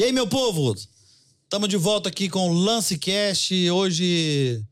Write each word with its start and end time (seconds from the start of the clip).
E 0.00 0.02
aí, 0.02 0.12
meu 0.12 0.26
povo? 0.26 0.74
Estamos 1.44 1.68
de 1.68 1.76
volta 1.76 2.08
aqui 2.08 2.26
com 2.26 2.48
o 2.48 2.54
Lance 2.54 2.96
Cast. 2.96 3.70
Hoje, 3.70 4.64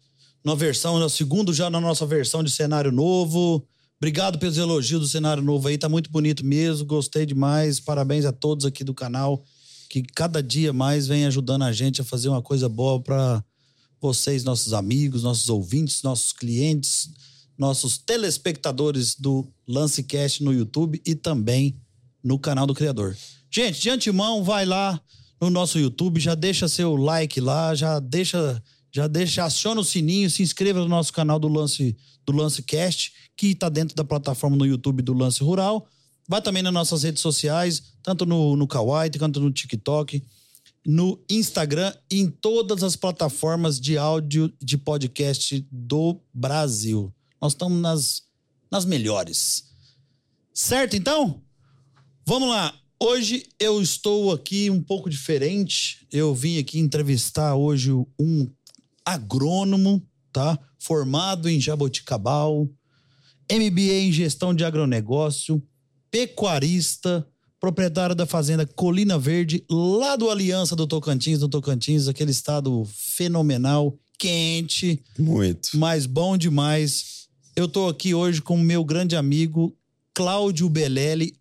na 0.42 0.54
versão, 0.54 0.98
no 0.98 1.10
segundo 1.10 1.52
já 1.52 1.68
na 1.68 1.78
nossa 1.78 2.06
versão 2.06 2.42
de 2.42 2.50
cenário 2.50 2.90
novo. 2.90 3.62
Obrigado 3.98 4.38
pelos 4.38 4.56
elogios 4.56 5.02
do 5.02 5.06
cenário 5.06 5.42
novo 5.42 5.68
aí, 5.68 5.76
tá 5.76 5.86
muito 5.86 6.10
bonito 6.10 6.46
mesmo. 6.46 6.86
Gostei 6.86 7.26
demais. 7.26 7.78
Parabéns 7.78 8.24
a 8.24 8.32
todos 8.32 8.64
aqui 8.64 8.82
do 8.82 8.94
canal 8.94 9.44
que 9.90 10.02
cada 10.02 10.42
dia 10.42 10.72
mais 10.72 11.06
vem 11.06 11.26
ajudando 11.26 11.64
a 11.64 11.72
gente 11.72 12.00
a 12.00 12.04
fazer 12.04 12.30
uma 12.30 12.40
coisa 12.40 12.66
boa 12.66 12.98
para 12.98 13.44
vocês, 14.00 14.44
nossos 14.44 14.72
amigos, 14.72 15.24
nossos 15.24 15.50
ouvintes, 15.50 16.02
nossos 16.02 16.32
clientes, 16.32 17.10
nossos 17.58 17.98
telespectadores 17.98 19.14
do 19.14 19.46
Lance 19.68 20.02
Cast 20.04 20.42
no 20.42 20.54
YouTube 20.54 21.02
e 21.04 21.14
também 21.14 21.76
no 22.24 22.38
canal 22.38 22.66
do 22.66 22.72
Criador. 22.72 23.14
Gente, 23.50 23.80
de 23.80 23.90
antemão, 23.90 24.44
vai 24.44 24.64
lá 24.64 25.00
no 25.40 25.50
nosso 25.50 25.78
YouTube, 25.78 26.20
já 26.20 26.34
deixa 26.34 26.68
seu 26.68 26.96
like 26.96 27.40
lá, 27.40 27.74
já 27.74 27.98
deixa, 27.98 28.62
já 28.92 29.06
deixa, 29.06 29.44
aciona 29.44 29.80
o 29.80 29.84
sininho, 29.84 30.30
se 30.30 30.42
inscreva 30.42 30.80
no 30.80 30.88
nosso 30.88 31.12
canal 31.12 31.38
do 31.38 31.48
Lance 31.48 31.96
do 32.26 32.32
Lance 32.32 32.62
Cast, 32.62 33.12
que 33.34 33.48
está 33.48 33.70
dentro 33.70 33.96
da 33.96 34.04
plataforma 34.04 34.54
no 34.54 34.66
YouTube 34.66 35.02
do 35.02 35.14
Lance 35.14 35.42
Rural. 35.42 35.88
Vai 36.28 36.42
também 36.42 36.62
nas 36.62 36.72
nossas 36.72 37.02
redes 37.02 37.22
sociais, 37.22 37.82
tanto 38.02 38.26
no, 38.26 38.54
no 38.54 38.66
Kawaii 38.66 39.10
quanto 39.18 39.40
no 39.40 39.50
TikTok, 39.50 40.22
no 40.84 41.18
Instagram 41.30 41.94
e 42.10 42.20
em 42.20 42.30
todas 42.30 42.82
as 42.82 42.96
plataformas 42.96 43.80
de 43.80 43.96
áudio 43.96 44.52
de 44.60 44.76
podcast 44.76 45.66
do 45.72 46.20
Brasil. 46.34 47.12
Nós 47.40 47.52
estamos 47.52 47.80
nas, 47.80 48.22
nas 48.70 48.84
melhores. 48.84 49.64
Certo, 50.52 50.96
então? 50.96 51.40
Vamos 52.26 52.50
lá. 52.50 52.74
Hoje 53.00 53.44
eu 53.60 53.80
estou 53.80 54.32
aqui 54.32 54.68
um 54.70 54.82
pouco 54.82 55.08
diferente. 55.08 56.04
Eu 56.10 56.34
vim 56.34 56.58
aqui 56.58 56.80
entrevistar 56.80 57.54
hoje 57.54 57.92
um 57.92 58.50
agrônomo, 59.04 60.02
tá? 60.32 60.58
Formado 60.80 61.48
em 61.48 61.60
Jaboticabal, 61.60 62.68
MBA 63.50 64.00
em 64.00 64.12
gestão 64.12 64.52
de 64.52 64.64
agronegócio, 64.64 65.62
pecuarista, 66.10 67.24
proprietário 67.60 68.16
da 68.16 68.26
fazenda 68.26 68.66
Colina 68.66 69.16
Verde, 69.16 69.64
lá 69.70 70.16
do 70.16 70.28
Aliança 70.28 70.74
do 70.74 70.86
Tocantins, 70.86 71.38
do 71.38 71.48
Tocantins, 71.48 72.08
aquele 72.08 72.32
estado 72.32 72.84
fenomenal, 72.92 73.96
quente. 74.18 75.04
Muito. 75.16 75.70
Mas 75.74 76.04
bom 76.04 76.36
demais. 76.36 77.28
Eu 77.54 77.68
tô 77.68 77.86
aqui 77.86 78.12
hoje 78.12 78.42
com 78.42 78.56
o 78.56 78.62
meu 78.62 78.84
grande 78.84 79.14
amigo 79.14 79.72
Cláudio 80.12 80.68
Belelli, 80.68 81.37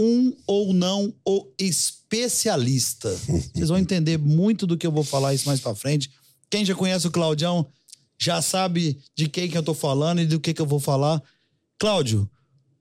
um 0.00 0.32
ou 0.46 0.72
não 0.72 1.14
o 1.24 1.46
especialista. 1.58 3.10
Vocês 3.54 3.68
vão 3.68 3.78
entender 3.78 4.18
muito 4.18 4.66
do 4.66 4.76
que 4.76 4.86
eu 4.86 4.92
vou 4.92 5.04
falar 5.04 5.34
isso 5.34 5.46
mais 5.46 5.60
para 5.60 5.74
frente. 5.74 6.10
Quem 6.50 6.64
já 6.64 6.74
conhece 6.74 7.06
o 7.06 7.10
Claudião 7.10 7.66
já 8.18 8.40
sabe 8.40 8.98
de 9.16 9.28
quem 9.28 9.48
que 9.48 9.58
eu 9.58 9.62
tô 9.62 9.74
falando 9.74 10.20
e 10.20 10.26
do 10.26 10.40
que 10.40 10.54
que 10.54 10.62
eu 10.62 10.66
vou 10.66 10.80
falar. 10.80 11.22
Cláudio, 11.78 12.28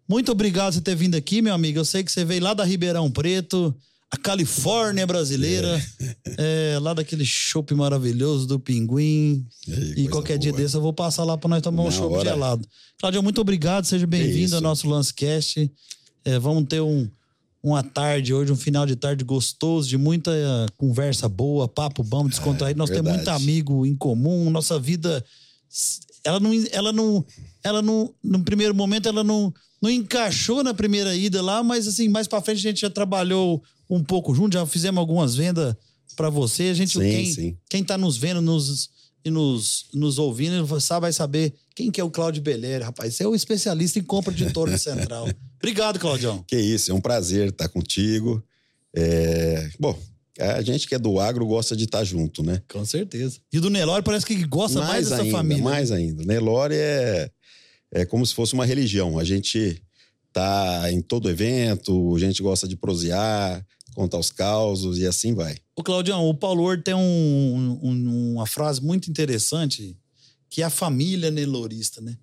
muito 0.07 0.31
obrigado 0.31 0.75
por 0.75 0.81
ter 0.81 0.95
vindo 0.95 1.15
aqui, 1.15 1.41
meu 1.41 1.53
amigo. 1.53 1.79
Eu 1.79 1.85
sei 1.85 2.03
que 2.03 2.11
você 2.11 2.23
veio 2.23 2.43
lá 2.43 2.53
da 2.53 2.63
Ribeirão 2.63 3.09
Preto, 3.09 3.75
a 4.11 4.17
Califórnia 4.17 5.07
brasileira, 5.07 5.81
é. 6.37 6.75
É, 6.75 6.79
lá 6.79 6.93
daquele 6.93 7.25
chopp 7.25 7.73
maravilhoso 7.73 8.45
do 8.45 8.59
Pinguim. 8.59 9.45
e 9.97 10.07
qualquer 10.07 10.37
boa. 10.37 10.39
dia 10.39 10.53
desse 10.53 10.75
eu 10.75 10.81
vou 10.81 10.93
passar 10.93 11.23
lá 11.23 11.35
para 11.37 11.49
nós 11.49 11.61
tomar 11.61 11.83
um 11.83 11.91
chopp 11.91 12.23
gelado. 12.23 12.67
Cláudio, 12.99 13.23
muito 13.23 13.41
obrigado. 13.41 13.85
Seja 13.85 14.05
bem-vindo 14.05 14.55
ao 14.55 14.61
nosso 14.61 14.87
Lancecast. 14.87 15.69
É, 16.25 16.39
vamos 16.39 16.65
ter 16.67 16.81
um, 16.81 17.09
uma 17.61 17.83
tarde 17.83 18.33
hoje, 18.33 18.51
um 18.51 18.57
final 18.57 18.85
de 18.85 18.95
tarde 18.95 19.23
gostoso, 19.23 19.87
de 19.87 19.97
muita 19.97 20.31
conversa 20.77 21.29
boa, 21.29 21.67
papo 21.67 22.03
bom, 22.03 22.27
descontraído. 22.27 22.77
Nós 22.77 22.89
verdade. 22.89 23.07
temos 23.07 23.25
muito 23.25 23.41
amigo 23.41 23.85
em 23.85 23.95
comum, 23.95 24.49
nossa 24.49 24.79
vida. 24.79 25.23
Ela 26.23 26.39
não. 26.39 26.51
Ela 26.71 26.93
não. 26.93 27.25
Ela 27.63 27.81
não. 27.81 28.13
No 28.23 28.43
primeiro 28.43 28.75
momento, 28.75 29.07
ela 29.07 29.23
não, 29.23 29.53
não 29.81 29.89
encaixou 29.89 30.63
na 30.63 30.73
primeira 30.73 31.15
ida 31.15 31.41
lá, 31.41 31.63
mas 31.63 31.87
assim, 31.87 32.09
mais 32.09 32.27
pra 32.27 32.41
frente 32.41 32.59
a 32.59 32.69
gente 32.71 32.81
já 32.81 32.89
trabalhou 32.89 33.63
um 33.89 34.03
pouco 34.03 34.33
junto, 34.33 34.53
já 34.53 34.65
fizemos 34.65 34.99
algumas 34.99 35.35
vendas 35.35 35.75
para 36.15 36.29
você. 36.29 36.63
A 36.63 36.73
gente, 36.73 36.93
sim, 36.93 36.99
quem, 36.99 37.25
sim. 37.25 37.57
quem 37.69 37.83
tá 37.83 37.97
nos 37.97 38.17
vendo, 38.17 38.41
nos 38.41 38.89
e 39.25 39.29
nos, 39.29 39.85
nos 39.93 40.19
ouvindo, 40.19 40.65
vai 40.65 41.13
saber 41.13 41.53
quem 41.75 41.89
que 41.89 42.01
é 42.01 42.03
o 42.03 42.11
Cláudio 42.11 42.41
Belleri, 42.41 42.83
rapaz. 42.83 43.15
Você 43.15 43.23
é 43.23 43.27
o 43.27 43.35
especialista 43.35 43.97
em 43.99 44.03
compra 44.03 44.33
de 44.33 44.51
touro 44.51 44.77
central. 44.77 45.27
Obrigado, 45.57 45.97
Claudião. 45.99 46.43
Que 46.47 46.57
isso, 46.57 46.91
é 46.91 46.93
um 46.93 47.01
prazer 47.01 47.49
estar 47.49 47.69
contigo. 47.69 48.43
É... 48.93 49.69
Bom, 49.79 49.97
a 50.39 50.61
gente 50.61 50.87
que 50.87 50.95
é 50.95 50.99
do 50.99 51.19
agro 51.19 51.45
gosta 51.45 51.75
de 51.75 51.85
estar 51.85 52.03
junto, 52.03 52.43
né? 52.43 52.61
Com 52.71 52.83
certeza. 52.85 53.39
E 53.51 53.59
do 53.59 53.69
Nelore 53.69 54.03
parece 54.03 54.25
que 54.25 54.43
gosta 54.45 54.79
mais, 54.79 54.91
mais 54.91 55.09
dessa 55.09 55.21
ainda, 55.21 55.37
família. 55.37 55.63
Mais 55.63 55.91
ainda. 55.91 56.23
Nelore 56.25 56.75
é, 56.75 57.31
é 57.91 58.05
como 58.05 58.25
se 58.25 58.33
fosse 58.33 58.53
uma 58.53 58.65
religião. 58.65 59.17
A 59.17 59.23
gente 59.23 59.81
tá 60.33 60.91
em 60.91 61.01
todo 61.01 61.29
evento, 61.29 62.15
a 62.15 62.19
gente 62.19 62.41
gosta 62.41 62.67
de 62.67 62.75
prosear, 62.75 63.63
contar 63.93 64.17
os 64.17 64.31
causos 64.31 64.97
e 64.97 65.05
assim 65.05 65.33
vai. 65.33 65.57
O 65.75 65.83
Claudião, 65.83 66.27
o 66.27 66.33
Paulo 66.33 66.63
Ward 66.63 66.83
tem 66.83 66.93
um, 66.93 67.79
um, 67.81 68.33
uma 68.33 68.45
frase 68.45 68.81
muito 68.81 69.09
interessante 69.09 69.97
que 70.49 70.61
é 70.61 70.65
a 70.65 70.69
família 70.69 71.31
nelorista, 71.31 71.99
né? 71.99 72.15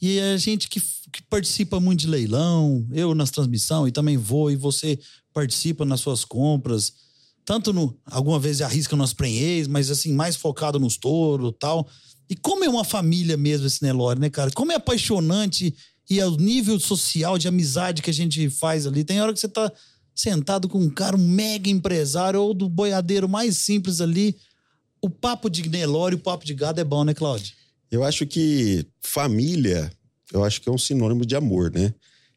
E 0.00 0.20
a 0.20 0.36
gente 0.36 0.68
que, 0.68 0.80
que 0.80 1.22
participa 1.28 1.80
muito 1.80 2.00
de 2.00 2.06
leilão, 2.06 2.86
eu 2.92 3.14
nas 3.14 3.30
transmissão 3.30 3.88
e 3.88 3.92
também 3.92 4.16
vou, 4.16 4.50
e 4.50 4.56
você 4.56 4.98
participa 5.32 5.84
nas 5.84 6.00
suas 6.00 6.24
compras, 6.24 6.92
tanto 7.44 7.72
no. 7.72 7.98
Alguma 8.06 8.38
vez 8.38 8.60
arrisca 8.60 8.94
nos 8.96 9.12
prenhês, 9.12 9.66
mas 9.66 9.90
assim, 9.90 10.12
mais 10.12 10.36
focado 10.36 10.78
nos 10.78 10.96
touros 10.96 11.52
tal. 11.58 11.88
E 12.28 12.36
como 12.36 12.64
é 12.64 12.68
uma 12.68 12.84
família 12.84 13.36
mesmo 13.36 13.66
esse 13.66 13.82
Nelore, 13.82 14.20
né, 14.20 14.30
cara? 14.30 14.50
Como 14.50 14.72
é 14.72 14.76
apaixonante 14.76 15.74
e 16.08 16.20
é 16.20 16.26
o 16.26 16.36
nível 16.36 16.78
social 16.78 17.38
de 17.38 17.48
amizade 17.48 18.02
que 18.02 18.10
a 18.10 18.14
gente 18.14 18.48
faz 18.50 18.86
ali. 18.86 19.04
Tem 19.04 19.20
hora 19.20 19.32
que 19.32 19.40
você 19.40 19.48
tá 19.48 19.70
sentado 20.14 20.68
com 20.68 20.78
um 20.78 20.90
cara, 20.90 21.16
um 21.16 21.26
mega 21.26 21.68
empresário 21.68 22.40
ou 22.40 22.54
do 22.54 22.68
boiadeiro 22.68 23.28
mais 23.28 23.58
simples 23.58 24.00
ali. 24.00 24.36
O 25.02 25.10
papo 25.10 25.50
de 25.50 25.68
Nelore, 25.68 26.14
o 26.14 26.18
papo 26.18 26.44
de 26.44 26.54
gado 26.54 26.80
é 26.80 26.84
bom, 26.84 27.04
né, 27.04 27.12
Cláudio? 27.12 27.52
Eu 27.90 28.02
acho 28.04 28.26
que 28.26 28.86
família, 29.00 29.90
eu 30.32 30.44
acho 30.44 30.60
que 30.60 30.68
é 30.68 30.72
um 30.72 30.78
sinônimo 30.78 31.26
de 31.26 31.36
amor, 31.36 31.70
né? 31.72 31.92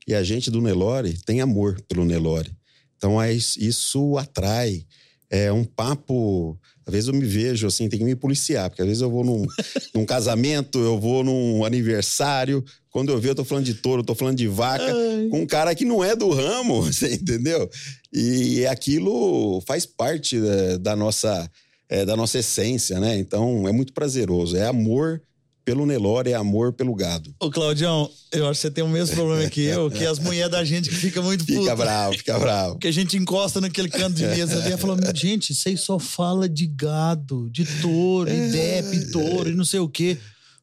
E 0.08 0.14
a 0.16 0.24
gente 0.24 0.50
do 0.50 0.62
Nelore 0.62 1.18
tem 1.26 1.42
amor 1.42 1.82
pelo 1.88 2.06
Nelore. 2.06 2.52
Então 2.96 3.18
isso 3.26 4.18
atrai. 4.18 4.86
É 5.30 5.52
um 5.52 5.66
papo. 5.66 6.58
Às 6.86 6.94
vezes 6.94 7.08
eu 7.10 7.14
me 7.14 7.26
vejo 7.26 7.68
assim, 7.68 7.90
tem 7.90 8.00
que 8.00 8.06
me 8.06 8.16
policiar, 8.16 8.70
porque 8.70 8.82
às 8.82 8.88
vezes 8.88 9.02
eu 9.02 9.12
vou 9.12 9.26
num, 9.26 9.46
num 9.94 10.06
casamento, 10.06 10.80
eu 10.80 10.98
vou 10.98 11.22
num 11.22 11.66
aniversário, 11.66 12.64
quando 12.98 13.10
eu 13.10 13.20
vejo, 13.20 13.34
eu 13.34 13.36
tô 13.36 13.46
falando 13.46 13.66
de 13.66 13.76
touro, 13.76 14.02
eu 14.02 14.04
tô 14.04 14.16
falando 14.16 14.38
de 14.38 14.48
vaca, 14.48 14.84
Ai. 14.84 15.28
com 15.30 15.42
um 15.42 15.46
cara 15.46 15.76
que 15.76 15.86
não 15.86 16.04
é 16.04 16.16
do 16.16 16.32
ramo, 16.32 16.82
você 16.82 17.14
entendeu? 17.14 17.70
E 18.12 18.66
aquilo 18.66 19.62
faz 19.68 19.86
parte 19.86 20.42
da, 20.42 20.78
da 20.78 20.96
nossa, 20.96 21.48
é, 21.88 22.04
da 22.04 22.16
nossa 22.16 22.40
essência, 22.40 23.00
né? 23.00 23.16
Então 23.20 23.68
é 23.68 23.72
muito 23.72 23.94
prazeroso. 23.94 24.58
É 24.58 24.66
amor 24.66 25.22
pelo 25.64 25.86
Nelore, 25.86 26.32
é 26.32 26.34
amor 26.34 26.74
pelo 26.74 26.96
gado. 26.96 27.36
Ô, 27.40 27.52
Claudião, 27.52 28.10
eu 28.32 28.48
acho 28.48 28.62
que 28.62 28.68
você 28.68 28.72
tem 28.72 28.84
o 28.84 28.90
mesmo 28.90 29.16
problema 29.16 29.48
que 29.48 29.62
eu, 29.62 29.92
que 29.92 30.04
as 30.04 30.18
mulheres 30.18 30.50
da 30.50 30.66
gente 30.66 30.90
que 30.90 30.96
fica 30.96 31.22
muito 31.22 31.46
puta. 31.46 31.60
Fica 31.60 31.76
bravo, 31.76 32.18
fica 32.18 32.40
bravo. 32.40 32.72
Porque 32.74 32.88
a 32.88 32.92
gente 32.92 33.16
encosta 33.16 33.62
naquele 33.62 33.90
canto 33.90 34.16
de 34.16 34.26
mesa 34.26 34.58
ali 34.60 34.74
e 34.74 34.78
fala, 34.78 34.98
gente, 35.14 35.54
vocês 35.54 35.82
só 35.82 36.00
fala 36.00 36.50
de 36.50 36.66
gado, 36.66 37.48
de 37.52 37.64
touro, 37.80 38.28
é... 38.28 38.48
IDEP, 38.48 39.12
touro 39.12 39.52
e 39.52 39.54
não 39.54 39.66
sei 39.66 39.82
o 39.82 39.88
quê. 39.88 40.18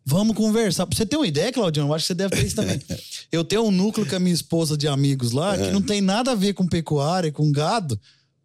Vamos 0.06 0.36
conversar. 0.36 0.86
Pra 0.86 0.96
você 0.96 1.06
ter 1.06 1.16
uma 1.16 1.26
ideia, 1.26 1.50
Claudião, 1.50 1.88
eu 1.88 1.94
acho 1.94 2.04
que 2.04 2.08
você 2.08 2.14
deve 2.14 2.36
ter 2.36 2.46
isso 2.46 2.56
também. 2.56 2.80
Eu 3.32 3.42
tenho 3.42 3.62
um 3.62 3.70
núcleo 3.70 4.06
com 4.06 4.14
a 4.14 4.18
minha 4.18 4.34
esposa 4.34 4.76
de 4.76 4.86
amigos 4.86 5.32
lá 5.32 5.56
que 5.56 5.70
não 5.70 5.82
tem 5.82 6.00
nada 6.00 6.32
a 6.32 6.34
ver 6.34 6.52
com 6.52 6.68
pecuária, 6.68 7.32
com 7.32 7.50
gado, 7.50 7.98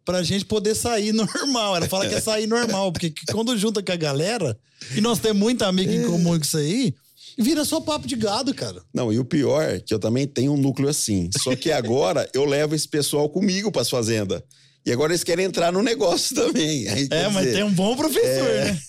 pra 0.04 0.22
gente 0.22 0.44
poder 0.44 0.74
sair 0.74 1.12
normal. 1.14 1.76
Ela 1.76 1.86
fala 1.86 2.08
que 2.08 2.14
é 2.14 2.20
sair 2.20 2.46
normal, 2.46 2.90
porque 2.90 3.12
quando 3.30 3.56
junta 3.56 3.82
com 3.82 3.92
a 3.92 3.96
galera, 3.96 4.58
e 4.96 5.00
nós 5.00 5.18
temos 5.18 5.38
muita 5.38 5.66
amiga 5.66 5.94
em 5.94 6.04
comum 6.04 6.30
com 6.30 6.44
isso 6.44 6.56
aí, 6.56 6.94
vira 7.38 7.64
só 7.64 7.80
papo 7.80 8.08
de 8.08 8.16
gado, 8.16 8.54
cara. 8.54 8.82
Não, 8.92 9.12
e 9.12 9.18
o 9.18 9.24
pior 9.24 9.62
é 9.62 9.78
que 9.78 9.94
eu 9.94 9.98
também 9.98 10.26
tenho 10.26 10.54
um 10.54 10.56
núcleo 10.56 10.88
assim. 10.88 11.28
Só 11.42 11.54
que 11.54 11.70
agora 11.70 12.28
eu 12.34 12.44
levo 12.44 12.74
esse 12.74 12.88
pessoal 12.88 13.28
comigo 13.28 13.70
pras 13.70 13.90
fazendas. 13.90 14.42
E 14.84 14.90
agora 14.90 15.12
eles 15.12 15.22
querem 15.22 15.44
entrar 15.44 15.70
no 15.70 15.82
negócio 15.82 16.34
também. 16.34 16.88
Aí, 16.88 17.06
é, 17.10 17.28
mas 17.28 17.44
dizer, 17.44 17.56
tem 17.56 17.64
um 17.64 17.72
bom 17.72 17.94
professor, 17.94 18.48
é... 18.48 18.64
né? 18.64 18.80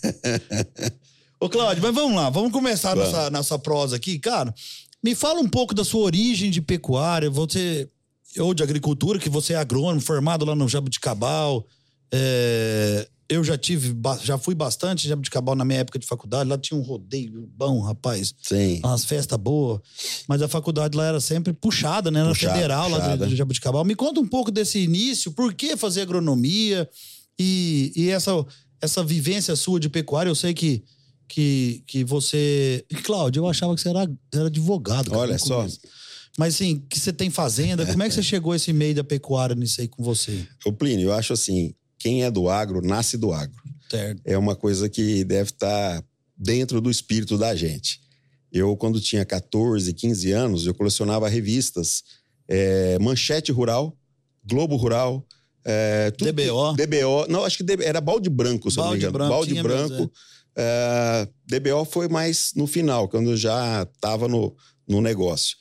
Ô, 1.42 1.50
Cláudio, 1.50 1.82
mas 1.82 1.96
vamos 1.96 2.16
lá, 2.16 2.30
vamos 2.30 2.52
começar 2.52 2.94
vamos. 2.94 3.12
Nossa, 3.12 3.30
nossa 3.32 3.58
prosa 3.58 3.96
aqui. 3.96 4.20
Cara, 4.20 4.54
me 5.04 5.16
fala 5.16 5.40
um 5.40 5.50
pouco 5.50 5.74
da 5.74 5.84
sua 5.84 6.02
origem 6.02 6.52
de 6.52 6.62
pecuária, 6.62 7.32
você, 7.32 7.90
ou 8.38 8.54
de 8.54 8.62
agricultura, 8.62 9.18
que 9.18 9.28
você 9.28 9.54
é 9.54 9.56
agrônomo, 9.56 10.00
formado 10.00 10.46
lá 10.46 10.54
no 10.56 10.70
Jabuticabal. 10.70 11.66
É, 12.14 13.08
eu 13.28 13.44
já 13.44 13.58
tive, 13.58 13.96
já 14.24 14.38
fui 14.38 14.54
bastante 14.54 15.08
Jabuticabal 15.08 15.56
na 15.56 15.66
minha 15.66 15.80
época 15.80 15.98
de 15.98 16.06
faculdade, 16.06 16.48
lá 16.48 16.60
tinha 16.60 16.80
um 16.80 16.84
rodeio 16.84 17.50
bom, 17.58 17.82
rapaz. 17.82 18.36
Sim. 18.44 18.80
Umas 18.84 19.04
festas 19.04 19.40
boas. 19.40 19.80
Mas 20.28 20.44
a 20.44 20.48
faculdade 20.48 20.96
lá 20.96 21.06
era 21.08 21.20
sempre 21.20 21.54
puxada, 21.54 22.12
né? 22.12 22.22
Na 22.22 22.30
Puxada, 22.30 22.54
federal, 22.54 22.88
lá 22.88 23.00
puxada. 23.00 23.26
de, 23.26 23.32
de 23.32 23.36
Jabuticabal. 23.36 23.84
Me 23.84 23.96
conta 23.96 24.20
um 24.20 24.28
pouco 24.28 24.52
desse 24.52 24.78
início, 24.78 25.32
por 25.32 25.56
que 25.56 25.76
fazer 25.76 26.02
agronomia 26.02 26.88
e, 27.40 27.92
e 27.96 28.10
essa, 28.12 28.46
essa 28.80 29.04
vivência 29.04 29.56
sua 29.56 29.80
de 29.80 29.90
pecuária. 29.90 30.30
Eu 30.30 30.36
sei 30.36 30.54
que, 30.54 30.84
que, 31.34 31.84
que 31.88 32.04
você. 32.04 32.86
Cláudio, 33.04 33.42
eu 33.42 33.48
achava 33.48 33.74
que 33.76 33.82
você 33.82 33.90
era, 33.90 34.10
era 34.34 34.48
advogado. 34.48 35.10
cara, 35.10 35.22
Olha 35.22 35.38
só. 35.38 35.66
Mas 36.38 36.56
assim, 36.56 36.84
que 36.90 37.00
você 37.00 37.12
tem 37.12 37.30
fazenda, 37.30 37.86
como 37.86 38.04
é 38.04 38.08
que 38.10 38.16
você 38.16 38.24
chegou 38.24 38.54
a 38.54 38.56
esse 38.56 38.72
meio 38.74 38.96
da 38.96 39.04
pecuária 39.04 39.56
nisso 39.56 39.82
aí 39.82 39.88
com 39.88 40.04
você? 40.04 40.46
Ô, 40.66 40.72
Plínio, 40.72 41.10
eu 41.10 41.14
acho 41.14 41.34
assim: 41.34 41.74
quem 41.98 42.24
é 42.24 42.32
do 42.32 42.50
agro, 42.50 42.82
nasce 42.82 43.18
do 43.18 43.32
agro. 43.32 43.56
Certo. 43.90 44.22
É 44.26 44.38
uma 44.38 44.56
coisa 44.56 44.88
que 44.90 45.24
deve 45.24 45.50
estar 45.52 46.04
dentro 46.38 46.80
do 46.82 46.90
espírito 46.90 47.38
da 47.38 47.56
gente. 47.56 48.00
Eu, 48.52 48.76
quando 48.76 49.00
tinha 49.00 49.24
14, 49.26 49.94
15 49.94 50.32
anos, 50.32 50.66
eu 50.66 50.74
colecionava 50.74 51.30
revistas 51.30 52.04
é, 52.48 52.98
Manchete 53.00 53.52
Rural, 53.52 53.98
Globo 54.46 54.76
Rural, 54.76 55.26
é, 55.64 56.12
tudo 56.12 56.34
que- 56.34 56.46
DBO. 56.48 56.74
DBO. 56.76 57.28
Não, 57.30 57.46
acho 57.46 57.64
que 57.64 57.66
era 57.84 58.02
balde 58.02 58.30
branco, 58.30 58.70
se 58.72 58.78
eu 58.80 58.84
não 58.84 58.92
me 58.92 59.00
Balde 59.00 59.04
engano. 59.06 59.14
branco, 59.14 59.32
balde 59.34 59.52
tinha 59.52 59.64
mesmo, 59.64 59.88
branco. 59.90 60.12
É, 60.56 61.28
DBO 61.48 61.86
foi 61.86 62.08
mais 62.08 62.52
no 62.56 62.68
final, 62.68 63.08
quando 63.08 63.32
eu 63.32 63.38
já 63.38 63.84
estava 63.84 64.28
no, 64.28 64.56
no 64.88 65.02
negócio. 65.02 65.56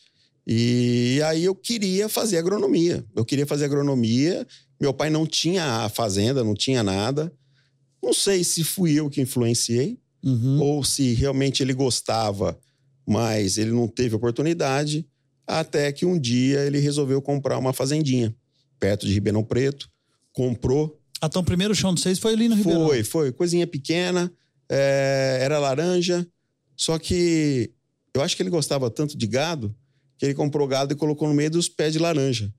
E 0.47 1.21
aí 1.27 1.45
eu 1.45 1.55
queria 1.55 2.09
fazer 2.09 2.39
agronomia. 2.39 3.05
Eu 3.15 3.25
queria 3.25 3.47
fazer 3.47 3.67
agronomia. 3.67 4.47
Meu 4.81 4.93
pai 4.93 5.11
não 5.11 5.27
tinha 5.27 5.85
a 5.85 5.89
fazenda, 5.89 6.43
não 6.43 6.55
tinha 6.55 6.83
nada. 6.83 7.33
Não 8.03 8.13
sei 8.13 8.43
se 8.43 8.65
fui 8.65 8.95
eu 8.95 9.09
que 9.11 9.21
influenciei 9.21 9.99
Uhum. 10.23 10.61
ou 10.61 10.85
se 10.85 11.15
realmente 11.15 11.63
ele 11.63 11.73
gostava, 11.73 12.59
mas 13.09 13.57
ele 13.57 13.71
não 13.71 13.89
teve 13.89 14.15
oportunidade. 14.15 15.07
Até 15.47 15.91
que 15.93 16.05
um 16.05 16.19
dia 16.19 16.61
ele 16.67 16.79
resolveu 16.79 17.23
comprar 17.23 17.57
uma 17.57 17.73
fazendinha 17.73 18.35
perto 18.79 19.07
de 19.07 19.15
Ribeirão 19.15 19.43
Preto. 19.43 19.89
Comprou, 20.31 21.01
Ah, 21.23 21.27
então 21.27 21.41
o 21.41 21.45
primeiro 21.45 21.75
chão 21.75 21.95
de 21.95 22.03
vocês 22.03 22.19
foi 22.19 22.35
ali 22.35 22.49
no 22.51 22.55
Ribeirão. 22.55 22.87
foi, 22.87 23.03
foi. 23.03 23.33
Coisinha 23.33 23.67
pequena, 23.67 24.31
é, 24.71 25.39
era 25.43 25.59
laranja. 25.59 26.27
Só 26.77 26.99
que 26.99 27.73
eu 28.15 28.23
acho 28.23 28.37
que 28.37 28.43
ele 28.43 28.51
gostava 28.51 28.91
tanto 28.91 29.19
de 29.19 29.27
gado 29.27 29.75
que 30.21 30.27
ele 30.27 30.35
comprou 30.35 30.69
gado 30.69 30.93
e 30.93 30.97
colocou 30.97 31.27
no 31.27 31.35
meio 31.35 31.51
dos 31.51 31.69
pés 31.69 31.95
de 31.95 31.99
laranja. 31.99 32.53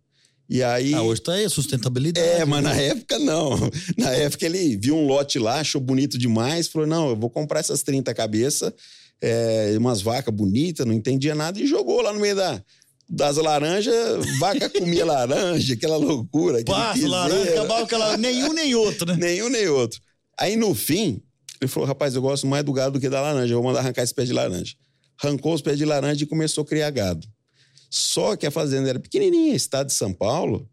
E 0.49 0.61
aí. 0.63 0.93
Ah, 0.93 1.03
hoje 1.03 1.21
tá 1.21 1.33
aí 1.33 1.45
a 1.45 1.49
sustentabilidade. 1.49 2.27
É, 2.27 2.43
mas 2.43 2.63
na 2.63 2.73
né? 2.73 2.87
época 2.87 3.17
não. 3.19 3.51
Na 3.97 4.09
época 4.09 4.45
ele 4.45 4.75
viu 4.75 4.97
um 4.97 5.05
lote 5.05 5.39
lá, 5.39 5.59
achou 5.59 5.79
bonito 5.79 6.17
demais, 6.17 6.67
falou: 6.67 6.87
não, 6.87 7.09
eu 7.11 7.15
vou 7.15 7.29
comprar 7.29 7.59
essas 7.59 7.83
30 7.83 8.13
cabeças, 8.13 8.73
é, 9.21 9.75
umas 9.77 10.01
vacas 10.01 10.33
bonitas, 10.33 10.85
não 10.85 10.93
entendia 10.93 11.35
nada, 11.35 11.59
e 11.59 11.67
jogou 11.67 12.01
lá 12.01 12.11
no 12.11 12.19
meio 12.19 12.35
da, 12.35 12.61
das 13.07 13.37
laranjas, 13.37 14.25
vaca 14.39 14.69
comia 14.69 15.05
laranja, 15.05 15.73
aquela 15.73 15.97
loucura. 15.97 16.63
Passo, 16.65 17.07
laranja, 17.07 17.51
acabava 17.51 17.83
aquela. 17.83 18.17
Nenhum 18.17 18.51
nem 18.53 18.75
outro, 18.75 19.05
né? 19.05 19.15
Nenhum 19.17 19.49
nem 19.49 19.67
outro. 19.67 20.01
Aí 20.37 20.55
no 20.55 20.73
fim, 20.73 21.21
ele 21.61 21.69
falou: 21.69 21.87
rapaz, 21.87 22.15
eu 22.15 22.21
gosto 22.21 22.47
mais 22.47 22.63
do 22.63 22.73
gado 22.73 22.93
do 22.93 22.99
que 22.99 23.09
da 23.09 23.21
laranja, 23.21 23.53
eu 23.53 23.57
vou 23.61 23.67
mandar 23.67 23.79
arrancar 23.81 24.01
esse 24.03 24.13
pé 24.13 24.23
de 24.25 24.33
laranja. 24.33 24.73
Arrancou 25.21 25.53
os 25.53 25.61
pés 25.61 25.77
de 25.77 25.85
laranja 25.85 26.23
e 26.23 26.27
começou 26.27 26.63
a 26.63 26.65
criar 26.67 26.89
gado. 26.89 27.27
Só 27.89 28.35
que 28.35 28.45
a 28.47 28.51
fazenda 28.51 28.89
era 28.89 28.99
pequenininha, 28.99 29.53
estado 29.55 29.87
de 29.87 29.93
São 29.93 30.13
Paulo. 30.13 30.67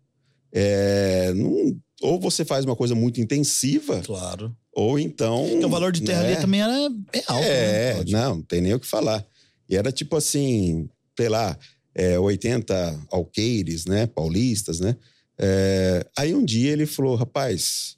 é, 0.50 1.30
não- 1.34 1.78
ou 2.00 2.18
você 2.18 2.42
faz 2.42 2.64
uma 2.64 2.74
coisa 2.74 2.94
muito 2.94 3.20
intensiva, 3.20 4.00
Claro. 4.00 4.56
ou 4.72 4.98
então. 4.98 5.46
Porque 5.46 5.66
o 5.66 5.68
valor 5.68 5.92
de 5.92 6.00
terra 6.00 6.22
né? 6.22 6.32
ali 6.32 6.40
também 6.40 6.62
era, 6.62 6.72
é 7.12 7.22
alto, 7.26 7.42
né? 7.42 7.88
É, 7.88 7.92
Cláudio? 7.92 8.12
não, 8.18 8.34
não 8.36 8.42
tem 8.42 8.60
nem 8.62 8.72
o 8.72 8.80
que 8.80 8.86
falar. 8.86 9.26
E 9.68 9.76
era 9.76 9.92
tipo 9.92 10.16
assim, 10.16 10.88
sei 11.18 11.28
lá, 11.28 11.54
é, 11.94 12.18
80 12.18 12.98
alqueires, 13.12 13.84
né? 13.84 14.06
Paulistas, 14.06 14.80
né? 14.80 14.96
É, 15.38 16.06
aí 16.16 16.34
um 16.34 16.42
dia 16.42 16.70
ele 16.72 16.86
falou: 16.86 17.14
rapaz, 17.14 17.97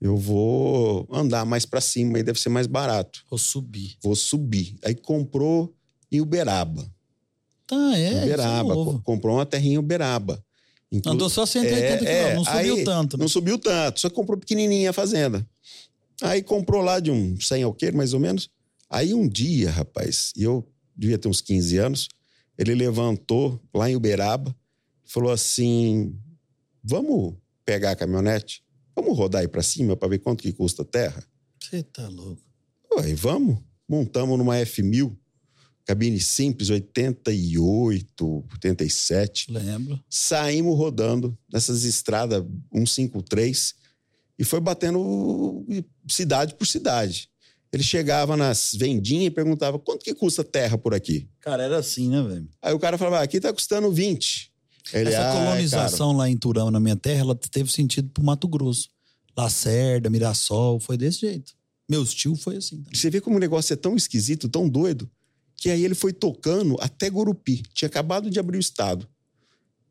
eu 0.00 0.16
vou 0.16 1.08
andar 1.10 1.44
mais 1.46 1.64
pra 1.64 1.80
cima, 1.80 2.18
aí 2.18 2.22
deve 2.22 2.38
ser 2.40 2.48
mais 2.48 2.66
barato. 2.66 3.24
Vou 3.30 3.38
subir. 3.38 3.96
Vou 4.02 4.14
subir. 4.14 4.76
Aí 4.84 4.94
comprou 4.94 5.74
em 6.12 6.20
Uberaba. 6.20 6.84
Tá, 7.66 7.98
é. 7.98 8.12
é 8.14 8.24
Uberaba. 8.24 8.74
co- 8.74 9.00
comprou 9.00 9.36
uma 9.36 9.46
terrinha 9.46 9.74
em 9.74 9.78
Uberaba. 9.78 10.44
Inclu- 10.92 11.12
Andou 11.12 11.28
só 11.30 11.44
180 11.46 11.76
É, 11.82 11.96
quilômetros, 11.98 12.08
é, 12.08 12.34
não 12.36 12.44
subiu 12.44 12.74
aí 12.76 12.84
tanto. 12.84 13.16
né? 13.16 13.22
Não 13.22 13.28
subiu 13.28 13.58
tanto, 13.58 14.00
só 14.00 14.10
comprou 14.10 14.38
pequenininha 14.38 14.90
a 14.90 14.92
fazenda. 14.92 15.46
Aí 16.22 16.42
comprou 16.42 16.82
lá 16.82 17.00
de 17.00 17.10
um 17.10 17.40
100 17.40 17.62
alqueire, 17.64 17.96
mais 17.96 18.12
ou 18.14 18.20
menos. 18.20 18.48
Aí 18.88 19.12
um 19.14 19.26
dia, 19.26 19.70
rapaz, 19.70 20.32
e 20.36 20.44
eu 20.44 20.64
devia 20.96 21.18
ter 21.18 21.26
uns 21.26 21.40
15 21.40 21.76
anos, 21.78 22.08
ele 22.56 22.74
levantou 22.74 23.60
lá 23.74 23.90
em 23.90 23.96
Uberaba, 23.96 24.54
falou 25.04 25.32
assim: 25.32 26.14
vamos 26.82 27.34
pegar 27.64 27.92
a 27.92 27.96
caminhonete? 27.96 28.62
Vamos 28.94 29.16
rodar 29.16 29.42
aí 29.42 29.48
pra 29.48 29.62
cima 29.62 29.96
pra 29.96 30.08
ver 30.08 30.18
quanto 30.18 30.42
que 30.42 30.52
custa 30.52 30.82
a 30.82 30.84
terra? 30.84 31.24
Você 31.60 31.82
tá 31.82 32.08
louco. 32.08 32.42
Ué, 32.96 33.14
vamos. 33.14 33.58
Montamos 33.88 34.38
numa 34.38 34.54
F1000, 34.56 35.14
cabine 35.84 36.18
simples, 36.20 36.70
88, 36.70 38.44
87 38.52 39.52
Lembro. 39.52 40.00
saímos 40.08 40.76
rodando 40.78 41.36
nessas 41.52 41.84
estradas 41.84 42.42
153 42.74 43.74
e 44.38 44.44
foi 44.44 44.60
batendo 44.60 45.64
cidade 46.08 46.54
por 46.54 46.66
cidade. 46.66 47.28
Ele 47.72 47.82
chegava 47.82 48.36
nas 48.36 48.72
vendinhas 48.74 49.26
e 49.26 49.30
perguntava 49.30 49.78
quanto 49.78 50.04
que 50.04 50.14
custa 50.14 50.44
terra 50.44 50.78
por 50.78 50.94
aqui. 50.94 51.28
Cara, 51.40 51.62
era 51.64 51.76
assim, 51.78 52.08
né, 52.08 52.22
velho? 52.22 52.48
Aí 52.62 52.72
o 52.72 52.78
cara 52.78 52.96
falava, 52.96 53.18
"Ah, 53.18 53.22
aqui 53.22 53.40
tá 53.40 53.52
custando 53.52 53.90
20. 53.90 54.52
Ele, 54.92 55.08
Essa 55.10 55.30
"Ah, 55.30 55.32
colonização 55.32 56.12
lá 56.12 56.28
em 56.28 56.36
Turama, 56.36 56.70
na 56.70 56.78
minha 56.80 56.96
terra, 56.96 57.20
ela 57.20 57.34
teve 57.34 57.70
sentido 57.72 58.08
pro 58.10 58.22
Mato 58.22 58.46
Grosso. 58.46 58.88
Lacerda, 59.36 60.10
Mirassol, 60.10 60.78
foi 60.78 60.96
desse 60.96 61.20
jeito. 61.20 61.52
Meus 61.88 62.12
tios 62.14 62.42
foi 62.42 62.56
assim. 62.56 62.82
cara." 62.82 62.96
Você 62.96 63.10
vê 63.10 63.20
como 63.20 63.36
o 63.36 63.40
negócio 63.40 63.72
é 63.72 63.76
tão 63.76 63.96
esquisito, 63.96 64.48
tão 64.48 64.68
doido, 64.68 65.10
que 65.56 65.70
aí 65.70 65.84
ele 65.84 65.94
foi 65.94 66.12
tocando 66.12 66.76
até 66.80 67.08
Gurupi. 67.08 67.62
Tinha 67.72 67.88
acabado 67.88 68.30
de 68.30 68.38
abrir 68.38 68.58
o 68.58 68.60
estado. 68.60 69.08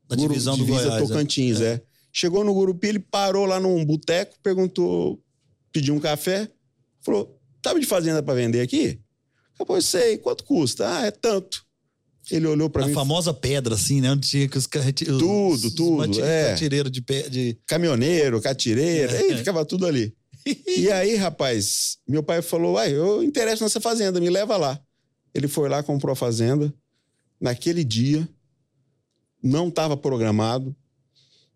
Na 0.10 0.16
Guru- 0.16 0.30
divisão 0.30 0.58
do 0.58 0.66
divisa 0.66 0.84
Goiás. 0.84 1.04
é. 1.04 1.08
Tocantins, 1.08 1.62
é. 1.62 1.82
Chegou 2.12 2.44
no 2.44 2.54
Gurupi, 2.54 2.88
ele 2.88 3.00
parou 3.00 3.46
lá 3.46 3.60
num 3.60 3.84
boteco, 3.84 4.36
perguntou, 4.44 5.20
pediu 5.72 5.96
um 5.96 6.00
café, 6.00 6.48
falou: 7.02 7.40
"Sabe 7.66 7.80
de 7.80 7.86
fazenda 7.88 8.22
para 8.22 8.36
vender 8.36 8.62
aqui?" 8.62 9.00
Rapaz, 9.58 9.86
sei, 9.86 10.18
quanto 10.18 10.44
custa? 10.44 10.88
Ah, 10.98 11.06
é 11.06 11.12
tanto. 11.12 11.63
Ele 12.32 12.48
olhou 12.48 12.70
para 12.70 12.86
A 12.86 12.88
mim, 12.88 12.94
famosa 12.94 13.34
pedra, 13.34 13.76
assim, 13.76 14.00
né? 14.00 14.12
Onde 14.12 14.28
tinha 14.28 14.48
que 14.48 14.58
os 14.58 14.66
carretilheiros. 14.66 15.22
Tudo, 15.22 15.72
tudo, 15.72 16.24
é. 16.24 16.52
Catireiro 16.52 16.90
de, 16.90 17.02
pé, 17.02 17.30
de. 17.30 17.58
caminhoneiro, 17.66 18.42
catireira, 18.42 19.14
É. 19.14 19.32
aí 19.32 19.38
ficava 19.38 19.66
tudo 19.66 19.86
ali. 19.86 20.14
E 20.68 20.92
aí, 20.92 21.16
rapaz, 21.16 21.98
meu 22.08 22.22
pai 22.22 22.42
falou: 22.42 22.74
Uai, 22.74 22.92
eu 22.94 23.24
interesso 23.24 23.64
nessa 23.64 23.80
fazenda, 23.80 24.20
me 24.20 24.30
leva 24.30 24.58
lá. 24.58 24.78
Ele 25.34 25.48
foi 25.48 25.70
lá, 25.70 25.82
comprou 25.82 26.12
a 26.12 26.16
fazenda. 26.16 26.74
Naquele 27.40 27.84
dia, 27.84 28.28
não 29.42 29.70
estava 29.70 29.96
programado. 29.96 30.76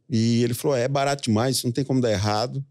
E 0.09 0.41
ele 0.43 0.53
falou: 0.53 0.75
é 0.77 0.87
barato 0.87 1.23
demais, 1.23 1.63
não 1.63 1.71
tem 1.71 1.83
como 1.83 1.99
dar 1.99 2.11
errado. 2.11 2.63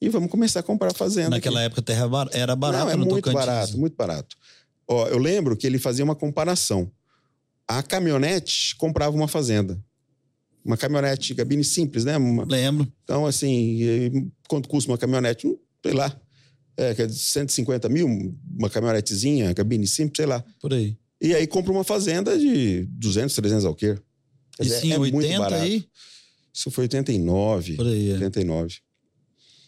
E 0.00 0.08
vamos 0.08 0.30
começar 0.30 0.60
a 0.60 0.62
comprar 0.62 0.90
a 0.90 0.94
fazenda. 0.94 1.30
Naquela 1.30 1.60
aqui. 1.60 1.66
época 1.66 1.80
a 1.80 1.84
terra 1.84 2.08
era 2.32 2.56
barata 2.56 2.84
Não, 2.84 2.90
é 2.90 2.96
muito 2.96 3.32
barato, 3.32 3.78
muito 3.78 3.94
barato. 3.96 4.36
Ó, 4.88 5.06
eu 5.06 5.18
lembro 5.18 5.56
que 5.56 5.66
ele 5.66 5.78
fazia 5.78 6.04
uma 6.04 6.16
comparação. 6.16 6.90
A 7.78 7.82
caminhonete 7.82 8.74
comprava 8.76 9.14
uma 9.14 9.28
fazenda. 9.28 9.80
Uma 10.64 10.76
caminhonete, 10.76 11.34
cabine 11.34 11.62
simples, 11.64 12.04
né? 12.04 12.16
Uma- 12.16 12.44
Lembro. 12.44 12.90
então, 13.04 13.26
assim, 13.26 13.80
e 13.82 14.26
quanto 14.48 14.68
custa 14.68 14.90
uma 14.90 14.98
caminhonete? 14.98 15.46
Sei 15.84 15.92
lá. 15.94 16.14
É, 16.76 16.94
que 16.94 17.02
é 17.02 17.06
de 17.06 17.14
150 17.14 17.88
mil, 17.88 18.08
uma 18.58 18.68
caminhonetezinha, 18.70 19.52
cabine 19.54 19.86
simples, 19.86 20.16
sei 20.16 20.26
lá. 20.26 20.42
Por 20.60 20.72
aí. 20.72 20.96
E 21.20 21.34
aí 21.34 21.46
compra 21.46 21.70
uma 21.72 21.84
fazenda 21.84 22.38
de 22.38 22.86
200, 22.90 23.34
300 23.36 23.64
alqueire. 23.66 24.00
Quer 24.56 24.64
Isso 24.66 24.74
dizer, 24.76 24.86
em 24.86 24.92
é 24.92 24.98
muito 24.98 25.16
80 25.16 25.38
barato. 25.38 25.62
aí? 25.62 25.84
Isso 26.52 26.70
foi 26.70 26.84
89, 26.84 27.76
Por 27.76 27.86
aí. 27.86 28.10
é. 28.10 28.14
89. 28.14 28.76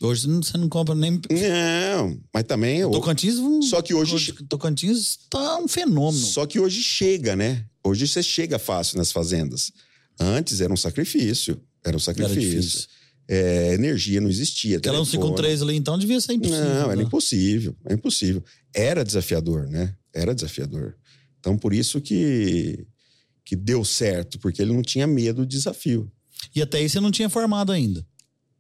Hoje 0.03 0.27
você 0.27 0.59
não 0.59 0.69
compra 0.69 0.95
nem. 0.95 1.13
Não, 1.13 2.21
mas 2.35 2.45
também... 2.45 2.79
eu- 2.79 2.91
Tocantins. 2.91 3.37
Só 3.71 3.81
que 3.81 3.95
hoje... 3.95 4.33
Tocantins 4.49 5.19
tá 5.31 5.59
um 5.59 5.69
fenômeno. 5.69 6.27
Só 6.27 6.45
que 6.45 6.59
hoje 6.59 6.83
chega, 6.83 7.37
né? 7.37 7.65
Hoje 7.85 8.07
você 8.09 8.23
chega 8.23 8.59
fácil 8.59 8.99
nas 8.99 9.13
fazendas. 9.13 9.71
Antes 10.19 10.61
era 10.61 10.73
um 10.73 10.77
sacrifício. 10.77 11.55
Era 11.85 11.97
um 11.97 11.99
Era 11.99 12.05
sacrifício. 12.05 12.41
difícil. 12.61 12.89
É, 13.29 13.75
energia 13.75 14.21
não 14.21 14.29
existia. 14.29 14.79
Aquela 14.79 14.97
telefone. 14.99 15.23
153 15.23 15.63
ali, 15.63 15.77
então, 15.77 15.97
devia 15.99 16.21
ser 16.21 16.33
impossível. 16.33 16.65
Não, 16.65 16.83
era 16.91 16.97
né? 16.97 17.03
impossível, 17.05 17.77
é 17.87 17.95
impossível. 17.95 18.45
Era 18.75 19.05
desafiador, 19.05 19.69
né? 19.69 19.95
Era 20.13 20.35
desafiador. 20.35 20.97
Então, 21.39 21.57
por 21.57 21.73
isso 21.73 22.01
que, 22.01 22.85
que 23.45 23.57
deu 23.57 23.85
certo, 23.85 24.39
porque 24.39 24.61
ele 24.61 24.73
não 24.73 24.83
tinha 24.83 25.07
medo 25.07 25.43
do 25.43 25.47
desafio. 25.47 26.11
E 26.55 26.61
até 26.61 26.79
aí 26.79 26.89
você 26.89 27.01
não 27.01 27.11
tinha 27.11 27.31
formado 27.31 27.71
ainda. 27.73 28.05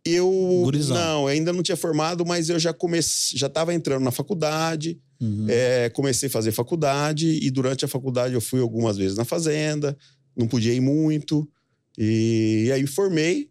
Eu 0.04 0.28
Gurizão. 0.64 0.96
não, 0.96 1.26
ainda 1.26 1.52
não 1.52 1.62
tinha 1.62 1.76
formado, 1.76 2.26
mas 2.26 2.48
eu 2.48 2.58
já 2.58 2.72
comecei, 2.72 3.38
já 3.38 3.46
estava 3.46 3.72
entrando 3.72 4.02
na 4.02 4.10
faculdade, 4.10 5.00
Uhum. 5.22 5.46
É, 5.48 5.88
comecei 5.90 6.26
a 6.26 6.30
fazer 6.32 6.50
faculdade 6.50 7.28
e 7.28 7.48
durante 7.48 7.84
a 7.84 7.88
faculdade 7.88 8.34
eu 8.34 8.40
fui 8.40 8.60
algumas 8.60 8.96
vezes 8.96 9.16
na 9.16 9.24
fazenda, 9.24 9.96
não 10.36 10.48
podia 10.48 10.74
ir 10.74 10.80
muito. 10.80 11.48
E, 11.96 12.64
e 12.66 12.72
aí 12.72 12.84
formei 12.88 13.48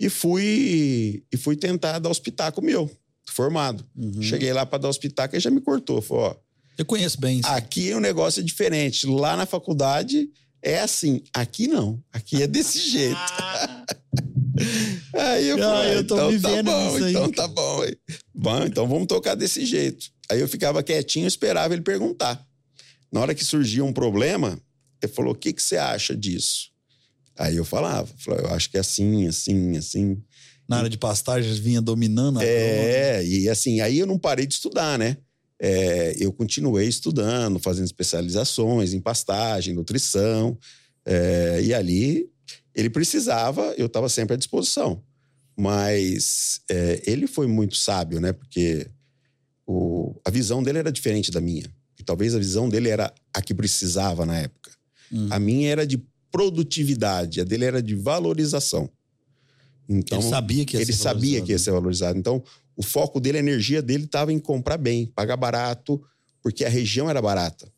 e 0.00 0.08
fui 0.10 1.22
e 1.32 1.36
fui 1.36 1.54
tentar 1.54 2.00
dar 2.00 2.10
hospital 2.10 2.52
meu, 2.60 2.90
formado. 3.30 3.84
Uhum. 3.96 4.20
Cheguei 4.20 4.52
lá 4.52 4.66
para 4.66 4.78
dar 4.78 4.88
hospital 4.88 5.28
e 5.32 5.38
já 5.38 5.48
me 5.48 5.60
cortou. 5.60 6.02
Falou, 6.02 6.24
ó, 6.24 6.36
Eu 6.76 6.84
conheço 6.84 7.20
bem 7.20 7.38
isso. 7.38 7.48
aqui 7.48 7.94
o 7.94 8.00
negócio 8.00 8.40
é 8.40 8.42
diferente. 8.42 9.06
Lá 9.06 9.36
na 9.36 9.46
faculdade 9.46 10.28
é 10.60 10.80
assim, 10.80 11.22
aqui 11.32 11.68
não. 11.68 12.02
Aqui 12.12 12.42
é 12.42 12.48
desse 12.48 12.80
jeito. 12.80 13.16
Aí 15.14 15.48
eu 15.48 15.56
Ah, 15.56 15.60
falei, 15.60 15.96
eu 15.98 16.06
tô 16.06 16.14
então 16.14 16.18
tá 16.18 16.28
vivendo 16.28 16.64
bom, 16.66 16.96
isso 16.96 17.04
aí. 17.04 17.10
então 17.12 17.32
tá 17.32 17.48
bom. 17.48 17.80
Bom, 18.34 18.64
então 18.64 18.86
vamos 18.88 19.06
tocar 19.06 19.34
desse 19.34 19.64
jeito. 19.64 20.06
Aí 20.30 20.40
eu 20.40 20.48
ficava 20.48 20.82
quietinho 20.82 21.24
e 21.24 21.28
esperava 21.28 21.74
ele 21.74 21.82
perguntar. 21.82 22.44
Na 23.10 23.20
hora 23.20 23.34
que 23.34 23.44
surgia 23.44 23.84
um 23.84 23.92
problema, 23.92 24.58
ele 25.02 25.12
falou: 25.12 25.32
o 25.32 25.36
que, 25.36 25.52
que 25.52 25.62
você 25.62 25.76
acha 25.76 26.16
disso? 26.16 26.70
Aí 27.38 27.56
eu 27.56 27.64
falava, 27.64 28.08
falava, 28.18 28.48
eu 28.48 28.54
acho 28.54 28.70
que 28.70 28.76
é 28.76 28.80
assim, 28.80 29.26
assim, 29.26 29.76
assim. 29.76 30.22
Na 30.68 30.78
área 30.78 30.90
de 30.90 30.98
pastagens 30.98 31.58
vinha 31.58 31.80
dominando 31.82 32.38
a 32.38 32.44
É, 32.44 33.24
e 33.26 33.48
assim, 33.48 33.80
aí 33.80 33.98
eu 33.98 34.06
não 34.06 34.18
parei 34.18 34.46
de 34.46 34.54
estudar, 34.54 34.98
né? 34.98 35.16
É, 35.60 36.14
eu 36.18 36.32
continuei 36.32 36.86
estudando, 36.88 37.58
fazendo 37.58 37.84
especializações 37.86 38.92
em 38.94 39.00
pastagem, 39.00 39.74
nutrição. 39.74 40.58
é, 41.06 41.60
e 41.62 41.74
ali 41.74 42.28
ele 42.74 42.90
precisava, 42.90 43.74
eu 43.76 43.86
estava 43.86 44.08
sempre 44.08 44.34
à 44.34 44.36
disposição. 44.36 45.02
Mas 45.56 46.60
é, 46.70 47.02
ele 47.06 47.26
foi 47.26 47.46
muito 47.46 47.76
sábio, 47.76 48.20
né? 48.20 48.32
Porque 48.32 48.88
o- 49.66 50.18
a 50.24 50.30
visão 50.30 50.62
dele 50.62 50.78
era 50.78 50.90
diferente 50.90 51.30
da 51.30 51.40
minha. 51.40 51.64
E 51.98 52.02
talvez 52.02 52.34
a 52.34 52.38
visão 52.38 52.68
dele 52.68 52.88
era 52.88 53.12
a 53.34 53.42
que 53.42 53.54
precisava 53.54 54.24
na 54.26 54.38
época. 54.38 54.70
Hum. 55.12 55.28
A 55.30 55.38
minha 55.38 55.70
era 55.70 55.86
de 55.86 56.02
produtividade, 56.30 57.40
a 57.40 57.44
dele 57.44 57.64
era 57.66 57.82
de 57.82 57.94
valorização. 57.94 58.88
Então, 59.88 60.20
ele 60.20 60.28
sabia 60.30 60.64
que 60.64 60.76
ia 60.76 60.80
ele 60.82 60.92
ser 60.92 60.98
sabia 60.98 61.12
valorizado. 61.20 61.46
que 61.46 61.52
ia 61.52 61.58
ser 61.58 61.70
valorizado. 61.72 62.18
Então, 62.18 62.42
o 62.76 62.82
foco 62.82 63.20
dele, 63.20 63.36
a 63.36 63.40
energia 63.40 63.82
dele 63.82 64.04
estava 64.04 64.32
em 64.32 64.38
comprar 64.38 64.78
bem, 64.78 65.06
pagar 65.06 65.36
barato, 65.36 66.02
porque 66.42 66.64
a 66.64 66.68
região 66.68 67.10
era 67.10 67.20
barata. 67.20 67.70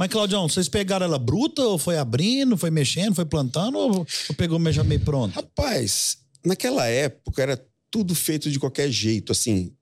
Mas, 0.00 0.08
Claudião, 0.08 0.48
vocês 0.48 0.66
pegaram 0.66 1.04
ela 1.04 1.18
bruta 1.18 1.60
ou 1.60 1.76
foi 1.76 1.98
abrindo, 1.98 2.56
foi 2.56 2.70
mexendo, 2.70 3.14
foi 3.14 3.26
plantando 3.26 3.76
ou, 3.76 4.06
ou 4.30 4.34
pegou 4.34 4.58
já 4.72 4.82
meio 4.82 5.02
pronto? 5.02 5.34
Rapaz, 5.34 6.16
naquela 6.42 6.86
época 6.86 7.42
era 7.42 7.62
tudo 7.90 8.14
feito 8.14 8.50
de 8.50 8.58
qualquer 8.58 8.90
jeito, 8.90 9.30
assim, 9.30 9.74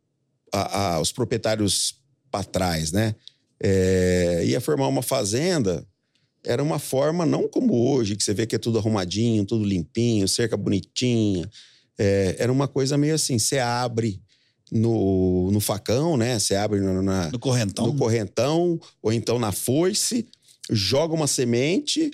a- 0.53 0.95
a- 0.97 1.01
os 1.01 1.13
proprietários 1.13 1.95
para 2.33 2.43
trás, 2.43 2.91
né? 2.91 3.15
É, 3.63 4.43
ia 4.45 4.61
formar 4.61 4.89
uma 4.89 5.03
fazenda, 5.03 5.87
era 6.45 6.65
uma 6.65 6.81
forma 6.81 7.25
não 7.25 7.47
como 7.47 7.73
hoje, 7.89 8.17
que 8.17 8.25
você 8.25 8.35
vê 8.35 8.45
que 8.45 8.57
é 8.57 8.59
tudo 8.59 8.77
arrumadinho, 8.79 9.47
tudo 9.47 9.63
limpinho, 9.65 10.27
cerca 10.27 10.57
bonitinha. 10.57 11.49
É, 11.97 12.35
era 12.41 12.51
uma 12.51 12.67
coisa 12.67 12.99
meio 12.99 13.15
assim, 13.15 13.39
você 13.39 13.61
abre 13.61 14.21
no, 14.73 15.51
no 15.51 15.61
facão, 15.61 16.17
né? 16.17 16.39
Você 16.39 16.55
abre 16.55 16.81
na, 16.81 17.03
na- 17.03 17.31
No 17.31 17.39
correntão? 17.39 17.87
no 17.87 17.95
correntão, 17.95 18.79
ou 19.03 19.13
então 19.13 19.39
na 19.39 19.53
foice, 19.53 20.27
joga 20.71 21.15
uma 21.15 21.27
semente, 21.27 22.11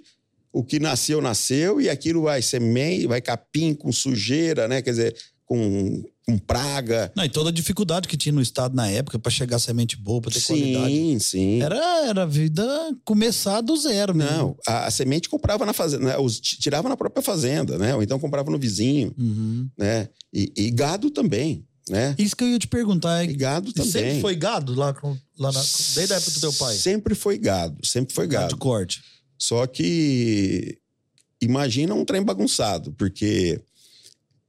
o 0.53 0.63
que 0.65 0.79
nasceu, 0.79 1.21
nasceu, 1.21 1.81
e 1.81 1.89
aquilo 1.91 2.23
vai 2.23 2.41
semente, 2.43 3.07
vai 3.07 3.21
capim 3.21 3.75
com 3.75 3.91
sujeira, 3.91 4.69
né? 4.69 4.81
Quer 4.83 4.91
dizer, 4.91 5.17
com, 5.45 6.03
com 6.27 6.39
praga. 6.39 7.13
Não, 7.17 7.25
e 7.25 7.29
toda 7.29 7.51
a 7.51 7.53
dificuldade 7.53 8.07
que 8.09 8.17
tinha 8.17 8.33
no 8.33 8.41
estado 8.41 8.75
na 8.75 8.89
época 8.89 9.19
pra 9.19 9.31
chegar 9.33 9.59
semente 9.59 9.97
boa, 9.97 10.21
pra 10.23 10.31
ter 10.31 10.41
qualidade. 10.41 10.95
Sim, 10.95 11.19
sim. 11.19 11.61
Era, 11.63 12.07
era 12.09 12.25
vida 12.27 12.65
começar 13.05 13.61
do 13.61 13.77
zero 13.77 14.15
mesmo. 14.15 14.33
Não, 14.33 14.57
a, 14.67 14.87
a 14.87 14.91
semente 14.93 15.29
comprava 15.29 15.67
na 15.67 15.73
fazenda, 15.73 16.05
né? 16.05 16.17
Os, 16.19 16.41
tirava 16.41 16.89
na 16.89 16.97
própria 16.97 17.23
fazenda, 17.23 17.77
né? 17.77 17.95
Ou 17.95 18.03
então 18.03 18.19
comprava 18.21 18.51
no 18.51 18.59
vizinho, 18.59 19.13
Uhum. 19.19 19.69
né? 19.77 20.09
E, 20.33 20.51
e 20.57 20.71
gado 20.71 21.11
também, 21.11 21.67
né? 21.89 22.15
Isso 22.19 22.35
que 22.37 22.45
eu 22.45 22.49
ia 22.49 22.59
te 22.59 22.67
perguntar. 22.69 23.25
E 23.25 23.31
É, 23.31 23.33
gado 23.35 23.71
e 23.71 23.73
também. 23.73 23.91
sempre 23.93 24.21
foi 24.21 24.35
gado 24.37 24.75
lá, 24.75 24.95
lá 25.39 25.53
na, 25.53 25.61
desde 25.95 26.13
a 26.13 26.17
época 26.17 26.31
do 26.33 26.41
teu 26.41 26.53
pai? 26.55 26.75
Sempre 26.77 27.15
foi 27.15 27.37
gado, 27.39 27.87
sempre 27.87 28.15
foi 28.15 28.27
Gado 28.27 28.43
gado. 28.43 28.55
de 28.55 28.61
corte. 28.61 29.03
Só 29.39 29.67
que 29.67 30.79
imagina 31.41 31.95
um 31.95 32.05
trem 32.05 32.23
bagunçado, 32.23 32.93
porque 32.93 33.61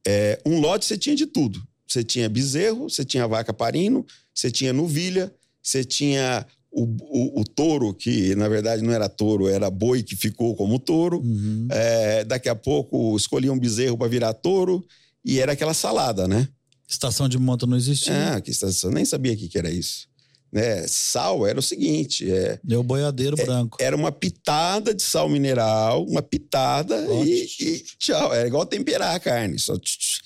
é, 0.08 0.40
um 0.46 0.60
lote 0.60 0.86
você 0.86 0.98
tinha 0.98 1.16
de 1.16 1.26
tudo. 1.26 1.62
Você 1.88 2.04
tinha 2.04 2.28
bezerro, 2.30 2.90
você 2.90 3.04
tinha 3.06 3.28
vaca 3.28 3.54
parino, 3.54 4.06
você 4.34 4.50
tinha 4.52 4.74
novilha, 4.74 5.34
você 5.62 5.84
tinha 5.84 6.46
o, 6.72 6.84
o- 6.84 7.42
o 7.42 7.44
touro, 7.44 7.94
que 7.94 8.36
na 8.36 8.48
verdade 8.50 8.82
não 8.84 8.92
era 8.92 9.08
touro, 9.08 9.48
era 9.48 9.70
boi 9.70 10.04
que 10.04 10.16
ficou 10.16 10.56
como 10.56 10.78
touro. 10.80 11.20
Uhum. 11.20 11.68
É, 11.70 12.24
daqui 12.24 12.50
a 12.50 12.56
pouco 12.56 13.16
escolhia 13.16 13.52
um 13.54 13.60
bezerro 13.60 13.98
para 13.98 14.08
virar 14.08 14.34
touro 14.34 14.86
e 15.24 15.40
era 15.40 15.54
aquela 15.54 15.74
salada, 15.74 16.28
né? 16.28 16.48
Estação 16.88 17.28
de 17.28 17.38
monta 17.38 17.66
não 17.66 17.76
existia. 17.78 18.36
Ah, 18.36 18.42
que 18.42 18.52
estação, 18.52 18.92
nem 18.92 19.06
sabia 19.06 19.34
o 19.34 19.38
que, 19.38 19.48
que 19.50 19.58
era 19.58 19.70
isso. 19.72 20.08
Né? 20.52 20.86
Sal 20.88 21.46
era 21.46 21.60
o 21.60 21.62
seguinte: 21.64 22.32
é, 22.32 22.60
Deu 22.64 22.82
boiadeiro 22.84 23.36
branco. 23.36 23.78
era 23.82 23.96
uma 23.96 24.12
pitada 24.12 24.94
de 24.94 25.02
sal 25.04 25.28
mineral, 25.28 26.06
uma 26.06 26.22
pitada 26.22 26.96
e, 27.26 27.48
e 27.60 27.80
tchau. 27.98 28.34
Era 28.34 28.48
igual 28.48 28.66
temperar 28.66 29.16
a 29.16 29.20
carne. 29.20 29.58
Só 29.60 29.78
tch, 29.78 29.98
tch. 29.98 30.20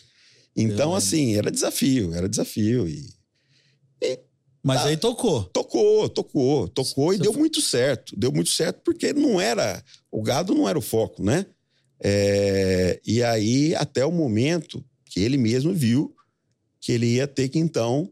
Então, 0.55 0.93
assim, 0.93 1.35
era 1.35 1.49
desafio, 1.49 2.13
era 2.13 2.27
desafio. 2.27 2.87
E 2.87 3.07
Mas 4.61 4.81
tá. 4.81 4.89
aí 4.89 4.97
tocou. 4.97 5.45
tocou, 5.45 6.09
tocou, 6.09 6.67
tocou 6.67 7.13
e 7.13 7.17
Você 7.17 7.23
deu 7.23 7.31
foi- 7.31 7.39
muito 7.39 7.61
certo. 7.61 8.13
Deu 8.17 8.31
muito 8.31 8.49
certo 8.49 8.81
porque 8.83 9.13
não 9.13 9.39
era. 9.39 9.81
O 10.11 10.21
gado 10.21 10.53
não 10.53 10.67
era 10.67 10.77
o 10.77 10.81
foco, 10.81 11.23
né? 11.23 11.45
É, 12.01 12.99
e 13.05 13.23
aí, 13.23 13.73
até 13.75 14.05
o 14.05 14.11
momento 14.11 14.83
que 15.05 15.19
ele 15.21 15.37
mesmo 15.37 15.73
viu 15.73 16.13
que 16.81 16.91
ele 16.91 17.05
ia 17.15 17.27
ter 17.27 17.49
que, 17.49 17.59
então, 17.59 18.09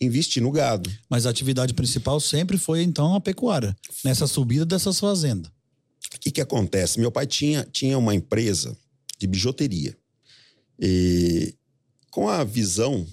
investir 0.00 0.42
no 0.42 0.50
gado. 0.50 0.90
Mas 1.08 1.26
a 1.26 1.30
atividade 1.30 1.74
principal 1.74 2.20
sempre 2.20 2.56
foi, 2.58 2.82
então, 2.82 3.14
a 3.14 3.20
pecuária. 3.20 3.76
Nessa 4.04 4.26
subida 4.26 4.64
dessas 4.64 4.98
fazendas. 5.00 5.50
O 6.14 6.18
que, 6.20 6.30
que 6.30 6.40
acontece? 6.40 6.98
Meu 7.00 7.10
pai 7.12 7.26
tinha, 7.26 7.66
tinha 7.72 7.96
uma 7.98 8.14
empresa 8.14 8.76
de 9.18 9.26
bijuteria. 9.26 9.96
E 10.78 11.54
com 12.10 12.28
a 12.28 12.44
visão 12.44 13.06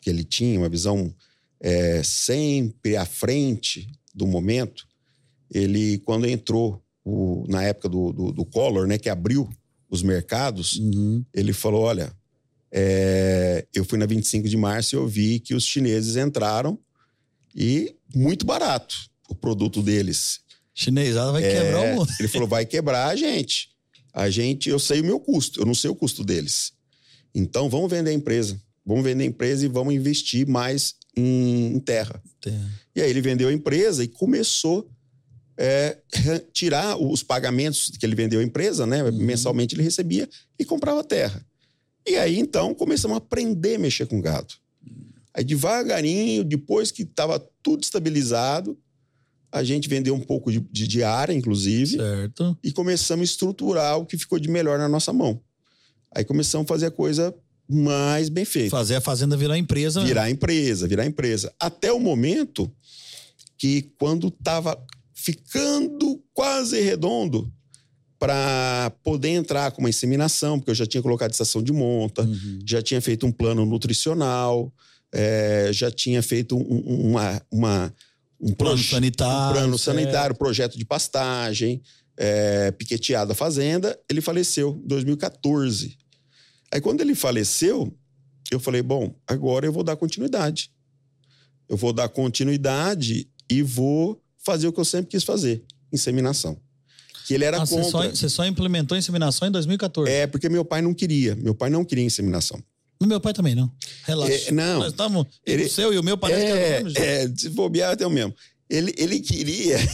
que 0.00 0.10
ele 0.10 0.24
tinha, 0.24 0.58
uma 0.58 0.68
visão 0.68 1.14
é, 1.60 2.02
sempre 2.02 2.96
à 2.96 3.06
frente 3.06 3.90
do 4.14 4.26
momento, 4.26 4.86
ele, 5.50 5.98
quando 6.00 6.26
entrou 6.26 6.82
o- 7.04 7.44
na 7.48 7.62
época 7.62 7.88
do, 7.88 8.12
do, 8.12 8.32
do 8.32 8.44
Collor, 8.44 8.86
né, 8.86 8.98
que 8.98 9.08
abriu 9.08 9.48
os 9.88 10.02
mercados, 10.02 10.76
Uhum. 10.76 11.24
ele 11.32 11.52
falou: 11.52 11.82
Olha, 11.82 12.12
é, 12.76 13.64
eu 13.72 13.84
fui 13.84 13.96
na 13.96 14.04
25 14.04 14.48
de 14.48 14.56
março 14.56 14.96
e 14.96 14.98
eu 14.98 15.06
vi 15.06 15.38
que 15.38 15.54
os 15.54 15.64
chineses 15.64 16.16
entraram 16.16 16.76
e 17.54 17.94
muito 18.12 18.44
barato 18.44 18.96
o 19.28 19.34
produto 19.34 19.80
deles. 19.80 20.40
Chinesada 20.74 21.30
vai 21.30 21.42
quebrar 21.42 21.84
É, 21.84 21.92
o 21.92 21.96
mundo. 21.96 22.12
Ele 22.18 22.28
falou: 22.28 22.48
vai 22.48 22.66
quebrar 22.66 23.06
a 23.06 23.14
gente. 23.14 23.68
A 24.12 24.28
gente, 24.28 24.68
eu 24.68 24.80
sei 24.80 25.00
o 25.00 25.04
meu 25.04 25.20
custo, 25.20 25.60
eu 25.60 25.66
não 25.66 25.74
sei 25.74 25.88
o 25.88 25.94
custo 25.94 26.24
deles. 26.24 26.72
Então 27.32 27.70
vamos 27.70 27.88
vender 27.88 28.10
a 28.10 28.14
empresa. 28.14 28.60
Vamos 28.84 29.04
vender 29.04 29.22
a 29.22 29.26
empresa 29.28 29.64
e 29.64 29.68
vamos 29.68 29.94
investir 29.94 30.44
mais 30.46 30.96
em, 31.16 31.76
em 31.76 31.78
terra. 31.78 32.20
E 32.94 33.00
aí 33.00 33.08
ele 33.08 33.20
vendeu 33.20 33.48
a 33.48 33.52
empresa 33.52 34.02
e 34.02 34.08
começou 34.08 34.90
é, 35.56 35.96
tirar 36.52 36.96
os 36.96 37.22
pagamentos 37.22 37.92
que 37.98 38.04
ele 38.04 38.16
vendeu 38.16 38.40
a 38.40 38.44
empresa, 38.44 38.84
né? 38.84 39.04
Uhum. 39.04 39.16
Mensalmente 39.16 39.76
ele 39.76 39.82
recebia 39.84 40.28
e 40.58 40.64
comprava 40.64 41.04
terra. 41.04 41.44
E 42.06 42.16
aí 42.16 42.38
então 42.38 42.74
começamos 42.74 43.14
a 43.14 43.18
aprender 43.18 43.76
a 43.76 43.78
mexer 43.78 44.06
com 44.06 44.20
gado. 44.20 44.54
Aí 45.32 45.42
devagarinho, 45.42 46.44
depois 46.44 46.90
que 46.92 47.02
estava 47.02 47.38
tudo 47.62 47.82
estabilizado, 47.82 48.78
a 49.50 49.62
gente 49.64 49.88
vendeu 49.88 50.14
um 50.14 50.20
pouco 50.20 50.50
de, 50.52 50.60
de, 50.60 50.86
de 50.86 51.02
área, 51.02 51.32
inclusive, 51.32 51.96
Certo. 51.96 52.58
e 52.62 52.72
começamos 52.72 53.22
a 53.22 53.24
estruturar 53.32 53.98
o 53.98 54.04
que 54.06 54.18
ficou 54.18 54.38
de 54.38 54.48
melhor 54.48 54.78
na 54.78 54.88
nossa 54.88 55.12
mão. 55.12 55.40
Aí 56.14 56.24
começamos 56.24 56.64
a 56.66 56.68
fazer 56.68 56.86
a 56.86 56.90
coisa 56.90 57.34
mais 57.68 58.28
bem 58.28 58.44
feita. 58.44 58.70
Fazer 58.70 58.96
a 58.96 59.00
fazenda 59.00 59.36
virar 59.36 59.56
empresa. 59.56 60.00
né? 60.00 60.06
Virar 60.06 60.30
empresa, 60.30 60.86
virar 60.86 61.06
empresa. 61.06 61.52
Até 61.58 61.92
o 61.92 61.98
momento 61.98 62.70
que, 63.56 63.90
quando 63.98 64.28
estava 64.28 64.76
ficando 65.14 66.22
quase 66.32 66.80
redondo 66.80 67.50
para 68.26 68.90
poder 69.02 69.28
entrar 69.28 69.70
com 69.72 69.80
uma 69.82 69.90
inseminação, 69.90 70.58
porque 70.58 70.70
eu 70.70 70.74
já 70.74 70.86
tinha 70.86 71.02
colocado 71.02 71.30
estação 71.32 71.62
de 71.62 71.72
monta, 71.72 72.22
Uhum. 72.22 72.58
já 72.66 72.80
tinha 72.80 73.00
feito 73.00 73.26
um 73.26 73.32
plano 73.32 73.66
nutricional, 73.66 74.72
é, 75.12 75.68
já 75.72 75.90
tinha 75.90 76.22
feito 76.22 76.56
um, 76.56 76.60
um- 76.62 77.10
uma, 77.10 77.42
uma- 77.50 77.94
um 78.40 78.52
Plano 78.52 78.78
sanitário. 78.78 79.50
um 79.50 79.52
plano 79.52 79.78
sanitário, 79.78 80.34
projeto 80.36 80.76
de 80.78 80.84
pastagem, 80.84 81.80
é, 82.16 82.70
piqueteado 82.72 83.32
a 83.32 83.34
fazenda. 83.34 83.98
Ele 84.10 84.20
faleceu 84.20 84.80
em 84.82 84.86
2014. 84.88 85.96
Aí, 86.72 86.80
quando 86.80 87.00
ele 87.00 87.14
faleceu, 87.14 87.94
eu 88.50 88.58
falei: 88.58 88.82
bom, 88.82 89.14
agora 89.26 89.66
eu 89.66 89.72
vou 89.72 89.82
dar 89.84 89.96
continuidade. 89.96 90.70
Eu 91.68 91.76
vou 91.76 91.92
dar 91.92 92.08
continuidade 92.08 93.28
e 93.50 93.62
vou 93.62 94.20
fazer 94.44 94.66
o 94.66 94.72
que 94.72 94.80
eu 94.80 94.84
sempre 94.84 95.10
quis 95.10 95.24
fazer: 95.24 95.64
inseminação. 95.92 96.58
Que 97.26 97.34
ele 97.34 97.44
era 97.44 97.56
Ah, 97.62 97.66
você, 97.66 97.74
contra. 97.76 97.90
só, 97.90 98.08
você 98.10 98.28
só 98.28 98.44
implementou 98.46 98.94
a 98.96 98.98
inseminação 98.98 99.48
em 99.48 99.50
2014. 99.50 100.10
É, 100.10 100.26
porque 100.26 100.48
meu 100.48 100.64
pai 100.64 100.82
não 100.82 100.92
queria. 100.92 101.34
Meu 101.36 101.54
pai 101.54 101.70
não 101.70 101.84
queria 101.84 102.04
inseminação. 102.04 102.62
No 103.00 103.06
meu 103.06 103.20
pai 103.20 103.32
também, 103.32 103.54
não. 103.54 103.70
Relaxa. 104.04 104.48
É, 104.48 104.52
não. 104.52 104.78
Nós 104.80 104.92
estamos. 104.92 105.26
Ele- 105.46 105.64
O 105.64 105.70
seu 105.70 105.92
e 105.92 105.98
o 105.98 106.02
meu 106.02 106.16
parece 106.16 106.44
que 106.44 106.50
é 106.50 106.54
o 106.54 106.56
É, 106.56 106.82
mesmo 106.84 106.98
é, 106.98 107.28
se 107.36 107.48
bobear 107.50 107.92
até 107.92 108.06
o 108.06 108.10
mesmo. 108.10 108.34
Ele, 108.70 108.94
ele 108.96 109.20
queria. 109.20 109.76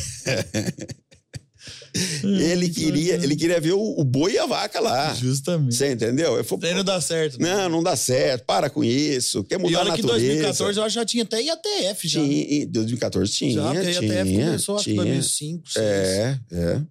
ele 2.22 2.68
queria, 2.68 3.14
ele 3.14 3.34
queria 3.34 3.60
ver 3.60 3.72
o, 3.72 3.80
o 4.00 4.04
boi 4.04 4.34
e 4.34 4.38
a 4.38 4.46
vaca 4.46 4.78
lá. 4.80 5.12
Justamente. 5.14 5.74
Você 5.74 5.92
entendeu? 5.92 6.36
Eu 6.36 6.44
falei, 6.44 6.72
não 6.74 6.84
dá 6.84 7.00
certo. 7.00 7.40
né? 7.40 7.52
não, 7.54 7.68
não 7.68 7.82
dá 7.82 7.96
certo, 7.96 8.44
para 8.44 8.70
com 8.70 8.84
isso. 8.84 9.42
Quer 9.44 9.56
e 9.56 9.62
mudar 9.62 9.78
a 9.78 9.80
olha 9.82 9.92
que 9.94 10.00
em 10.00 10.04
natureza. 10.04 10.26
2014 10.28 10.78
eu 10.78 10.84
acho 10.84 10.92
que 10.94 11.00
já 11.00 11.04
tinha 11.04 11.22
até 11.24 11.42
IATF 11.42 12.08
já. 12.08 12.20
né? 12.20 12.28
Tinha, 12.28 12.62
em 12.62 12.66
2014 12.66 13.32
tinha, 13.32 13.52
já, 13.54 13.62
porque 13.72 13.78
a 13.78 13.90
IATF 13.90 14.30
tinha, 14.30 14.44
começou 14.46 14.76
acho 14.76 14.84
que 14.84 14.90
em 14.90 14.94
tinha. 14.94 15.04
2005, 15.04 15.62
2006. 15.74 15.78
É, 15.78 16.38
é. 16.52 16.82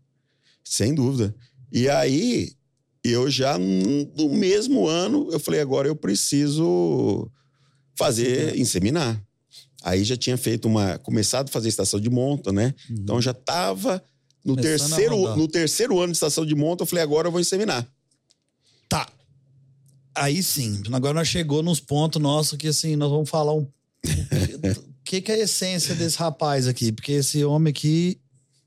Sem 0.69 0.93
dúvida. 0.93 1.35
E 1.71 1.89
aí, 1.89 2.51
eu 3.03 3.29
já 3.29 3.57
no 3.57 4.05
no 4.15 4.29
mesmo 4.29 4.87
ano, 4.87 5.27
eu 5.31 5.39
falei, 5.39 5.59
agora 5.59 5.87
eu 5.87 5.95
preciso 5.95 7.27
fazer, 7.97 8.55
inseminar. 8.55 9.19
Aí 9.83 10.03
já 10.03 10.15
tinha 10.15 10.37
feito 10.37 10.67
uma. 10.67 10.99
começado 10.99 11.49
a 11.49 11.51
fazer 11.51 11.69
estação 11.69 11.99
de 11.99 12.09
monta, 12.09 12.51
né? 12.51 12.75
Então 12.89 13.19
já 13.19 13.31
estava 13.31 14.03
no 14.45 14.55
Começando 14.55 14.89
terceiro, 14.89 15.35
no 15.35 15.47
terceiro 15.47 15.99
ano 15.99 16.11
de 16.11 16.17
estação 16.17 16.45
de 16.45 16.53
monta, 16.53 16.83
eu 16.83 16.87
falei, 16.87 17.03
agora 17.03 17.27
eu 17.27 17.31
vou 17.31 17.41
inseminar. 17.41 17.87
Tá. 18.87 19.07
Aí 20.13 20.43
sim. 20.43 20.83
Agora 20.91 21.15
nós 21.15 21.27
chegou 21.27 21.63
nos 21.63 21.79
pontos 21.79 22.21
nossos 22.21 22.57
que 22.57 22.67
assim, 22.67 22.95
nós 22.95 23.09
vamos 23.09 23.29
falar 23.29 23.55
um. 23.55 23.63
O 23.63 25.11
que, 25.11 25.21
que 25.21 25.31
é 25.31 25.35
a 25.35 25.39
essência 25.39 25.95
desse 25.95 26.17
rapaz 26.19 26.67
aqui? 26.67 26.91
Porque 26.91 27.13
esse 27.13 27.43
homem 27.43 27.71
aqui. 27.71 28.21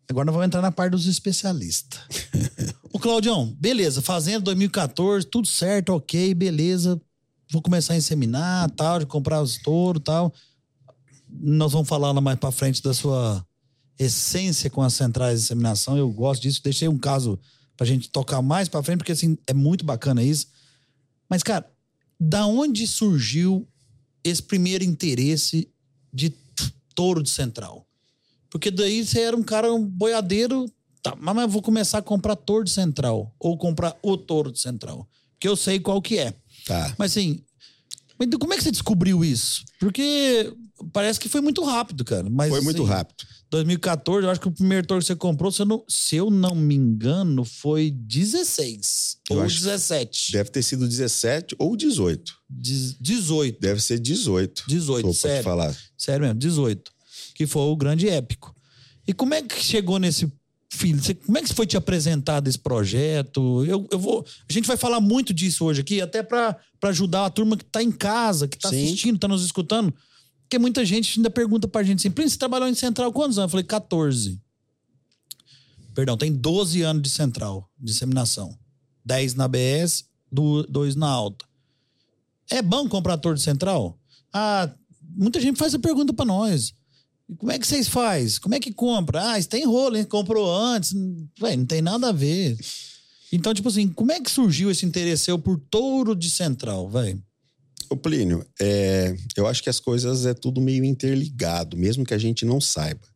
Agora 0.09 0.26
nós 0.26 0.35
vamos 0.35 0.47
entrar 0.47 0.61
na 0.61 0.73
parte 0.73 0.92
dos 0.92 1.06
especialistas. 1.06 2.00
o 2.92 2.99
Claudião, 2.99 3.54
beleza, 3.59 4.02
fazenda 4.02 4.40
2014, 4.40 5.26
tudo 5.26 5.47
certo, 5.47 5.90
ok, 5.90 6.35
beleza. 6.35 7.00
Vou 7.50 7.62
começar 7.62 7.94
a 7.94 7.97
inseminar, 7.97 8.71
tal, 8.71 8.99
de 8.99 9.06
comprar 9.06 9.42
os 9.42 9.59
touros 9.59 10.02
tal. 10.04 10.32
Nós 11.28 11.73
vamos 11.73 11.88
falar 11.88 12.12
mais 12.21 12.38
pra 12.38 12.50
frente 12.50 12.82
da 12.82 12.94
sua 12.94 13.47
essência 13.99 14.71
com 14.71 14.82
as 14.82 14.94
centrais 14.94 15.38
de 15.38 15.44
inseminação. 15.44 15.97
Eu 15.97 16.11
gosto 16.11 16.42
disso. 16.42 16.62
Deixei 16.62 16.88
um 16.88 16.99
caso 16.99 17.38
pra 17.76 17.87
gente 17.87 18.11
tocar 18.11 18.42
mais 18.42 18.68
pra 18.68 18.82
frente, 18.82 18.99
porque 18.99 19.12
assim, 19.12 19.37
é 19.47 19.54
muito 19.54 19.85
bacana 19.85 20.23
isso. 20.23 20.47
Mas, 21.28 21.42
cara, 21.42 21.71
da 22.18 22.47
onde 22.47 22.87
surgiu 22.87 23.68
esse 24.25 24.42
primeiro 24.42 24.85
interesse 24.85 25.68
de 26.12 26.35
touro 26.94 27.23
de 27.23 27.30
central? 27.30 27.87
Porque 28.52 28.71
daí 28.71 29.04
você 29.04 29.21
era 29.21 29.37
um 29.37 29.42
cara, 29.42 29.73
um 29.73 29.82
boiadeiro, 29.85 30.66
tá, 31.02 31.16
mas 31.18 31.37
eu 31.38 31.49
vou 31.49 31.62
começar 31.62 31.99
a 31.99 32.02
comprar 32.02 32.37
touro 32.37 32.62
de 32.64 32.71
central, 32.71 33.35
ou 33.40 33.56
comprar 33.56 33.97
o 34.02 34.16
touro 34.16 34.52
de 34.52 34.61
central. 34.61 35.09
Porque 35.32 35.49
eu 35.49 35.56
sei 35.56 35.80
qual 35.80 36.00
que 36.02 36.18
é. 36.18 36.35
Tá. 36.66 36.94
Mas 36.99 37.12
assim, 37.12 37.42
mas 38.18 38.26
então 38.26 38.38
como 38.38 38.52
é 38.52 38.56
que 38.56 38.62
você 38.62 38.71
descobriu 38.71 39.25
isso? 39.25 39.64
Porque 39.80 40.52
parece 40.92 41.18
que 41.18 41.28
foi 41.28 41.40
muito 41.40 41.64
rápido, 41.64 42.04
cara. 42.04 42.28
Mas, 42.30 42.50
Foi 42.50 42.61
muito 42.61 42.82
assim, 42.82 42.90
rápido. 42.92 43.25
2014, 43.50 44.25
eu 44.25 44.30
acho 44.30 44.40
que 44.40 44.49
o 44.49 44.52
primeiro 44.52 44.87
touro 44.87 45.00
que 45.02 45.06
você 45.06 45.16
comprou, 45.16 45.50
se 45.50 45.61
eu 45.62 45.66
não, 45.66 45.85
se 45.88 46.16
eu 46.16 46.30
não 46.30 46.54
me 46.54 46.75
engano, 46.75 47.44
foi 47.44 47.90
16 47.90 49.18
Eu 49.30 49.37
ou 49.38 49.42
acho 49.42 49.56
que 49.56 49.64
17. 49.64 50.32
Deve 50.32 50.50
ter 50.50 50.62
sido 50.62 50.87
17 50.88 51.56
ou 51.59 51.76
18. 51.76 52.32
Diz- 52.49 52.97
18. 53.00 53.61
Deve 53.61 53.80
ser 53.80 53.99
18. 53.99 54.64
18, 54.68 55.02
Tô 55.02 55.09
pra 55.09 55.12
te 55.14 55.21
sério. 55.21 55.42
falar. 55.44 55.76
Sério 55.99 56.26
mesmo, 56.26 56.38
18. 56.38 56.92
Que 57.43 57.47
foi 57.49 57.63
o 57.63 57.75
grande 57.77 58.09
épico. 58.09 58.55
E 59.07 59.13
como 59.13 59.35
é 59.35 59.43
que 59.43 59.61
chegou 59.61 59.99
nesse 59.99 60.33
filho? 60.71 61.03
Você- 61.03 61.15
como 61.15 61.37
é 61.39 61.43
que 61.43 61.53
foi 61.53 61.67
te 61.67 61.77
apresentado 61.77 62.47
esse 62.47 62.59
projeto? 62.59 63.65
Eu, 63.65 63.85
eu 63.91 63.99
vou. 63.99 64.25
A 64.49 64.53
gente 64.53 64.67
vai 64.69 64.77
falar 64.77 65.01
muito 65.01 65.35
disso 65.35 65.65
hoje 65.65 65.81
aqui, 65.81 66.01
até 66.01 66.23
para 66.23 66.57
ajudar 66.85 67.26
a 67.26 67.31
turma 67.31 67.57
que 67.57 67.65
tá 67.65 67.83
em 67.83 67.91
casa, 67.91 68.47
que 68.47 68.57
tá 68.57 68.69
Sim. 68.71 68.85
assistindo, 68.85 69.19
tá 69.19 69.26
nos 69.26 69.45
escutando. 69.45 69.93
Porque 70.43 70.57
muita 70.57 70.85
gente 70.85 71.19
ainda 71.19 71.31
pergunta 71.31 71.67
pra 71.67 71.83
gente 71.83 71.99
assim: 71.99 72.13
Príncipe, 72.13 72.35
você 72.35 72.39
trabalhou 72.39 72.69
em 72.69 72.75
central 72.76 73.11
há 73.11 73.13
quantos 73.13 73.39
anos? 73.39 73.49
Eu 73.49 73.50
falei, 73.50 73.65
14. 73.65 74.41
Perdão, 75.93 76.17
tem 76.17 76.33
12 76.33 76.83
anos 76.83 77.02
de 77.02 77.11
central, 77.11 77.69
de 77.76 77.87
disseminação. 77.87 78.57
10 79.05 79.35
na 79.35 79.49
BS, 79.49 80.05
2 80.31 80.95
na 80.95 81.09
alta. 81.09 81.45
É 82.49 82.63
bom 82.63 82.89
comprar 82.89 83.19
torre 83.19 83.35
de 83.35 83.43
central? 83.43 83.99
Ah, 84.33 84.73
muita 85.17 85.41
gente 85.41 85.59
faz 85.59 85.75
a 85.75 85.78
pergunta 85.81 86.13
pra 86.13 86.25
nós. 86.25 86.73
E 87.28 87.35
Como 87.37 87.50
é 87.52 87.58
que 87.58 87.67
vocês 87.67 87.89
faz? 87.89 88.39
Como 88.39 88.54
é 88.54 88.61
que 88.61 88.73
compra? 88.73 89.32
Ah, 89.32 89.39
isso 89.39 89.49
tem 89.49 89.65
rolo, 89.65 89.97
hein? 89.97 90.04
Comprou 90.04 90.50
antes. 90.54 90.93
Ué, 91.41 91.56
não 91.56 91.65
tem 91.67 91.80
nada 91.82 92.08
a 92.08 92.13
ver. 92.13 92.56
Então, 93.32 93.54
tipo 93.54 93.69
assim, 93.69 93.89
como 93.89 94.13
é 94.13 94.21
que 94.21 94.30
surgiu 94.30 94.71
esse 94.71 94.85
interesse 94.85 95.25
seu 95.25 95.39
por 95.39 95.58
touro 95.71 96.15
de 96.15 96.30
central, 96.30 96.89
velho? 96.91 97.23
Ô 97.89 97.97
Plínio, 97.97 98.45
é, 98.61 99.15
eu 99.37 99.47
acho 99.47 99.63
que 99.63 99.69
as 99.71 99.80
coisas 99.80 100.25
é 100.26 100.35
tudo 100.35 100.61
meio 100.61 100.85
interligado, 100.85 101.76
mesmo 101.76 102.04
que 102.04 102.15
a 102.15 102.19
gente 102.19 102.45
não 102.45 102.61
saiba. 102.61 103.06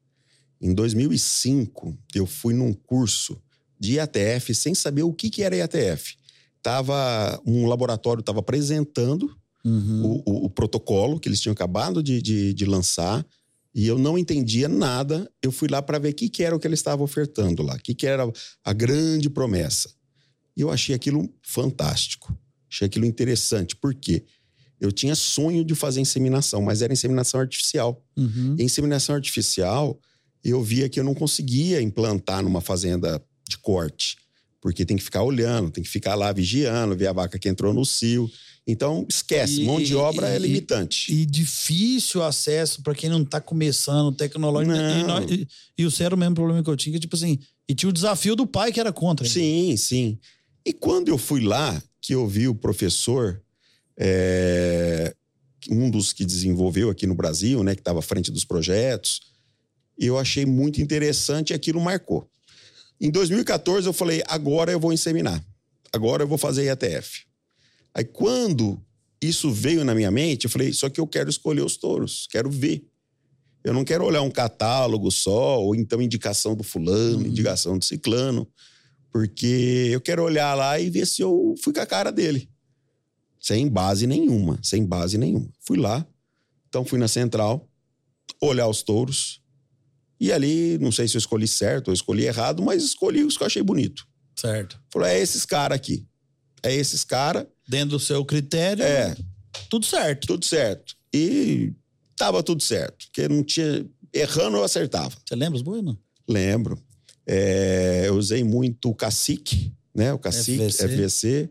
Em 0.61 0.73
2005, 0.75 1.97
eu 2.15 2.27
fui 2.27 2.55
num 2.55 2.73
curso 2.73 3.41
de 3.79 3.95
IATF 3.95 4.55
sem 4.55 4.75
saber 4.75 5.03
o 5.03 5.13
que, 5.13 5.29
que 5.31 5.43
era 5.43 5.57
IATF. 5.57 6.17
Tava, 6.63 7.41
um 7.47 7.67
laboratório 7.67 8.21
estava 8.21 8.41
apresentando 8.41 9.35
Uhum. 9.65 10.05
o, 10.05 10.23
o- 10.31 10.45
o 10.47 10.51
protocolo 10.51 11.19
que 11.19 11.29
eles 11.29 11.41
tinham 11.41 11.53
acabado 11.53 12.01
de, 12.03 12.23
de- 12.23 12.55
de 12.55 12.65
lançar 12.65 13.27
e 13.77 13.87
eu 13.87 13.99
não 13.99 14.17
entendia 14.17 14.71
nada. 14.71 15.31
Eu 15.43 15.53
fui 15.53 15.69
lá 15.69 15.83
para 15.83 15.99
ver 15.99 16.09
o 16.09 16.15
que, 16.15 16.31
que 16.31 16.43
era 16.43 16.57
o 16.57 16.59
que 16.59 16.67
eles 16.67 16.79
estavam 16.79 17.05
ofertando 17.05 17.63
lá, 17.63 17.75
o 17.75 17.79
que, 17.79 17.95
que 17.95 18.07
era 18.07 18.27
a 18.65 18.73
grande 18.73 19.29
promessa. 19.29 19.91
E 20.57 20.63
eu 20.63 20.71
achei 20.71 20.95
aquilo 20.95 21.29
fantástico, 21.43 22.35
achei 22.73 22.87
aquilo 22.87 23.05
interessante. 23.05 23.77
Por 23.77 23.95
quê? 23.95 24.25
Eu 24.81 24.91
tinha 24.91 25.15
sonho 25.15 25.63
de 25.63 25.75
fazer 25.75 26.01
inseminação, 26.01 26.63
mas 26.63 26.81
era 26.81 26.91
inseminação 26.91 27.39
artificial. 27.39 28.03
Uhum. 28.17 28.57
E 28.59 28.63
inseminação 28.63 29.15
artificial, 29.15 30.01
eu 30.43 30.63
via 30.63 30.89
que 30.89 30.99
eu 30.99 31.05
não 31.05 31.15
conseguia 31.15 31.83
implantar 31.83 32.43
numa 32.43 32.63
fazenda 32.63 33.23
de 33.47 33.59
corte, 33.59 34.17
porque 34.59 34.87
tem 34.87 34.97
que 34.97 35.03
ficar 35.03 35.23
olhando, 35.23 35.71
tem 35.71 35.85
que 35.85 35.91
ficar 35.91 36.15
lá 36.15 36.33
vigiando, 36.33 36.97
ver 36.97 37.09
a 37.09 37.13
vaca 37.13 37.39
que 37.39 37.49
entrou 37.49 37.75
no 37.75 37.85
cio. 37.85 38.27
Então, 38.67 39.07
esquece, 39.09 39.63
E- 39.63 39.65
mão 39.65 39.81
de 39.81 39.95
obra 39.95 40.29
é 40.29 40.37
e- 40.37 40.39
limitante. 40.41 41.13
E 41.13 41.25
difícil 41.25 42.23
acesso 42.23 42.83
pra 42.83 42.95
quem 42.95 43.09
não 43.09 43.25
tá 43.25 43.41
começando 43.41 44.11
tecnológico. 44.17 44.75
E, 44.75 45.05
Não. 45.05 45.23
e, 45.23 45.47
e 45.79 45.85
o 45.87 45.91
sério 45.91 46.17
mesmo 46.17 46.35
problema 46.35 46.63
que 46.65 46.69
eu 46.71 46.77
tinha, 46.77 46.95
que 46.95 47.01
tipo 47.01 47.15
assim, 47.15 47.39
e 47.69 47.75
tinha 47.75 47.89
o 47.89 47.93
desafio 47.93 48.35
do 48.35 48.47
pai 48.47 48.73
que 48.73 48.81
era 48.81 48.93
contra. 48.93 49.29
Sim, 49.29 49.77
sim. 49.77 50.19
E 50.65 50.73
quando 50.73 51.09
eu 51.09 51.17
fui 51.19 51.41
lá, 51.43 51.81
que 52.01 52.13
eu 52.13 52.27
vi 52.27 52.49
o 52.49 52.55
professor, 52.55 53.41
é, 53.97 55.15
um 55.71 55.89
dos 55.91 56.13
que 56.13 56.25
desenvolveu 56.25 56.91
aqui 56.91 57.07
no 57.07 57.15
Brasil, 57.15 57.63
né, 57.63 57.75
que 57.75 57.81
estava 57.81 58.01
à 58.01 58.03
frente 58.03 58.31
dos 58.33 58.45
projetos, 58.45 59.21
eu 59.99 60.19
achei 60.19 60.45
muito 60.45 60.81
interessante 60.81 61.51
e 61.51 61.55
aquilo 61.55 61.81
marcou. 61.81 62.29
Em 63.01 63.11
2014, 63.11 63.87
eu 63.87 63.93
falei: 63.93 64.23
agora 64.27 64.73
eu 64.73 64.81
vou 64.81 64.93
inseminar. 64.93 65.43
Agora 65.93 66.23
eu 66.25 66.29
vou 66.29 66.37
fazer 66.39 66.65
IATF. 66.65 67.26
Aí, 67.97 68.05
quando 68.05 68.79
isso 69.23 69.51
veio 69.51 69.83
na 69.85 69.95
minha 69.95 70.11
mente, 70.11 70.45
eu 70.45 70.51
falei: 70.51 70.71
só 70.73 70.91
que 70.91 71.01
eu 71.01 71.07
quero 71.07 71.31
escolher 71.31 71.63
os 71.63 71.79
touros, 71.79 72.29
quero 72.31 72.51
ver. 72.51 72.85
Eu 73.65 73.73
não 73.73 73.85
quero 73.85 74.05
olhar 74.05 74.21
um 74.23 74.31
catálogo 74.31 75.11
só, 75.11 75.61
ou 75.63 75.75
então 75.75 76.01
indicação 76.03 76.55
do 76.55 76.63
fulano, 76.63 77.21
Uhum. 77.21 77.27
indicação 77.27 77.79
do 77.79 77.85
ciclano, 77.85 78.47
porque 79.11 79.89
eu 79.91 80.01
quero 80.01 80.23
olhar 80.23 80.55
lá 80.55 80.79
e 80.79 80.91
ver 80.91 81.07
se 81.07 81.23
eu 81.23 81.55
fui 81.65 81.73
com 81.73 81.81
a 81.81 81.87
cara 81.87 82.13
dele. 82.13 82.49
Sem 83.41 83.67
base 83.69 84.07
nenhuma, 84.07 84.59
sem 84.63 84.85
base 84.85 85.17
nenhuma. 85.17 85.49
Fui 85.61 85.79
lá, 85.79 86.07
então 86.69 86.85
fui 86.85 86.99
na 86.99 87.09
central, 87.09 87.69
olhar 88.41 88.69
os 88.69 88.83
touros, 88.83 89.41
e 90.21 90.31
ali, 90.33 90.79
não 90.79 90.93
sei 90.93 91.09
se 91.09 91.17
eu 91.17 91.19
escolhi 91.19 91.49
certo 91.49 91.89
ou 91.89 91.95
escolhi 91.95 92.25
errado, 92.25 92.63
mas 92.63 92.85
escolhi 92.85 93.25
os 93.25 93.37
que 93.37 93.43
eu 93.43 93.47
achei 93.47 93.63
bonito. 93.63 94.07
Certo. 94.37 94.79
Falei, 94.93 95.17
é 95.17 95.21
esses 95.21 95.45
caras 95.45 95.77
aqui. 95.77 96.07
É 96.63 96.73
esses 96.75 97.03
caras, 97.05 97.47
Dentro 97.69 97.91
do 97.91 98.01
seu 98.01 98.25
critério, 98.25 98.85
é, 98.85 99.17
tudo 99.69 99.85
certo. 99.85 100.27
tudo 100.27 100.45
certo. 100.45 100.95
E 101.13 101.73
tava 102.17 102.43
tudo 102.43 102.63
certo, 102.63 103.07
porque 103.07 103.29
não 103.29 103.43
tinha. 103.43 103.87
Errando 104.13 104.57
eu 104.57 104.65
acertava. 104.65 105.15
Você 105.27 105.35
lembra 105.35 105.57
os 105.57 105.63
boi, 105.63 105.83
não? 105.83 105.99
Lembro. 106.29 106.81
É, 107.27 108.05
eu 108.07 108.17
usei 108.17 108.45
muito 108.45 108.89
o 108.89 108.95
Cacique, 108.95 109.73
né? 109.95 110.13
O 110.13 110.19
Cacique, 110.19 110.71
FVC. 110.71 110.89
FVC, 110.89 111.51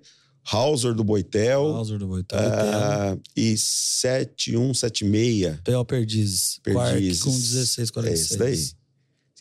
Hauser 0.51 0.93
do 0.93 1.03
Boitel. 1.03 1.75
Hauser 1.75 1.99
do 1.99 2.07
Boitel. 2.07 2.39
ah, 2.39 3.17
e 3.35 3.57
7176. 3.57 5.59
PO 5.63 5.85
Perdizes. 5.85 6.59
Perdizes. 6.63 7.19
Quark 7.19 7.19
com 7.19 7.31
1646. 7.31 8.07
É 8.07 8.13
esse 8.13 8.37
daí. 8.37 8.57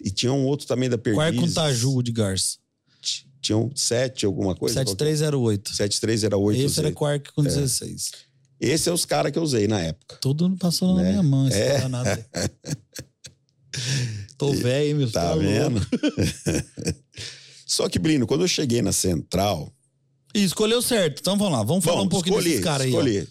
E 0.00 0.10
tinha 0.10 0.32
um 0.32 0.44
outro 0.44 0.66
também 0.66 0.90
da 0.90 0.98
Perdizes. 0.98 1.30
Quark 1.30 1.38
com 1.38 1.54
Tajugo 1.54 2.02
de 2.02 2.10
Garça. 2.10 2.56
Tinha 3.44 3.58
um 3.58 3.70
7 3.76 4.24
alguma 4.24 4.54
coisa. 4.56 4.74
7308. 4.76 5.74
7308. 5.76 6.66
Esse 6.66 6.80
era. 6.80 6.90
Quark 6.92 7.32
com 7.34 7.42
16. 7.42 8.10
Esse 8.58 8.88
é 8.88 8.92
os 8.92 9.04
caras 9.04 9.30
que 9.30 9.38
eu 9.38 9.42
usei 9.42 9.68
na 9.68 9.80
época. 9.80 10.16
Tudo 10.20 10.56
passou 10.56 10.94
na 10.94 11.02
Né? 11.02 11.10
minha 11.10 11.22
mão. 11.22 11.46
esse 11.46 11.58
É. 11.58 11.78
danado 11.80 12.08
aí. 12.08 12.24
Tô 14.38 14.52
velho, 14.52 14.96
meu? 14.96 15.10
Tá 15.10 15.34
louco. 15.34 15.40
vendo? 15.42 15.80
Só 17.66 17.88
que, 17.88 17.98
Brino, 17.98 18.26
quando 18.26 18.42
eu 18.42 18.48
cheguei 18.48 18.80
na 18.82 18.92
central. 18.92 19.70
E 20.34 20.42
escolheu 20.42 20.80
certo. 20.80 21.20
Então 21.20 21.36
vamos 21.36 21.52
lá, 21.52 21.62
vamos 21.62 21.84
falar 21.84 21.98
Bom, 21.98 22.06
um 22.06 22.08
pouquinho 22.08 22.34
escolhi, 22.38 22.50
desses 22.50 22.64
caras 22.64 22.86
aí. 22.86 22.94
ó. 22.94 23.02
escolhi. 23.02 23.28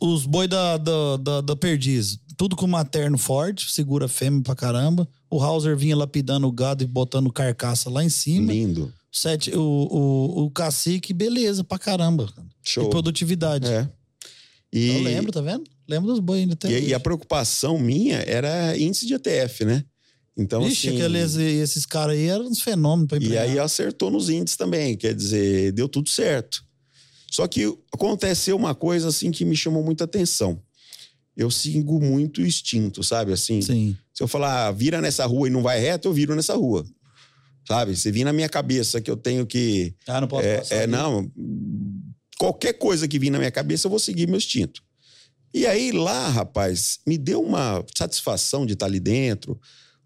Os 0.00 0.24
boi 0.26 0.48
da, 0.48 0.78
da, 0.78 1.16
da, 1.18 1.40
da 1.42 1.56
Perdiz. 1.56 2.18
Tudo 2.36 2.56
com 2.56 2.66
materno 2.66 3.18
forte, 3.18 3.70
segura 3.70 4.08
fêmea 4.08 4.42
pra 4.42 4.54
caramba. 4.54 5.06
O 5.30 5.42
Hauser 5.42 5.76
vinha 5.76 5.96
lapidando 5.96 6.46
o 6.46 6.52
gado 6.52 6.84
e 6.84 6.86
botando 6.86 7.32
carcaça 7.32 7.90
lá 7.90 8.04
em 8.04 8.08
cima. 8.08 8.52
Lindo. 8.52 8.92
Sete, 9.10 9.50
o, 9.56 9.60
o, 9.60 10.44
o 10.44 10.50
cacique, 10.50 11.12
beleza, 11.12 11.64
pra 11.64 11.78
caramba. 11.78 12.30
cara. 12.34 12.46
Show. 12.62 12.86
E 12.86 12.90
produtividade. 12.90 13.66
É. 13.66 13.88
E, 14.72 14.88
Eu 14.88 15.02
lembro, 15.02 15.32
tá 15.32 15.40
vendo? 15.40 15.64
Lembro 15.88 16.10
dos 16.10 16.20
boi 16.20 16.40
ainda 16.40 16.54
até 16.54 16.68
E, 16.70 16.88
e 16.88 16.94
a 16.94 17.00
preocupação 17.00 17.78
minha 17.78 18.16
era 18.18 18.76
índice 18.76 19.06
de 19.06 19.14
ETF, 19.14 19.64
né? 19.64 19.84
Então, 20.36 20.66
Ixi, 20.66 20.88
assim, 20.88 20.96
aqueles, 20.98 21.34
esses 21.36 21.86
caras 21.86 22.14
aí 22.16 22.26
eram 22.26 22.44
uns 22.46 22.60
fenômenos 22.60 23.08
pra 23.08 23.16
E 23.16 23.24
empregar. 23.24 23.44
aí 23.44 23.58
acertou 23.58 24.10
nos 24.10 24.28
índices 24.28 24.56
também, 24.56 24.94
quer 24.96 25.14
dizer, 25.14 25.72
deu 25.72 25.88
tudo 25.88 26.10
certo. 26.10 26.62
Só 27.30 27.46
que 27.48 27.64
aconteceu 27.92 28.54
uma 28.56 28.74
coisa 28.74 29.08
assim 29.08 29.30
que 29.30 29.44
me 29.46 29.56
chamou 29.56 29.82
muita 29.82 30.04
atenção. 30.04 30.60
Eu 31.36 31.50
sigo 31.50 32.00
muito 32.00 32.40
o 32.40 32.46
instinto, 32.46 33.02
sabe? 33.04 33.32
Assim, 33.32 33.60
Sim. 33.60 33.96
se 34.14 34.22
eu 34.22 34.28
falar, 34.28 34.68
"Ah, 34.68 34.72
vira 34.72 35.00
nessa 35.00 35.26
rua 35.26 35.48
e 35.48 35.50
não 35.50 35.62
vai 35.62 35.78
reto, 35.78 36.08
eu 36.08 36.12
viro 36.14 36.34
nessa 36.34 36.54
rua. 36.56 36.84
Sabe? 37.68 37.96
Se 37.96 38.10
vir 38.12 38.24
na 38.24 38.32
minha 38.32 38.48
cabeça 38.48 39.00
que 39.00 39.10
eu 39.10 39.16
tenho 39.16 39.44
que. 39.44 39.94
Ah, 40.06 40.20
não 40.20 40.28
pode 40.28 40.46
É, 40.46 40.58
passar. 40.58 40.74
é, 40.76 40.82
ali. 40.84 40.92
não. 40.92 41.30
Qualquer 42.38 42.74
coisa 42.74 43.08
que 43.08 43.18
vir 43.18 43.30
na 43.30 43.38
minha 43.38 43.50
cabeça, 43.50 43.86
eu 43.86 43.90
vou 43.90 43.98
seguir 43.98 44.26
meu 44.28 44.36
instinto. 44.36 44.82
E 45.52 45.66
aí 45.66 45.90
lá, 45.90 46.28
rapaz, 46.28 46.98
me 47.06 47.16
deu 47.18 47.42
uma 47.42 47.84
satisfação 47.96 48.64
de 48.66 48.74
estar 48.74 48.86
ali 48.86 49.00
dentro, 49.00 49.58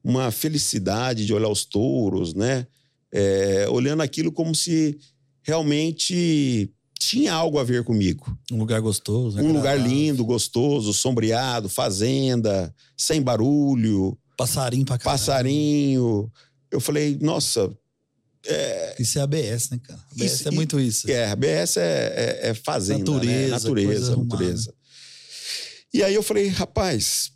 uma 0.03 0.31
felicidade 0.31 1.27
de 1.27 1.35
olhar 1.35 1.49
os 1.49 1.65
touros, 1.65 2.35
né? 2.35 2.67
É, 3.13 3.69
olhando 3.69 4.03
aquilo 4.03 4.31
como 4.33 4.55
se 4.55 4.97
realmente 5.43 6.73
tinha 7.01 7.33
algo 7.33 7.59
a 7.59 7.65
ver 7.65 7.83
comigo. 7.83 8.37
Um 8.53 8.59
lugar 8.59 8.81
gostoso. 8.83 9.41
Um 9.41 9.53
lugar 9.53 9.81
lindo, 9.81 10.23
gostoso, 10.25 10.93
sombreado, 10.93 11.69
fazenda, 11.69 12.73
sem 12.97 13.23
barulho, 13.23 14.17
Passarinho 14.37 14.85
pra 14.85 14.99
caramba. 14.99 15.19
passarinho. 15.19 16.31
Eu 16.71 16.79
falei, 16.79 17.19
nossa, 17.21 17.75
Isso 18.99 19.19
é 19.19 19.23
ABS, 19.23 19.71
né, 19.71 19.81
cara? 19.83 19.99
ABS 20.13 20.33
Isso- 20.33 20.49
é 20.49 20.51
muito 20.51 20.79
isso. 20.79 21.11
É, 21.11 21.35
BS 21.35 21.79
é, 21.79 22.41
é, 22.43 22.49
é 22.51 22.55
fazenda, 22.55 23.11
Natureza, 23.11 23.41
né? 23.43 23.49
Natureza, 23.49 24.17
natureza. 24.17 24.75
E 25.93 26.03
aí 26.03 26.15
eu 26.15 26.23
falei, 26.23 26.49
rapaz, 26.49 27.33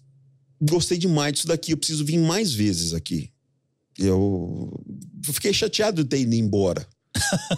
gostei 0.60 0.96
demais 0.98 1.32
disso 1.34 1.46
daqui, 1.48 1.72
eu 1.72 1.76
preciso 1.76 2.04
vir 2.04 2.18
mais 2.18 2.52
vezes 2.52 2.92
aqui. 2.94 3.30
Eu 3.98 4.72
fiquei 5.24 5.52
chateado 5.52 6.02
de 6.02 6.08
ter 6.08 6.20
ido 6.20 6.34
embora. 6.34 6.86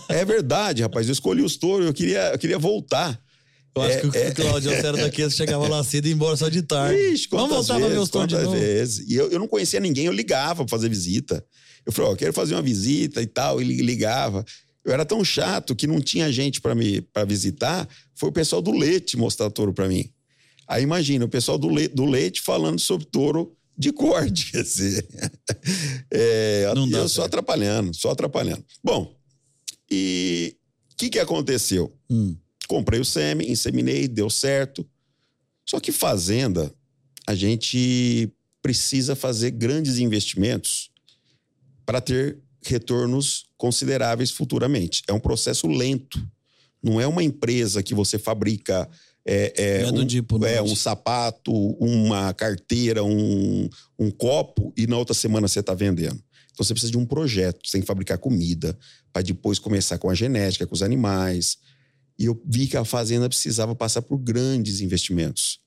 É 0.09 0.25
verdade, 0.25 0.83
rapaz, 0.83 1.07
eu 1.07 1.13
escolhi 1.13 1.43
os 1.43 1.57
touros, 1.57 1.87
eu 1.87 1.95
queria, 1.95 2.33
eu 2.33 2.39
queria 2.39 2.59
voltar. 2.59 3.21
Eu 3.75 3.83
acho 3.83 3.93
É, 3.99 4.01
que 4.01 4.07
o 4.07 4.17
é. 4.17 4.31
Claudio 4.31 4.71
era 4.73 4.97
daqueles 4.97 5.33
que 5.35 5.37
chegava 5.39 5.69
lá 5.69 5.85
cedo 5.85 6.07
e 6.07 6.09
ia 6.09 6.15
embora 6.15 6.35
só 6.37 6.49
de 6.49 6.63
tarde. 6.63 6.99
Ixi, 6.99 7.29
Vamos 7.31 7.51
voltar 7.51 7.75
pra 7.75 7.83
ver 7.83 7.89
vezes, 7.89 8.03
os 8.05 8.09
touros 8.11 8.29
de 8.29 8.35
novo. 8.43 8.57
vezes. 8.57 9.07
E 9.09 9.15
eu, 9.15 9.31
eu 9.31 9.39
não 9.39 9.47
conhecia 9.47 9.79
ninguém, 9.81 10.07
eu 10.07 10.13
ligava 10.13 10.65
pra 10.65 10.71
fazer 10.77 10.89
visita. 10.89 11.45
Eu 11.85 11.93
falei, 11.93 12.11
ó, 12.11 12.13
eu 12.15 12.17
quero 12.17 12.33
fazer 12.33 12.55
uma 12.55 12.63
visita 12.63 13.21
e 13.21 13.27
tal, 13.27 13.61
e 13.61 13.65
li- 13.65 13.83
ligava. 13.83 14.45
Eu 14.85 14.93
era 14.93 15.05
tão 15.05 15.23
chato 15.25 15.75
que 15.77 15.87
não 15.87 16.01
tinha 16.01 16.33
gente 16.33 16.61
pra 16.61 16.75
me 16.75 17.01
para 17.03 17.25
visitar, 17.25 17.87
foi 18.15 18.29
o 18.31 18.33
pessoal 18.33 18.63
do 18.63 18.71
leite 18.73 19.17
mostrar 19.17 19.51
touro 19.51 19.73
pra 19.75 19.89
mim. 19.89 20.09
Aí 20.67 20.83
imagina, 20.83 21.25
o 21.25 21.29
pessoal 21.29 21.59
do, 21.59 21.69
le, 21.69 21.87
do 21.89 22.07
leite 22.07 22.41
falando 22.41 22.79
sobre 22.81 23.07
touro 23.07 23.53
de 23.79 23.93
corte, 23.93 24.53
quer 24.53 24.63
dizer. 24.63 25.07
É, 26.11 26.73
Não 26.75 26.89
dá 26.89 26.99
eu 26.99 27.09
só 27.09 27.23
certo. 27.23 27.27
atrapalhando, 27.35 27.95
só 27.95 28.11
atrapalhando. 28.11 28.65
Bom, 28.83 29.15
e 29.91 30.57
o 30.93 30.97
que, 30.97 31.11
que 31.11 31.19
aconteceu? 31.19 31.97
Hum. 32.11 32.37
Comprei 32.69 33.01
o 33.01 33.05
sêmen, 33.05 33.51
inseminei, 33.51 34.09
deu 34.09 34.29
certo. 34.29 34.89
Só 35.69 35.79
que 35.79 35.93
fazenda, 35.93 36.73
a 37.27 37.35
gente 37.35 38.33
precisa 38.63 39.15
fazer 39.15 39.53
grandes 39.53 39.99
investimentos 39.99 40.91
para 41.85 42.01
ter 42.01 42.39
retornos 42.65 43.47
consideráveis 43.57 44.31
futuramente. 44.31 45.03
É 45.07 45.13
um 45.13 45.21
processo 45.21 45.69
lento. 45.69 46.21
Não 46.83 47.01
é 47.01 47.07
uma 47.07 47.23
empresa 47.23 47.83
que 47.83 47.95
você 47.95 48.19
fabrica 48.19 48.89
é, 49.25 49.53
é, 49.57 49.83
é 49.83 49.87
um, 49.91 50.07
tipo, 50.07 50.45
é, 50.47 50.63
um 50.63 50.77
sapato, 50.77 51.53
uma 51.53 52.33
carteira, 52.33 53.03
um, 53.03 53.69
um 53.99 54.09
copo 54.09 54.73
e 54.77 54.87
na 54.87 54.97
outra 54.97 55.15
semana 55.15 55.49
você 55.49 55.59
está 55.59 55.75
vendendo. 55.75 56.23
Então 56.57 56.65
você 56.65 56.73
precisa 56.73 56.91
de 56.91 56.97
um 56.97 57.05
projeto, 57.05 57.61
você 57.63 57.73
tem 57.73 57.81
que 57.83 57.87
fabricar 57.87 58.17
comida 58.17 58.79
para 59.13 59.21
depois 59.21 59.59
começar 59.59 59.99
com 59.99 60.09
a 60.09 60.15
genética, 60.15 60.67
com 60.67 60.75
os 60.75 60.83
animais. 60.83 61.59
E 62.19 62.25
eu 62.25 62.43
vi 62.47 62.67
que 62.67 62.79
a 62.79 62.85
fazenda 62.85 63.29
precisava 63.29 63.75
passar 63.75 64.01
por 64.01 64.17
grandes 64.17 64.81
investimentos. 64.81 65.61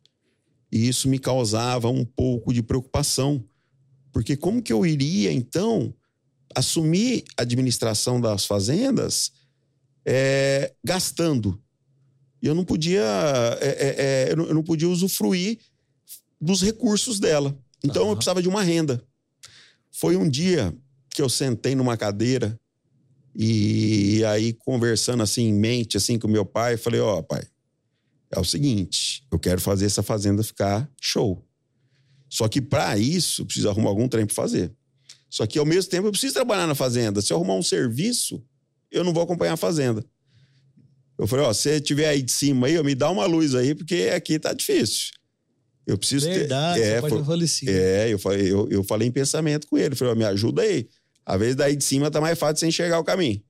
E 0.71 0.87
isso 0.87 1.07
me 1.07 1.19
causava 1.19 1.89
um 1.89 2.03
pouco 2.03 2.51
de 2.51 2.63
preocupação, 2.63 3.45
porque 4.11 4.35
como 4.35 4.63
que 4.63 4.73
eu 4.73 4.83
iria 4.83 5.31
então 5.31 5.93
assumir 6.55 7.23
a 7.37 7.43
administração 7.43 8.19
das 8.19 8.47
fazendas 8.47 9.31
é, 10.03 10.73
gastando? 10.83 11.61
E 12.41 12.47
eu 12.47 12.55
não 12.55 12.65
podia, 12.65 13.03
é, 13.61 13.67
é, 13.67 13.95
é, 14.29 14.31
eu 14.31 14.37
não- 14.37 14.45
eu 14.45 14.63
podia 14.63 14.89
usufruir 14.89 15.59
dos 16.41 16.63
recursos 16.63 17.19
dela. 17.19 17.55
Então 17.83 18.01
eu 18.01 18.07
Aham. 18.07 18.15
precisava 18.15 18.41
de 18.41 18.49
uma 18.49 18.63
renda. 18.63 19.03
Foi 19.99 20.15
um 20.15 20.29
dia 20.29 20.73
que 21.09 21.21
eu 21.21 21.27
sentei 21.27 21.75
numa 21.75 21.97
cadeira 21.97 22.57
e 23.35 24.23
aí 24.25 24.53
conversando 24.53 25.21
assim 25.21 25.43
em 25.43 25.53
mente 25.53 25.97
assim 25.97 26.17
com 26.17 26.27
meu 26.27 26.45
pai, 26.45 26.77
falei: 26.77 27.01
"Ó, 27.01 27.21
pai, 27.21 27.43
é 28.31 28.39
o 28.39 28.43
seguinte, 28.45 29.25
eu 29.29 29.37
quero 29.37 29.59
fazer 29.59 29.85
essa 29.85 30.01
fazenda 30.01 30.41
ficar 30.41 30.89
show. 31.01 31.45
Só 32.29 32.47
que 32.47 32.61
para 32.61 32.97
isso 32.97 33.41
eu 33.41 33.45
preciso 33.45 33.69
arrumar 33.69 33.89
algum 33.89 34.07
trem 34.07 34.25
para 34.25 34.35
fazer. 34.35 34.73
Só 35.29 35.45
que 35.45 35.59
ao 35.59 35.65
mesmo 35.65 35.91
tempo 35.91 36.07
eu 36.07 36.11
preciso 36.11 36.33
trabalhar 36.33 36.65
na 36.65 36.75
fazenda. 36.75 37.21
Se 37.21 37.33
eu 37.33 37.37
arrumar 37.37 37.55
um 37.55 37.63
serviço, 37.63 38.41
eu 38.89 39.03
não 39.03 39.11
vou 39.13 39.23
acompanhar 39.23 39.53
a 39.53 39.57
fazenda. 39.57 40.03
Eu 41.17 41.27
falei, 41.27 41.43
ó, 41.43 41.51
se 41.51 41.75
estiver 41.75 42.07
aí 42.07 42.21
de 42.21 42.31
cima 42.31 42.67
aí, 42.67 42.81
me 42.81 42.95
dá 42.95 43.09
uma 43.09 43.25
luz 43.25 43.53
aí, 43.53 43.75
porque 43.75 44.09
aqui 44.15 44.39
tá 44.39 44.53
difícil. 44.53 45.11
Eu 45.89 45.97
preciso 45.97 46.27
Verdade, 46.27 46.79
ter. 46.79 46.85
é, 46.87 47.01
pode 47.01 47.15
foi- 47.15 47.23
falecer. 47.25 47.67
é, 47.69 48.13
eu 48.13 48.19
falei, 48.19 48.51
eu, 48.51 48.67
eu 48.69 48.83
falei 48.83 49.07
em 49.07 49.11
pensamento 49.11 49.67
com 49.67 49.77
ele. 49.77 49.95
Falei, 49.95 50.13
ó, 50.13 50.15
me 50.15 50.23
ajuda 50.23 50.61
aí. 50.61 50.87
Às 51.25 51.39
vezes 51.39 51.55
daí 51.55 51.75
de 51.75 51.83
cima 51.83 52.11
tá 52.11 52.21
mais 52.21 52.37
fácil 52.37 52.57
você 52.57 52.67
enxergar 52.67 52.99
o 52.99 53.03
caminho. 53.03 53.41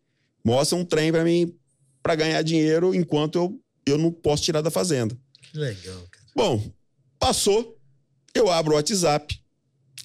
Mostra 0.44 0.78
um 0.78 0.86
trem 0.86 1.12
para 1.12 1.24
mim 1.24 1.54
para 2.02 2.16
ganhar 2.16 2.42
dinheiro 2.42 2.96
enquanto 2.96 3.36
eu, 3.36 3.60
eu 3.86 3.98
não 3.98 4.10
posso 4.12 4.44
tirar 4.44 4.62
da 4.62 4.72
fazenda. 4.72 5.18
Que 5.52 5.58
legal, 5.58 6.02
cara. 6.10 6.26
Bom, 6.36 6.64
passou. 7.20 7.78
Eu 8.34 8.50
abro 8.50 8.74
o 8.74 8.76
WhatsApp, 8.76 9.38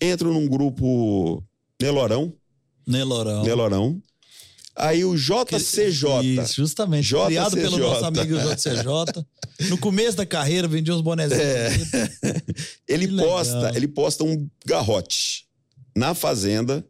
entro 0.00 0.32
num 0.32 0.48
grupo 0.48 1.44
Nelorão, 1.80 2.32
Nelorão. 2.86 3.42
Nelorão. 3.44 4.02
Aí 4.76 5.04
o 5.04 5.14
JCJ. 5.16 6.42
Isso, 6.42 6.56
justamente. 6.56 7.04
JCJ. 7.04 7.26
Criado 7.26 7.56
pelo 7.56 7.78
nosso 7.78 8.04
amigo 8.04 8.36
JCJ. 8.38 9.24
No 9.68 9.78
começo 9.78 10.16
da 10.16 10.26
carreira, 10.26 10.66
vendia 10.66 10.92
uns 10.92 11.00
bonezinhos. 11.00 11.40
É. 11.40 11.68
Ele 12.88 13.06
Que 13.06 13.12
legal. 13.12 13.30
posta, 13.30 13.72
ele 13.76 13.86
posta 13.86 14.24
um 14.24 14.50
garrote 14.66 15.46
na 15.96 16.12
fazenda. 16.12 16.84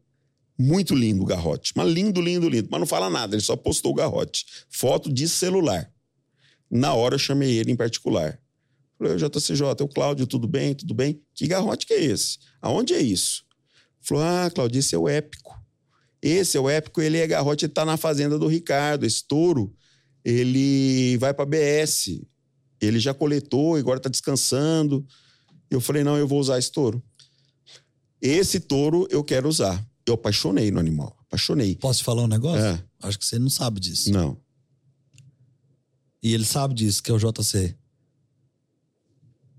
Muito 0.59 0.95
lindo 0.95 1.23
o 1.23 1.27
garrote. 1.27 1.73
Mas 1.77 1.93
lindo, 1.93 2.23
lindo, 2.23 2.49
lindo. 2.49 2.69
Mas 2.71 2.81
não 2.81 2.87
fala 2.87 3.11
nada, 3.11 3.35
ele 3.35 3.43
só 3.43 3.55
postou 3.55 3.93
o 3.93 3.95
garrote. 3.95 4.47
Foto 4.71 5.13
de 5.13 5.29
celular. 5.29 5.91
Na 6.71 6.95
hora 6.95 7.17
eu 7.17 7.19
chamei 7.19 7.51
ele 7.59 7.71
em 7.71 7.77
particular. 7.77 8.39
Falei, 8.99 9.17
JCJ, 9.17 9.63
o 9.83 9.89
Cláudio, 9.89 10.27
tudo 10.27 10.49
bem? 10.49 10.75
Tudo 10.75 10.95
bem? 10.95 11.21
Que 11.35 11.47
garrote 11.47 11.85
que 11.87 11.93
é 11.93 12.03
esse? 12.03 12.39
Aonde 12.63 12.95
é 12.95 13.03
isso? 13.03 13.45
Falou, 14.01 14.25
ah, 14.25 14.51
Cláudio, 14.55 14.79
esse 14.79 14.95
é 14.95 14.99
o 14.99 15.07
épico. 15.07 15.61
Esse 16.27 16.57
é 16.57 16.61
o 16.61 16.71
épico, 16.71 17.03
ele 17.03 17.19
é 17.19 17.27
garrote, 17.27 17.67
ele 17.67 17.73
tá 17.75 17.85
na 17.85 17.99
fazenda 17.99 18.39
do 18.39 18.47
Ricardo. 18.47 19.05
Esse 19.05 19.23
touro, 19.29 19.75
ele 20.25 21.19
vai 21.19 21.35
pra 21.35 21.45
BS. 21.45 22.19
Ele 22.81 22.99
já 22.99 23.13
coletou, 23.13 23.77
agora 23.77 24.01
tá 24.01 24.09
descansando. 24.09 25.07
Eu 25.71 25.83
falei, 25.83 26.03
não, 26.03 26.17
eu 26.17 26.27
vou 26.27 26.41
usar 26.41 26.59
esse 26.59 26.73
touro. 26.73 27.03
Esse 28.23 28.59
touro 28.59 29.07
eu 29.11 29.23
quero 29.23 29.47
usar. 29.47 29.87
Eu 30.07 30.15
apaixonei 30.15 30.71
no 30.71 30.81
animal, 30.81 31.15
apaixonei. 31.21 31.77
Posso 31.77 32.03
falar 32.03 32.23
um 32.23 32.27
negócio? 32.27 32.65
É, 32.65 32.83
Acho 33.03 33.19
que 33.19 33.27
você 33.27 33.39
não 33.39 33.51
sabe 33.51 33.79
disso. 33.79 34.11
não. 34.11 34.43
E 36.23 36.33
ele 36.33 36.47
sabe 36.47 36.73
disso, 36.73 37.03
que 37.03 37.11
é 37.11 37.15
o 37.15 37.19
JC. 37.19 37.77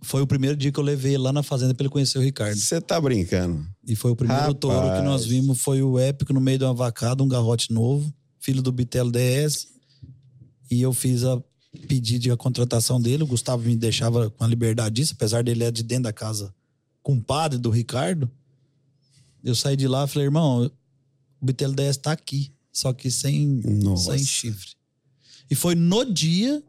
Foi 0.06 0.22
o 0.22 0.28
primeiro 0.28 0.56
dia 0.56 0.72
que 0.72 0.80
eu 0.80 0.84
levei 0.84 1.18
lá 1.18 1.34
na 1.34 1.42
fazenda 1.42 1.74
pra 1.74 1.84
ele 1.84 1.92
conhecer 1.92 2.20
o 2.20 2.22
Ricardo. 2.22 2.56
Você 2.56 2.80
tá 2.80 3.02
brincando. 3.02 3.66
E 3.88 3.96
foi 3.96 4.12
o 4.12 4.16
primeiro 4.16 4.42
Rapaz. 4.42 4.60
touro 4.60 4.96
que 4.96 5.02
nós 5.02 5.26
vimos, 5.26 5.60
foi 5.60 5.82
o 5.82 5.98
épico 5.98 6.32
no 6.32 6.40
meio 6.40 6.60
de 6.60 6.64
uma 6.64 6.76
vacada, 6.76 7.24
um 7.24 7.28
garrote 7.28 7.74
novo, 7.74 8.14
filho 8.40 8.62
do 8.62 8.72
Bitelo 8.72 9.12
DS. 9.12 9.68
E 10.70 10.80
eu 10.80 10.94
fiz 10.94 11.24
a 11.24 11.42
pedido 11.88 12.22
de 12.22 12.32
a 12.32 12.38
contratação 12.38 13.02
dele. 13.02 13.24
O 13.24 13.28
Gustavo 13.28 13.64
me 13.64 13.76
deixava 13.76 14.30
com 14.30 14.44
a 14.44 14.48
liberdade 14.48 14.94
disso, 14.94 15.14
apesar 15.16 15.44
dele 15.44 15.64
é 15.64 15.72
de 15.72 15.82
dentro 15.82 16.04
da 16.04 16.14
casa, 16.14 16.54
compadre 17.02 17.58
do 17.58 17.72
Ricardo. 17.72 18.30
Eu 19.44 19.56
saí 19.56 19.76
de 19.76 19.88
lá 19.88 20.06
e 20.06 20.08
falei, 20.08 20.28
irmão, 20.28 20.72
o 21.42 21.46
Bitelo 21.46 21.74
10 21.74 21.98
tá 21.98 22.12
aqui, 22.12 22.52
só 22.72 22.94
que 22.94 23.10
sem, 23.10 23.48
Nossa. 23.84 24.16
sem 24.16 24.24
chifre. 24.24 24.72
E 25.50 25.56
foi 25.56 25.74
no 25.74 26.06
dia 26.06 26.64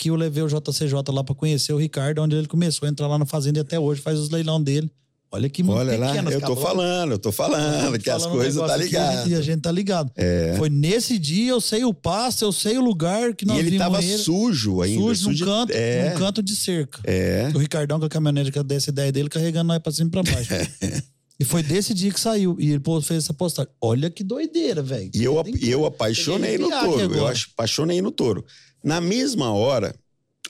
que 0.00 0.08
eu 0.08 0.16
levei 0.16 0.42
o 0.42 0.48
JCJ 0.48 0.94
lá 1.12 1.22
pra 1.22 1.34
conhecer 1.34 1.74
o 1.74 1.76
Ricardo, 1.76 2.22
onde 2.22 2.34
ele 2.34 2.46
começou 2.46 2.86
a 2.86 2.90
entrar 2.90 3.06
lá 3.06 3.18
na 3.18 3.26
fazenda 3.26 3.58
e 3.58 3.60
até 3.60 3.78
hoje 3.78 4.00
faz 4.00 4.18
os 4.18 4.30
leilão 4.30 4.60
dele. 4.62 4.90
Olha 5.30 5.48
que 5.48 5.62
Olha 5.62 5.96
lá, 5.98 6.16
eu 6.16 6.40
tô 6.40 6.56
falando, 6.56 7.12
eu 7.12 7.18
tô 7.18 7.30
falando 7.30 7.98
que 8.00 8.08
as 8.10 8.22
falando 8.22 8.34
um 8.34 8.40
coisas 8.40 8.66
tá 8.66 8.76
ligado. 8.78 9.28
E 9.28 9.34
a 9.34 9.40
gente 9.42 9.60
tá 9.60 9.70
ligado. 9.70 10.10
É. 10.16 10.54
Foi 10.56 10.68
nesse 10.70 11.18
dia, 11.18 11.50
eu 11.50 11.60
sei 11.60 11.84
o 11.84 11.92
passo, 11.94 12.44
eu 12.46 12.50
sei 12.50 12.78
o 12.78 12.80
lugar 12.80 13.34
que 13.34 13.44
nós 13.44 13.58
E 13.58 13.60
ele 13.60 13.70
vimos 13.72 13.84
tava 13.84 14.02
ele. 14.02 14.18
sujo 14.18 14.80
ainda. 14.80 15.00
sujo, 15.00 15.24
num 15.28 15.32
sujo- 15.32 15.44
canto, 15.44 15.72
É, 15.72 16.10
num 16.10 16.18
canto 16.18 16.42
de 16.42 16.56
cerca. 16.56 17.00
é. 17.04 17.48
O 17.54 17.58
Ricardão 17.58 18.00
com 18.00 18.06
a 18.06 18.08
caminhonete 18.08 18.50
dessa 18.64 18.88
ideia 18.90 19.12
dele, 19.12 19.28
carregando 19.28 19.68
nós 19.68 19.78
pra 19.80 19.92
cima 19.92 20.08
e 20.08 20.10
pra 20.10 20.22
baixo. 20.24 20.48
e 21.38 21.44
foi 21.44 21.62
desse 21.62 21.94
dia 21.94 22.10
que 22.10 22.18
saiu. 22.18 22.56
E 22.58 22.70
ele 22.72 22.82
fez 23.02 23.22
essa 23.24 23.32
postagem. 23.34 23.70
Olha 23.80 24.10
que 24.10 24.24
doideira, 24.24 24.82
velho. 24.82 25.10
E 25.14 25.22
eu, 25.22 25.44
que- 25.44 25.68
eu 25.70 25.84
apaixonei 25.86 26.58
no 26.58 26.70
touro. 26.70 27.14
Eu 27.14 27.26
acho- 27.28 27.50
apaixonei 27.52 28.00
no 28.02 28.10
touro. 28.10 28.44
Na 28.82 29.00
mesma 29.00 29.52
hora, 29.52 29.94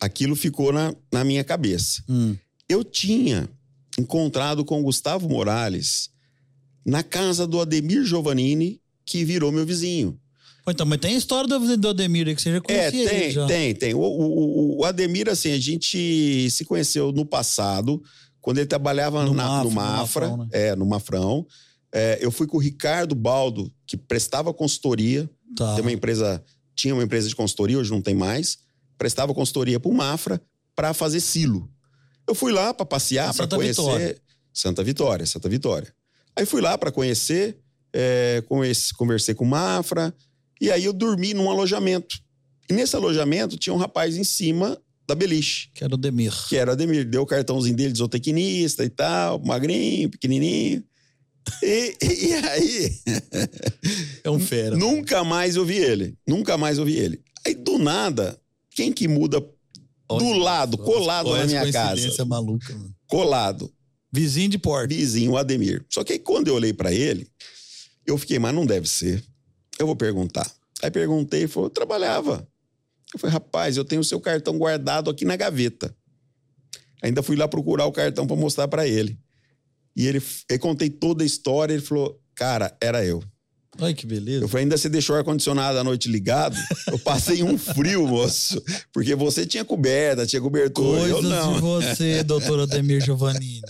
aquilo 0.01 0.37
ficou 0.37 0.73
na, 0.73 0.95
na 1.13 1.25
minha 1.25 1.43
cabeça. 1.45 2.03
Hum. 2.09 2.37
Eu 2.69 2.85
tinha 2.85 3.49
encontrado 3.99 4.65
com 4.65 4.81
o 4.81 4.85
Gustavo 4.85 5.29
Morales 5.29 6.11
na 6.87 7.03
casa 7.03 7.47
do 7.47 7.61
Ademir 7.61 8.05
Giovannini, 8.05 8.81
que 9.05 9.25
virou 9.25 9.51
meu 9.53 9.67
vizinho. 9.67 10.19
Pô, 10.65 10.71
então, 10.71 10.87
mas 10.87 11.01
tem 11.01 11.15
a 11.15 11.19
história 11.19 11.49
do, 11.49 11.77
do 11.77 11.89
Ademir 11.89 12.29
aí 12.29 12.35
que 12.35 12.43
você 12.43 12.51
já 12.53 12.57
É, 12.59 12.61
conhecia 12.61 13.01
ele 13.01 13.09
tem, 13.11 13.31
já. 13.31 13.47
tem, 13.47 13.75
tem. 13.75 13.95
O, 13.95 13.99
o- 14.01 14.79
o- 14.81 14.85
Ademir, 14.85 15.29
assim, 15.29 15.51
a 15.53 15.59
gente 15.59 16.49
se 16.51 16.65
conheceu 16.65 17.11
no 17.13 17.25
passado, 17.27 18.01
quando 18.41 18.59
ele 18.59 18.67
trabalhava 18.67 19.25
No 19.25 19.35
na- 19.35 19.45
Mafra, 19.45 19.65
no 19.65 19.69
no 19.71 19.75
Mafra. 19.75 20.29
Mafrão, 20.29 20.37
né? 20.37 20.49
É, 20.53 20.77
no 20.77 20.87
Mafrão. 20.87 21.47
É, 21.93 22.19
eu 22.21 22.31
fui 22.31 22.47
com 22.47 22.57
o 22.57 22.61
Ricardo 22.61 23.15
Baldo, 23.15 23.73
que 23.87 23.97
prestava 23.97 24.55
consultoria 24.55 25.29
Tá. 25.57 25.75
tem 25.75 25.83
uma 25.83 25.91
empresa, 25.93 26.43
tinha 26.81 26.95
uma 26.95 27.03
empresa 27.05 27.29
de 27.29 27.37
consultoria, 27.37 27.79
hoje 27.79 27.91
não 27.91 28.01
tem 28.03 28.15
mais, 28.15 28.59
prestava 28.97 29.35
consultoria 29.35 29.79
para 29.79 29.91
o 29.91 29.95
Mafra 29.95 30.41
para 30.75 30.95
fazer 30.95 31.21
silo. 31.21 31.71
Eu 32.27 32.35
fui 32.35 32.53
lá 32.53 32.73
para 32.73 32.87
passear, 32.87 33.35
para 33.35 33.47
conhecer 33.49 33.83
Vitória. 33.83 34.17
Santa 34.53 34.85
Vitória, 34.85 35.27
Santa 35.27 35.49
Vitória. 35.49 35.95
Aí 36.37 36.47
fui 36.47 36.61
lá 36.61 36.79
para 36.79 36.91
conhecer, 36.93 37.59
é, 37.93 38.43
conhece- 38.49 38.95
conversei 38.95 39.35
com 39.35 39.45
o 39.45 39.49
Mafra 39.49 40.15
e 40.61 40.71
aí 40.71 40.85
eu 40.85 40.93
dormi 40.93 41.35
num 41.35 41.51
alojamento. 41.51 42.17
E 42.69 42.73
nesse 42.73 42.95
alojamento 42.95 43.57
tinha 43.57 43.75
um 43.75 43.79
rapaz 43.79 44.17
em 44.17 44.25
cima 44.25 44.81
da 45.09 45.15
beliche, 45.15 45.71
Que 45.75 45.83
era 45.83 45.95
o 45.95 45.99
Demir. 45.99 46.33
que 46.49 46.57
era 46.57 46.71
o 46.71 46.73
Ademir, 46.75 47.05
deu 47.05 47.23
o 47.23 47.27
cartãozinho 47.27 47.75
dele 47.77 47.93
de 47.93 47.99
zootecnista 47.99 48.85
e 48.85 48.89
tal, 48.91 49.41
magrinho, 49.45 50.09
pequenininho. 50.09 50.85
E, 51.63 51.97
e 52.03 52.35
aí 52.35 53.01
É 54.25 54.31
um 54.31 54.39
fera. 54.39 54.77
Nunca 54.77 55.25
mais 55.25 55.57
eu 55.57 55.65
vi 55.65 55.77
ele. 55.77 56.17
Nunca 56.27 56.57
mais 56.57 56.79
eu 56.79 56.85
vi 56.85 56.97
ele. 56.97 57.23
Aí, 57.47 57.55
do 57.55 57.79
nada, 57.79 58.39
quem 58.71 58.93
que 58.93 59.09
muda 59.09 59.41
do 59.41 59.49
Olha 60.09 60.39
lado, 60.43 60.77
só, 60.77 60.85
colado 60.85 61.29
olha 61.29 61.43
na 61.43 61.47
minha 61.47 61.73
casa? 61.73 62.25
maluca, 62.25 62.73
mano. 62.73 62.95
Colado. 63.07 63.73
Vizinho 64.13 64.49
de 64.49 64.59
porta. 64.59 64.95
Vizinho, 64.95 65.33
o 65.33 65.37
Ademir. 65.37 65.85
Só 65.89 66.03
que 66.05 66.15
aí, 66.15 66.19
quando 66.19 66.49
eu 66.49 66.55
olhei 66.55 66.73
pra 66.73 66.93
ele, 66.93 67.29
eu 68.07 68.19
fiquei, 68.19 68.39
mas 68.39 68.55
não 68.55 68.67
deve 68.67 68.89
ser. 68.89 69.23
Eu 69.79 69.87
vou 69.87 69.97
perguntar. 69.97 70.51
Aí 70.83 70.91
perguntei, 70.91 71.47
falou, 71.47 71.67
eu 71.67 71.71
trabalhava. 71.71 72.47
Eu 73.13 73.19
falei, 73.19 73.33
rapaz, 73.33 73.77
eu 73.77 73.85
tenho 73.85 74.01
o 74.01 74.05
seu 74.05 74.21
cartão 74.21 74.57
guardado 74.59 75.11
aqui 75.11 75.25
na 75.25 75.37
gaveta. 75.37 75.95
Ainda 77.03 77.23
fui 77.23 77.37
lá 77.37 77.49
procurar 77.49 77.87
o 77.87 77.93
cartão 77.93 78.27
pra 78.27 78.37
mostrar 78.37 78.69
pra 78.69 78.87
ele. 78.87 79.19
E 80.01 80.07
ele, 80.07 80.23
eu 80.49 80.59
contei 80.59 80.89
toda 80.89 81.23
a 81.23 81.27
história, 81.27 81.75
ele 81.75 81.83
falou, 81.83 82.19
cara, 82.35 82.75
era 82.81 83.05
eu. 83.05 83.23
Olha 83.79 83.95
que 83.95 84.07
beleza. 84.07 84.45
Eu 84.45 84.49
falei, 84.49 84.65
ainda 84.65 84.77
você 84.77 84.89
deixou 84.89 85.15
o 85.15 85.19
ar-condicionado 85.19 85.79
à 85.79 85.85
noite 85.85 86.09
ligado? 86.09 86.57
Eu 86.89 86.99
passei 86.99 87.43
um 87.43 87.57
frio, 87.59 88.07
moço. 88.07 88.63
Porque 88.93 89.15
você 89.15 89.47
tinha 89.47 89.65
coberta, 89.65 90.27
tinha 90.27 90.41
cobertor. 90.43 91.07
eu 91.09 91.15
Coisas 91.21 91.31
não. 91.31 91.55
de 91.55 91.61
você, 91.61 92.23
doutor 92.25 92.61
Ademir 92.61 93.03
Giovannini. 93.05 93.61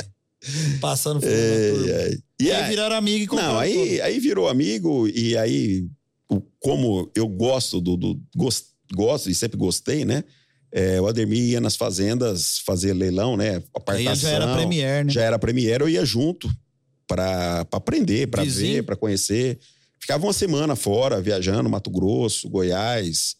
Passando 0.80 1.20
Ei, 1.24 1.72
turma. 1.72 1.86
ei. 1.90 2.18
E 2.40 2.50
aí 2.50 2.62
aí, 2.62 2.70
viraram 2.70 2.96
amigo 2.96 3.24
e 3.24 3.26
compraram 3.26 3.52
não, 3.54 3.60
aí, 3.60 3.74
tudo. 3.90 4.02
aí 4.02 4.20
virou 4.20 4.48
amigo 4.48 5.06
e 5.08 5.36
aí, 5.36 5.86
como 6.58 7.10
eu 7.14 7.28
gosto 7.28 7.80
do. 7.80 7.96
do 7.96 8.20
gos- 8.34 8.70
gosto 8.94 9.28
e 9.30 9.34
sempre 9.34 9.58
gostei, 9.58 10.04
né? 10.04 10.24
É, 10.72 11.00
o 11.00 11.06
Ademir 11.06 11.42
ia 11.42 11.60
nas 11.60 11.74
fazendas 11.74 12.58
fazer 12.64 12.92
leilão, 12.92 13.36
né? 13.36 13.56
Aí 13.56 13.62
Apartação. 13.74 14.12
ele 14.12 14.16
já 14.16 14.30
era 14.30 14.54
Premier, 14.54 15.04
né? 15.04 15.12
já 15.12 15.22
era 15.22 15.38
Premiere, 15.38 15.82
eu 15.82 15.88
ia 15.88 16.04
junto 16.04 16.48
para 17.06 17.66
aprender, 17.72 18.28
para 18.28 18.44
ver, 18.44 18.84
para 18.84 18.94
conhecer. 18.94 19.58
Ficava 19.98 20.24
uma 20.24 20.32
semana 20.32 20.76
fora, 20.76 21.20
viajando, 21.20 21.68
Mato 21.68 21.90
Grosso, 21.90 22.48
Goiás. 22.48 23.34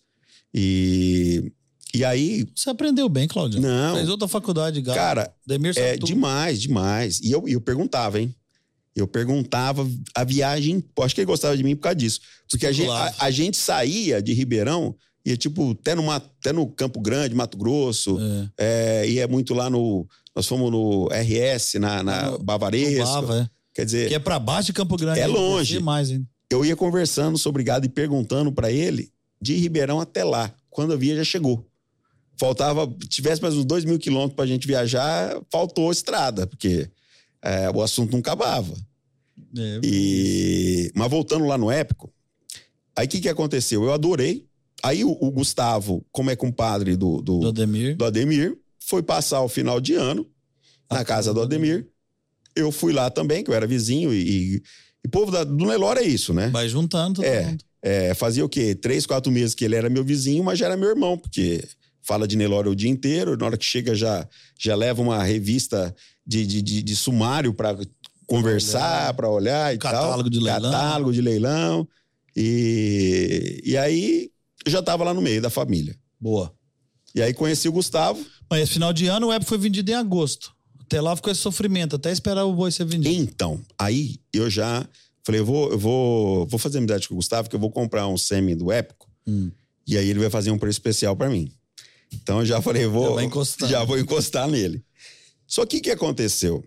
E, 0.53 1.53
e 1.95 2.05
aí, 2.05 2.47
Você 2.55 2.69
aprendeu 2.69 3.09
bem, 3.09 3.29
Claudio. 3.29 3.61
Não. 3.61 3.95
Fez 3.95 4.09
outra 4.09 4.27
faculdade, 4.27 4.83
cara, 4.83 5.33
Demir 5.47 5.73
sabe 5.73 5.87
é 5.87 5.93
tudo. 5.95 6.07
demais, 6.07 6.61
demais. 6.61 7.21
E 7.21 7.31
eu, 7.31 7.47
eu 7.47 7.61
perguntava, 7.61 8.21
hein? 8.21 8.35
Eu 8.95 9.07
perguntava 9.07 9.88
a 10.14 10.25
viagem. 10.25 10.85
Acho 11.01 11.14
que 11.14 11.21
ele 11.21 11.27
gostava 11.27 11.57
de 11.57 11.62
mim 11.62 11.77
por 11.77 11.83
causa 11.83 11.97
disso. 11.97 12.21
Porque 12.51 12.66
a 12.66 12.73
gente, 12.73 12.90
a, 12.90 13.14
a 13.21 13.31
gente 13.31 13.57
saía 13.57 14.21
de 14.21 14.33
Ribeirão, 14.33 14.97
ia 15.24 15.37
tipo 15.37 15.72
até 15.72 15.94
no, 15.94 16.11
até 16.11 16.52
no 16.52 16.66
Campo 16.66 17.00
Grande, 17.00 17.35
Mato 17.35 17.56
Grosso, 17.59 18.18
É. 18.59 19.02
é, 19.04 19.09
ia 19.09 19.28
muito 19.28 19.54
lá 19.54 19.68
no. 19.70 20.06
Nós 20.35 20.46
fomos 20.46 20.70
no 20.70 21.09
RS, 21.11 21.74
na, 21.80 22.02
na 22.02 22.20
Ah, 22.26 22.30
no- 22.33 22.38
Bavaresco. 22.38 23.02
Roubava, 23.04 23.40
é. 23.42 23.50
Quer 23.74 23.85
dizer, 23.85 24.09
Que 24.09 24.14
é 24.14 24.18
pra 24.18 24.38
baixo 24.38 24.66
de 24.66 24.72
Campo 24.72 24.96
Grande. 24.96 25.20
É 25.20 25.26
longe. 25.26 25.74
descer 25.74 25.85
mais 25.85 26.11
ainda. 26.11 26.26
eu 26.50 26.64
ia 26.64 26.74
conversando 26.76 27.37
sobre 27.38 27.62
gado 27.62 27.87
e 27.87 27.88
perguntando 27.88 28.50
pra 28.52 28.70
ele 28.70 29.11
de 29.40 29.54
Ribeirão 29.56 30.00
até 30.00 30.24
lá. 30.24 30.52
Quando 30.68 30.92
eu 30.92 30.98
via, 30.98 31.16
já 31.16 31.24
chegou. 31.24 31.66
Faltava, 32.38 32.87
tivesse 33.09 33.42
mais 33.42 33.54
uns 33.54 33.64
dois 33.64 33.85
mil 33.85 33.98
quilômetros 33.98 34.35
pra 34.35 34.46
gente 34.46 34.66
viajar, 34.66 35.38
faltou 35.50 35.92
estrada, 35.92 36.46
porque 36.46 36.88
é, 37.42 37.70
o 37.70 37.83
assunto 37.83 38.12
não 38.12 38.20
acabava. 38.20 38.74
É. 39.56 39.80
E, 39.85 40.90
mas 40.94 41.11
voltando 41.11 41.44
lá 41.46 41.59
no 41.59 41.70
Épico, 41.70 42.11
aí 42.96 43.06
o 43.06 43.09
que, 43.09 43.20
que 43.20 43.28
aconteceu? 43.28 43.85
Eu 43.85 43.92
adorei. 43.92 44.46
Aí 44.83 45.05
o, 45.05 45.11
o 45.21 45.31
Gustavo, 45.31 46.05
como 46.11 46.31
é 46.31 46.37
compadre 46.37 46.97
do, 46.97 47.21
do, 47.21 47.38
Do 47.40 47.49
Ademir. 47.49 47.97
do 47.97 48.05
Ademir, 48.05 48.57
foi 48.79 49.03
passar 49.03 49.43
o 49.43 49.49
final 49.49 49.81
de 49.81 49.95
ano 49.95 50.27
na 50.90 51.01
Ah, 51.01 51.05
casa 51.05 51.33
do 51.35 51.40
Ademir. 51.40 51.87
Eu 52.57 52.73
fui 52.73 52.93
lá 52.93 53.11
também, 53.11 53.45
que 53.45 53.51
eu 53.51 53.55
era 53.55 53.66
vizinho, 53.66 54.12
e, 54.12 54.16
e, 54.23 54.55
e 54.57 54.62
o 55.07 55.11
povo 55.11 55.31
da- 55.31 55.45
do 55.45 55.55
Nelore 55.66 56.01
é 56.01 56.05
isso, 56.05 56.33
né? 56.35 56.49
Vai 56.49 56.69
juntando 56.69 57.16
todo 57.23 57.25
É. 57.25 57.47
mundo. 57.47 57.64
É, 57.83 58.12
fazia 58.14 58.45
o 58.45 58.49
quê? 58.49 58.75
Três, 58.75 59.07
quatro 59.07 59.33
meses 59.33 59.55
que 59.55 59.64
ele 59.64 59.75
era 59.77 59.88
meu 59.88 60.05
vizinho, 60.05 60.45
mas 60.45 60.59
já 60.59 60.66
era 60.66 60.77
meu 60.77 60.88
irmão, 60.90 61.16
porque 61.16 61.66
fala 62.03 62.27
de 62.29 62.37
Nelore 62.37 62.69
o 62.69 62.75
dia 62.75 62.90
inteiro. 62.90 63.37
Na 63.38 63.47
hora 63.47 63.57
que 63.57 63.64
chega, 63.64 63.95
já, 63.95 64.29
já 64.59 64.75
leva 64.75 65.01
uma 65.01 65.23
revista 65.25 65.95
de, 66.27 66.45
de, 66.47 66.61
de, 66.61 66.83
de 66.83 66.97
sumário 66.97 67.55
para 67.55 67.79
conversar, 68.27 69.14
para 69.14 69.31
olhar 69.31 69.75
e 69.75 69.79
Catálogo 69.79 70.23
tal. 70.25 70.31
de 70.31 70.38
leilão. 70.40 70.71
Catálogo 70.73 71.12
de 71.12 71.21
leilão. 71.23 71.88
E, 72.37 73.61
e 73.64 73.77
aí 73.77 74.31
já 74.66 74.81
estava 74.81 75.05
lá 75.05 75.14
no 75.14 75.23
meio 75.23 75.40
da 75.40 75.51
família. 75.51 75.96
Boa. 76.18 76.53
E 77.14 77.23
aí 77.23 77.35
conheci 77.35 77.68
o 77.68 77.73
Gustavo. 77.73 78.25
Mas 78.49 78.62
esse 78.62 78.73
final 78.75 78.92
de 78.92 79.07
ano 79.07 79.27
o 79.27 79.31
web 79.31 79.44
foi 79.44 79.59
vendido 79.59 79.90
em 79.90 79.94
agosto. 79.94 80.55
Até 80.81 81.01
lá 81.01 81.14
ficou 81.14 81.31
esse 81.31 81.40
sofrimento, 81.40 81.96
até 81.96 82.11
esperar 82.11 82.44
o 82.44 82.53
boi 82.53 82.70
ser 82.70 82.85
vendido. 82.85 83.14
Então, 83.14 83.61
aí 83.79 84.20
eu 84.33 84.51
já 84.51 84.87
falei, 85.25 85.40
eu 85.40 85.46
vou, 85.46 85.70
eu 85.70 85.79
vou, 85.79 86.46
vou 86.46 86.59
fazer 86.59 86.79
amizade 86.79 87.09
com 87.09 87.14
o 87.14 87.16
Gustavo, 87.16 87.49
que 87.49 87.55
eu 87.55 87.61
vou 87.61 87.70
comprar 87.70 88.07
um 88.09 88.16
semi 88.16 88.55
do 88.55 88.73
Épico. 88.73 89.09
Hum. 89.27 89.51
E 89.87 89.96
aí 89.96 90.09
ele 90.09 90.18
vai 90.18 90.31
fazer 90.31 90.51
um 90.51 90.59
preço 90.59 90.77
especial 90.77 91.16
para 91.16 91.29
mim. 91.29 91.51
Então 92.12 92.40
eu 92.40 92.46
já 92.46 92.61
falei, 92.61 92.87
vou, 92.87 93.14
Já 93.14 93.20
já 93.68 93.85
vou 93.85 93.99
encostar 93.99 94.49
nele. 94.49 94.85
Só 95.46 95.64
que 95.64 95.79
o 95.79 95.81
que 95.81 95.90
aconteceu? 95.90 96.64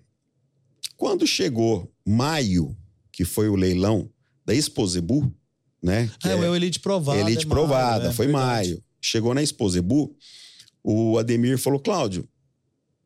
Quando 0.95 1.27
chegou 1.27 1.91
maio, 2.05 2.75
que 3.11 3.25
foi 3.25 3.49
o 3.49 3.55
leilão 3.55 4.09
da 4.45 4.53
Exposebu, 4.53 5.33
né? 5.83 6.09
que 6.19 6.27
Ah, 6.29 6.31
é 6.31 6.35
o 6.49 6.55
Elite 6.55 6.79
provada. 6.79 7.19
Elite 7.19 7.45
é 7.45 7.49
provada, 7.49 7.99
maio, 7.99 8.09
é 8.09 8.13
foi 8.13 8.25
verdade. 8.27 8.69
maio. 8.69 8.83
Chegou 9.01 9.33
na 9.33 9.43
Exposebu, 9.43 10.15
o 10.83 11.17
Ademir 11.17 11.57
falou, 11.57 11.79
Cláudio, 11.79 12.27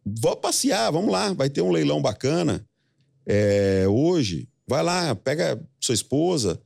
vou 0.05 0.35
passear, 0.35 0.91
vamos 0.91 1.11
lá, 1.11 1.33
vai 1.33 1.49
ter 1.49 1.61
um 1.61 1.71
leilão 1.71 2.01
bacana 2.01 2.63
é, 3.25 3.85
hoje. 3.89 4.47
Vai 4.67 4.83
lá, 4.83 5.15
pega 5.15 5.59
sua 5.81 5.95
esposa, 5.95 6.59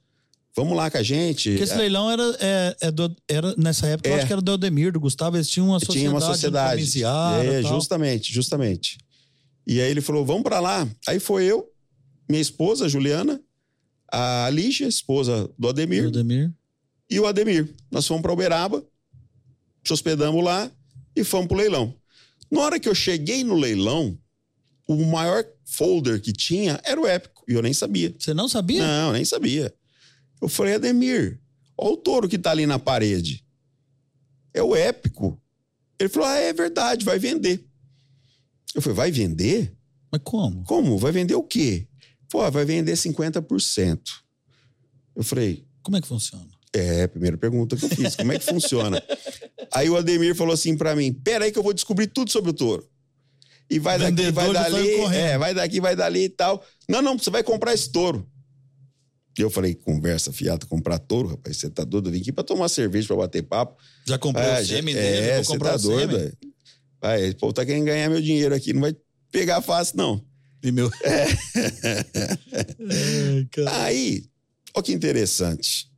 vamos 0.56 0.76
lá 0.76 0.89
com 0.91 0.97
a 0.97 1.04
gente. 1.04 1.50
Porque 1.52 1.63
esse 1.63 1.76
leilão 1.76 2.10
era, 2.12 2.24
é, 2.39 2.76
é 2.82 2.91
do- 2.91 3.15
era 3.28 3.56
nessa 3.58 3.88
época, 3.88 4.10
eu 4.10 4.13
É. 4.13 4.17
acho 4.17 4.28
que 4.28 4.34
era 4.34 4.41
do 4.41 4.52
Ademir, 4.54 4.91
do 4.91 5.00
Gustavo, 5.00 5.38
eles 5.38 5.47
tinham 5.47 5.67
uma 5.69 5.80
sociedade. 5.80 6.00
Tinha 6.00 6.12
uma 6.12 6.21
sociedade. 6.21 7.04
É, 7.56 7.62
justamente, 7.63 8.34
justamente. 8.34 8.97
E 9.67 9.80
aí 9.80 9.89
ele 9.91 10.02
falou: 10.02 10.26
vamos 10.26 10.43
pra 10.43 10.60
lá. 10.60 10.88
Aí 11.08 11.19
foi 11.19 11.45
eu, 11.45 11.69
minha 12.28 12.41
esposa, 12.41 12.89
Juliana, 12.89 13.39
a 14.12 14.50
Lígia, 14.52 14.88
esposa 14.88 15.50
do 15.58 15.69
Ademir, 15.69 16.08
Ademir. 16.08 16.52
e 17.10 17.19
o 17.19 17.26
Ademir. 17.26 17.74
Nós 17.89 18.06
fomos 18.06 18.21
pra 18.21 18.34
Uberaba, 18.34 18.86
se 19.84 19.93
hospedamos 19.93 20.43
lá 20.43 20.69
e 21.15 21.24
fomos 21.24 21.47
pro 21.47 21.58
leilão. 21.58 21.95
Na 22.52 22.62
hora 22.62 22.80
que 22.80 22.89
eu 22.89 22.95
cheguei 22.95 23.43
no 23.43 23.56
leilão, 23.56 24.17
o 24.88 24.95
maior 25.06 25.45
folder 25.65 26.21
que 26.21 26.34
tinha 26.34 26.80
era 26.84 27.00
o 27.00 27.08
Épico. 27.08 27.32
épico. 27.41 27.45
E 27.47 27.54
eu 27.54 27.62
nem 27.62 27.74
sabia. 27.74 28.13
Você 28.19 28.34
não 28.34 28.47
sabia? 28.50 28.86
Não, 28.86 29.13
nem 29.13 29.24
sabia. 29.24 29.74
Eu 30.41 30.50
falei, 30.50 30.76
Ademir, 30.76 31.39
olha 31.78 31.93
o 31.93 31.97
touro 31.97 32.28
que 32.28 32.38
tá 32.38 32.52
ali 32.52 32.65
na 32.65 32.78
parede. 32.78 33.45
É 34.54 34.62
o 34.62 34.76
épico. 34.76 35.41
Ele 36.00 36.10
falou, 36.10 36.28
ah, 36.28 36.36
é 36.38 36.52
verdade, 36.52 37.06
vai 37.06 37.17
vender. 37.19 37.65
Eu 38.76 38.82
falei, 38.82 38.95
vai 38.95 39.12
vender? 39.12 39.74
Mas 40.12 40.21
como? 40.24 40.63
Como? 40.65 40.97
Vai 40.97 41.12
vender 41.12 41.36
o 41.36 41.43
quê? 41.43 41.88
Pô, 42.31 42.49
vai 42.49 42.63
vender 42.63 42.93
50%. 42.93 43.99
Eu 45.15 45.23
falei, 45.23 45.65
Como 45.83 45.97
é 45.97 46.01
que 46.01 46.07
funciona? 46.07 46.47
é, 46.73 47.05
primeira 47.07 47.37
pergunta 47.37 47.75
que 47.75 47.83
eu 47.83 47.89
fiz, 47.89 48.15
como 48.15 48.31
é 48.31 48.39
que 48.39 48.45
funciona? 48.45 49.03
Aí 49.73 49.89
o 49.89 49.97
Ademir 49.97 50.33
falou 50.35 50.53
assim 50.53 50.75
pra 50.77 50.95
mim: 50.95 51.11
pera 51.13 51.45
aí 51.45 51.51
que 51.51 51.59
eu 51.59 51.63
vou 51.63 51.73
descobrir 51.73 52.07
tudo 52.07 52.31
sobre 52.31 52.51
o 52.51 52.53
touro. 52.53 52.87
E 53.69 53.79
vai 53.79 53.97
daqui, 53.97 54.11
Vendedor 54.11 54.33
vai 54.33 54.53
já 54.53 54.69
saiu 54.69 55.03
dali, 55.07 55.15
é, 55.15 55.37
vai 55.37 55.53
daqui, 55.53 55.79
vai 55.79 55.95
dali 55.95 56.23
e 56.25 56.29
tal. 56.29 56.65
Não, 56.89 57.01
não, 57.01 57.17
você 57.17 57.29
vai 57.29 57.41
comprar 57.43 57.73
esse 57.73 57.89
touro. 57.89 58.29
E 59.37 59.41
eu 59.41 59.49
falei, 59.49 59.75
conversa 59.75 60.33
fiada, 60.33 60.65
comprar 60.65 60.99
touro, 60.99 61.29
rapaz, 61.29 61.55
você 61.55 61.69
tá 61.69 61.85
doido? 61.85 62.09
Eu 62.09 62.13
vim 62.13 62.19
aqui 62.19 62.33
pra 62.33 62.43
tomar 62.43 62.67
cerveja, 62.67 63.07
pra 63.07 63.15
bater 63.15 63.43
papo. 63.43 63.81
Já 64.05 64.17
comprou 64.17 64.45
Ah, 64.45 64.59
o 64.59 64.65
sêmen 64.65 64.93
dele? 64.93 65.07
É, 65.07 65.35
vou 65.35 65.43
você 65.45 65.51
comprar 65.53 65.69
tá 65.69 65.75
o 65.75 65.79
doido, 65.79 66.17
velho. 66.17 66.37
Vai, 67.01 67.33
povo 67.35 67.53
tá 67.53 67.65
querendo 67.65 67.85
ganhar 67.85 68.09
meu 68.09 68.21
dinheiro 68.21 68.53
aqui, 68.53 68.73
não 68.73 68.81
vai 68.81 68.93
pegar 69.31 69.61
fácil, 69.61 69.95
não. 69.97 70.30
E 70.63 70.71
meu... 70.71 70.89
É. 71.04 71.26
Ai. 73.67 73.86
Aí, 73.86 74.30
olha 74.76 74.84
que 74.84 74.93
interessante. 74.93 75.89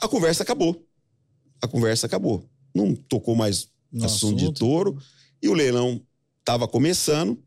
A 0.00 0.08
conversa 0.08 0.42
acabou. 0.42 0.86
A 1.62 1.68
conversa 1.68 2.06
acabou. 2.06 2.48
Não 2.74 2.94
tocou 2.94 3.34
mais 3.34 3.68
No 3.92 4.04
assunto 4.04 4.36
de 4.38 4.44
assunto. 4.44 4.58
touro. 4.58 4.98
E 5.42 5.48
o 5.48 5.52
leilão 5.54 6.00
estava 6.38 6.66
começando. 6.68 7.42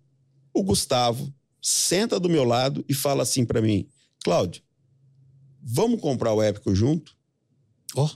O 0.53 0.63
Gustavo 0.63 1.33
senta 1.61 2.19
do 2.19 2.29
meu 2.29 2.43
lado 2.43 2.83
e 2.87 2.93
fala 2.93 3.23
assim 3.23 3.45
para 3.45 3.61
mim: 3.61 3.87
Cláudio, 4.23 4.61
vamos 5.61 5.99
comprar 6.01 6.33
o 6.33 6.41
Épico 6.41 6.75
junto? 6.75 7.15
Ó, 7.95 8.09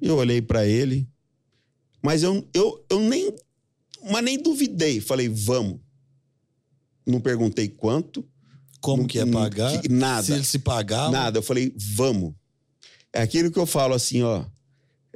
Eu 0.00 0.16
olhei 0.16 0.42
para 0.42 0.66
ele, 0.66 1.08
mas 2.02 2.22
eu, 2.22 2.46
eu, 2.52 2.84
eu 2.90 3.00
nem, 3.00 3.34
mas 4.10 4.22
nem 4.24 4.42
duvidei. 4.42 5.00
Falei, 5.00 5.28
vamos. 5.28 5.80
Não 7.06 7.20
perguntei 7.20 7.68
quanto, 7.68 8.24
como 8.80 9.02
não- 9.02 9.08
que 9.08 9.18
ia 9.18 9.26
pagar? 9.26 9.80
que- 9.80 9.88
nada. 9.88 10.22
Se 10.22 10.32
ele 10.32 10.44
se 10.44 10.58
pagava? 10.58 11.10
Nada. 11.10 11.38
Eu 11.38 11.42
falei, 11.42 11.72
vamos. 11.76 12.34
É 13.12 13.22
aquilo 13.22 13.50
que 13.50 13.58
eu 13.58 13.66
falo 13.66 13.94
assim, 13.94 14.22
ó. 14.22 14.44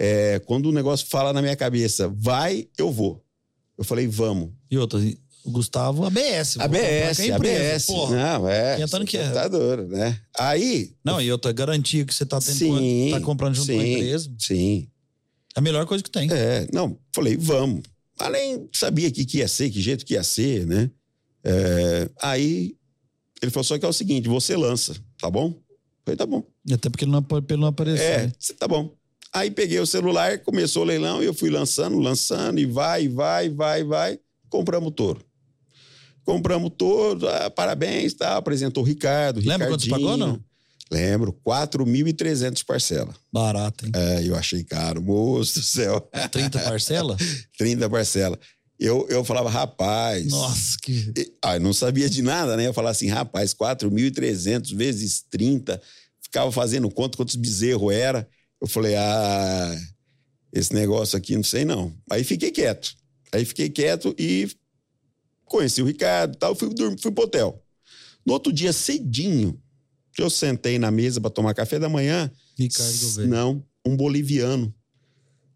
é, 0.03 0.39
quando 0.47 0.67
o 0.67 0.73
negócio 0.73 1.07
fala 1.11 1.31
na 1.33 1.43
minha 1.43 1.55
cabeça, 1.57 2.09
vai, 2.09 2.67
eu 2.79 2.91
vou. 2.91 3.23
Eu 3.77 3.85
falei, 3.85 4.07
vamos. 4.07 4.51
E 4.71 4.79
outra, 4.79 4.99
o 5.45 5.51
Gustavo, 5.51 6.05
ABS. 6.07 6.59
ABS, 6.59 7.19
empresa, 7.21 7.35
ABS. 7.37 7.87
Porra. 7.87 8.17
Não, 8.17 8.49
é. 8.49 8.79
Você 8.79 9.05
que 9.05 9.19
é? 9.19 9.31
Tá 9.31 9.47
duro, 9.49 9.89
né? 9.89 10.19
Aí. 10.39 10.95
Não, 11.05 11.21
e 11.21 11.31
outra, 11.31 11.53
garantia 11.53 12.05
que 12.05 12.15
você 12.15 12.25
tá 12.25 12.41
tendo 12.41 12.55
Sim, 12.57 13.09
tá 13.13 13.21
comprando 13.21 13.55
junto 13.55 13.73
com 13.73 13.79
a 13.79 13.83
sim. 13.83 13.93
empresa. 13.93 14.33
Sim. 14.39 14.89
É 15.55 15.59
a 15.59 15.63
melhor 15.63 15.85
coisa 15.87 16.03
que 16.03 16.11
tem. 16.11 16.31
É, 16.31 16.67
não, 16.73 16.97
falei, 17.15 17.37
vamos. 17.37 17.83
Nem 18.31 18.69
sabia 18.73 19.11
que, 19.11 19.25
que 19.25 19.39
ia 19.39 19.49
ser, 19.49 19.71
que 19.71 19.81
jeito 19.83 20.05
que 20.07 20.15
ia 20.15 20.23
ser, 20.23 20.67
né? 20.67 20.91
É, 21.45 22.11
aí 22.21 22.77
ele 23.43 23.51
falou 23.51 23.65
só 23.65 23.79
que 23.79 23.85
é 23.85 23.89
o 23.89 23.93
seguinte: 23.93 24.29
você 24.29 24.57
lança, 24.57 24.95
tá 25.19 25.31
bom? 25.31 25.55
Falei, 26.05 26.17
tá 26.17 26.27
bom. 26.27 26.45
Até 26.71 26.89
porque 26.89 27.05
ele 27.05 27.13
não, 27.13 27.25
ele 27.49 27.61
não 27.61 27.69
apareceu. 27.69 28.05
É, 28.05 28.33
tá 28.59 28.67
bom. 28.67 28.95
Aí 29.33 29.51
peguei 29.51 29.79
o 29.79 29.87
celular, 29.87 30.39
começou 30.41 30.83
o 30.83 30.87
leilão 30.87 31.23
e 31.23 31.27
eu 31.27 31.35
fui 31.35 31.51
lançando, 31.51 31.99
lançando, 31.99 32.59
e 32.59 32.67
vai, 32.67 33.09
vai, 33.09 33.49
vai, 33.49 33.85
vai. 33.85 34.19
Compramos 34.49 34.89
o 34.89 34.93
touro. 34.93 35.25
Compramos 36.25 36.67
o 36.67 36.71
touro, 36.71 37.29
ah, 37.29 37.51
parabéns, 37.51 38.15
tá? 38.15 38.37
Apresentou 38.37 38.83
o 38.83 38.87
Ricardo, 38.87 39.41
Lembra 39.41 39.69
quanto 39.69 39.89
pagou, 39.89 40.17
não? 40.17 40.41
Lembro, 40.91 41.33
4.300 41.47 42.65
parcela. 42.65 43.15
Barato, 43.33 43.87
hein? 43.87 43.93
É, 43.95 44.27
eu 44.27 44.35
achei 44.35 44.65
caro, 44.65 45.01
moço 45.01 45.61
do 45.61 45.65
céu. 45.65 46.01
30 46.33 46.59
parcela? 46.59 47.17
30 47.57 47.89
parcela. 47.89 48.39
Eu, 48.81 49.07
eu 49.11 49.23
falava, 49.23 49.51
rapaz. 49.51 50.27
Nossa, 50.29 50.79
que. 50.81 51.13
Ah, 51.45 51.57
eu 51.57 51.61
não 51.61 51.75
sabia 51.75 52.09
de 52.09 52.23
nada, 52.23 52.57
né? 52.57 52.67
Eu 52.67 52.73
falava 52.73 52.93
assim, 52.93 53.09
rapaz, 53.09 53.53
4.300 53.53 54.75
vezes 54.75 55.23
30. 55.31 55.81
Ficava 56.23 56.51
fazendo 56.51 56.91
conta 56.91 57.19
quantos 57.19 57.37
bezerros 57.37 57.93
era. 57.93 58.27
Eu 58.59 58.67
falei, 58.67 58.97
ah, 58.97 59.79
esse 60.51 60.73
negócio 60.73 61.19
aqui 61.19 61.37
não 61.37 61.45
sei 61.45 61.67
não. 61.67 61.95
Aí 62.11 62.25
fiquei 62.25 62.51
quieto. 62.51 62.97
Aí 63.31 63.45
fiquei 63.45 63.69
quieto 63.69 64.15
e 64.19 64.49
conheci 65.45 65.83
o 65.83 65.87
Ricardo 65.87 66.35
e 66.35 66.39
tal. 66.39 66.55
Fui, 66.55 66.73
dormir, 66.73 66.99
fui 67.03 67.13
pro 67.13 67.25
hotel. 67.25 67.63
No 68.25 68.33
outro 68.33 68.51
dia, 68.51 68.73
cedinho, 68.73 69.61
eu 70.19 70.31
sentei 70.31 70.79
na 70.79 70.91
mesa 70.91 71.21
para 71.21 71.31
tomar 71.31 71.53
café 71.53 71.79
da 71.79 71.89
manhã. 71.89 72.31
Ricardo 72.59 72.99
Gouveia. 72.99 73.29
Não, 73.29 73.63
um 73.87 73.95
boliviano. 73.95 74.75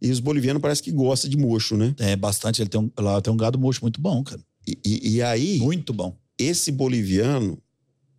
E 0.04 0.10
os 0.10 0.20
bolivianos 0.20 0.60
parece 0.60 0.82
que 0.82 0.92
gostam 0.92 1.30
de 1.30 1.36
mocho, 1.36 1.76
né? 1.76 1.94
É, 1.98 2.14
bastante. 2.14 2.60
Ele 2.60 2.68
tem 2.68 2.80
um, 2.80 2.90
lá 2.98 3.20
tem 3.22 3.32
um 3.32 3.36
gado 3.36 3.58
mocho 3.58 3.80
muito 3.82 4.00
bom, 4.00 4.22
cara. 4.22 4.40
E, 4.66 4.78
e- 4.84 5.14
e 5.16 5.22
aí, 5.22 5.58
Muito 5.58 5.92
bom. 5.92 6.18
esse 6.38 6.70
boliviano, 6.70 7.58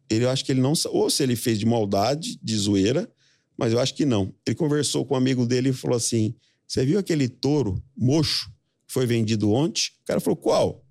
ele 0.09 0.25
eu 0.25 0.29
acho 0.29 0.43
que 0.43 0.51
ele 0.51 0.61
não. 0.61 0.73
Ou 0.89 1.09
se 1.09 1.21
ele 1.21 1.35
fez 1.35 1.59
de 1.59 1.65
maldade, 1.65 2.39
de 2.41 2.57
zoeira, 2.57 3.07
mas 3.57 3.71
eu 3.71 3.79
acho 3.79 3.93
que 3.93 4.03
não. 4.05 4.33
Ele 4.45 4.55
conversou 4.55 5.05
com 5.05 5.13
um 5.13 5.17
amigo 5.17 5.45
dele 5.45 5.69
e 5.69 5.73
falou 5.73 5.95
assim: 5.97 6.33
Você 6.67 6.83
viu 6.85 6.97
aquele 6.97 7.27
touro 7.27 7.81
mocho 7.95 8.49
que 8.87 8.93
foi 8.93 9.05
vendido 9.05 9.51
ontem? 9.51 9.83
O 10.03 10.05
cara 10.07 10.19
falou: 10.19 10.35
Qual? 10.37 10.83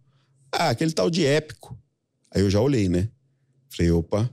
Ah, 0.52 0.70
aquele 0.70 0.92
tal 0.92 1.10
de 1.10 1.24
épico. 1.26 1.76
Aí 2.32 2.40
eu 2.42 2.50
já 2.50 2.60
olhei, 2.60 2.88
né? 2.88 3.08
Falei: 3.68 3.90
opa, 3.90 4.30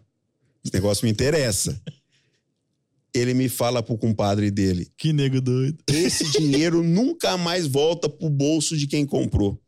esse 0.64 0.74
negócio 0.74 1.06
me 1.06 1.12
interessa. 1.12 1.82
Ele 3.14 3.34
me 3.34 3.50
fala 3.50 3.84
pro 3.84 3.98
compadre 3.98 4.50
dele: 4.50 4.90
Que 4.98 5.12
nego 5.12 5.42
doido. 5.42 5.78
esse 5.90 6.30
dinheiro 6.32 6.82
nunca 6.84 7.38
mais 7.38 7.68
volta 7.68 8.08
pro 8.08 8.30
bolso 8.30 8.78
de 8.78 8.88
quem 8.88 9.06
comprou. 9.06 9.62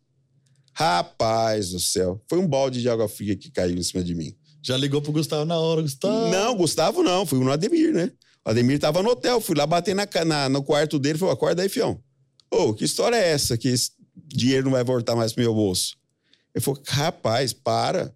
Rapaz 0.73 1.69
do 1.69 1.79
céu. 1.79 2.21
Foi 2.29 2.39
um 2.39 2.47
balde 2.47 2.81
de 2.81 2.89
água 2.89 3.07
fria 3.07 3.35
que 3.35 3.51
caiu 3.51 3.77
em 3.77 3.83
cima 3.83 4.03
de 4.03 4.15
mim. 4.15 4.33
Já 4.61 4.77
ligou 4.77 5.01
pro 5.01 5.11
Gustavo 5.11 5.45
na 5.45 5.57
hora, 5.59 5.81
Gustavo. 5.81 6.29
Não, 6.31 6.55
Gustavo 6.55 7.03
não. 7.03 7.25
Fui 7.25 7.37
no 7.39 7.51
Ademir, 7.51 7.93
né? 7.93 8.11
O 8.45 8.49
Ademir 8.49 8.79
tava 8.79 9.03
no 9.03 9.09
hotel. 9.09 9.39
Fui 9.41 9.55
lá 9.55 9.67
bater 9.67 9.93
na, 9.93 10.07
na- 10.25 10.49
no 10.49 10.63
quarto 10.63 10.97
dele. 10.97 11.17
Falei, 11.19 11.33
acorda 11.33 11.61
aí, 11.61 11.69
fião. 11.69 12.01
Ô, 12.49 12.73
que 12.73 12.85
história 12.85 13.15
é 13.17 13.29
essa 13.31 13.57
que 13.57 13.67
esse 13.67 13.91
dinheiro 14.27 14.65
não 14.65 14.71
vai 14.71 14.83
voltar 14.83 15.15
mais 15.15 15.33
pro 15.33 15.43
meu 15.43 15.53
bolso? 15.53 15.95
Ele 16.55 16.63
falou, 16.63 16.81
rapaz, 16.87 17.51
para. 17.53 18.13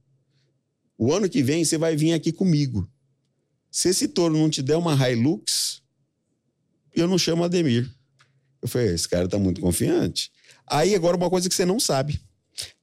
O 0.98 1.14
ano 1.14 1.30
que 1.30 1.44
vem 1.44 1.64
você 1.64 1.78
vai 1.78 1.96
vir 1.96 2.14
aqui 2.14 2.32
comigo. 2.32 2.90
Se 3.72 3.90
esse 3.90 4.08
touro 4.08 4.38
não 4.38 4.50
te 4.50 4.62
der 4.62 4.76
uma 4.76 4.94
Hilux, 4.96 5.82
eu 6.96 7.08
não 7.08 7.18
chamo 7.18 7.44
Ademir. 7.44 7.90
Eu 8.62 8.68
falei, 8.68 8.94
esse 8.94 9.08
cara 9.08 9.28
tá 9.28 9.38
muito 9.38 9.62
confiante. 9.62 10.32
Aí 10.66 10.96
agora 10.96 11.16
uma 11.16 11.30
coisa 11.30 11.48
que 11.48 11.56
você 11.56 11.66
não 11.66 11.80
sabe. 11.80 12.20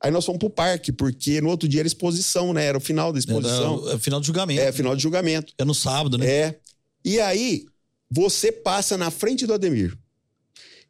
Aí 0.00 0.10
nós 0.10 0.24
fomos 0.24 0.38
pro 0.38 0.48
parque, 0.48 0.92
porque 0.92 1.40
no 1.40 1.48
outro 1.48 1.68
dia 1.68 1.80
era 1.80 1.86
exposição, 1.86 2.52
né? 2.52 2.64
Era 2.64 2.78
o 2.78 2.80
final 2.80 3.12
da 3.12 3.18
exposição. 3.18 3.88
É, 3.88 3.94
é 3.94 3.98
final 3.98 4.20
do 4.20 4.26
julgamento. 4.26 4.60
É, 4.60 4.72
final 4.72 4.94
de 4.94 5.02
julgamento. 5.02 5.52
É 5.58 5.64
no 5.64 5.74
sábado, 5.74 6.16
né? 6.16 6.26
É. 6.26 6.60
E 7.04 7.20
aí, 7.20 7.66
você 8.08 8.52
passa 8.52 8.96
na 8.96 9.10
frente 9.10 9.46
do 9.46 9.52
Ademir. 9.52 9.96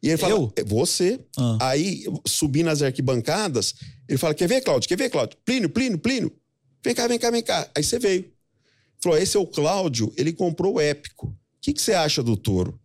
E 0.03 0.09
ele 0.09 0.17
fala, 0.17 0.33
Eu? 0.33 0.53
"É 0.55 0.63
você. 0.63 1.19
Ah. 1.35 1.57
Aí, 1.69 2.05
subindo 2.27 2.69
as 2.69 2.83
arquibancadas, 2.83 3.73
ele 4.07 4.19
fala, 4.19 4.35
quer 4.35 4.47
ver, 4.47 4.61
Cláudio? 4.61 4.87
Quer 4.87 4.97
ver, 4.97 5.09
Cláudio? 5.09 5.35
Plínio, 5.43 5.67
Plínio, 5.69 5.97
Plínio. 5.97 6.31
Vem 6.83 6.93
cá, 6.93 7.07
vem 7.07 7.17
cá, 7.17 7.31
vem 7.31 7.41
cá. 7.41 7.67
Aí 7.75 7.83
você 7.83 7.97
veio. 7.97 8.31
Falou, 9.01 9.17
esse 9.17 9.37
é 9.37 9.39
o 9.39 9.45
Cláudio, 9.45 10.13
ele 10.17 10.33
comprou 10.33 10.75
o 10.75 10.79
Épico. 10.79 11.27
O 11.27 11.35
que, 11.61 11.73
que 11.73 11.81
você 11.81 11.93
acha 11.93 12.23
do 12.23 12.35
touro? 12.35 12.79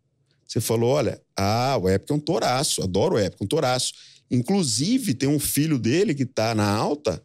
Você 0.46 0.60
falou, 0.60 0.90
olha, 0.90 1.20
ah, 1.36 1.78
o 1.80 1.88
Épico 1.88 2.12
é 2.12 2.16
um 2.16 2.20
touraço, 2.20 2.82
adoro 2.82 3.14
o 3.14 3.18
Épico, 3.18 3.44
um 3.44 3.46
touraço. 3.46 3.92
Inclusive, 4.30 5.14
tem 5.14 5.28
um 5.28 5.38
filho 5.38 5.78
dele 5.78 6.14
que 6.14 6.26
tá 6.26 6.54
na 6.54 6.68
alta, 6.68 7.22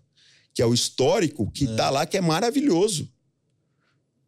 que 0.54 0.62
é 0.62 0.65
o 0.65 0.74
histórico, 0.74 1.49
que 1.51 1.68
tá 1.76 1.89
lá, 1.89 2.05
que 2.05 2.18
é 2.18 2.22
maravilhoso. 2.22 3.12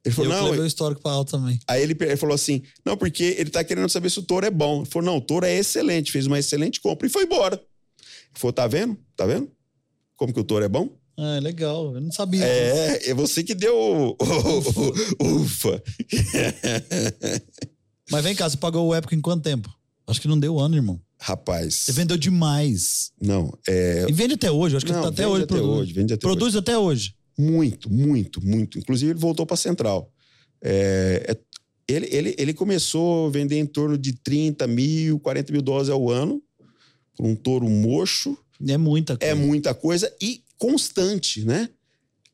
Ele 0.03 0.13
eu 0.13 0.15
falou, 0.15 0.32
que 0.32 0.38
não, 0.38 0.45
levei 0.45 0.63
o 0.63 0.67
histórico 0.67 1.01
pra 1.01 1.11
alta 1.11 1.38
também. 1.38 1.59
Aí 1.67 1.82
ele, 1.82 1.95
ele 1.99 2.17
falou 2.17 2.34
assim: 2.34 2.61
não, 2.86 2.95
porque 2.95 3.36
ele 3.38 3.49
tá 3.49 3.63
querendo 3.63 3.89
saber 3.89 4.09
se 4.09 4.19
o 4.19 4.23
touro 4.23 4.45
é 4.45 4.51
bom. 4.51 4.82
Ele 4.82 4.86
falou: 4.89 5.05
não, 5.05 5.17
o 5.17 5.21
touro 5.21 5.45
é 5.45 5.53
excelente, 5.53 6.11
fez 6.11 6.27
uma 6.27 6.39
excelente 6.39 6.79
compra 6.79 7.07
e 7.07 7.09
foi 7.09 7.23
embora. 7.23 7.55
Ele 7.55 8.39
falou: 8.39 8.53
tá 8.53 8.67
vendo? 8.67 8.97
Tá 9.15 9.25
vendo? 9.25 9.51
Como 10.15 10.34
que 10.34 10.39
o 10.39 10.43
touro 10.43 10.63
é 10.63 10.69
bom? 10.69 10.97
Ah, 11.18 11.39
legal. 11.41 11.95
Eu 11.95 12.01
não 12.01 12.11
sabia. 12.11 12.45
É, 12.45 13.09
é 13.09 13.13
você 13.13 13.43
que 13.43 13.55
deu 13.55 13.76
o, 13.76 14.09
o- 14.22 15.26
o- 15.26 15.36
ufa. 15.41 15.82
Mas 18.11 18.24
vem 18.24 18.36
cá, 18.36 18.49
você 18.49 18.57
pagou 18.57 18.88
o 18.88 18.95
Épico 18.95 19.15
em 19.15 19.22
quanto 19.22 19.43
tempo? 19.43 19.70
Acho 20.05 20.22
que 20.22 20.28
não 20.28 20.39
deu 20.39 20.59
ano, 20.59 20.76
irmão. 20.76 21.01
Rapaz. 21.20 21.74
Você 21.74 21.91
vendeu 21.91 22.15
demais. 22.18 23.11
Não, 23.22 23.51
é. 23.68 24.05
E 24.07 24.13
vende 24.13 24.36
até 24.36 24.49
hoje. 24.51 24.78
Acho 24.78 24.86
que 24.86 24.91
Não, 24.91 25.01
tá 25.01 25.07
até 25.09 25.24
vende 25.24 25.34
hoje. 25.34 25.43
até 25.43 25.53
produzindo. 25.55 25.80
hoje, 25.82 25.93
vende 25.93 26.13
até 26.13 26.22
Produz 26.22 26.55
até 26.55 26.78
hoje. 26.78 27.15
Muito, 27.38 27.91
muito, 27.91 28.41
muito. 28.41 28.80
Inclusive, 28.80 29.11
ele 29.11 29.20
voltou 29.20 29.45
para 29.45 29.57
Central. 29.57 30.11
É, 30.61 31.26
é- 31.28 31.38
ele, 31.89 32.07
ele, 32.11 32.36
ele 32.38 32.53
começou 32.53 33.28
a 33.28 33.32
vender 33.32 33.57
em 33.57 33.65
torno 33.65 33.97
de 33.97 34.11
30 34.13 34.68
mil, 34.68 35.20
40 35.20 35.51
mil 35.53 35.61
dólares 35.61 35.89
ao 35.89 36.09
ano, 36.09 36.41
por 37.15 37.26
um 37.26 37.36
touro 37.36 37.68
mocho. 37.70 38.38
É 38.68 38.78
muita 38.78 39.18
coisa. 39.18 39.32
É 39.32 39.36
muita 39.36 39.74
coisa 39.74 40.13
e 40.22 40.41
constante, 40.58 41.43
né? 41.45 41.70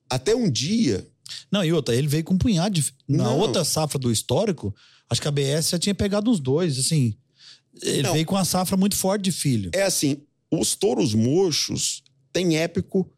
Até 0.10 0.36
um 0.36 0.50
dia 0.50 1.08
Não, 1.52 1.64
e 1.64 1.72
outra, 1.74 1.96
ele 1.96 2.08
veio 2.08 2.24
com 2.24 2.34
um 2.34 2.38
punhado 2.38 2.76
de. 2.76 2.94
Na 3.08 3.24
Não. 3.26 3.40
outra 3.40 3.64
safra 3.64 3.98
do 3.98 4.12
histórico, 4.12 4.74
acho 5.10 5.22
que 5.22 5.28
a 5.28 5.32
BS 5.32 5.70
já 5.72 5.80
tinha 5.80 5.96
pegado 5.96 6.30
uns 6.30 6.40
dois, 6.40 6.78
assim. 6.78 7.16
Ele 7.82 8.04
Não. 8.04 8.14
veio 8.14 8.26
com 8.26 8.36
uma 8.36 8.46
safra 8.46 8.78
muito 8.78 8.96
forte 8.96 9.24
de 9.24 9.32
filho. 9.32 9.72
É 9.74 9.84
assim, 9.84 10.18
os 10.52 10.76
touros 10.76 11.14
mochos 11.16 12.04
têm 12.32 12.58
épico 12.58 13.10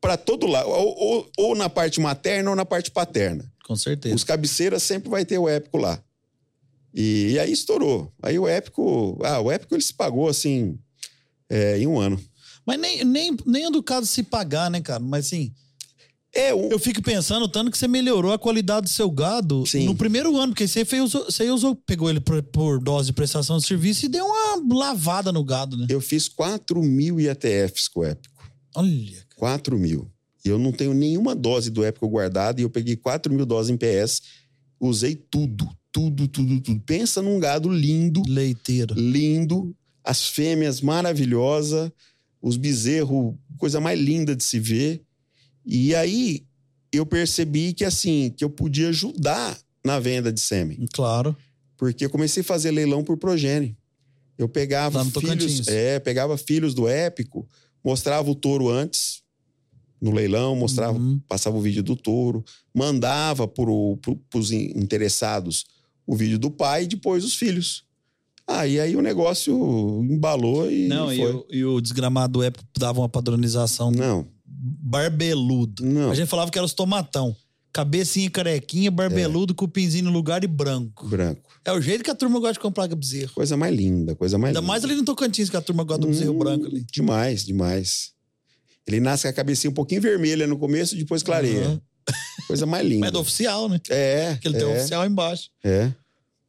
para 0.00 0.16
todo 0.16 0.46
lado, 0.46 0.68
ou, 0.68 0.96
ou- 0.98 1.30
ou 1.38 1.54
na 1.54 1.68
parte 1.68 2.00
materna 2.00 2.50
ou 2.50 2.56
na 2.56 2.64
parte 2.64 2.90
paterna. 2.90 3.50
Com 3.64 3.76
certeza. 3.76 4.14
Os 4.14 4.24
cabeceiras 4.24 4.82
sempre 4.82 5.08
vai 5.10 5.24
ter 5.24 5.38
o 5.38 5.48
épico 5.48 5.76
lá. 5.76 6.02
E, 6.94 7.32
e 7.32 7.38
aí 7.38 7.52
estourou. 7.52 8.12
Aí 8.22 8.38
o 8.38 8.48
épico, 8.48 9.18
ah, 9.24 9.40
o 9.40 9.50
épico 9.52 9.74
ele 9.74 9.82
se 9.82 9.92
pagou 9.92 10.28
assim 10.28 10.78
é, 11.48 11.78
em 11.78 11.86
um 11.86 11.98
ano. 12.00 12.18
Mas 12.68 12.78
nem, 12.78 13.02
nem, 13.02 13.36
nem 13.46 13.64
é 13.64 13.70
do 13.70 13.82
caso 13.82 14.06
se 14.06 14.22
pagar, 14.22 14.70
né, 14.70 14.78
cara? 14.82 15.00
Mas 15.00 15.24
assim, 15.24 15.54
É 16.34 16.54
um, 16.54 16.68
eu 16.68 16.78
fico 16.78 17.02
pensando 17.02 17.48
tanto 17.48 17.70
que 17.70 17.78
você 17.78 17.88
melhorou 17.88 18.30
a 18.30 18.38
qualidade 18.38 18.82
do 18.82 18.90
seu 18.90 19.10
gado 19.10 19.64
Sim. 19.64 19.86
no 19.86 19.94
primeiro 19.94 20.36
ano, 20.36 20.52
porque 20.52 20.68
você, 20.68 20.84
fez, 20.84 21.10
você 21.10 21.50
usou, 21.50 21.74
pegou 21.74 22.10
ele 22.10 22.20
por, 22.20 22.42
por 22.42 22.78
dose 22.78 23.06
de 23.06 23.14
prestação 23.14 23.56
de 23.56 23.66
serviço 23.66 24.04
e 24.04 24.08
deu 24.10 24.26
uma 24.26 24.76
lavada 24.76 25.32
no 25.32 25.42
gado, 25.42 25.78
né? 25.78 25.86
eu 25.88 25.98
fiz 25.98 26.28
4 26.28 26.82
mil 26.82 27.18
IATFs 27.18 27.88
com 27.88 28.00
o 28.00 28.04
épico. 28.04 28.44
Olha, 28.76 29.16
cara. 29.30 29.36
4 29.36 29.78
mil. 29.78 30.10
E 30.44 30.50
eu 30.50 30.58
não 30.58 30.70
tenho 30.70 30.92
nenhuma 30.92 31.34
dose 31.34 31.70
do 31.70 31.82
épico 31.82 32.06
guardada 32.06 32.60
e 32.60 32.64
eu 32.64 32.70
peguei 32.70 32.96
4 32.96 33.32
mil 33.32 33.46
doses 33.46 33.70
em 33.70 33.78
PS, 33.78 34.20
usei 34.78 35.16
tudo, 35.16 35.66
tudo, 35.90 36.28
tudo, 36.28 36.60
tudo. 36.60 36.80
Pensa 36.84 37.22
num 37.22 37.40
gado 37.40 37.70
lindo, 37.70 38.22
leiteiro. 38.28 38.94
lindo, 38.94 39.74
as 40.04 40.28
fêmeas 40.28 40.82
maravilhosa, 40.82 41.90
os 42.40 42.56
bezerros, 42.56 43.34
coisa 43.56 43.80
mais 43.80 43.98
linda 43.98 44.34
de 44.36 44.44
se 44.44 44.58
ver. 44.60 45.02
E 45.64 45.94
aí 45.94 46.44
eu 46.92 47.04
percebi 47.04 47.72
que 47.72 47.84
assim, 47.84 48.32
que 48.36 48.44
eu 48.44 48.50
podia 48.50 48.88
ajudar 48.88 49.58
na 49.84 49.98
venda 50.00 50.32
de 50.32 50.40
sêmen, 50.40 50.86
Claro. 50.92 51.36
porque 51.76 52.04
eu 52.04 52.10
comecei 52.10 52.40
a 52.40 52.44
fazer 52.44 52.70
leilão 52.70 53.02
por 53.04 53.16
progênie. 53.16 53.76
Eu 54.36 54.48
pegava 54.48 55.04
filhos, 55.04 55.66
é, 55.68 55.98
pegava 55.98 56.38
filhos 56.38 56.72
do 56.74 56.86
épico, 56.88 57.46
mostrava 57.84 58.30
o 58.30 58.34
touro 58.34 58.68
antes 58.68 59.22
no 60.00 60.12
leilão, 60.12 60.54
mostrava, 60.54 60.96
Uhum. 60.96 61.18
passava 61.26 61.56
o 61.56 61.60
vídeo 61.60 61.82
do 61.82 61.96
touro, 61.96 62.44
mandava 62.72 63.48
para 63.48 63.68
os 63.70 64.52
interessados 64.52 65.66
o 66.06 66.14
vídeo 66.16 66.38
do 66.38 66.50
pai 66.50 66.84
e 66.84 66.86
depois 66.86 67.24
os 67.24 67.34
filhos. 67.34 67.84
Ah, 68.50 68.66
e 68.66 68.80
aí 68.80 68.96
o 68.96 69.02
negócio 69.02 69.54
embalou 70.08 70.70
e 70.70 70.88
Não, 70.88 71.12
e 71.12 71.22
o, 71.24 71.46
e 71.50 71.64
o 71.64 71.80
desgramado 71.82 72.32
do 72.38 72.42
época 72.42 72.64
dava 72.78 73.00
uma 73.00 73.08
padronização 73.08 73.90
Não, 73.90 74.26
barbeludo. 74.46 75.84
não. 75.84 76.10
A 76.10 76.14
gente 76.14 76.28
falava 76.28 76.50
que 76.50 76.58
era 76.58 76.64
os 76.64 76.72
tomatão. 76.72 77.36
Cabecinha 77.72 78.30
carequinha, 78.30 78.90
barbeludo, 78.90 79.54
cupinzinho 79.54 80.06
no 80.06 80.10
lugar 80.10 80.42
e 80.42 80.46
branco. 80.46 81.06
Branco. 81.06 81.42
É 81.64 81.72
o 81.72 81.80
jeito 81.80 82.02
que 82.02 82.10
a 82.10 82.14
turma 82.14 82.38
gosta 82.40 82.54
de 82.54 82.60
comprar 82.60 82.88
bezerro. 82.88 83.32
Coisa 83.34 83.56
mais 83.56 83.76
linda, 83.76 84.14
coisa 84.16 84.38
mais 84.38 84.50
Ainda 84.50 84.60
linda. 84.60 84.66
mais 84.72 84.84
ali 84.84 84.94
no 84.94 85.04
Tocantins, 85.04 85.50
que 85.50 85.56
a 85.56 85.60
turma 85.60 85.84
gosta 85.84 86.00
do 86.00 86.08
bezerro 86.08 86.32
Hum, 86.34 86.38
branco 86.38 86.64
ali. 86.66 86.84
Demais, 86.90 87.44
demais. 87.44 88.12
Ele 88.86 89.00
nasce 89.00 89.24
com 89.24 89.28
a 89.28 89.32
cabecinha 89.34 89.70
um 89.70 89.74
pouquinho 89.74 90.00
vermelha 90.00 90.46
no 90.46 90.56
começo 90.58 90.94
e 90.94 90.98
depois 90.98 91.22
clareia. 91.22 91.66
Aham. 91.66 91.80
Coisa 92.46 92.64
mais 92.64 92.86
linda. 92.88 93.00
Mas 93.04 93.08
é 93.10 93.12
do 93.12 93.20
oficial, 93.20 93.68
né? 93.68 93.78
É, 93.90 94.32
Porque 94.32 94.48
ele 94.48 94.56
tem 94.56 94.66
o 94.66 94.70
é, 94.70 94.78
oficial 94.78 95.04
embaixo. 95.06 95.50
é. 95.62 95.92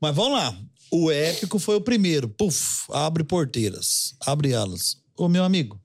Mas 0.01 0.15
vamos 0.15 0.31
lá. 0.39 0.57
O 0.91 1.11
épico 1.11 1.59
foi 1.59 1.75
o 1.75 1.81
primeiro. 1.81 2.27
Puf, 2.29 2.85
abre 2.91 3.23
porteiras. 3.23 4.15
Abre 4.21 4.51
elas. 4.51 4.97
Ô, 5.15 5.27
meu 5.27 5.43
amigo. 5.43 5.79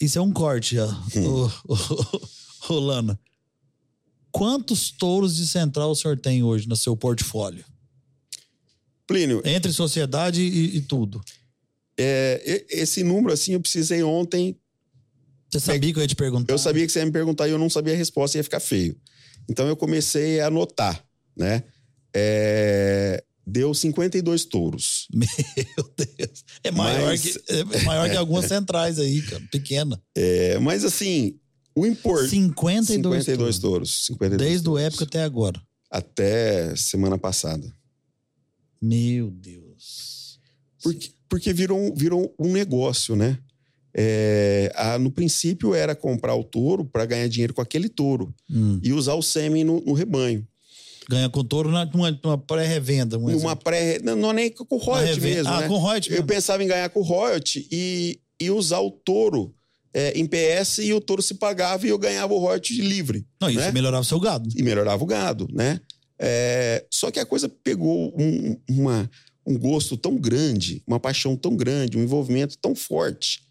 Isso 0.00 0.18
é 0.18 0.22
um 0.22 0.32
corte. 0.32 0.76
Hum. 0.78 1.48
Ô, 1.68 2.72
ô, 2.74 2.78
Lana. 2.78 3.18
Quantos 4.32 4.90
touros 4.90 5.36
de 5.36 5.46
central 5.46 5.90
o 5.90 5.94
senhor 5.94 6.18
tem 6.18 6.42
hoje 6.42 6.66
no 6.68 6.74
seu 6.74 6.96
portfólio? 6.96 7.64
Plínio, 9.06 9.42
Entre 9.44 9.72
sociedade 9.72 10.40
e, 10.40 10.76
e 10.76 10.80
tudo. 10.80 11.20
é, 11.98 12.64
esse 12.70 13.02
número 13.04 13.32
assim 13.32 13.52
eu 13.52 13.60
precisei 13.60 14.02
ontem. 14.02 14.58
Você 15.50 15.60
sabia 15.60 15.92
que 15.92 15.98
eu 15.98 16.02
ia 16.02 16.08
te 16.08 16.16
perguntar? 16.16 16.52
Eu 16.52 16.58
sabia 16.58 16.86
que 16.86 16.92
você 16.92 17.00
ia 17.00 17.04
me 17.06 17.12
perguntar 17.12 17.46
e 17.46 17.50
eu 17.50 17.58
não 17.58 17.68
sabia 17.68 17.92
a 17.92 17.96
resposta, 17.96 18.38
ia 18.38 18.44
ficar 18.44 18.60
feio. 18.60 18.98
Então 19.48 19.66
eu 19.68 19.76
comecei 19.76 20.40
a 20.40 20.46
anotar, 20.46 21.04
né? 21.36 21.62
É, 22.14 23.22
deu 23.46 23.72
52 23.74 24.44
touros. 24.44 25.08
Meu 25.14 25.26
Deus. 25.96 26.44
É 26.62 26.70
maior, 26.70 27.06
Mas- 27.08 27.20
que, 27.22 27.40
é 27.48 27.64
maior 27.84 28.10
que 28.10 28.16
algumas 28.16 28.46
centrais 28.48 28.98
aí, 28.98 29.22
cara. 29.22 29.42
Pequena. 29.50 30.00
É, 30.14 30.58
mas 30.58 30.84
assim, 30.84 31.38
o 31.74 31.86
importante. 31.86 32.30
52, 32.30 33.24
52 33.24 33.36
touros. 33.36 33.58
touros. 33.58 34.06
52 34.06 34.50
Desde 34.50 34.68
o 34.68 34.78
época 34.78 35.04
até 35.04 35.22
agora. 35.22 35.60
Até 35.90 36.74
semana 36.76 37.18
passada. 37.18 37.72
Meu 38.80 39.30
Deus. 39.30 40.38
Porque, 40.82 41.10
porque 41.28 41.52
virou, 41.52 41.78
um- 41.78 41.94
virou 41.94 42.34
um 42.38 42.50
negócio, 42.52 43.14
né? 43.14 43.38
É, 43.94 44.72
a- 44.74 44.98
no 44.98 45.10
princípio 45.10 45.74
era 45.74 45.94
comprar 45.94 46.34
o 46.34 46.42
touro 46.42 46.84
para 46.84 47.04
ganhar 47.04 47.28
dinheiro 47.28 47.52
com 47.54 47.60
aquele 47.60 47.88
touro 47.88 48.34
Hum. 48.50 48.80
e 48.82 48.92
usar 48.92 49.14
o 49.14 49.22
sêmen 49.22 49.64
no, 49.64 49.80
no 49.82 49.92
rebanho. 49.92 50.46
Ganha 51.12 51.28
com 51.28 51.44
touro 51.44 51.70
na- 51.70 51.84
numa, 51.84 52.10
numa 52.24 52.38
pré-revenda. 52.38 53.18
Um 53.18 53.30
Numa 53.30 53.54
pré. 53.54 53.98
Não, 54.02 54.16
não 54.16 54.30
é 54.30 54.32
nem 54.34 54.50
com 54.50 54.76
royalty 54.78 55.20
mesmo. 55.20 55.52
Ah, 55.52 55.60
né? 55.60 55.68
com 55.68 55.76
royalty 55.76 56.08
Eu 56.10 56.14
mesmo. 56.16 56.26
pensava 56.26 56.64
em 56.64 56.66
ganhar 56.66 56.88
com 56.88 57.00
o 57.00 57.02
royalty 57.02 57.68
e, 57.70 58.18
e 58.40 58.50
usar 58.50 58.80
o 58.80 58.90
touro 58.90 59.54
é, 59.92 60.18
em 60.18 60.26
PS 60.26 60.78
e 60.78 60.94
o 60.94 61.00
touro 61.02 61.20
se 61.20 61.34
pagava 61.34 61.86
e 61.86 61.90
eu 61.90 61.98
ganhava 61.98 62.32
o 62.32 62.38
royalty 62.38 62.80
livre. 62.80 63.26
Não, 63.40 63.50
isso 63.50 63.58
né? 63.60 63.70
melhorava 63.72 64.00
o 64.00 64.04
seu 64.06 64.18
gado. 64.18 64.48
e 64.56 64.62
melhorava 64.62 65.02
o 65.04 65.06
gado, 65.06 65.46
né? 65.52 65.80
É, 66.18 66.86
só 66.90 67.10
que 67.10 67.20
a 67.20 67.26
coisa 67.26 67.46
pegou 67.48 68.14
um, 68.18 68.56
uma- 68.70 69.10
um 69.46 69.58
gosto 69.58 69.96
tão 69.98 70.16
grande, 70.16 70.82
uma 70.86 70.98
paixão 71.00 71.36
tão 71.36 71.54
grande, 71.56 71.98
um 71.98 72.02
envolvimento 72.02 72.56
tão 72.58 72.74
forte, 72.74 73.42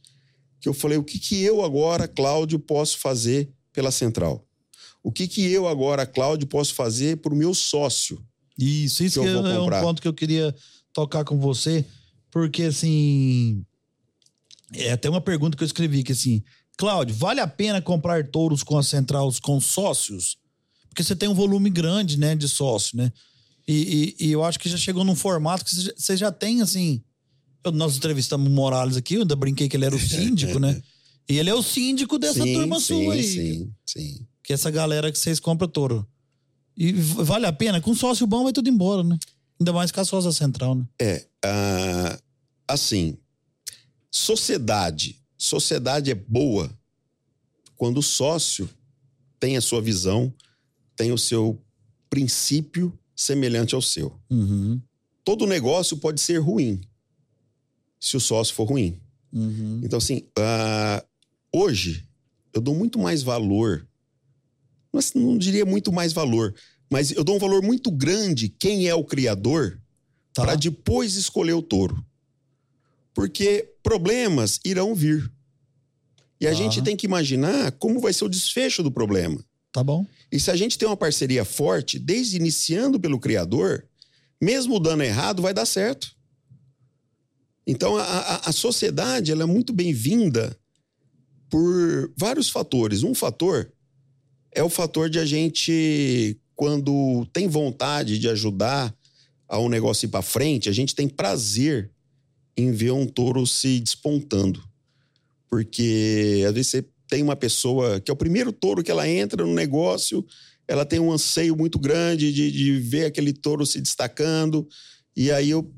que 0.59 0.67
eu 0.69 0.73
falei: 0.73 0.97
o 0.97 1.03
que, 1.03 1.19
que 1.19 1.43
eu 1.43 1.63
agora, 1.63 2.07
Cláudio, 2.07 2.57
posso 2.57 2.97
fazer 2.97 3.49
pela 3.73 3.91
central? 3.91 4.47
O 5.03 5.11
que, 5.11 5.27
que 5.27 5.41
eu 5.51 5.67
agora, 5.67 6.05
Cláudio, 6.05 6.47
posso 6.47 6.73
fazer 6.75 7.17
para 7.17 7.33
o 7.33 7.37
meu 7.37 7.53
sócio? 7.53 8.23
Isso, 8.57 9.03
isso 9.03 9.21
Que 9.21 9.27
eu 9.27 9.45
é 9.45 9.59
um 9.59 9.69
ponto 9.81 10.01
que 10.01 10.07
eu 10.07 10.13
queria 10.13 10.53
tocar 10.93 11.23
com 11.23 11.39
você, 11.39 11.85
porque 12.29 12.63
assim. 12.63 13.63
É 14.73 14.91
até 14.91 15.09
uma 15.09 15.19
pergunta 15.21 15.57
que 15.57 15.63
eu 15.63 15.67
escrevi 15.67 16.03
que 16.03 16.11
assim, 16.13 16.41
Cláudio, 16.77 17.15
vale 17.15 17.39
a 17.41 17.47
pena 17.47 17.81
comprar 17.81 18.27
touros 18.29 18.63
com 18.63 18.77
a 18.77 18.83
central 18.83 19.31
com 19.41 19.59
sócios? 19.59 20.37
Porque 20.89 21.03
você 21.03 21.15
tem 21.15 21.27
um 21.27 21.33
volume 21.33 21.69
grande, 21.69 22.17
né, 22.17 22.35
de 22.35 22.47
sócio, 22.47 22.97
né? 22.97 23.11
E, 23.67 24.15
e- 24.19 24.27
e 24.27 24.31
eu 24.31 24.43
acho 24.43 24.59
que 24.59 24.69
já 24.69 24.77
chegou 24.77 25.03
num 25.03 25.15
formato 25.15 25.63
que 25.65 25.71
você 25.75 25.81
já- 25.81 25.93
você 25.97 26.17
já 26.17 26.31
tem, 26.31 26.61
assim. 26.61 27.01
eu- 27.63 27.71
nós 27.71 27.95
entrevistamos 27.95 28.47
o 28.47 28.49
Morales 28.49 28.97
aqui, 28.97 29.13
eu 29.15 29.21
ainda 29.21 29.35
brinquei 29.35 29.69
que 29.69 29.77
ele 29.77 29.85
era 29.85 29.95
o 29.95 29.99
síndico, 29.99 30.57
né? 30.59 30.81
E 31.29 31.37
ele 31.37 31.49
é 31.49 31.53
o 31.53 31.61
síndico 31.61 32.17
dessa 32.17 32.43
sim, 32.43 32.53
turma 32.53 32.79
sim, 32.79 32.85
sua 32.85 33.13
aí. 33.13 33.23
sim, 33.23 33.71
sim. 33.85 34.27
Que 34.51 34.53
é 34.53 34.55
essa 34.55 34.69
galera 34.69 35.09
que 35.09 35.17
vocês 35.17 35.39
compram 35.39 35.69
touro. 35.69 36.05
E 36.75 36.91
vale 36.91 37.45
a 37.45 37.53
pena? 37.53 37.79
Com 37.79 37.95
sócio 37.95 38.27
bom 38.27 38.43
vai 38.43 38.51
tudo 38.51 38.69
embora, 38.69 39.01
né? 39.01 39.17
Ainda 39.57 39.71
mais 39.71 39.93
com 39.93 40.01
a 40.01 40.03
sócia 40.03 40.29
central, 40.33 40.75
né? 40.75 40.85
É, 40.99 41.25
ah, 41.45 42.19
assim, 42.67 43.17
sociedade. 44.11 45.17
Sociedade 45.37 46.11
é 46.11 46.15
boa 46.15 46.69
quando 47.77 47.99
o 47.99 48.03
sócio 48.03 48.69
tem 49.39 49.55
a 49.55 49.61
sua 49.61 49.81
visão, 49.81 50.33
tem 50.97 51.13
o 51.13 51.17
seu 51.17 51.57
princípio 52.09 52.91
semelhante 53.15 53.73
ao 53.73 53.81
seu. 53.81 54.19
Uhum. 54.29 54.81
Todo 55.23 55.47
negócio 55.47 55.95
pode 55.95 56.19
ser 56.19 56.39
ruim 56.39 56.81
se 57.97 58.17
o 58.17 58.19
sócio 58.19 58.53
for 58.53 58.65
ruim. 58.65 58.99
Uhum. 59.31 59.79
Então, 59.81 59.97
assim, 59.97 60.27
ah, 60.37 61.05
hoje 61.55 62.05
eu 62.53 62.59
dou 62.59 62.75
muito 62.75 62.99
mais 62.99 63.23
valor, 63.23 63.87
não 65.15 65.37
diria 65.37 65.65
muito 65.65 65.91
mais 65.91 66.11
valor, 66.13 66.53
mas 66.89 67.11
eu 67.11 67.23
dou 67.23 67.35
um 67.35 67.39
valor 67.39 67.61
muito 67.63 67.89
grande 67.91 68.49
quem 68.49 68.87
é 68.87 68.95
o 68.95 69.03
criador 69.03 69.79
Tá. 70.33 70.43
para 70.43 70.55
depois 70.55 71.15
escolher 71.15 71.53
o 71.53 71.61
touro. 71.61 72.05
Porque 73.13 73.73
problemas 73.83 74.59
irão 74.63 74.95
vir. 74.95 75.29
E 76.39 76.47
a 76.47 76.51
Tá. 76.51 76.55
gente 76.55 76.81
tem 76.81 76.95
que 76.95 77.05
imaginar 77.05 77.71
como 77.73 77.99
vai 77.99 78.13
ser 78.13 78.23
o 78.25 78.29
desfecho 78.29 78.81
do 78.81 78.91
problema. 78.91 79.43
Tá 79.73 79.83
bom. 79.83 80.05
E 80.31 80.39
se 80.39 80.49
a 80.49 80.55
gente 80.55 80.77
tem 80.77 80.87
uma 80.87 80.95
parceria 80.97 81.43
forte, 81.43 81.99
desde 81.99 82.37
iniciando 82.37 82.97
pelo 82.99 83.19
criador, 83.19 83.85
mesmo 84.41 84.79
dando 84.79 85.03
errado, 85.03 85.41
vai 85.41 85.53
dar 85.53 85.65
certo. 85.65 86.15
Então, 87.67 87.95
a, 87.97 88.03
a- 88.03 88.49
a 88.49 88.51
sociedade 88.51 89.31
ela 89.31 89.43
é 89.43 89.45
muito 89.45 89.71
bem-vinda 89.73 90.57
por 91.49 92.11
vários 92.17 92.49
fatores. 92.49 93.03
Um 93.03 93.13
fator 93.13 93.71
é 94.53 94.63
o 94.63 94.69
fator 94.69 95.09
de 95.09 95.19
a 95.19 95.25
gente, 95.25 96.37
quando 96.55 97.25
tem 97.33 97.47
vontade 97.47 98.19
de 98.19 98.27
ajudar 98.29 98.93
a 99.47 99.59
um 99.59 99.69
negócio 99.69 100.05
ir 100.05 100.09
para 100.09 100.21
frente, 100.21 100.69
a 100.69 100.71
gente 100.71 100.95
tem 100.95 101.07
prazer 101.07 101.91
em 102.55 102.71
ver 102.71 102.91
um 102.91 103.05
touro 103.05 103.45
se 103.45 103.79
despontando. 103.79 104.61
Porque 105.49 106.43
às 106.47 106.53
vezes 106.53 106.71
você, 106.71 106.85
tem 107.09 107.21
uma 107.21 107.35
pessoa 107.35 107.99
que 107.99 108.09
é 108.09 108.13
o 108.13 108.17
primeiro 108.17 108.53
touro 108.53 108.81
que 108.81 108.89
ela 108.89 109.07
entra 109.07 109.45
no 109.45 109.53
negócio, 109.53 110.25
ela 110.65 110.85
tem 110.85 110.97
um 110.97 111.11
anseio 111.11 111.57
muito 111.57 111.77
grande 111.77 112.31
de, 112.31 112.49
de 112.49 112.79
ver 112.79 113.05
aquele 113.05 113.33
touro 113.33 113.65
se 113.65 113.81
destacando, 113.81 114.65
e 115.13 115.29
aí 115.29 115.49
eu 115.49 115.69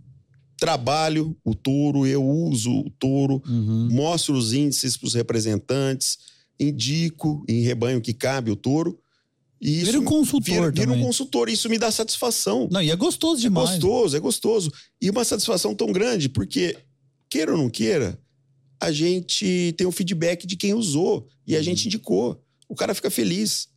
trabalho 0.59 1.35
o 1.43 1.55
touro, 1.55 2.05
eu 2.05 2.23
uso 2.23 2.71
o 2.71 2.89
touro, 2.91 3.41
Uhum. 3.47 3.89
mostro 3.91 4.35
os 4.35 4.53
índices 4.53 4.95
para 4.95 5.07
os 5.07 5.15
representantes, 5.15 6.19
indico 6.69 7.43
em 7.47 7.61
rebanho 7.61 8.01
que 8.01 8.13
cabe 8.13 8.51
o 8.51 8.55
touro. 8.55 8.99
E 9.61 9.77
isso 9.77 9.85
Vira 9.85 9.99
um 10.01 10.03
consultor 10.05 10.43
vira, 10.43 10.71
vira 10.71 10.91
um 10.91 11.01
consultor, 11.01 11.47
isso 11.49 11.69
me 11.69 11.77
dá 11.77 11.89
satisfação. 11.91 12.67
Não, 12.71 12.81
e 12.81 12.91
é 12.91 12.95
gostoso 12.95 13.39
É 13.39 13.43
demais. 13.43 13.69
gostoso, 13.71 14.17
é 14.17 14.19
gostoso. 14.19 14.71
E 15.01 15.09
uma 15.09 15.23
satisfação 15.23 15.73
tão 15.73 15.91
grande, 15.91 16.27
porque, 16.27 16.75
queira 17.29 17.51
ou 17.53 17.57
não 17.57 17.69
queira, 17.69 18.19
a 18.81 18.91
gente 18.91 19.73
tem 19.77 19.87
o 19.87 19.91
feedback 19.91 20.45
de 20.45 20.57
quem 20.57 20.73
usou 20.73 21.27
e 21.47 21.55
a 21.55 21.59
Uhum. 21.59 21.63
gente 21.63 21.85
indicou. 21.85 22.43
O 22.67 22.75
cara 22.75 22.93
fica 22.93 23.09
feliz. 23.09 23.69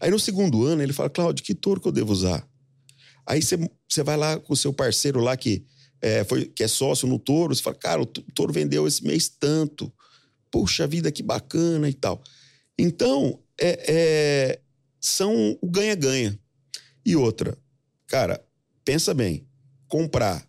Aí 0.00 0.10
no 0.10 0.18
segundo 0.18 0.64
ano 0.64 0.82
ele 0.82 0.92
fala, 0.92 1.08
Cláudio, 1.08 1.44
que 1.44 1.54
touro 1.54 1.80
que 1.80 1.86
eu 1.86 1.92
devo 1.92 2.12
usar? 2.12 2.44
Aí 3.26 3.40
você 3.40 4.02
vai 4.02 4.16
lá 4.16 4.38
com 4.40 4.52
o 4.52 4.56
seu 4.56 4.72
parceiro 4.72 5.20
lá 5.20 5.36
que 5.36 5.64
é, 6.02 6.24
foi, 6.24 6.46
que 6.46 6.62
é 6.64 6.68
sócio 6.68 7.06
no 7.08 7.18
touro, 7.18 7.54
você 7.54 7.62
fala, 7.62 7.76
cara, 7.76 8.02
o 8.02 8.06
to- 8.06 8.22
touro 8.34 8.52
vendeu 8.52 8.86
esse 8.86 9.02
mês 9.04 9.28
tanto. 9.28 9.90
Puxa 10.54 10.86
vida, 10.86 11.10
que 11.10 11.20
bacana 11.20 11.88
e 11.88 11.92
tal. 11.92 12.22
Então, 12.78 13.40
é, 13.60 13.84
é, 13.92 14.60
são 15.00 15.58
o 15.60 15.68
ganha-ganha. 15.68 16.38
E 17.04 17.16
outra, 17.16 17.58
cara, 18.06 18.40
pensa 18.84 19.12
bem, 19.12 19.48
comprar 19.88 20.48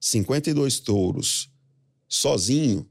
52 0.00 0.80
touros 0.80 1.50
sozinho 2.08 2.88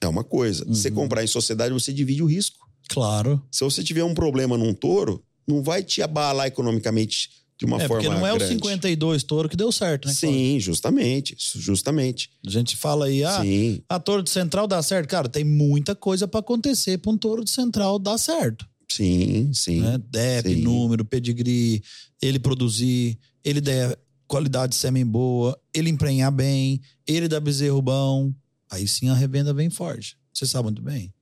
é 0.00 0.08
uma 0.08 0.24
coisa. 0.24 0.64
Você 0.64 0.88
Uhum. 0.88 0.94
comprar 0.94 1.22
em 1.22 1.26
sociedade, 1.26 1.74
você 1.74 1.92
divide 1.92 2.22
o 2.22 2.26
risco. 2.26 2.66
Claro. 2.88 3.46
Se 3.52 3.62
você 3.62 3.84
tiver 3.84 4.02
um 4.02 4.14
problema 4.14 4.56
num 4.56 4.72
touro, 4.72 5.22
não 5.46 5.62
vai 5.62 5.82
te 5.82 6.00
abalar 6.00 6.46
economicamente 6.46 7.41
de 7.62 7.66
uma 7.66 7.80
é, 7.80 7.86
forma 7.86 8.02
porque 8.02 8.08
não 8.08 8.26
é 8.26 8.30
grande. 8.30 8.44
o 8.44 8.48
52 8.48 9.22
touro 9.22 9.48
que 9.48 9.56
deu 9.56 9.70
certo, 9.70 10.08
né? 10.08 10.14
Sim, 10.14 10.58
justamente, 10.58 11.36
justamente. 11.38 12.28
A 12.44 12.50
gente 12.50 12.76
fala 12.76 13.06
aí, 13.06 13.22
ah, 13.22 13.40
Sim, 13.40 13.80
a 13.88 14.00
touro 14.00 14.20
de 14.20 14.30
central 14.30 14.66
dá 14.66 14.82
certo. 14.82 15.08
Cara, 15.08 15.28
tem 15.28 15.44
muita 15.44 15.94
coisa 15.94 16.26
pra 16.26 16.40
acontecer 16.40 16.98
pra 16.98 17.12
um 17.12 17.16
touro 17.16 17.44
de 17.44 17.50
central 17.50 18.00
dar 18.00 18.18
certo. 18.18 18.66
sim, 18.90 19.52
sim. 19.54 19.80
Né? 19.80 19.96
DEP, 20.10 20.54
sim. 20.54 20.60
número, 20.62 21.04
pedigree, 21.04 21.80
ele 22.20 22.40
produzir, 22.40 23.16
ele 23.44 23.60
der 23.60 23.96
qualidade 24.26 24.70
de 24.70 24.76
sêmen 24.76 25.06
boa, 25.06 25.56
ele 25.72 25.88
emprenhar 25.88 26.32
bem, 26.32 26.80
ele 27.06 27.28
dar 27.28 27.38
bezerro 27.38 27.80
bom. 27.80 28.32
Aí 28.70 28.88
sim 28.88 29.08
a 29.08 29.14
revenda 29.14 29.54
vem 29.54 29.70
forte. 29.70 30.16
Você 30.34 30.46
sabe 30.46 30.64
muito 30.64 30.82
bem. 30.82 31.14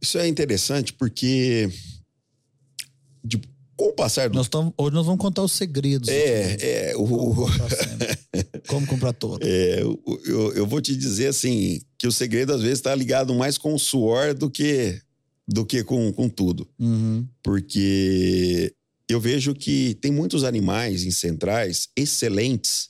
Isso 0.00 0.16
é 0.16 0.28
interessante 0.28 0.92
porque 0.92 1.68
de- 3.24 3.40
com 3.76 3.88
o 3.88 3.92
passar 3.92 4.28
do 4.30 4.34
Nós 4.36 4.48
tamo, 4.48 4.72
hoje 4.78 4.94
nós 4.94 5.04
vamos 5.06 5.20
contar 5.20 5.42
os 5.42 5.52
segredos. 5.52 6.08
É, 6.08 6.56
é, 6.90 6.92
Como 6.94 7.14
o, 7.30 7.34
comprar. 7.34 7.68
Como 8.66 8.86
comprar 8.86 9.12
touro. 9.12 9.46
é, 9.46 9.80
eu, 9.82 10.52
eu 10.54 10.66
vou 10.66 10.80
te 10.80 10.96
dizer 10.96 11.28
assim 11.28 11.80
que 11.98 12.06
o 12.06 12.12
segredo 12.12 12.52
às 12.52 12.62
vezes 12.62 12.78
está 12.78 12.94
ligado 12.94 13.34
mais 13.34 13.56
com 13.58 13.74
o 13.74 13.78
suor 13.78 14.34
do 14.34 14.50
que 14.50 15.00
do 15.48 15.64
que 15.64 15.84
com, 15.84 16.12
com 16.12 16.28
tudo, 16.28 16.68
Uhum. 16.76 17.24
porque 17.40 18.74
eu 19.08 19.20
vejo 19.20 19.54
que 19.54 19.94
tem 20.00 20.10
muitos 20.10 20.42
animais 20.42 21.04
em 21.04 21.10
centrais 21.12 21.88
excelentes, 21.94 22.88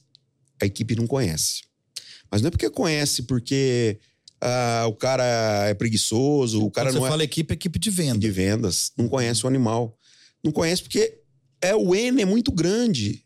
a 0.63 0.65
equipe 0.65 0.97
não 0.97 1.07
conhece, 1.07 1.61
mas 2.31 2.41
não 2.41 2.49
é 2.49 2.51
porque 2.51 2.71
conhece 2.71 3.25
porque 3.25 3.99
ah, 4.41 4.87
o 4.89 4.95
cara 4.95 5.67
é 5.69 5.75
preguiçoso, 5.75 6.63
o 6.65 6.71
cara 6.71 6.89
Quando 6.89 6.95
você 6.95 6.99
não 7.01 7.07
é 7.07 7.11
fala 7.11 7.25
equipe, 7.25 7.53
é 7.53 7.55
equipe 7.55 7.79
de 7.79 7.91
venda. 7.91 8.19
de 8.19 8.31
vendas, 8.31 8.91
não 8.97 9.07
conhece 9.09 9.45
o 9.45 9.49
animal. 9.49 9.96
Não 10.47 10.53
conhece 10.53 10.83
porque 10.83 11.19
é 11.61 11.75
o 11.75 11.93
N 11.93 12.23
é 12.23 12.25
muito 12.25 12.53
grande. 12.53 13.25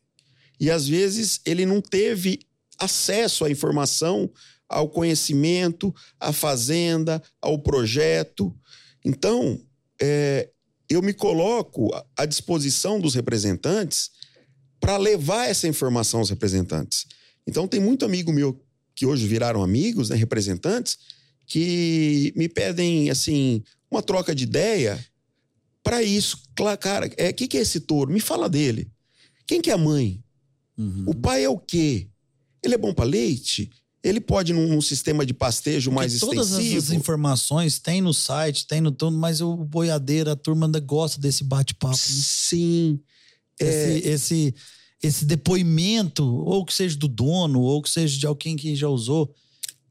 E 0.58 0.70
às 0.70 0.88
vezes 0.88 1.38
ele 1.44 1.66
não 1.66 1.82
teve 1.82 2.40
acesso 2.78 3.44
à 3.44 3.50
informação, 3.50 4.32
ao 4.66 4.88
conhecimento, 4.88 5.94
à 6.18 6.32
fazenda, 6.32 7.22
ao 7.38 7.58
projeto. 7.58 8.56
Então, 9.04 9.60
é, 10.00 10.48
eu 10.88 11.02
me 11.02 11.12
coloco 11.12 11.90
à- 12.16 12.24
disposição 12.24 12.98
dos 12.98 13.14
representantes 13.14 14.10
para 14.80 14.96
levar 14.96 15.46
essa 15.46 15.68
informação 15.68 16.20
aos 16.20 16.30
representantes. 16.30 17.04
Então, 17.46 17.68
tem 17.68 17.80
muito 17.80 18.06
amigo 18.06 18.32
meu 18.32 18.58
que 18.94 19.04
hoje 19.04 19.26
viraram 19.26 19.62
amigos, 19.62 20.08
né, 20.08 20.16
representantes, 20.16 20.96
que 21.46 22.32
me 22.34 22.48
pedem 22.48 23.10
assim 23.10 23.62
uma 23.90 24.02
troca 24.02 24.34
de 24.34 24.44
ideia 24.44 24.98
para 25.82 26.02
isso. 26.02 26.38
Cara, 26.80 27.06
o 27.06 27.10
é, 27.16 27.32
que, 27.32 27.48
que 27.48 27.58
é 27.58 27.60
esse 27.60 27.80
touro? 27.80 28.12
Me 28.12 28.20
fala 28.20 28.48
dele. 28.48 28.90
Quem 29.46 29.60
que 29.60 29.70
é 29.70 29.74
a 29.74 29.78
mãe? 29.78 30.22
Uhum. 30.76 31.04
O 31.06 31.14
pai 31.14 31.44
é 31.44 31.48
o 31.48 31.58
quê? 31.58 32.08
Ele 32.62 32.74
é 32.74 32.78
bom 32.78 32.92
para 32.92 33.04
leite? 33.04 33.70
Ele 34.02 34.20
pode 34.20 34.52
num, 34.52 34.66
num 34.66 34.80
sistema 34.80 35.26
de 35.26 35.34
pastejo 35.34 35.90
mais 35.90 36.18
todas 36.18 36.52
essas 36.52 36.64
extensivo? 36.64 36.94
informações 36.94 37.78
tem 37.78 38.00
no 38.00 38.14
site, 38.14 38.66
tem 38.66 38.80
no 38.80 38.90
tudo, 38.90 39.16
mas 39.16 39.42
o 39.42 39.56
boiadeiro, 39.56 40.30
a 40.30 40.36
turma 40.36 40.66
ainda 40.66 40.80
gosta 40.80 41.20
desse 41.20 41.44
bate-papo. 41.44 41.96
né? 41.96 41.98
Sim. 41.98 43.00
É, 43.60 43.98
Esse, 43.98 44.08
esse, 44.08 44.54
esse 45.02 45.24
depoimento, 45.26 46.24
ou 46.24 46.64
que 46.64 46.72
seja 46.72 46.96
do 46.96 47.08
dono, 47.08 47.60
ou 47.60 47.82
que 47.82 47.90
seja 47.90 48.18
de 48.18 48.26
alguém 48.26 48.56
que 48.56 48.74
já 48.74 48.88
usou, 48.88 49.34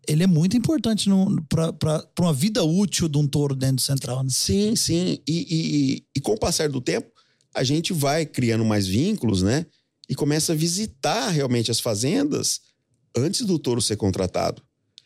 ele 0.10 0.24
é 0.24 0.28
muito 0.28 0.58
importante 0.58 1.08
para 1.48 2.04
uma 2.20 2.34
vida 2.34 2.64
útil 2.64 3.08
de 3.08 3.18
um 3.18 3.28
touro 3.28 3.56
dentro 3.56 3.76
do 3.78 3.82
central. 3.82 4.24
Né? 4.24 4.30
Sim, 4.32 4.76
sim. 4.76 5.20
E, 5.28 5.46
e- 5.50 6.04
e 6.18 6.20
com 6.22 6.34
o 6.34 6.38
passar 6.40 6.68
do 6.70 6.82
tempo, 6.82 7.10
a 7.54 7.64
gente 7.64 7.94
vai 7.94 8.26
criando 8.26 8.66
mais 8.66 8.88
vínculos, 8.88 9.42
né? 9.44 9.66
E 10.10 10.16
começa 10.16 10.54
a 10.54 10.56
visitar 10.56 11.30
realmente 11.30 11.70
as 11.70 11.80
fazendas 11.80 12.62
antes 13.16 13.46
do 13.46 13.60
touro 13.60 13.82
ser 13.82 13.96
contratado. 13.98 14.62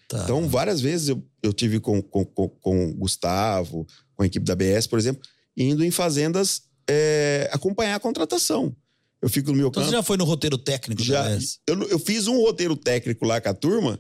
Tá. 0.07 0.23
Então, 0.23 0.47
várias 0.47 0.79
vezes 0.79 1.09
eu, 1.09 1.21
eu 1.41 1.51
tive 1.53 1.79
com, 1.79 2.01
com, 2.01 2.23
com, 2.25 2.47
com 2.49 2.89
o 2.89 2.93
Gustavo, 2.93 3.85
com 4.15 4.23
a 4.23 4.25
equipe 4.25 4.45
da 4.45 4.55
BS, 4.55 4.87
por 4.87 4.97
exemplo, 4.99 5.21
indo 5.57 5.83
em 5.83 5.91
fazendas 5.91 6.63
é, 6.89 7.49
acompanhar 7.51 7.95
a 7.95 7.99
contratação. 7.99 8.75
Eu 9.21 9.29
fico 9.29 9.51
no 9.51 9.57
meu 9.57 9.67
Então 9.69 9.81
campo. 9.81 9.89
você 9.91 9.95
já 9.97 10.03
foi 10.03 10.17
no 10.17 10.25
roteiro 10.25 10.57
técnico 10.57 11.01
Já, 11.01 11.25
eu, 11.67 11.81
eu 11.83 11.99
fiz 11.99 12.27
um 12.27 12.35
roteiro 12.41 12.75
técnico 12.75 13.25
lá 13.25 13.39
com 13.39 13.49
a 13.49 13.53
turma, 13.53 13.97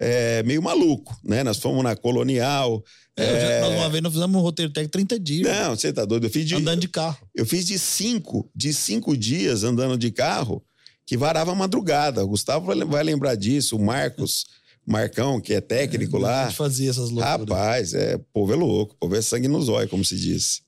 é, 0.00 0.42
meio 0.44 0.62
maluco, 0.62 1.14
né? 1.22 1.44
Nós 1.44 1.58
fomos 1.58 1.84
na 1.84 1.94
Colonial. 1.94 2.82
É, 3.16 3.22
eu 3.22 3.26
já- 3.40 3.50
é, 3.52 3.60
nós 3.60 3.72
uma 3.74 3.90
vez 3.90 4.02
nós 4.02 4.12
fizemos 4.14 4.34
um 4.36 4.42
roteiro 4.42 4.72
técnico 4.72 4.92
30 4.92 5.20
dias, 5.20 5.46
Não, 5.46 5.76
você 5.76 5.92
tá 5.92 6.04
doido. 6.06 6.24
Eu 6.26 6.30
fiz 6.30 6.46
de, 6.46 6.54
andando 6.54 6.80
de 6.80 6.88
carro. 6.88 7.18
eu 7.34 7.44
fiz 7.44 7.66
de 7.66 7.78
cinco, 7.78 8.50
de 8.56 8.72
cinco 8.72 9.14
dias 9.16 9.62
andando 9.62 9.98
de 9.98 10.10
carro, 10.10 10.64
que 11.04 11.16
varava 11.18 11.52
a 11.52 11.54
madrugada. 11.54 12.24
O 12.24 12.28
Gustavo 12.28 12.74
vai, 12.86 13.02
lembrar 13.04 13.34
disso, 13.34 13.76
o 13.76 13.84
Marcos, 13.84 14.46
Marcão, 14.86 15.38
que 15.40 15.52
é 15.52 15.60
técnico 15.60 16.16
A 16.16 16.20
lá. 16.20 16.44
gente 16.46 16.56
fazia 16.56 16.88
essas 16.88 17.10
loucuras. 17.10 17.40
Rapaz, 17.40 17.92
é, 17.94 18.18
povo 18.32 18.52
é 18.52 18.56
louco, 18.56 18.94
o 18.94 18.98
povo 18.98 19.14
é 19.16 19.20
sangue 19.20 19.48
no 19.48 19.60
zóio, 19.60 19.88
como 19.88 20.04
se 20.04 20.16
diz. 20.18 20.62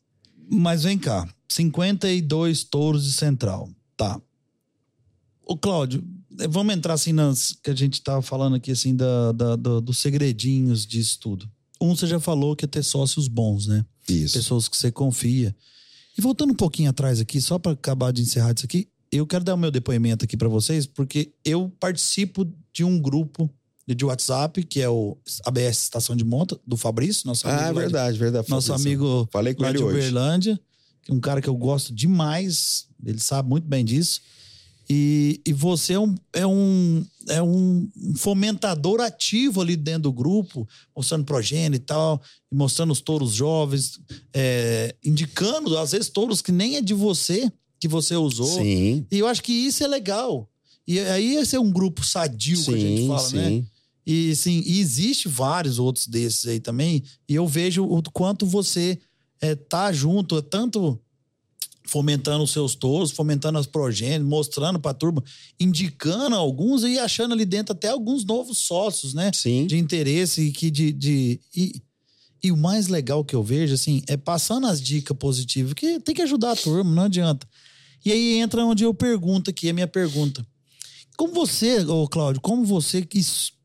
Mas 0.50 0.82
vem 0.82 0.98
cá, 0.98 1.26
52 1.48 2.64
touros 2.64 3.04
de 3.04 3.12
central. 3.12 3.70
Tá. 3.96 4.20
Ô, 5.44 5.56
Cláudio, 5.56 6.04
vamos 6.48 6.74
entrar 6.74 6.94
assim 6.94 7.12
nas 7.12 7.52
que 7.62 7.70
a 7.70 7.74
gente 7.74 8.00
tava 8.02 8.22
falando 8.22 8.56
aqui, 8.56 8.70
assim, 8.70 8.94
da, 8.94 9.32
da- 9.32 9.56
do- 9.56 9.80
dos 9.80 9.98
segredinhos 9.98 10.86
disso 10.86 11.18
tudo. 11.20 11.48
Um, 11.80 11.94
você 11.96 12.06
já 12.06 12.20
falou 12.20 12.54
que 12.54 12.64
é 12.64 12.68
ter 12.68 12.82
sócios 12.82 13.28
bons, 13.28 13.66
né? 13.66 13.84
Isso. 14.08 14.34
Pessoas 14.34 14.68
que 14.68 14.76
você 14.76 14.90
confia. 14.92 15.54
E 16.16 16.20
voltando 16.20 16.52
um 16.52 16.56
pouquinho 16.56 16.90
atrás 16.90 17.20
aqui, 17.20 17.40
só 17.40 17.58
para 17.58 17.72
acabar 17.72 18.12
de 18.12 18.22
encerrar 18.22 18.54
isso 18.56 18.64
aqui, 18.66 18.88
eu 19.10 19.26
quero 19.26 19.44
dar 19.44 19.54
o 19.54 19.58
meu 19.58 19.70
depoimento 19.70 20.24
aqui 20.24 20.36
para 20.36 20.48
vocês, 20.48 20.86
porque 20.86 21.32
eu 21.44 21.70
participo 21.80 22.46
de 22.72 22.84
um 22.84 22.98
grupo 23.00 23.50
de 23.86 24.04
WhatsApp, 24.04 24.62
que 24.62 24.80
é 24.80 24.88
o 24.88 25.18
ABS 25.44 25.82
Estação 25.82 26.14
de 26.16 26.24
Monta, 26.24 26.58
do 26.66 26.76
Fabrício, 26.76 27.26
nosso 27.26 27.46
amigo. 27.48 27.60
Ah, 27.62 27.66
lá 27.66 27.72
de- 27.72 27.78
verdade, 27.80 28.18
verdade. 28.18 28.48
Nosso 28.48 28.68
Fabrício. 28.68 28.88
amigo 28.90 29.28
Falei 29.32 29.54
com 29.54 29.62
lá 29.62 29.70
ele 29.70 29.78
de 29.78 29.84
hoje. 29.84 29.98
Uberlândia, 29.98 30.60
que 31.02 31.10
é 31.10 31.14
um 31.14 31.20
cara 31.20 31.42
que 31.42 31.48
eu 31.48 31.56
gosto 31.56 31.92
demais, 31.92 32.86
ele 33.04 33.18
sabe 33.18 33.48
muito 33.48 33.66
bem 33.66 33.84
disso. 33.84 34.20
E, 34.88 35.40
e 35.46 35.52
você 35.52 35.94
é 35.94 36.00
um, 36.00 36.14
é, 36.32 36.46
um, 36.46 37.06
é 37.28 37.42
um 37.42 37.88
fomentador 38.16 39.00
ativo 39.00 39.60
ali 39.60 39.76
dentro 39.76 40.02
do 40.02 40.12
grupo, 40.12 40.68
mostrando 40.94 41.24
progênie 41.24 41.76
e 41.76 41.80
tal, 41.82 42.20
mostrando 42.52 42.92
os 42.92 43.00
touros 43.00 43.32
jovens, 43.32 43.98
é, 44.34 44.94
indicando, 45.04 45.76
às 45.78 45.92
vezes, 45.92 46.08
touros 46.08 46.42
que 46.42 46.52
nem 46.52 46.76
é 46.76 46.80
de 46.80 46.94
você, 46.94 47.50
que 47.80 47.88
você 47.88 48.16
usou. 48.16 48.58
Sim, 48.60 49.06
E 49.10 49.18
eu 49.18 49.26
acho 49.26 49.42
que 49.42 49.52
isso 49.52 49.82
é 49.82 49.86
legal. 49.86 50.48
E 50.86 50.98
aí 50.98 51.36
esse 51.36 51.54
é 51.54 51.60
um 51.60 51.70
grupo 51.70 52.04
sadio 52.04 52.62
que 52.64 52.74
a 52.74 52.78
gente 52.78 53.02
sim, 53.02 53.08
fala, 53.08 53.30
né? 53.30 53.48
sim. 53.48 53.66
E 54.04 54.34
sim, 54.34 54.62
e 54.66 54.80
existe 54.80 55.28
vários 55.28 55.78
outros 55.78 56.08
desses 56.08 56.46
aí 56.46 56.58
também. 56.58 57.04
E 57.28 57.34
eu 57.34 57.46
vejo 57.46 57.84
o 57.84 58.02
quanto 58.12 58.44
você 58.44 58.98
é, 59.40 59.54
tá 59.54 59.92
junto, 59.92 60.38
é 60.38 60.42
tanto 60.42 61.00
fomentando 61.84 62.44
os 62.44 62.50
seus 62.50 62.74
touros, 62.74 63.10
fomentando 63.10 63.58
as 63.58 63.66
progênies, 63.66 64.26
mostrando 64.26 64.78
pra 64.78 64.94
turma, 64.94 65.22
indicando 65.58 66.36
alguns 66.36 66.82
e 66.82 66.98
achando 66.98 67.34
ali 67.34 67.44
dentro 67.44 67.72
até 67.72 67.88
alguns 67.88 68.24
novos 68.24 68.58
sócios, 68.58 69.14
né? 69.14 69.30
Sim. 69.34 69.66
De 69.66 69.78
interesse 69.78 70.42
e 70.42 70.52
que 70.52 70.70
de. 70.70 70.92
de 70.92 71.40
e, 71.54 71.82
E 72.42 72.50
o 72.50 72.56
mais 72.56 72.88
legal 72.88 73.24
que 73.24 73.34
eu 73.34 73.42
vejo, 73.42 73.74
assim, 73.74 74.02
é 74.08 74.16
passando 74.16 74.66
as 74.66 74.80
dicas 74.80 75.16
positivas, 75.16 75.74
que 75.74 76.00
tem 76.00 76.14
que 76.14 76.22
ajudar 76.22 76.52
a 76.52 76.56
turma, 76.56 76.90
não 76.94 77.04
adianta. 77.04 77.46
E 78.04 78.10
aí 78.10 78.38
entra 78.38 78.64
onde 78.64 78.84
eu 78.84 78.92
pergunto 78.92 79.50
aqui, 79.50 79.68
a 79.68 79.72
minha 79.72 79.86
pergunta. 79.86 80.44
Como 81.16 81.32
você, 81.32 81.84
ô 81.84 82.08
Cláudio, 82.08 82.40
como 82.40 82.64
você 82.64 83.02
que, 83.02 83.20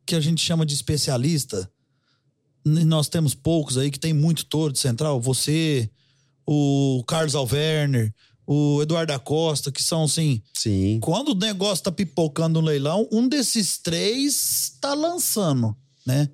que 0.05 0.15
a 0.15 0.19
gente 0.19 0.41
chama 0.41 0.65
de 0.65 0.75
especialista, 0.75 1.69
nós 2.63 3.07
temos 3.07 3.33
poucos 3.33 3.77
aí 3.77 3.89
que 3.89 3.99
tem 3.99 4.13
muito 4.13 4.45
touro 4.45 4.73
de 4.73 4.79
central, 4.79 5.19
você, 5.19 5.89
o 6.47 7.03
Carlos 7.05 7.35
Alverner, 7.35 8.13
o 8.47 8.81
Eduardo 8.81 9.19
Costa, 9.19 9.69
que 9.69 9.83
são 9.83 10.05
assim. 10.05 10.41
Sim. 10.53 10.99
Quando 11.01 11.29
o 11.29 11.35
negócio 11.35 11.83
tá 11.83 11.91
pipocando 11.91 12.61
no 12.61 12.67
leilão, 12.67 13.07
um 13.11 13.27
desses 13.27 13.77
três 13.77 14.77
tá 14.79 14.93
lançando, 14.93 15.75
né? 16.05 16.29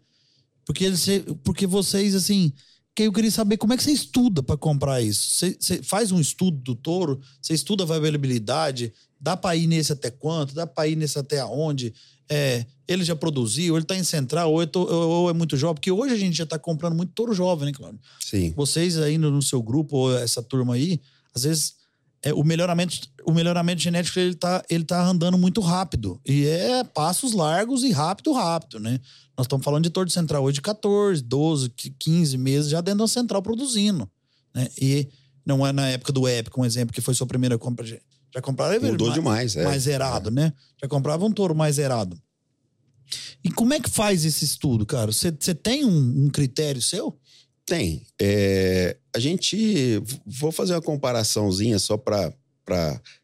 Porque, 0.63 0.85
eles, 0.85 1.05
porque 1.43 1.65
vocês, 1.65 2.13
assim. 2.13 2.53
Que 2.95 3.03
eu 3.03 3.11
queria 3.11 3.31
saber 3.31 3.57
como 3.57 3.73
é 3.73 3.77
que 3.77 3.81
você 3.81 3.91
estuda 3.91 4.43
para 4.43 4.55
comprar 4.55 5.01
isso. 5.01 5.27
Você, 5.31 5.57
você, 5.59 5.81
faz 5.81 6.11
um 6.11 6.19
estudo 6.19 6.57
do 6.57 6.75
touro, 6.75 7.19
você 7.41 7.51
estuda 7.51 7.83
a 7.83 7.99
viabilidade, 7.99 8.93
dá 9.19 9.35
para 9.35 9.55
ir 9.55 9.65
nesse 9.65 9.91
até 9.91 10.11
quanto, 10.11 10.53
dá 10.53 10.67
para 10.67 10.87
ir 10.87 10.95
nesse 10.95 11.17
até 11.17 11.39
aonde. 11.39 11.91
É, 12.33 12.65
ele 12.87 13.03
já 13.03 13.15
produziu, 13.15 13.75
ele 13.77 13.85
tá 13.85 13.95
em 13.95 14.03
central, 14.03 14.51
ou, 14.51 14.65
tô, 14.65 14.83
ou, 14.83 15.29
é 15.29 15.33
muito 15.33 15.55
jovem, 15.55 15.75
porque 15.75 15.91
hoje 15.91 16.13
a 16.13 16.17
gente 16.17 16.35
já 16.35 16.45
tá 16.45 16.57
comprando 16.57 16.95
muito 16.95 17.13
touro 17.13 17.33
jovem, 17.33 17.67
né, 17.67 17.71
Cláudio? 17.71 17.99
Sim. 18.19 18.53
Vocês 18.55 18.97
aí 18.97 19.17
no, 19.17 19.41
seu 19.41 19.61
grupo, 19.61 19.95
ou 19.95 20.17
essa 20.17 20.41
turma 20.41 20.73
aí, 20.73 20.99
às 21.33 21.43
vezes 21.43 21.75
é, 22.23 22.33
o 22.33 22.43
melhoramento, 22.43 22.97
o 23.25 23.33
melhoramento 23.33 23.81
genético 23.81 24.17
ele 24.17 24.33
tá, 24.33 24.63
ele 24.69 24.83
tá 24.83 25.05
andando 25.05 25.37
muito 25.37 25.61
rápido. 25.61 26.19
E 26.25 26.45
é 26.45 26.83
passos 26.83 27.33
largos 27.33 27.83
e 27.83 27.91
rápido, 27.91 28.31
rápido, 28.31 28.79
né? 28.79 28.99
Nós 29.37 29.45
estamos 29.45 29.63
falando 29.63 29.83
de 29.83 29.89
torre 29.89 30.07
de 30.07 30.13
central 30.13 30.43
hoje 30.43 30.55
de 30.55 30.61
14, 30.61 31.21
12, 31.21 31.69
15 31.99 32.37
meses 32.37 32.71
já 32.71 32.81
dentro 32.81 32.99
da 32.99 33.07
central 33.07 33.41
produzindo. 33.41 34.09
Né? 34.53 34.69
E 34.79 35.07
não 35.45 35.65
é 35.65 35.73
na 35.73 35.89
época 35.89 36.13
do 36.13 36.27
Epic, 36.27 36.57
um 36.57 36.65
exemplo, 36.65 36.93
que 36.93 37.01
foi 37.01 37.13
sua 37.13 37.27
primeira 37.27 37.57
compra. 37.57 37.85
Já 38.33 38.41
compraram 38.41 38.81
Mudou 38.81 39.07
mais, 39.07 39.13
demais, 39.13 39.55
é. 39.55 39.63
Mais 39.63 39.83
zerado, 39.83 40.29
é. 40.29 40.31
né? 40.31 40.53
Já 40.81 40.87
comprava 40.87 41.23
um 41.25 41.31
touro 41.31 41.53
mais 41.53 41.75
zerado. 41.75 42.19
E 43.43 43.51
como 43.51 43.73
é 43.73 43.79
que 43.79 43.89
faz 43.89 44.25
esse 44.25 44.43
estudo, 44.43 44.85
cara? 44.85 45.11
Você 45.11 45.31
tem 45.31 45.85
um, 45.85 46.25
um 46.25 46.29
critério 46.29 46.81
seu? 46.81 47.17
Tem. 47.65 48.05
É, 48.19 48.97
a 49.15 49.19
gente. 49.19 50.01
Vou 50.25 50.51
fazer 50.51 50.73
uma 50.73 50.81
comparaçãozinha 50.81 51.77
só 51.79 51.97
para 51.97 52.33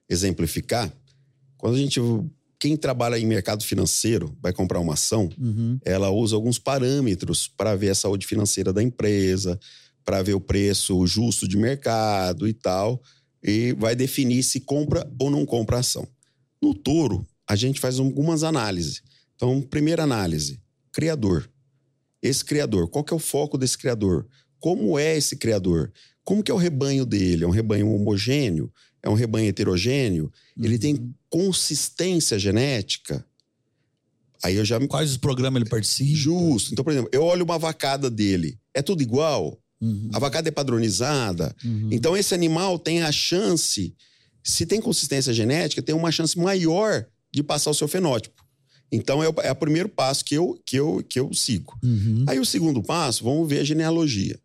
exemplificar. 0.08 0.92
Quando 1.58 1.76
a 1.76 1.80
gente. 1.80 2.00
Quem 2.62 2.76
trabalha 2.76 3.18
em 3.18 3.26
mercado 3.26 3.64
financeiro 3.64 4.38
vai 4.42 4.52
comprar 4.52 4.82
uma 4.82 4.92
ação, 4.92 5.30
uhum. 5.40 5.80
ela 5.86 6.10
usa 6.10 6.36
alguns 6.36 6.60
parâmetros 6.60 7.48
para 7.48 7.74
ver 7.74 7.90
a 7.90 7.96
saúde 7.96 8.28
financeira 8.28 8.74
da 8.74 8.84
empresa, 8.84 9.58
para 10.04 10.22
ver 10.22 10.34
o 10.34 10.42
preço 10.42 11.08
justo 11.08 11.48
de 11.48 11.56
mercado 11.56 12.46
e 12.46 12.54
tal, 12.54 13.02
e 13.44 13.74
vai 13.74 13.96
definir 13.96 14.44
se 14.44 14.60
compra 14.60 15.10
ou 15.20 15.30
não 15.30 15.46
compra 15.46 15.78
a 15.78 15.80
ação. 15.80 16.08
No 16.62 16.74
touro, 16.74 17.26
a 17.48 17.56
gente 17.56 17.80
faz 17.80 18.00
algumas 18.00 18.44
análises. 18.44 19.02
Então, 19.36 19.62
primeira 19.62 20.04
análise: 20.04 20.60
criador 20.92 21.50
esse 22.22 22.44
criador? 22.44 22.90
Qual 22.90 23.04
que 23.04 23.14
é 23.14 23.16
o 23.16 23.20
foco 23.20 23.58
desse 23.58 23.78
criador? 23.78 24.28
Como 24.60 25.00
é 25.00 25.18
esse 25.18 25.38
criador? 25.38 25.92
Como 26.24 26.44
que 26.44 26.52
é 26.52 26.54
o 26.54 26.58
rebanho 26.58 27.06
dele? 27.06 27.44
É 27.46 27.48
um 27.48 27.52
rebanho 27.52 27.90
homogêneo? 27.92 28.72
É 29.02 29.10
um 29.10 29.14
rebanho 29.14 29.48
heterogêneo? 29.48 30.32
Uhum. 30.58 30.66
Ele 30.66 30.78
tem 30.78 30.96
uhum. 30.96 31.14
consistência 31.30 32.38
genética? 32.38 33.26
Aí 34.44 34.56
eu 34.56 34.66
já 34.66 34.80
Quais 34.88 35.12
os 35.12 35.18
programas 35.18 35.62
ele 35.62 35.70
participa? 35.70 36.16
Justo. 36.16 36.74
Então, 36.74 36.84
por 36.84 36.92
exemplo, 36.92 37.10
eu 37.14 37.24
olho 37.24 37.44
uma 37.46 37.58
vacada 37.58 38.10
dele. 38.10 38.60
É 38.74 38.82
tudo 38.82 39.02
igual? 39.02 39.58
Uhum. 39.82 40.10
A 40.14 40.20
vacada 40.20 40.50
é 40.50 40.52
padronizada? 40.52 41.56
Uhum. 41.64 41.90
Então, 41.92 42.18
esse 42.18 42.34
animal 42.34 42.78
tem 42.78 43.02
a 43.04 43.12
chance, 43.12 43.96
se 44.44 44.66
tem 44.66 44.82
consistência 44.82 45.34
genética, 45.34 45.82
tem 45.82 45.96
uma 45.96 46.12
chance 46.12 46.38
maior 46.38 47.06
de 47.32 47.44
passar 47.44 47.72
o 47.72 47.74
seu 47.74 47.88
fenótipo. 47.88 48.44
Então 48.92 49.24
é 49.24 49.30
o, 49.30 49.34
é 49.44 49.52
o 49.52 49.56
primeiro 49.56 49.88
passo 49.88 50.26
que 50.26 50.36
eu, 50.36 50.60
que 50.66 50.78
eu, 50.78 51.04
que 51.08 51.20
eu 51.20 51.34
sigo. 51.34 51.78
Uhum. 51.84 52.26
Aí 52.28 52.40
o 52.40 52.46
segundo 52.46 52.82
passo, 52.82 53.24
vamos 53.24 53.48
ver 53.48 53.60
a 53.60 53.64
genealogia. 53.64 54.40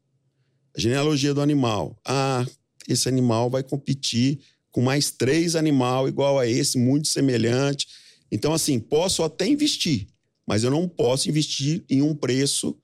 A 0.77 0.81
genealogia 0.81 1.33
do 1.33 1.41
animal. 1.41 1.99
Ah, 2.05 2.47
esse 2.89 3.09
animal 3.09 3.49
vai 3.49 3.63
competir 3.63 4.41
com 4.71 4.83
mais 4.83 5.11
três 5.11 5.55
animal 5.55 6.09
igual 6.09 6.39
a 6.39 6.47
esse, 6.47 6.77
muito 6.77 7.09
semelhante. 7.09 7.87
Então, 8.31 8.53
assim, 8.53 8.79
posso 8.79 9.23
até 9.23 9.47
investir, 9.47 10.09
mas 10.47 10.65
eu 10.65 10.71
não 10.71 10.89
posso 10.89 11.29
investir 11.29 11.85
em 11.89 12.03
um 12.03 12.15
preço 12.15 12.77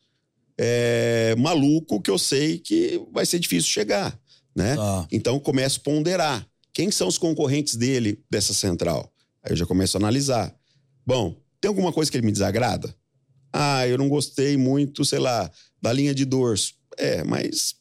é, 0.62 1.34
maluco 1.38 2.02
que 2.02 2.10
eu 2.10 2.18
sei 2.18 2.58
que 2.58 3.00
vai 3.10 3.24
ser 3.24 3.38
difícil 3.38 3.70
chegar, 3.70 4.20
né? 4.54 4.76
Ah. 4.78 5.06
Então, 5.10 5.40
começo 5.40 5.80
a 5.80 5.82
ponderar. 5.82 6.46
Quem 6.74 6.90
são 6.90 7.08
os 7.08 7.16
concorrentes 7.16 7.76
dele 7.76 8.22
dessa 8.30 8.52
central? 8.52 9.10
Aí 9.42 9.52
eu 9.52 9.56
já 9.56 9.64
começo 9.64 9.96
a 9.96 10.00
analisar. 10.00 10.54
Bom, 11.06 11.34
tem 11.62 11.68
alguma 11.70 11.90
coisa 11.94 12.10
que 12.10 12.16
ele 12.18 12.26
me 12.26 12.32
desagrada? 12.32 12.94
Ah, 13.50 13.88
eu 13.88 13.96
não 13.96 14.06
gostei 14.06 14.58
muito, 14.58 15.02
sei 15.02 15.18
lá, 15.18 15.50
da 15.80 15.94
linha 15.94 16.14
de 16.14 16.26
dorso. 16.26 16.74
É, 16.98 17.24
mas 17.24 17.74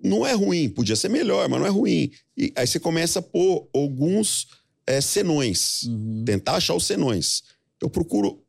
não 0.00 0.24
é 0.24 0.32
ruim, 0.32 0.68
podia 0.68 0.94
ser 0.94 1.08
melhor, 1.08 1.48
mas 1.48 1.58
não 1.58 1.66
é 1.66 1.70
ruim. 1.70 2.12
E 2.36 2.52
aí 2.54 2.68
você 2.68 2.78
começa 2.78 3.18
a 3.18 3.22
pôr 3.22 3.68
alguns 3.74 4.46
é, 4.86 5.00
senões, 5.00 5.82
uhum. 5.82 6.22
tentar 6.24 6.54
achar 6.54 6.74
os 6.74 6.86
senões. 6.86 7.42
Eu 7.82 7.90
procuro 7.90 8.44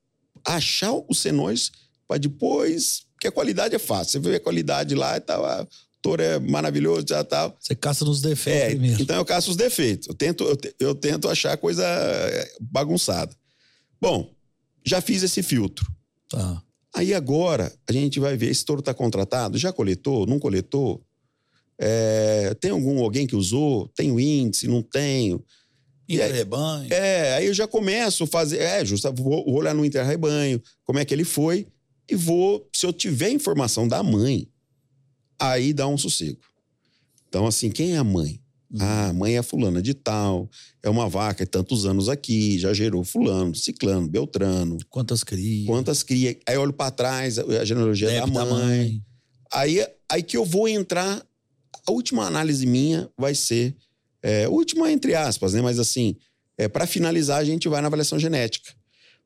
achar 0.45 0.93
os 1.09 1.17
senões 1.17 1.71
para 2.07 2.19
depois, 2.19 3.04
porque 3.15 3.27
a 3.27 3.31
qualidade 3.31 3.75
é 3.75 3.79
fácil. 3.79 4.21
Você 4.21 4.29
vê 4.29 4.35
a 4.35 4.39
qualidade 4.39 4.93
lá 4.93 5.17
e 5.17 5.21
tal, 5.21 5.45
a 5.45 5.65
touro 6.01 6.21
é 6.21 6.37
maravilhoso, 6.37 7.05
já 7.09 7.23
tal. 7.23 7.55
Você 7.59 7.73
caça 7.73 8.05
nos 8.05 8.21
defeitos 8.21 8.75
é, 8.75 8.77
mesmo. 8.77 9.01
Então 9.01 9.15
eu 9.15 9.25
caço 9.25 9.49
os 9.49 9.57
defeitos. 9.57 10.07
Eu 10.07 10.13
tento, 10.13 10.43
eu, 10.43 10.57
eu 10.79 10.95
tento 10.95 11.27
achar 11.27 11.57
coisa 11.57 11.83
é, 11.83 12.51
bagunçada. 12.61 13.35
Bom, 13.99 14.31
já 14.85 15.01
fiz 15.01 15.23
esse 15.23 15.41
filtro. 15.41 15.85
Tá. 16.29 16.61
Aí 16.93 17.13
agora 17.13 17.73
a 17.89 17.91
gente 17.91 18.19
vai 18.19 18.37
ver: 18.37 18.51
esse 18.51 18.63
touro 18.63 18.81
está 18.81 18.93
contratado? 18.93 19.57
Já 19.57 19.73
coletou? 19.73 20.27
Não 20.27 20.37
coletou? 20.37 21.03
É, 21.77 22.55
tem 22.61 22.71
algum 22.71 22.99
alguém 23.03 23.25
que 23.25 23.35
usou? 23.35 23.89
Tenho 23.95 24.19
índice? 24.19 24.67
Não 24.67 24.83
tenho? 24.83 25.43
Inter-rebanho. 26.07 26.93
É, 26.93 27.33
aí 27.33 27.47
eu 27.47 27.53
já 27.53 27.67
começo 27.67 28.25
a 28.25 28.27
fazer. 28.27 28.59
É, 28.59 28.85
justo, 28.85 29.11
vou, 29.11 29.43
vou 29.43 29.55
olhar 29.55 29.73
no 29.73 29.83
inter-rebanho, 29.83 30.61
como 30.83 30.99
é 30.99 31.05
que 31.05 31.13
ele 31.13 31.23
foi, 31.23 31.67
e 32.09 32.15
vou, 32.15 32.67
se 32.73 32.85
eu 32.85 32.93
tiver 32.93 33.29
informação 33.29 33.87
da 33.87 34.01
mãe, 34.03 34.47
aí 35.39 35.73
dá 35.73 35.87
um 35.87 35.97
sossego. 35.97 36.41
Então, 37.27 37.47
assim, 37.47 37.69
quem 37.69 37.93
é 37.93 37.97
a 37.97 38.03
mãe? 38.03 38.39
Uhum. 38.71 38.79
Ah, 38.81 39.07
a 39.07 39.13
mãe 39.13 39.37
é 39.37 39.43
fulana 39.43 39.81
de 39.81 39.93
tal, 39.93 40.49
é 40.81 40.89
uma 40.89 41.07
vaca, 41.07 41.43
é 41.43 41.45
tantos 41.45 41.85
anos 41.85 42.09
aqui, 42.09 42.57
já 42.57 42.73
gerou 42.73 43.03
fulano, 43.03 43.55
ciclano, 43.55 44.07
beltrano. 44.07 44.77
Quantas 44.89 45.23
cria? 45.23 45.65
Quantas 45.65 46.03
cria. 46.03 46.37
Aí 46.47 46.57
olho 46.57 46.73
para 46.73 46.91
trás, 46.91 47.37
a 47.39 47.65
genealogia 47.65 48.09
da 48.09 48.27
mãe. 48.27 48.33
da 48.33 48.45
mãe. 48.45 49.01
Aí, 49.51 49.85
aí 50.09 50.23
que 50.23 50.35
eu 50.35 50.45
vou 50.45 50.67
entrar, 50.67 51.25
a 51.87 51.91
última 51.91 52.25
análise 52.25 52.65
minha 52.65 53.09
vai 53.17 53.35
ser, 53.35 53.75
é, 54.21 54.47
última 54.47 54.91
entre 54.91 55.15
aspas, 55.15 55.53
né? 55.53 55.61
Mas 55.61 55.79
assim, 55.79 56.15
é, 56.57 56.67
para 56.67 56.87
finalizar, 56.87 57.39
a 57.39 57.45
gente 57.45 57.69
vai 57.69 57.81
na 57.81 57.87
avaliação 57.87 58.17
genética. 58.17 58.73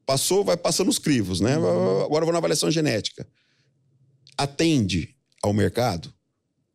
Passou, 0.09 0.43
vai 0.43 0.57
passando 0.57 0.89
os 0.89 0.97
crivos, 0.97 1.39
né? 1.39 1.55
Uhum. 1.55 2.01
Agora 2.01 2.23
eu 2.23 2.25
vou 2.25 2.31
na 2.31 2.39
avaliação 2.39 2.71
genética. 2.71 3.27
Atende 4.35 5.15
ao 5.43 5.53
mercado? 5.53 6.11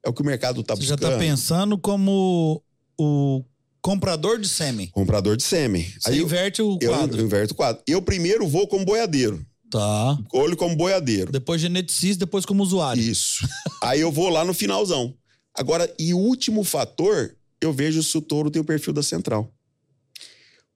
É 0.06 0.08
o 0.08 0.12
que 0.12 0.22
o 0.22 0.24
mercado 0.24 0.60
está 0.60 0.76
buscando. 0.76 1.00
Você 1.00 1.04
já 1.04 1.10
está 1.10 1.18
pensando 1.18 1.76
como 1.76 2.62
o 2.96 3.44
comprador 3.82 4.38
de 4.38 4.48
sêmen. 4.48 4.86
Comprador 4.92 5.36
de 5.36 5.42
sêmen. 5.42 5.84
Você 5.98 6.12
Aí 6.12 6.20
inverte 6.20 6.62
o 6.62 6.78
quadro. 6.78 7.20
Eu 7.20 7.26
inverto 7.26 7.54
o 7.54 7.56
quadro. 7.56 7.82
Eu 7.88 8.00
primeiro 8.00 8.46
vou 8.46 8.68
como 8.68 8.84
boiadeiro. 8.84 9.44
Tá. 9.68 10.16
Olho 10.32 10.56
como 10.56 10.76
boiadeiro. 10.76 11.32
Depois 11.32 11.60
geneticista, 11.60 12.24
depois 12.24 12.46
como 12.46 12.62
usuário. 12.62 13.02
Isso. 13.02 13.44
Aí 13.82 14.00
eu 14.00 14.12
vou 14.12 14.28
lá 14.28 14.44
no 14.44 14.54
finalzão. 14.54 15.12
Agora, 15.52 15.92
e 15.98 16.14
o 16.14 16.18
último 16.18 16.62
fator, 16.62 17.36
eu 17.60 17.72
vejo 17.72 18.00
se 18.00 18.16
o 18.16 18.22
touro 18.22 18.48
tem 18.48 18.62
o 18.62 18.64
perfil 18.64 18.92
da 18.92 19.02
central. 19.02 19.52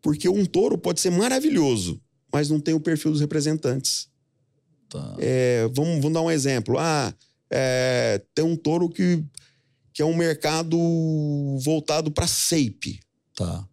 Porque 0.02 0.28
um 0.28 0.44
touro 0.44 0.76
pode 0.76 1.00
ser 1.00 1.10
maravilhoso, 1.10 2.00
mas 2.32 2.48
não 2.48 2.60
tem 2.60 2.74
o 2.74 2.80
perfil 2.80 3.10
dos 3.10 3.20
representantes. 3.20 4.08
Tá. 4.88 5.16
É, 5.18 5.68
vamos, 5.74 5.96
vamos 5.96 6.12
dar 6.12 6.22
um 6.22 6.30
exemplo. 6.30 6.78
Ah, 6.78 7.12
é, 7.50 8.22
tem 8.34 8.44
um 8.44 8.56
touro 8.56 8.88
que, 8.88 9.22
que 9.92 10.02
é 10.02 10.04
um 10.04 10.16
mercado 10.16 10.78
voltado 11.62 12.10
para 12.10 12.26
SAPE. 12.26 13.00
Tá. 13.34 13.66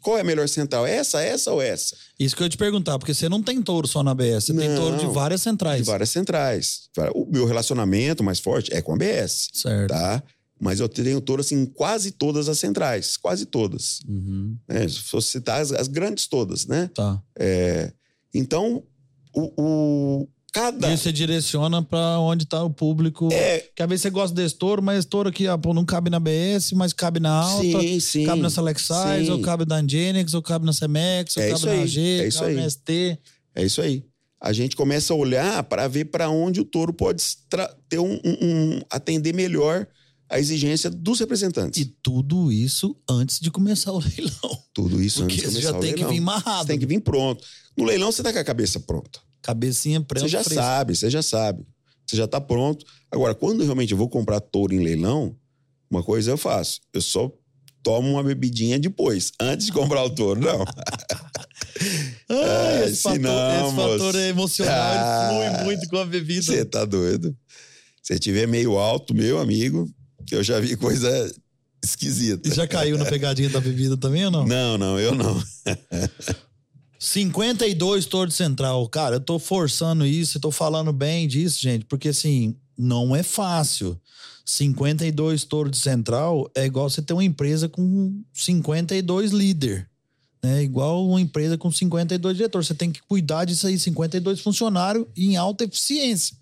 Qual 0.00 0.16
é 0.16 0.22
a 0.22 0.24
melhor 0.24 0.48
central? 0.48 0.86
Essa, 0.86 1.20
essa 1.20 1.52
ou 1.52 1.60
essa? 1.60 1.94
Isso 2.18 2.34
que 2.34 2.42
eu 2.42 2.46
ia 2.46 2.50
te 2.50 2.56
perguntar, 2.56 2.98
porque 2.98 3.12
você 3.12 3.28
não 3.28 3.42
tem 3.42 3.60
touro 3.60 3.86
só 3.86 4.02
na 4.02 4.14
BS, 4.14 4.46
você 4.46 4.52
não, 4.52 4.62
tem 4.62 4.74
touro 4.74 4.96
de 4.96 5.06
várias 5.06 5.42
centrais. 5.42 5.82
De 5.82 5.86
várias 5.86 6.10
centrais. 6.10 6.88
O 7.14 7.26
meu 7.26 7.44
relacionamento 7.44 8.24
mais 8.24 8.40
forte 8.40 8.72
é 8.72 8.80
com 8.80 8.94
a 8.94 8.96
BS. 8.96 9.48
Certo. 9.52 9.90
Tá? 9.90 10.22
Mas 10.58 10.80
eu 10.80 10.88
tenho 10.88 11.20
touro 11.20 11.40
assim, 11.40 11.62
em 11.62 11.66
quase 11.66 12.12
todas 12.12 12.48
as 12.48 12.58
centrais. 12.58 13.16
Quase 13.16 13.46
todas. 13.46 14.00
Uhum. 14.06 14.56
É, 14.68 14.86
se 14.88 15.00
fosse 15.00 15.28
citar 15.28 15.60
as, 15.60 15.72
as, 15.72 15.88
grandes 15.88 16.26
todas, 16.26 16.66
né? 16.66 16.90
Tá. 16.94 17.22
É, 17.38 17.92
então, 18.34 18.82
o, 19.34 19.52
o, 20.22 20.28
Cada. 20.52 20.92
E 20.92 20.96
você 20.98 21.12
direciona 21.12 21.80
pra 21.80 22.18
onde 22.18 22.44
tá 22.44 22.64
o 22.64 22.70
público. 22.70 23.28
É. 23.32 23.60
Que 23.74 23.82
às 23.84 23.88
vezes 23.88 24.02
você 24.02 24.10
gosta 24.10 24.34
desse 24.34 24.56
touro, 24.56 24.82
mas 24.82 24.98
esse 24.98 25.08
touro 25.08 25.28
aqui, 25.28 25.46
ó, 25.46 25.56
pô, 25.56 25.72
não 25.72 25.84
cabe 25.84 26.10
na 26.10 26.18
BS, 26.18 26.72
mas 26.72 26.92
cabe 26.92 27.20
na 27.20 27.30
alta. 27.30 27.62
Sim, 27.62 28.00
sim. 28.00 28.26
Cabe 28.26 28.42
na 28.42 28.50
Select 28.50 28.82
Size, 28.82 29.26
Sim. 29.26 29.30
ou 29.30 29.40
cabe 29.42 29.64
na 29.64 29.76
Angenix, 29.76 30.34
ou 30.34 30.42
cabe 30.42 30.66
na 30.66 30.72
Cemex, 30.72 31.36
ou 31.36 31.42
É 31.44 31.46
cabe 31.50 31.56
isso 31.58 31.66
na 31.66 31.72
aí, 31.72 31.82
AG, 31.82 32.00
é 32.00 32.26
isso 32.26 32.38
cabe 32.40 32.50
aí. 32.50 32.56
na 32.56 32.66
ST. 32.70 33.18
É 33.54 33.64
isso 33.64 33.80
aí. 33.80 34.04
A 34.40 34.52
gente 34.52 34.74
começa 34.74 35.12
a 35.12 35.16
olhar 35.16 35.62
para 35.62 35.86
ver 35.86 36.06
para 36.06 36.28
onde 36.30 36.60
o 36.60 36.64
touro 36.64 36.92
pode 36.92 37.22
ter 37.88 38.00
um, 38.00 38.14
um- 38.24 38.38
um- 38.42 38.80
atender 38.90 39.32
melhor 39.32 39.86
a 40.30 40.38
exigência 40.38 40.88
dos 40.88 41.18
representantes. 41.18 41.80
E 41.80 41.84
tudo 41.84 42.52
isso 42.52 42.96
antes 43.08 43.40
de 43.40 43.50
começar 43.50 43.92
o 43.92 43.98
leilão. 43.98 44.62
Tudo 44.72 45.02
isso 45.02 45.20
Porque 45.20 45.34
antes 45.34 45.50
de 45.52 45.60
você 45.60 45.66
começar 45.66 45.72
já 45.72 45.78
o 45.78 45.80
tem 45.80 45.94
que 45.94 46.04
vir 46.04 46.18
amarrado. 46.18 46.60
Você 46.62 46.66
tem 46.68 46.78
que 46.78 46.86
vir 46.86 47.00
pronto. 47.00 47.44
No 47.76 47.84
leilão 47.84 48.12
você 48.12 48.22
tá 48.22 48.32
com 48.32 48.38
a 48.38 48.44
cabeça 48.44 48.78
pronta. 48.80 49.20
Cabecinha 49.42 50.00
preta. 50.00 50.24
Você 50.26 50.30
já 50.30 50.44
sabe, 50.44 50.94
você 50.96 51.10
já 51.10 51.22
sabe. 51.22 51.66
Você 52.06 52.16
já 52.16 52.26
tá 52.28 52.40
pronto. 52.40 52.84
Agora, 53.10 53.34
quando 53.34 53.64
realmente 53.64 53.92
eu 53.92 53.98
vou 53.98 54.08
comprar 54.08 54.40
touro 54.40 54.72
em 54.74 54.78
leilão, 54.80 55.36
uma 55.90 56.02
coisa 56.02 56.30
eu 56.30 56.36
faço. 56.36 56.80
Eu 56.92 57.00
só 57.02 57.30
tomo 57.82 58.10
uma 58.10 58.22
bebidinha 58.22 58.78
depois, 58.78 59.32
antes 59.40 59.66
de 59.66 59.72
comprar 59.72 60.04
o 60.04 60.10
touro, 60.10 60.40
não. 60.40 60.64
Ah, 62.28 62.82
É, 62.82 62.88
esse, 62.88 63.02
fator, 63.02 63.16
ensinamos. 63.18 63.72
esse 63.72 63.76
fator 63.76 64.14
emocional 64.16 64.74
Ah, 64.74 65.28
flui 65.30 65.64
muito 65.64 65.88
com 65.88 65.96
a 65.98 66.04
bebida. 66.04 66.42
Você 66.42 66.64
tá 66.64 66.84
doido? 66.84 67.36
Se 68.02 68.18
tiver 68.18 68.46
meio 68.46 68.76
alto, 68.78 69.14
meu 69.14 69.38
amigo, 69.40 69.88
eu 70.30 70.42
já 70.42 70.60
vi 70.60 70.76
coisa 70.76 71.32
esquisita. 71.82 72.48
E 72.48 72.54
já 72.54 72.66
caiu 72.66 72.98
na 72.98 73.04
pegadinha 73.04 73.48
da 73.48 73.60
bebida 73.60 73.96
também 73.96 74.24
ou 74.26 74.30
não? 74.30 74.46
Não, 74.46 74.78
não, 74.78 74.98
eu 74.98 75.14
não. 75.14 75.42
52 76.98 78.04
touro 78.06 78.28
de 78.28 78.36
central. 78.36 78.86
Cara, 78.88 79.16
eu 79.16 79.20
tô 79.20 79.38
forçando 79.38 80.04
isso, 80.04 80.36
eu 80.36 80.40
tô 80.42 80.50
falando 80.50 80.92
bem 80.92 81.26
disso, 81.26 81.60
gente, 81.60 81.86
porque 81.86 82.10
assim, 82.10 82.54
não 82.76 83.16
é 83.16 83.22
fácil. 83.22 83.98
52 84.44 85.44
touro 85.44 85.70
de 85.70 85.78
central 85.78 86.50
é 86.54 86.64
igual 86.66 86.90
você 86.90 87.00
ter 87.00 87.12
uma 87.12 87.24
empresa 87.24 87.68
com 87.68 88.22
52 88.34 89.30
líder. 89.30 89.88
É 90.42 90.62
igual 90.62 91.06
uma 91.06 91.20
empresa 91.20 91.56
com 91.56 91.70
52 91.70 92.36
diretores. 92.36 92.66
Você 92.66 92.74
tem 92.74 92.90
que 92.90 93.02
cuidar 93.02 93.44
disso 93.44 93.66
aí, 93.66 93.78
52 93.78 94.40
funcionários 94.40 95.06
em 95.16 95.36
alta 95.36 95.64
eficiência. 95.64 96.36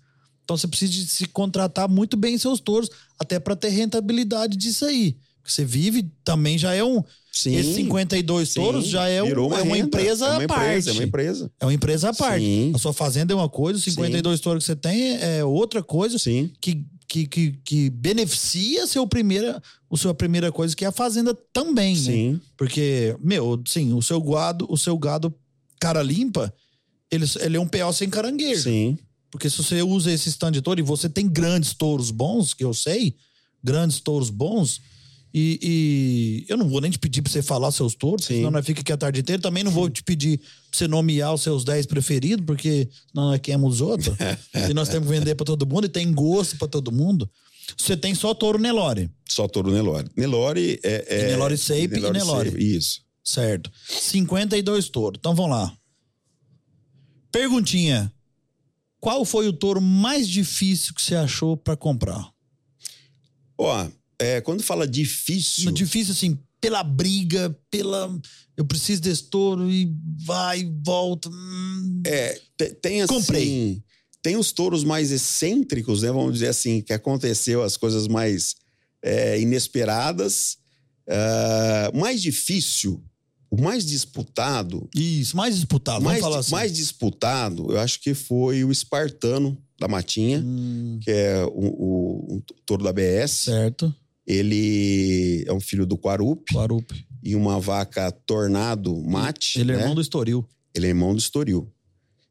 Então 0.49 0.57
você 0.57 0.67
precisa 0.67 0.91
de 0.91 1.05
se 1.05 1.27
contratar 1.27 1.87
muito 1.87 2.17
bem 2.17 2.35
seus 2.35 2.59
touros, 2.59 2.89
até 3.19 3.39
para 3.39 3.55
ter 3.55 3.69
rentabilidade 3.69 4.57
disso 4.57 4.83
aí. 4.83 5.15
Porque 5.39 5.53
você 5.53 5.63
vive 5.63 6.11
também 6.23 6.57
já 6.57 6.73
é 6.73 6.83
um. 6.83 7.03
Sim. 7.31 7.55
Esses 7.55 7.75
52 7.75 8.49
sim, 8.49 8.59
touros 8.59 8.87
já 8.87 9.07
é, 9.07 9.21
um- 9.21 9.27
virou 9.27 9.53
é 9.53 9.61
uma 9.61 9.75
renda, 9.75 9.77
empresa 9.77 10.25
é 10.25 10.29
uma 10.29 10.39
à 10.39 10.43
empresa, 10.43 10.55
parte. 10.65 10.89
É 10.89 10.91
uma 10.93 11.03
empresa. 11.03 11.51
É 11.59 11.65
uma 11.67 11.73
empresa 11.75 12.09
à 12.09 12.13
parte. 12.15 12.43
Sim. 12.43 12.71
A 12.73 12.79
sua 12.79 12.93
fazenda 12.93 13.31
é 13.31 13.35
uma 13.35 13.47
coisa, 13.47 13.77
os 13.77 13.83
52 13.83 14.39
touros 14.39 14.63
que 14.63 14.65
você 14.71 14.75
tem 14.75 15.17
é 15.17 15.45
outra 15.45 15.83
coisa 15.83 16.17
Sim. 16.17 16.49
que, 16.59 16.83
que, 17.07 17.27
que, 17.27 17.51
que 17.63 17.89
beneficia 17.91 18.87
seu 18.87 19.05
primeira, 19.05 19.61
o 19.87 19.95
sua 19.97 20.15
primeira 20.15 20.51
coisa, 20.51 20.75
que 20.75 20.83
é 20.83 20.87
a 20.87 20.91
fazenda 20.91 21.37
também, 21.53 21.93
né? 21.93 22.01
Sim. 22.01 22.41
Porque, 22.57 23.15
meu, 23.21 23.61
sim, 23.67 23.93
o 23.93 24.01
seu 24.01 24.19
gado, 24.19 24.65
o 24.67 24.75
seu 24.75 24.97
gado 24.97 25.31
cara 25.79 26.01
limpa, 26.01 26.51
ele, 27.11 27.25
ele 27.39 27.55
é 27.55 27.59
um 27.59 27.67
PO 27.67 27.93
sem 27.93 28.09
caranguejo. 28.09 28.63
Sim. 28.63 28.97
Porque 29.31 29.49
se 29.49 29.57
você 29.57 29.81
usa 29.81 30.11
esse 30.11 30.29
stand 30.29 30.51
de 30.53 30.61
touro 30.61 30.79
e 30.79 30.83
você 30.83 31.07
tem 31.07 31.27
grandes 31.27 31.73
touros 31.73 32.11
bons, 32.11 32.53
que 32.53 32.63
eu 32.63 32.73
sei, 32.73 33.15
grandes 33.63 33.99
touros 33.99 34.29
bons, 34.29 34.81
e, 35.33 35.59
e 36.47 36.51
eu 36.51 36.57
não 36.57 36.67
vou 36.67 36.81
nem 36.81 36.89
te 36.89 36.97
pedir 36.97 37.21
pra 37.21 37.31
você 37.31 37.41
falar 37.43 37.71
seus 37.71 37.93
touros, 37.93 38.25
Sim. 38.25 38.37
senão 38.37 38.51
nós 38.51 38.65
fica 38.65 38.81
aqui 38.81 38.91
a 38.91 38.97
tarde 38.97 39.19
inteira. 39.19 39.41
Também 39.41 39.63
não 39.63 39.71
vou 39.71 39.89
te 39.89 40.01
pedir 40.01 40.39
pra 40.39 40.47
você 40.71 40.87
nomear 40.87 41.33
os 41.33 41.41
seus 41.41 41.63
10 41.63 41.85
preferidos, 41.85 42.45
porque 42.45 42.89
senão 43.11 43.29
nós 43.29 43.39
queremos 43.39 43.75
os 43.75 43.81
outros. 43.81 44.15
e 44.69 44.73
nós 44.73 44.89
temos 44.89 45.07
que 45.07 45.13
vender 45.13 45.35
pra 45.35 45.45
todo 45.45 45.67
mundo 45.67 45.85
e 45.85 45.89
tem 45.89 46.11
gosto 46.11 46.57
pra 46.57 46.67
todo 46.67 46.91
mundo. 46.91 47.29
Você 47.77 47.95
tem 47.95 48.15
só 48.15 48.33
touro 48.33 48.57
Nelore, 48.57 49.11
Só 49.27 49.47
touro 49.47 49.71
Nelore. 49.71 50.09
Nelore 50.17 50.79
é. 50.83 51.05
é 51.07 51.23
E 51.25 51.27
Nelore 51.27 51.55
Shape 51.55 51.97
e 51.97 52.11
Nelore. 52.11 52.49
Shape, 52.49 52.75
Isso. 52.75 53.01
certo? 53.23 53.71
52 53.87 54.89
touros. 54.89 55.19
Então 55.19 55.35
vamos 55.35 55.51
lá. 55.51 55.71
Perguntinha. 57.31 58.11
Qual 58.99 59.23
foi 59.23 59.47
o 59.47 59.53
touro 59.53 59.81
mais 59.81 60.27
difícil 60.27 60.93
que 60.93 61.01
você 61.01 61.15
achou 61.15 61.55
pra 61.55 61.75
comprar? 61.77 62.29
Ó, 63.57 63.87
é, 64.19 64.41
quando 64.41 64.63
fala 64.63 64.87
difícil. 64.87 65.71
Difícil 65.71 66.13
assim, 66.13 66.37
pela 66.59 66.83
briga, 66.83 67.57
pela. 67.71 68.13
Eu 68.57 68.65
preciso 68.65 69.01
desse 69.01 69.23
touro 69.29 69.69
e 69.71 69.93
vai 70.25 70.69
volta. 70.83 71.29
hum. 71.29 72.01
É, 72.05 72.39
te- 72.57 72.73
tem 72.75 73.01
assim. 73.01 73.13
Comprei. 73.13 73.83
Tem 74.21 74.35
os 74.35 74.51
touros 74.51 74.83
mais 74.83 75.11
excêntricos, 75.11 76.01
né? 76.01 76.11
Vamos 76.11 76.33
dizer 76.33 76.49
assim, 76.49 76.81
que 76.81 76.91
aconteceu 76.91 77.63
as 77.63 77.77
coisas 77.77 78.05
mais 78.07 78.55
é, 79.01 79.39
inesperadas. 79.39 80.57
Ah, 81.07 81.89
mais 81.95 82.21
difícil, 82.21 83.01
o 83.51 83.61
mais 83.61 83.85
disputado, 83.85 84.87
Isso, 84.95 85.35
mais 85.35 85.55
disputado, 85.55 86.03
mais, 86.03 86.19
vamos 86.19 86.29
falar 86.29 86.39
assim. 86.41 86.51
mais 86.51 86.71
disputado, 86.73 87.71
eu 87.71 87.79
acho 87.79 87.99
que 88.01 88.13
foi 88.13 88.63
o 88.63 88.71
Espartano 88.71 89.57
da 89.79 89.87
Matinha, 89.87 90.41
Hum, 90.45 90.99
que 91.01 91.09
é 91.11 91.43
o, 91.45 91.49
o- 91.49 92.35
um 92.35 92.41
touro 92.65 92.83
da 92.83 92.91
BS. 92.93 93.45
certo. 93.45 93.93
Ele 94.27 95.43
é 95.47 95.53
um 95.53 95.59
filho 95.59 95.85
do 95.85 95.97
Quarup 95.97 96.53
Guarupe. 96.53 97.05
e 97.23 97.35
uma 97.35 97.59
vaca 97.59 98.11
Tornado 98.11 98.95
Mate. 99.03 99.59
Ele 99.59 99.71
é 99.71 99.75
né? 99.75 99.81
irmão 99.81 99.95
do 99.95 100.01
Estoril. 100.01 100.45
Ele 100.73 100.85
é 100.85 100.89
irmão 100.89 101.13
do 101.13 101.19
Estoril. 101.19 101.71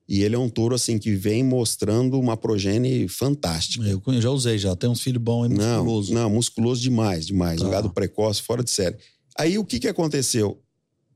E 0.09 0.23
ele 0.23 0.35
é 0.35 0.39
um 0.39 0.49
touro 0.49 0.75
assim 0.75 0.97
que 0.99 1.15
vem 1.15 1.43
mostrando 1.45 2.19
uma 2.19 2.37
progenie 2.37 3.09
fantástica. 3.09 3.85
Eu 3.87 4.01
já 4.23 4.31
usei, 4.31 4.57
já. 4.57 4.75
Tem 4.75 4.89
uns 4.89 5.01
filhos 5.03 5.21
bons 5.23 5.47
e 5.47 5.49
Não, 5.55 5.79
musculosos. 5.85 6.11
não, 6.15 6.31
musculoso 6.31 6.81
demais, 6.81 7.27
demais. 7.27 7.61
Um 7.61 7.65
Tá. 7.67 7.71
gado 7.73 7.91
precoce, 7.91 8.41
fora 8.43 8.63
de 8.65 8.71
série. 8.71 8.97
Aí 9.37 9.59
o 9.59 9.65
que, 9.65 9.79
que 9.79 9.89
aconteceu? 9.89 10.59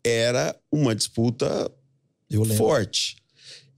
Era 0.05 0.57
uma 0.70 0.94
disputa 0.94 1.70
forte. 2.57 3.16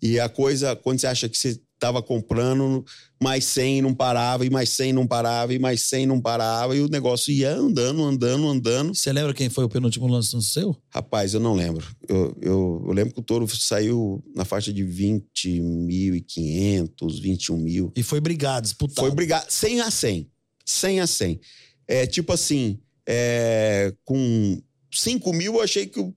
E 0.01 0.21
a 0.21 0.29
coisa, 0.29 0.77
quando 0.77 1.01
você 1.01 1.07
acha 1.07 1.29
que 1.29 1.37
você 1.37 1.61
estava 1.85 2.03
comprando, 2.03 2.85
mais 3.23 3.45
100 3.45 3.83
não 3.83 3.95
parava, 3.95 4.47
e 4.47 4.51
mais 4.51 4.71
100 4.71 4.95
não 4.95 5.07
parava, 5.07 5.53
e 5.53 5.59
mais 5.59 5.83
100 5.83 6.07
não 6.07 6.19
parava, 6.21 6.75
e 6.77 6.81
o 6.81 6.89
negócio 6.89 7.33
ia 7.33 7.55
andando, 7.55 8.03
andando, 8.03 8.49
andando. 8.49 8.95
Você 8.95 9.13
lembra 9.13 9.35
quem 9.35 9.51
foi 9.51 9.65
o 9.65 9.69
penúltimo 9.69 10.07
lance 10.07 10.35
no 10.35 10.41
seu? 10.41 10.75
Rapaz, 10.91 11.35
eu 11.35 11.41
não 11.41 11.55
lembro. 11.55 11.87
Eu, 12.09 12.35
eu, 12.41 12.85
eu 12.87 12.93
lembro 12.93 13.13
que 13.13 13.21
o 13.21 13.23
touro 13.23 13.47
saiu 13.49 14.25
na 14.35 14.45
faixa 14.45 14.73
de 14.73 14.85
20.500, 14.85 17.21
21 17.21 17.57
mil. 17.59 17.93
E 17.95 18.03
foi 18.03 18.21
brigado, 18.21 18.65
disputado. 18.65 19.07
Foi 19.07 19.15
brigar 19.15 19.45
100 19.49 19.83
a 19.83 19.91
100. 19.91 20.31
100 20.65 21.01
a 21.01 21.07
100. 21.07 21.41
É 21.87 22.07
tipo 22.07 22.33
assim, 22.33 22.81
é, 23.07 23.95
com 24.05 24.59
5 24.95 25.33
mil 25.33 25.55
eu 25.55 25.63
achei 25.63 25.87
que 25.87 26.01
o 26.01 26.15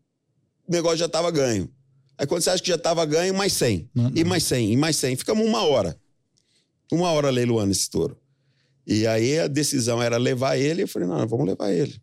negócio 0.68 0.98
já 0.98 1.06
estava 1.06 1.30
ganho. 1.32 1.70
Aí 2.18 2.26
quando 2.26 2.42
você 2.42 2.50
acha 2.50 2.62
que 2.64 2.70
já 2.70 2.76
estava 2.76 3.06
ganho, 3.06 3.34
mais 3.34 3.54
100. 3.54 3.90
Não, 3.94 4.12
E 4.16 4.24
mais 4.24 4.44
100, 4.44 4.74
e 4.74 4.78
mais 4.78 4.96
100. 4.98 5.16
Ficamos 5.18 5.46
uma 5.46 5.62
hora. 5.64 6.00
Uma 6.92 7.12
hora 7.12 7.30
leiloando 7.30 7.72
esse 7.72 7.90
touro. 7.90 8.18
E 8.86 9.06
aí 9.06 9.38
a 9.40 9.48
decisão 9.48 10.02
era 10.02 10.18
levar 10.18 10.58
ele. 10.58 10.84
Eu 10.84 10.88
falei, 10.88 11.08
não, 11.08 11.28
vamos 11.28 11.46
levar 11.46 11.72
ele. 11.72 12.02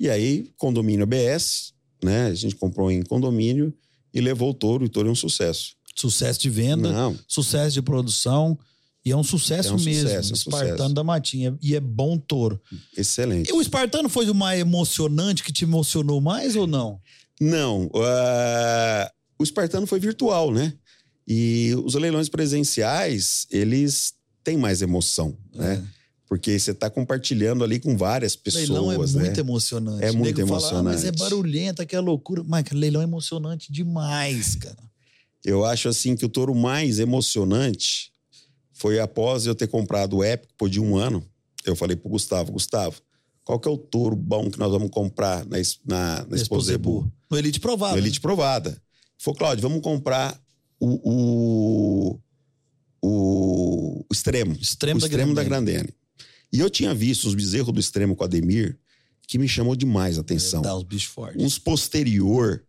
E 0.00 0.08
aí, 0.08 0.50
condomínio 0.56 1.02
ABS, 1.04 1.74
né? 2.02 2.26
A 2.26 2.34
gente 2.34 2.54
comprou 2.56 2.90
em 2.90 3.02
condomínio 3.02 3.74
e 4.14 4.20
levou 4.20 4.50
o 4.50 4.54
touro. 4.54 4.84
E 4.84 4.86
o 4.86 4.88
touro 4.88 5.08
é 5.08 5.12
um 5.12 5.14
sucesso. 5.14 5.76
Sucesso 5.94 6.40
de 6.40 6.48
venda, 6.48 6.92
Não, 6.92 7.18
sucesso 7.26 7.74
de 7.74 7.82
produção. 7.82 8.58
E 9.08 9.12
é 9.12 9.16
um 9.16 9.22
sucesso 9.24 9.70
É 9.70 9.72
um 9.72 9.78
mesmo. 9.80 10.02
sucesso, 10.08 10.28
é 10.30 10.32
um 10.32 10.36
Espartano 10.36 10.72
sucesso. 10.76 10.94
da 10.94 11.02
Matinha. 11.04 11.58
E 11.62 11.74
é 11.74 11.80
bom 11.80 12.18
touro. 12.18 12.60
excelente. 12.96 13.48
E 13.48 13.52
o 13.52 13.60
Espartano 13.60 14.08
foi 14.08 14.28
o 14.28 14.34
mais 14.34 14.60
emocionante 14.60 15.42
que 15.42 15.52
te 15.52 15.64
emocionou 15.64 16.20
mais 16.20 16.56
ou 16.56 16.66
não? 16.66 17.00
Não, 17.40 17.90
ah, 17.94 19.10
o 19.38 19.42
Espartano 19.44 19.86
foi 19.86 19.98
virtual, 20.00 20.52
né? 20.52 20.74
E 21.26 21.74
os 21.84 21.94
leilões 21.94 22.28
presenciais, 22.28 23.46
eles 23.50 24.12
têm 24.44 24.56
mais 24.56 24.82
emoção, 24.82 25.36
né? 25.54 25.82
Porque 26.26 26.58
você 26.58 26.72
está 26.72 26.90
compartilhando 26.90 27.64
ali 27.64 27.78
com 27.80 27.96
várias 27.96 28.36
pessoas, 28.36 28.68
leilão 28.68 28.92
é 28.92 28.98
né? 28.98 29.06
muito 29.06 29.40
emocionante. 29.40 30.04
É 30.04 30.12
muito 30.12 30.36
nego 30.36 30.48
fala, 30.60 30.80
"Ah, 30.80 30.82
mas 30.82 31.04
é 31.04 31.08
emocionante. 31.08 31.18
barulhento, 31.18 31.82
aquela 31.82 32.02
loucura. 32.02 32.42
Mas 32.46 32.64
leilão 32.70 33.00
é 33.00 33.04
emocionante 33.04 33.72
demais, 33.72 34.54
cara. 34.56 34.76
Eu 35.44 35.64
acho 35.64 35.88
assim 35.88 36.14
que 36.16 36.26
o 36.26 36.28
touro 36.28 36.54
mais 36.54 36.98
emocionante 36.98 38.10
foi 38.78 39.00
após 39.00 39.44
eu 39.44 39.54
ter 39.54 39.66
comprado 39.66 40.18
o 40.18 40.24
Épico 40.24 40.54
por 40.56 40.70
de 40.70 40.80
um 40.80 40.96
ano. 40.96 41.22
Eu 41.64 41.74
falei 41.74 41.96
pro 41.96 42.08
Gustavo, 42.08 42.52
Gustavo, 42.52 43.02
qual 43.44 43.58
que 43.58 43.68
é 43.68 43.70
o 43.70 43.76
touro 43.76 44.14
bom 44.14 44.48
que 44.48 44.58
nós 44.58 44.70
vamos 44.70 44.90
comprar 44.90 45.44
na, 45.46 45.56
na, 45.84 46.26
na 46.26 46.36
Exposebu? 46.36 47.10
No 47.28 47.36
Elite 47.36 47.58
Provado. 47.58 47.94
No 47.94 47.98
Elite 47.98 48.20
Provada. 48.20 48.70
Ele 48.70 48.78
falou, 49.18 49.36
Cláudio, 49.36 49.62
vamos 49.62 49.82
comprar 49.82 50.40
o, 50.78 51.00
o, 51.02 52.20
o, 53.02 54.04
o 54.08 54.12
extremo. 54.12 54.56
Extremo 54.60 54.98
o 54.98 55.00
da 55.00 55.06
extremo 55.06 55.34
da 55.34 55.42
Grandene. 55.42 55.78
Grandene. 55.78 55.94
E 56.52 56.60
eu 56.60 56.70
tinha 56.70 56.94
visto 56.94 57.26
os 57.26 57.34
bezerros 57.34 57.74
do 57.74 57.80
extremo 57.80 58.14
com 58.14 58.22
o 58.22 58.26
Ademir, 58.26 58.78
que 59.26 59.38
me 59.38 59.48
chamou 59.48 59.74
demais 59.74 60.18
a 60.18 60.20
atenção. 60.20 60.62
Dá 60.62 60.74
os 60.74 60.84
bichos 60.84 61.12
fortes. 61.12 61.42
Uns 61.42 61.58
posterior, 61.58 62.62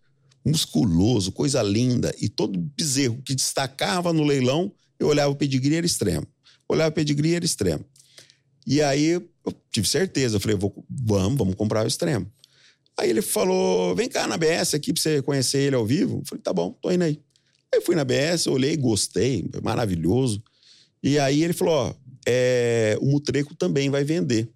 musculoso, 0.44 1.32
coisa 1.32 1.62
linda. 1.62 2.14
E 2.20 2.28
todo 2.28 2.60
bezerro 2.60 3.22
que 3.22 3.36
destacava 3.36 4.12
no 4.12 4.24
leilão 4.24 4.74
Eu 5.00 5.08
olhava 5.08 5.32
o 5.32 5.36
pedigree, 5.36 5.76
era 5.76 5.86
extremo. 5.86 6.28
Olhava 6.68 6.90
o 6.90 6.94
pedigree, 6.94 7.36
era 7.36 7.46
extremo. 7.46 7.86
E 8.68 8.82
aí 8.82 9.06
eu 9.06 9.30
tive 9.72 9.88
certeza. 9.88 10.36
Eu 10.36 10.40
falei, 10.40 10.58
vou, 10.58 10.86
vamos, 10.90 11.38
vamos 11.38 11.56
comprar 11.56 11.84
o 11.84 11.88
extremo. 11.88 12.30
Aí 13.00 13.10
ele 13.10 13.22
falou: 13.22 13.96
vem 13.96 14.10
cá 14.10 14.28
na 14.28 14.38
BS 14.38 14.74
aqui 14.74 14.92
pra 14.92 15.02
você 15.02 15.22
conhecer 15.22 15.60
ele 15.60 15.76
ao 15.76 15.86
vivo. 15.86 16.20
Eu 16.20 16.26
falei, 16.26 16.42
tá 16.42 16.52
bom, 16.52 16.78
tô 16.82 16.92
indo 16.92 17.04
aí. 17.04 17.20
Aí 17.74 17.80
eu 17.80 17.82
fui 17.82 17.96
na 17.96 18.04
BS, 18.04 18.48
olhei, 18.48 18.76
gostei, 18.76 19.50
maravilhoso. 19.64 20.44
E 21.02 21.18
aí 21.18 21.42
ele 21.42 21.54
falou: 21.54 21.74
ó, 21.74 21.94
é, 22.28 22.98
o 23.02 23.06
Mutreco 23.06 23.56
também 23.56 23.90
vai 23.90 24.04
vender. 24.04 24.52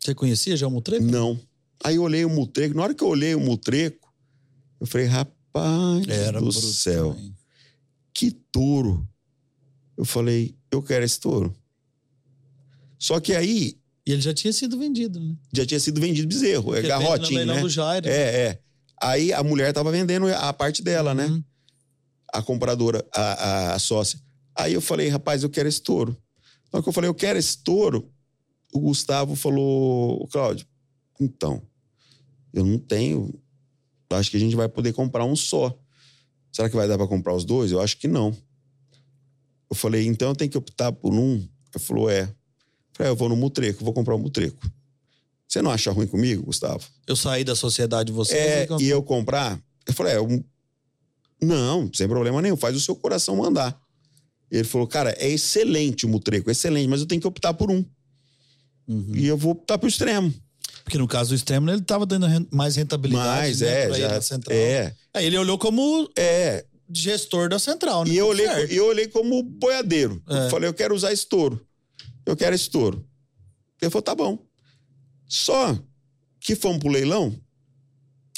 Você 0.00 0.14
conhecia 0.14 0.56
já 0.56 0.66
o 0.66 0.70
Mutreco? 0.70 1.04
Não. 1.04 1.38
Aí 1.84 1.96
eu 1.96 2.02
olhei 2.02 2.24
o 2.24 2.30
Mutreco. 2.30 2.74
Na 2.74 2.84
hora 2.84 2.94
que 2.94 3.04
eu 3.04 3.08
olhei 3.08 3.34
o 3.34 3.40
Mutreco, 3.40 4.12
eu 4.80 4.86
falei, 4.86 5.06
rapaz 5.06 6.08
Era 6.08 6.38
do 6.38 6.46
bruto 6.46 6.60
céu, 6.60 7.16
que 8.14 8.30
touro. 8.30 9.06
Eu 9.98 10.04
falei, 10.04 10.54
eu 10.70 10.80
quero 10.80 11.04
esse 11.04 11.18
touro. 11.18 11.52
Só 12.96 13.18
que 13.18 13.34
aí 13.34 13.76
E 14.06 14.12
ele 14.12 14.22
já 14.22 14.32
tinha 14.32 14.52
sido 14.52 14.78
vendido, 14.78 15.18
né? 15.18 15.34
já 15.52 15.66
tinha 15.66 15.80
sido 15.80 16.00
vendido 16.00 16.28
bezerro, 16.28 16.72
é 16.72 16.82
no 16.82 16.88
garrotinho, 16.88 17.44
né? 17.44 17.60
do 17.60 17.68
Jairo. 17.68 18.08
É, 18.08 18.46
é. 18.46 18.58
Aí 19.02 19.32
a 19.32 19.42
mulher 19.42 19.72
tava 19.72 19.90
vendendo 19.90 20.28
a 20.28 20.52
parte 20.52 20.82
dela, 20.82 21.14
né? 21.14 21.26
Uhum. 21.26 21.42
A 22.32 22.40
compradora, 22.40 23.04
a, 23.12 23.22
a, 23.22 23.74
a 23.74 23.78
sócia. 23.80 24.20
Aí 24.54 24.72
eu 24.72 24.80
falei, 24.80 25.08
rapaz, 25.08 25.42
eu 25.42 25.50
quero 25.50 25.68
esse 25.68 25.82
touro. 25.82 26.16
Hora 26.72 26.82
que 26.82 26.88
eu 26.88 26.92
falei, 26.92 27.08
eu 27.08 27.14
quero 27.14 27.38
esse 27.38 27.58
touro, 27.58 28.08
o 28.72 28.80
Gustavo 28.80 29.34
falou, 29.34 30.28
Cláudio, 30.28 30.66
então, 31.20 31.62
eu 32.52 32.64
não 32.64 32.78
tenho. 32.78 33.34
Acho 34.10 34.30
que 34.30 34.36
a 34.36 34.40
gente 34.40 34.54
vai 34.54 34.68
poder 34.68 34.92
comprar 34.92 35.24
um 35.24 35.34
só. 35.34 35.76
Será 36.52 36.70
que 36.70 36.76
vai 36.76 36.86
dar 36.86 36.96
para 36.96 37.06
comprar 37.06 37.34
os 37.34 37.44
dois? 37.44 37.72
Eu 37.72 37.80
acho 37.80 37.98
que 37.98 38.08
não. 38.08 38.36
Eu 39.70 39.76
falei, 39.76 40.06
então 40.06 40.30
eu 40.30 40.34
tenho 40.34 40.50
que 40.50 40.58
optar 40.58 40.92
por 40.92 41.12
um. 41.12 41.34
Ele 41.34 41.84
falou, 41.84 42.10
é. 42.10 42.22
Eu 42.22 42.28
falei, 42.92 43.10
é, 43.10 43.12
eu 43.12 43.16
vou 43.16 43.28
no 43.28 43.36
Mutreco, 43.36 43.84
vou 43.84 43.92
comprar 43.92 44.14
o 44.14 44.18
Mutreco. 44.18 44.70
Você 45.46 45.62
não 45.62 45.70
acha 45.70 45.90
ruim 45.90 46.06
comigo, 46.06 46.44
Gustavo? 46.44 46.84
Eu 47.06 47.16
saí 47.16 47.44
da 47.44 47.56
sociedade 47.56 48.08
de 48.08 48.12
vocês. 48.12 48.38
É, 48.38 48.66
e 48.80 48.84
e 48.84 48.88
eu 48.88 49.02
comprar? 49.02 49.58
Eu 49.86 49.94
falei, 49.94 50.14
é, 50.14 50.20
um... 50.20 50.42
não, 51.40 51.90
sem 51.92 52.06
problema 52.06 52.42
nenhum, 52.42 52.56
faz 52.56 52.76
o 52.76 52.80
seu 52.80 52.94
coração 52.94 53.36
mandar. 53.36 53.78
Ele 54.50 54.64
falou, 54.64 54.86
cara, 54.86 55.10
é 55.18 55.28
excelente 55.28 56.06
o 56.06 56.08
Mutreco, 56.08 56.50
excelente, 56.50 56.88
mas 56.88 57.00
eu 57.00 57.06
tenho 57.06 57.20
que 57.20 57.26
optar 57.26 57.54
por 57.54 57.70
um. 57.70 57.84
Uhum. 58.86 59.12
E 59.14 59.26
eu 59.26 59.36
vou 59.36 59.52
optar 59.52 59.78
pro 59.78 59.88
extremo. 59.88 60.32
Porque 60.82 60.96
no 60.96 61.06
caso 61.06 61.30
do 61.30 61.34
extremo, 61.34 61.68
ele 61.70 61.82
tava 61.82 62.06
dando 62.06 62.26
mais 62.50 62.76
rentabilidade 62.76 63.48
Mas 63.48 63.60
né, 63.60 63.68
é, 63.68 63.84
ele 63.84 63.98
já. 63.98 64.22
central. 64.22 64.56
É, 64.56 64.94
Aí 65.12 65.26
ele 65.26 65.36
olhou 65.36 65.58
como 65.58 66.10
é. 66.16 66.64
Gestor 66.92 67.48
da 67.48 67.58
central, 67.58 68.04
né? 68.04 68.12
E 68.12 68.16
eu 68.16 68.26
olhei, 68.26 68.46
certo. 68.46 68.72
eu 68.72 68.86
olhei 68.86 69.08
como 69.08 69.42
boiadeiro. 69.42 70.22
É. 70.28 70.46
Eu 70.46 70.50
falei, 70.50 70.68
eu 70.68 70.74
quero 70.74 70.94
usar 70.94 71.12
esse 71.12 71.26
touro. 71.26 71.64
Eu 72.24 72.36
quero 72.36 72.54
esse 72.54 72.68
touro. 72.68 73.04
Ele 73.80 73.90
falou, 73.90 74.02
tá 74.02 74.14
bom. 74.14 74.38
Só 75.26 75.78
que 76.40 76.54
fomos 76.54 76.78
pro 76.78 76.90
leilão. 76.90 77.38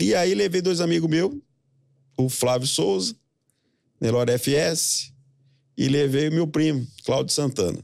E 0.00 0.14
aí 0.14 0.34
levei 0.34 0.62
dois 0.62 0.80
amigos 0.80 1.08
meus, 1.08 1.34
o 2.16 2.28
Flávio 2.28 2.66
Souza, 2.66 3.14
Nelore 4.00 4.32
FS, 4.32 5.12
e 5.76 5.88
levei 5.88 6.28
o 6.28 6.32
meu 6.32 6.46
primo, 6.46 6.86
Cláudio 7.04 7.34
Santana. 7.34 7.78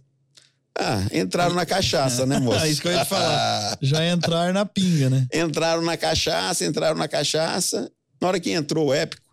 Ah, 0.78 1.06
entraram 1.12 1.54
na 1.54 1.64
cachaça, 1.64 2.26
né, 2.26 2.38
moço? 2.38 2.60
É 2.64 2.68
isso 2.68 2.82
que 2.82 2.88
eu 2.88 2.92
ia 2.92 3.04
te 3.04 3.08
falar. 3.08 3.78
Já 3.80 4.06
entrar 4.06 4.52
na 4.52 4.66
pinga, 4.66 5.08
né? 5.08 5.26
entraram 5.32 5.82
na 5.82 5.96
cachaça, 5.96 6.64
entraram 6.64 6.96
na 6.96 7.08
cachaça. 7.08 7.90
Na 8.20 8.28
hora 8.28 8.40
que 8.40 8.50
entrou 8.50 8.88
o 8.88 8.94
épico, 8.94 9.25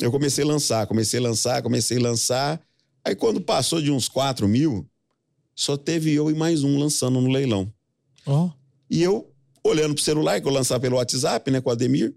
eu 0.00 0.10
comecei 0.10 0.44
a 0.44 0.46
lançar, 0.46 0.86
comecei 0.86 1.18
a 1.18 1.22
lançar, 1.22 1.62
comecei 1.62 1.98
a 1.98 2.00
lançar. 2.00 2.60
Aí 3.04 3.14
quando 3.14 3.40
passou 3.40 3.80
de 3.80 3.90
uns 3.90 4.08
4 4.08 4.46
mil, 4.46 4.88
só 5.54 5.76
teve 5.76 6.12
eu 6.12 6.30
e 6.30 6.34
mais 6.34 6.64
um 6.64 6.78
lançando 6.78 7.20
no 7.20 7.30
leilão. 7.30 7.72
Ó. 8.26 8.50
E 8.90 9.02
eu 9.02 9.32
olhando 9.64 9.94
pro 9.94 10.02
celular, 10.04 10.40
que 10.40 10.46
eu 10.46 10.52
lançava 10.52 10.80
pelo 10.80 10.96
WhatsApp, 10.96 11.50
né, 11.50 11.60
com 11.60 11.68
o 11.70 11.72
Ademir. 11.72 12.14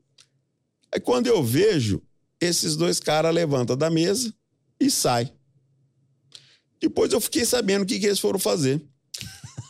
Aí 0.94 1.00
quando 1.00 1.28
eu 1.28 1.44
vejo, 1.44 2.02
esses 2.40 2.76
dois 2.76 3.00
caras 3.00 3.34
levantam 3.34 3.76
da 3.78 3.90
mesa 3.90 4.34
e 4.80 4.90
saem. 4.90 5.32
Depois 6.82 7.12
eu 7.12 7.20
fiquei 7.20 7.46
sabendo 7.46 7.84
o 7.84 7.86
que, 7.86 8.00
que 8.00 8.06
eles 8.06 8.20
foram 8.20 8.40
fazer. 8.40 8.82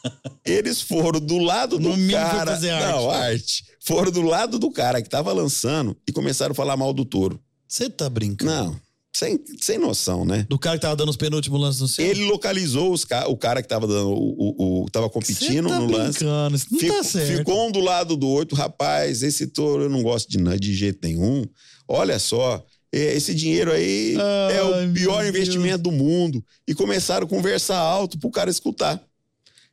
Eles 0.45 0.81
foram 0.81 1.19
do 1.19 1.37
lado 1.37 1.77
do 1.77 1.95
No 1.95 2.11
cara. 2.11 2.53
fazer 2.53 2.69
arte. 2.69 2.87
Não, 2.89 3.11
arte. 3.11 3.65
Foram 3.81 4.09
do 4.11 4.21
lado 4.21 4.57
do 4.57 4.71
cara 4.71 5.01
que 5.01 5.09
tava 5.09 5.31
lançando 5.33 5.95
e 6.07 6.11
começaram 6.11 6.53
a 6.53 6.55
falar 6.55 6.77
mal 6.77 6.93
do 6.93 7.03
touro. 7.03 7.39
Você 7.69 7.89
tá 7.89 8.09
brincando. 8.09 8.51
Não, 8.51 8.81
sem, 9.15 9.39
sem 9.61 9.77
noção, 9.77 10.25
né? 10.25 10.45
Do 10.49 10.57
cara 10.57 10.77
que 10.77 10.81
tava 10.81 10.95
dando 10.95 11.09
os 11.09 11.17
penúltimos 11.17 11.61
lances 11.61 11.81
no 11.81 11.87
céu. 11.87 12.05
Ele 12.05 12.25
localizou 12.25 12.91
os 12.91 13.05
ca- 13.05 13.27
o 13.27 13.37
cara 13.37 13.61
que 13.61 13.67
tava 13.67 13.85
dando 13.85 14.09
o, 14.09 14.15
o, 14.37 14.83
o- 14.83 14.89
tava 14.89 15.07
competindo 15.09 15.67
tá 15.67 15.79
no 15.79 15.85
lance. 15.85 16.19
brincando, 16.19 16.55
Isso 16.55 16.67
não 16.71 16.79
Fico- 16.79 16.95
tá 16.95 17.03
certo. 17.03 17.37
Ficou 17.37 17.67
um 17.67 17.71
do 17.71 17.79
lado 17.79 18.15
do 18.17 18.27
outro. 18.27 18.55
Rapaz, 18.57 19.21
esse 19.21 19.47
touro 19.47 19.83
eu 19.83 19.89
não 19.89 20.01
gosto 20.01 20.27
de, 20.29 20.39
na- 20.39 20.55
de 20.55 20.73
jeito 20.73 20.99
nenhum. 21.07 21.45
Olha 21.87 22.17
só, 22.17 22.65
é, 22.91 23.13
esse 23.15 23.35
dinheiro 23.35 23.71
aí 23.71 24.15
é 24.51 24.63
o 24.63 24.93
pior 24.93 25.23
investimento 25.25 25.83
do 25.83 25.91
mundo. 25.91 26.43
E 26.67 26.73
começaram 26.73 27.25
a 27.27 27.29
conversar 27.29 27.77
alto 27.77 28.17
pro 28.17 28.31
cara 28.31 28.49
escutar. 28.49 28.99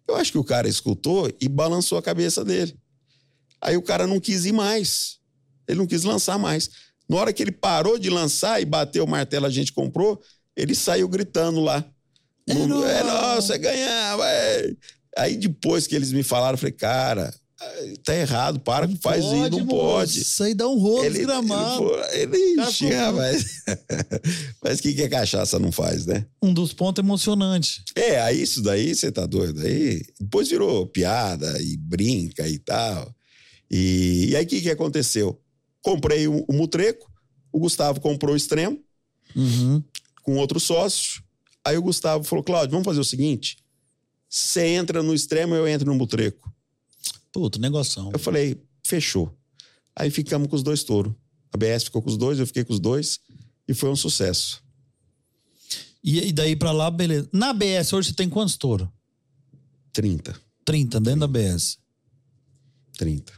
Eu 0.09 0.16
acho 0.16 0.32
que 0.32 0.38
o 0.38 0.44
cara 0.44 0.68
escutou 0.68 1.30
e 1.40 1.49
balançou 1.49 1.97
a 1.99 2.03
cabeça 2.03 2.44
dele. 2.44 2.76
Aí 3.61 3.76
o 3.76 3.82
cara 3.82 4.07
não 4.07 4.20
quis 4.20 4.44
ir 4.44 4.53
mais. 4.53 5.16
Ele 5.66 5.78
não 5.78 5.86
quis 5.86 6.05
lançar 6.05 6.38
mais. 6.38 6.70
Na 7.09 7.16
hora 7.18 7.32
que 7.32 7.42
ele 7.42 7.52
parou 7.52 7.98
de 7.98 8.11
lançar 8.11 8.61
e 8.61 8.64
bateu 8.64 9.04
o 9.04 9.09
martelo, 9.09 9.46
a 9.46 9.50
gente 9.50 9.72
comprou, 9.72 10.20
ele 10.57 10.74
saiu 10.74 11.09
gritando 11.09 11.61
lá. 11.61 11.84
No- 12.48 12.84
é 12.84 13.02
nossa, 13.02 13.54
é 13.54 13.59
ganhar, 13.59 14.16
vai. 14.16 14.76
Aí 15.18 15.36
depois 15.36 15.86
que 15.86 15.94
eles 15.94 16.12
me 16.12 16.22
falaram, 16.22 16.54
eu 16.54 16.59
falei, 16.59 16.72
cara, 16.72 17.32
tá 18.04 18.14
errado, 18.14 18.61
para 18.61 18.86
que 18.86 18.96
faz 18.98 19.24
isso, 19.24 19.34
não 19.50 19.61
moço. 19.61 19.66
pode. 19.68 20.20
Isso 20.20 20.42
aí 20.44 20.54
dá 20.54 20.68
um 20.68 20.78
rolo 20.78 20.98
Ele, 21.04 21.07
ele, 21.07 21.26
desgramado. 21.26 21.90
ele 22.12 22.36
encheu, 22.61 22.88
ficou- 22.90 23.12
mas. 23.14 23.44
mas 24.62 24.78
o 24.78 24.82
que, 24.82 24.92
que 24.94 25.02
a 25.04 25.09
cachaça 25.09 25.59
não 25.59 25.72
faz, 25.72 26.07
né? 26.07 26.26
Um 26.42 26.52
dos 26.52 26.72
pontos 26.72 27.02
emocionantes. 27.02 27.82
É, 27.94 28.20
aí 28.20 28.42
isso 28.42 28.62
daí, 28.62 28.94
você 28.94 29.11
tá 29.11 29.26
doido. 29.26 29.61
Aí 29.61 30.02
depois 30.20 30.48
virou 30.48 30.86
piada 30.86 31.61
e 31.62 31.76
brinca 31.76 32.46
e 32.48 32.59
tal. 32.59 33.12
E, 33.70 34.26
e 34.30 34.36
aí 34.36 34.44
o 34.44 34.48
que, 34.48 34.61
que 34.61 34.70
aconteceu? 34.70 35.40
Comprei 35.87 36.26
o, 36.26 36.45
o 36.49 36.53
Mutreco, 36.53 37.09
o 37.53 37.61
Gustavo 37.61 38.01
comprou 38.01 38.34
o 38.34 38.37
extremo 38.37 38.82
Uhum. 39.37 39.80
com 40.24 40.37
outro 40.37 40.59
sócio. 40.59 41.22
Aí 41.64 41.76
o 41.78 41.82
Gustavo 41.82 42.24
falou: 42.24 42.43
Cláudio, 42.43 42.72
vamos 42.72 42.84
fazer 42.84 42.99
o 42.99 43.05
seguinte: 43.05 43.57
você 44.28 44.66
entra 44.66 45.01
no 45.01 45.14
extremo, 45.14 45.55
eu 45.55 45.68
entro 45.68 45.87
no 45.87 45.95
Mutreco. 45.95 46.53
Puta, 47.32 47.61
negoção. 47.61 48.11
Eu 48.12 48.18
falei: 48.18 48.61
fechou. 48.84 49.32
Aí 49.95 50.11
ficamos 50.11 50.49
com 50.49 50.57
os 50.57 50.62
dois 50.64 50.82
touros. 50.82 51.14
A 51.53 51.57
BS 51.57 51.84
ficou 51.84 52.03
com 52.03 52.11
os 52.11 52.16
dois, 52.16 52.41
eu 52.41 52.47
fiquei 52.49 52.64
com 52.64 52.72
os 52.72 52.80
dois. 52.80 53.20
E 53.68 53.72
foi 53.72 53.89
um 53.89 53.97
sucesso. 53.97 54.61
E, 56.03 56.18
e 56.18 56.32
daí 56.32 56.57
pra 56.57 56.72
lá, 56.72 56.91
beleza. 56.91 57.28
Na 57.32 57.53
BS, 57.53 57.93
hoje 57.93 58.09
você 58.09 58.14
tem 58.14 58.28
quantos 58.28 58.57
touros? 58.57 58.89
30. 59.93 60.34
30 60.64 61.01
dentro 61.01 61.20
da 61.20 61.28
BS. 61.28 61.78
30. 62.99 63.32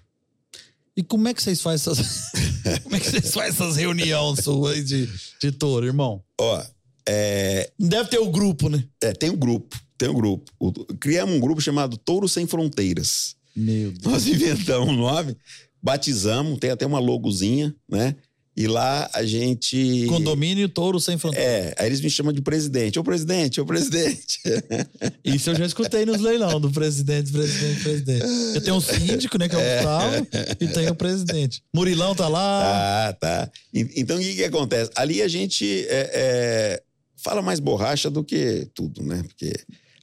E 0.98 1.02
como 1.04 1.28
é 1.28 1.32
que 1.32 1.40
vocês 1.40 1.62
fazem 1.62 1.92
essas. 1.92 2.32
como 2.82 2.96
é 2.96 2.98
que 2.98 3.08
vocês 3.08 3.32
fazem 3.32 3.50
essas 3.50 3.76
reuniões 3.76 4.44
de, 4.84 5.08
de 5.40 5.52
touro, 5.52 5.86
irmão? 5.86 6.20
Ó, 6.40 6.64
é, 7.08 7.70
Deve 7.78 8.10
ter 8.10 8.18
o 8.18 8.28
grupo, 8.28 8.68
né? 8.68 8.82
É, 9.00 9.12
tem 9.12 9.30
um 9.30 9.36
grupo, 9.36 9.80
tem 9.96 10.08
um 10.08 10.14
grupo. 10.14 10.50
O- 10.58 10.72
criamos 10.96 11.36
um 11.36 11.40
grupo 11.40 11.60
chamado 11.60 11.96
Touro 11.96 12.28
Sem 12.28 12.48
Fronteiras. 12.48 13.36
Meu 13.54 13.92
Deus. 13.92 14.02
Nós 14.12 14.26
inventamos 14.26 14.88
um 14.88 14.96
nome, 14.96 15.36
batizamos, 15.80 16.58
tem 16.58 16.70
até 16.70 16.84
uma 16.84 16.98
logozinha, 16.98 17.72
né? 17.88 18.16
E 18.60 18.66
lá 18.66 19.08
a 19.14 19.24
gente. 19.24 20.04
Condomínio 20.08 20.68
Touro 20.68 20.98
Sem 20.98 21.16
Fronteira. 21.16 21.48
É, 21.48 21.74
aí 21.78 21.86
eles 21.86 22.00
me 22.00 22.10
chamam 22.10 22.32
de 22.32 22.42
presidente. 22.42 22.98
Ô 22.98 23.04
presidente, 23.04 23.60
ô 23.60 23.64
presidente. 23.64 24.40
Isso 25.24 25.50
eu 25.50 25.54
já 25.54 25.64
escutei 25.64 26.04
nos 26.04 26.20
leilão 26.20 26.60
do 26.60 26.68
presidente, 26.68 27.30
presidente, 27.30 27.82
presidente. 27.84 28.24
Eu 28.56 28.60
tenho 28.60 28.74
um 28.76 28.80
síndico, 28.80 29.38
né, 29.38 29.48
que 29.48 29.54
é 29.54 29.58
o 29.58 29.76
Gustavo, 29.76 30.26
e 30.60 30.66
tem 30.66 30.88
o 30.90 30.94
presidente. 30.96 31.62
Murilão 31.72 32.16
tá 32.16 32.26
lá. 32.26 33.06
Ah, 33.08 33.12
tá. 33.12 33.48
E- 33.72 33.92
Então 33.94 34.16
o 34.16 34.20
que, 34.20 34.34
que 34.34 34.44
acontece? 34.44 34.90
Ali 34.96 35.22
a 35.22 35.28
gente 35.28 35.86
é, 35.88 36.10
é, 36.12 36.82
fala 37.16 37.40
mais 37.40 37.60
borracha 37.60 38.10
do 38.10 38.24
que 38.24 38.66
tudo, 38.74 39.04
né? 39.04 39.22
Porque 39.22 39.52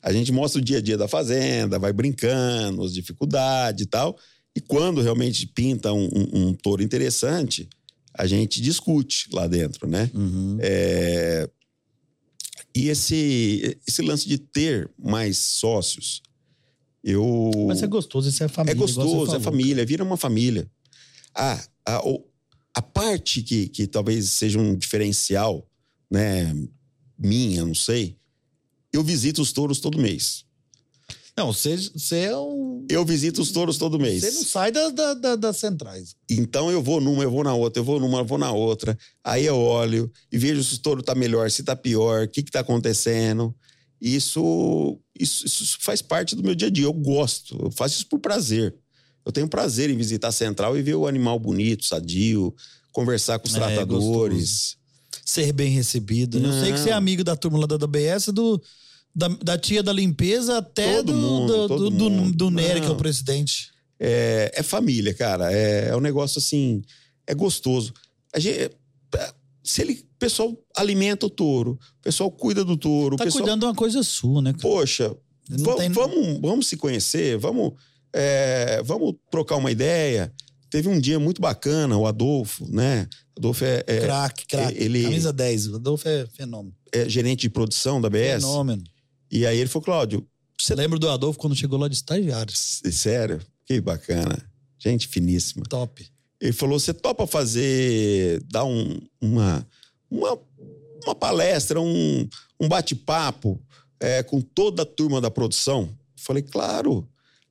a 0.02 0.14
gente 0.14 0.32
mostra 0.32 0.62
o 0.62 0.64
dia 0.64 0.78
a 0.78 0.82
dia 0.82 0.98
da 0.98 1.10
fazenda, 1.10 1.78
vai 1.78 1.92
brincando, 1.92 2.84
as 2.86 2.94
dificuldades 2.94 3.84
e 3.84 3.86
tal. 3.86 4.18
E 4.56 4.62
quando 4.62 5.02
realmente 5.02 5.46
pinta 5.46 5.92
um, 5.92 6.06
um- 6.06 6.30
um 6.48 6.54
touro 6.54 6.82
interessante, 6.82 7.68
a 8.18 8.26
gente 8.26 8.62
discute 8.62 9.28
lá 9.32 9.48
dentro, 9.48 9.88
né? 9.88 10.10
Uhum. 10.14 10.58
É, 10.62 11.50
E 12.74 12.90
esse, 12.90 13.78
esse 13.88 14.02
lance 14.02 14.28
de 14.28 14.38
ter 14.38 14.90
mais 14.98 15.38
sócios, 15.38 16.22
eu. 17.04 17.52
Mas 17.68 17.84
é 17.84 17.88
gostoso, 17.88 18.30
isso 18.30 18.44
é 18.44 18.48
família. 18.48 18.72
É 18.72 18.76
igual 18.76 18.88
você 18.88 18.96
gostoso, 18.96 19.36
é 19.36 19.40
família, 19.40 19.86
vira 19.86 20.04
uma 20.04 20.18
família. 20.18 20.70
Ah, 21.34 21.62
a, 21.86 22.02
a 22.74 22.82
parte 22.82 23.42
que, 23.42 23.68
que 23.68 23.88
talvez 23.88 24.32
seja 24.32 24.60
um 24.60 24.76
diferencial, 24.76 25.70
né? 26.10 26.54
minha, 27.18 27.66
não 27.66 27.76
sei. 27.76 28.18
Eu 28.92 29.04
visito 29.04 29.42
os 29.42 29.52
touros 29.52 29.80
todo 29.80 29.98
mês. 30.00 30.45
Não, 31.38 31.52
você, 31.52 31.76
é 32.14 32.38
um. 32.38 32.86
Eu 32.90 33.04
visito 33.04 33.42
os 33.42 33.52
touros 33.52 33.78
todo 33.78 34.00
mês. 34.00 34.22
Você 34.24 34.32
não 34.32 34.44
sai 34.44 34.72
da, 34.72 34.90
da, 34.90 35.14
da- 35.14 35.36
das 35.36 35.58
centrais. 35.58 36.16
Então 36.30 36.72
eu 36.72 36.82
vou 36.82 37.02
numa, 37.02 37.24
eu 37.24 37.30
vou 37.32 37.44
na 37.44 37.54
outra, 37.54 37.82
eu 37.82 37.84
vou 37.84 38.00
numa, 38.00 38.20
eu 38.20 38.26
vou 38.26 38.38
na 38.38 38.52
outra. 38.54 38.98
Aí 39.24 39.46
eu 39.46 39.58
olho 39.58 40.10
e 40.32 40.38
vejo 40.38 40.64
se 40.64 40.76
o 40.76 40.80
touro 40.80 41.04
tá 41.04 41.14
melhor, 41.14 41.52
se 41.52 41.62
tá 41.64 41.76
pior, 41.76 42.24
o 42.24 42.30
que 42.30 42.42
que 42.42 42.52
tá 42.52 42.62
acontecendo. 42.62 43.54
Isso, 44.00 44.98
isso, 45.20 45.46
isso 45.46 45.78
faz 45.82 46.02
parte 46.02 46.36
do 46.36 46.44
meu 46.44 46.56
dia 46.56 46.68
a 46.68 46.72
dia. 46.72 46.86
Eu 46.86 46.94
gosto, 46.94 47.58
eu 47.62 47.72
faço 47.72 47.96
isso 47.96 48.08
por 48.08 48.20
prazer. 48.20 48.74
Eu 49.26 49.32
tenho 49.32 49.48
prazer 49.48 49.90
em 49.90 49.98
visitar 49.98 50.28
a 50.30 50.32
central 50.32 50.78
e 50.78 50.82
ver 50.82 50.96
o 50.96 51.08
animal 51.08 51.40
bonito, 51.40 51.84
sadio, 51.86 52.54
conversar 52.92 53.40
com 53.40 53.48
os 53.48 53.56
É, 53.56 53.58
tratadores. 53.60 54.78
Ser 55.26 55.52
bem 55.52 55.70
recebido. 55.72 56.40
né? 56.40 56.48
Eu 56.50 56.54
sei 56.54 56.66
que 56.72 56.78
Não. 56.78 56.84
você 56.84 56.90
é 56.92 56.94
amigo 56.94 57.24
da 57.24 57.36
turma 57.36 57.58
lá 57.58 57.66
da 57.66 57.76
WBS, 57.76 58.32
do, 58.32 58.62
da, 59.16 59.28
da 59.30 59.58
tia 59.58 59.82
da 59.82 59.94
limpeza 59.94 60.58
até 60.58 60.98
Todo 60.98 61.14
do, 61.14 61.18
mundo, 61.18 61.68
do, 61.68 61.78
do, 61.78 61.90
do, 61.90 62.10
mundo. 62.10 62.36
do 62.38 62.50
Nery, 62.52 62.82
que 62.82 62.88
é 62.88 62.92
o 62.92 62.96
presidente. 62.96 63.72
É, 64.00 64.52
é 64.56 64.62
família, 64.64 65.14
cara. 65.14 65.52
É, 65.54 65.88
é 65.90 65.96
um 65.96 66.02
negócio 66.02 66.40
assim, 66.40 66.82
é 67.26 67.34
gostoso. 67.34 67.94
A 68.34 68.40
gente, 68.40 68.60
é, 68.60 69.34
se 69.64 69.82
ele, 69.82 69.94
o 69.94 70.18
pessoal 70.20 70.54
alimenta 70.76 71.26
o 71.26 71.30
touro, 71.30 71.72
o 72.00 72.02
pessoal 72.04 72.30
cuida 72.30 72.66
do 72.66 72.76
touro, 72.76 73.16
Tá 73.16 73.24
pessoal 73.24 73.44
cuidando 73.44 73.62
de 73.62 73.66
uma 73.68 73.76
coisa 73.76 74.04
sua, 74.04 74.42
né, 74.42 74.52
cara? 74.52 74.62
Poxa, 74.62 75.16
Não 75.50 75.64
va- 75.64 75.76
tem- 75.76 75.90
vamos, 75.92 76.40
vamos 76.42 76.68
se 76.68 76.76
conhecer, 76.76 77.38
vamos, 77.38 77.72
é, 78.14 78.82
vamos 78.84 79.16
trocar 79.32 79.56
uma 79.56 79.72
ideia. 79.72 80.32
Teve 80.70 80.90
um 80.90 81.00
dia 81.00 81.18
muito 81.20 81.42
bacana, 81.42 81.96
o 81.98 82.06
Adolfo, 82.06 82.68
né? 82.70 83.08
Adolfo 83.38 83.64
é, 83.64 83.82
é- 83.88 84.02
craque, 84.02 84.46
craque. 84.46 84.78
ele- 84.78 85.04
Camisa 85.04 85.32
10. 85.32 85.68
O 85.68 85.76
Adolfo 85.76 86.06
é 86.10 86.28
fenômeno. 86.36 86.76
é 86.92 87.08
gerente 87.08 87.42
de 87.42 87.50
produção 87.50 88.02
da 88.02 88.10
BS. 88.10 88.42
Fenômeno. 88.44 88.84
E 89.32 89.46
aí 89.46 89.58
ele 89.58 89.70
falou, 89.70 89.84
Cláudio, 89.86 90.28
Você 90.58 90.74
lembra 90.74 90.98
do 90.98 91.10
Adolfo 91.10 91.38
quando 91.38 91.56
chegou 91.56 91.78
lá 91.78 91.88
de 91.90 91.96
estagiário? 91.96 92.54
sério? 92.56 93.42
Que 93.66 93.82
bacana. 93.82 94.38
Gente 94.80 95.08
finíssima. 95.08 95.66
Top. 95.68 96.08
Ele 96.40 96.54
falou, 96.54 96.80
você 96.80 96.94
topa 96.94 97.28
fazer, 97.28 98.42
dar 98.50 98.64
um- 98.64 99.00
uma, 99.20 99.68
uma, 100.10 100.40
uma 101.06 101.14
palestra, 101.16 101.80
um, 101.82 102.28
um 102.60 102.68
bate-papo 102.70 103.60
é, 104.00 104.24
com 104.24 104.40
toda 104.42 104.84
a 104.84 104.86
turma 104.86 105.20
da 105.20 105.30
produção? 105.30 105.90
Falei, 106.16 106.42
claro. 106.44 107.08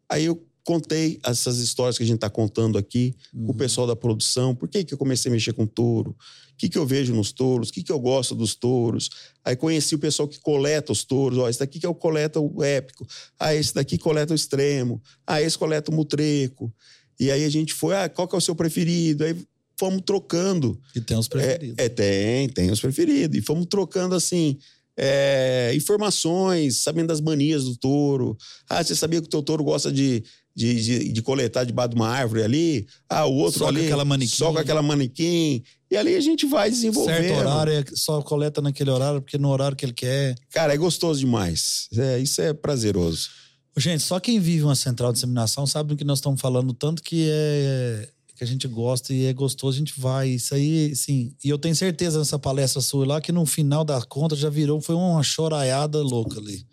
Aí 0.08 0.24
eu 0.24 0.42
contei 0.64 1.18
essas 1.24 1.58
histórias 1.58 1.98
que 1.98 2.04
a 2.04 2.06
gente 2.06 2.16
está 2.16 2.30
contando 2.30 2.78
aqui 2.78 3.14
com 3.32 3.52
o 3.52 3.54
pessoal 3.54 3.86
da 3.86 3.94
produção. 3.96 4.54
Por 4.54 4.66
que, 4.68 4.82
que 4.82 4.94
eu 4.94 4.98
comecei 4.98 5.30
a 5.30 5.32
mexer 5.32 5.52
com 5.52 5.66
touro? 5.66 6.16
O 6.54 6.56
que, 6.56 6.68
que 6.68 6.78
eu 6.78 6.86
vejo 6.86 7.12
nos 7.12 7.32
touros? 7.32 7.68
O 7.68 7.72
que, 7.72 7.82
que 7.82 7.90
eu 7.90 7.98
gosto 7.98 8.34
dos 8.34 8.54
touros? 8.54 9.10
Aí 9.44 9.56
conheci 9.56 9.94
o 9.94 9.98
pessoal 9.98 10.28
que 10.28 10.38
coleta 10.38 10.92
os 10.92 11.02
touros. 11.04 11.36
Ó, 11.36 11.48
esse 11.48 11.58
daqui 11.58 11.80
que 11.80 11.86
é 11.86 11.88
o 11.88 11.94
coleta 11.94 12.40
o 12.40 12.62
épico. 12.62 13.04
Ah, 13.38 13.54
esse 13.54 13.74
daqui 13.74 13.98
coleta 13.98 14.32
o 14.32 14.36
extremo. 14.36 15.02
Ah, 15.26 15.42
esse 15.42 15.58
coleta 15.58 15.90
o 15.90 15.94
mutreco. 15.94 16.72
E 17.18 17.30
aí 17.30 17.44
a 17.44 17.50
gente 17.50 17.74
foi, 17.74 17.96
ah, 17.96 18.08
qual 18.08 18.28
que 18.28 18.34
é 18.34 18.38
o 18.38 18.40
seu 18.40 18.54
preferido? 18.54 19.24
Aí 19.24 19.36
fomos 19.78 20.02
trocando. 20.06 20.80
E 20.94 21.00
tem 21.00 21.18
os 21.18 21.26
preferidos. 21.26 21.74
É, 21.76 21.84
é, 21.84 21.88
tem, 21.88 22.48
tem 22.48 22.70
os 22.70 22.80
preferidos. 22.80 23.36
E 23.36 23.42
fomos 23.42 23.66
trocando 23.66 24.14
assim. 24.14 24.56
é, 24.96 25.72
informações, 25.74 26.82
sabendo 26.82 27.08
das 27.08 27.20
manias 27.20 27.64
do 27.64 27.76
touro. 27.76 28.36
Ah, 28.68 28.82
você 28.82 28.94
sabia 28.94 29.20
que 29.20 29.26
o 29.26 29.30
teu 29.30 29.42
touro 29.42 29.64
gosta 29.64 29.90
de, 29.92 30.22
de, 30.54 30.74
de, 30.82 31.12
de 31.12 31.22
coletar 31.22 31.64
debaixo 31.64 31.90
de 31.90 31.96
uma 31.96 32.08
árvore 32.08 32.42
ali? 32.42 32.86
Ah, 33.08 33.26
o 33.26 33.34
outro 33.34 33.58
Só 33.58 33.64
com 33.66 33.70
ali. 33.70 33.84
aquela 33.86 34.04
manequim. 34.04 34.36
Só 34.36 34.52
com 34.52 34.58
aquela 34.58 34.82
manequim. 34.82 35.62
E 35.90 35.96
ali 35.96 36.14
a 36.14 36.20
gente 36.20 36.46
vai 36.46 36.70
desenvolvendo. 36.70 37.16
Certo 37.28 37.38
horário, 37.38 37.72
é 37.72 37.84
só 37.94 38.20
coleta 38.22 38.60
naquele 38.60 38.90
horário, 38.90 39.20
porque 39.20 39.38
no 39.38 39.48
horário 39.50 39.76
que 39.76 39.84
ele 39.84 39.92
quer. 39.92 40.34
Cara, 40.50 40.74
é 40.74 40.76
gostoso 40.76 41.20
demais. 41.20 41.88
É, 41.96 42.18
isso 42.18 42.40
é 42.40 42.52
prazeroso. 42.52 43.28
Gente, 43.76 44.02
só 44.04 44.20
quem 44.20 44.38
vive 44.38 44.62
uma 44.64 44.76
central 44.76 45.10
de 45.10 45.16
disseminação 45.16 45.66
sabe 45.66 45.88
do 45.90 45.96
que 45.96 46.04
nós 46.04 46.18
estamos 46.18 46.40
falando, 46.40 46.72
tanto 46.72 47.02
que 47.02 47.28
é 47.28 48.08
que 48.36 48.42
a 48.42 48.46
gente 48.46 48.66
gosta 48.66 49.12
e 49.14 49.26
é 49.26 49.32
gostoso, 49.32 49.76
a 49.76 49.78
gente 49.78 49.94
vai. 49.96 50.30
Isso 50.30 50.54
aí, 50.54 50.94
sim. 50.96 51.32
E 51.44 51.48
eu 51.48 51.56
tenho 51.58 51.74
certeza 51.76 52.18
nessa 52.18 52.36
palestra 52.38 52.80
sua 52.80 53.06
lá 53.06 53.20
que 53.20 53.30
no 53.30 53.46
final 53.46 53.84
da 53.84 54.00
conta 54.02 54.34
já 54.34 54.50
virou, 54.50 54.80
foi 54.80 54.94
uma 54.96 55.22
choraiada 55.22 56.00
louca 56.02 56.38
ali. 56.40 56.66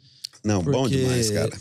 Não, 0.44 0.64
bom 0.64 0.72
Porque- 0.84 0.98
demais, 0.98 1.30
cara. 1.30 1.56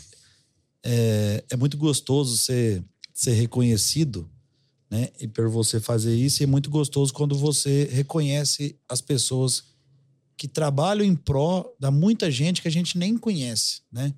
É, 0.83 1.43
é 1.49 1.55
muito 1.55 1.77
gostoso 1.77 2.37
ser, 2.37 2.83
ser 3.13 3.33
reconhecido, 3.33 4.29
né? 4.89 5.09
E 5.19 5.27
por 5.27 5.47
você 5.49 5.79
fazer 5.79 6.15
isso, 6.15 6.41
e 6.41 6.45
é 6.45 6.47
muito 6.47 6.69
gostoso 6.69 7.13
quando 7.13 7.35
você 7.37 7.89
reconhece 7.91 8.77
as 8.89 8.99
pessoas 9.01 9.63
que 10.35 10.47
trabalham 10.47 11.05
em 11.05 11.15
pró 11.15 11.71
da 11.79 11.91
muita 11.91 12.31
gente 12.31 12.61
que 12.61 12.67
a 12.67 12.71
gente 12.71 12.97
nem 12.97 13.17
conhece, 13.17 13.81
né? 13.91 14.13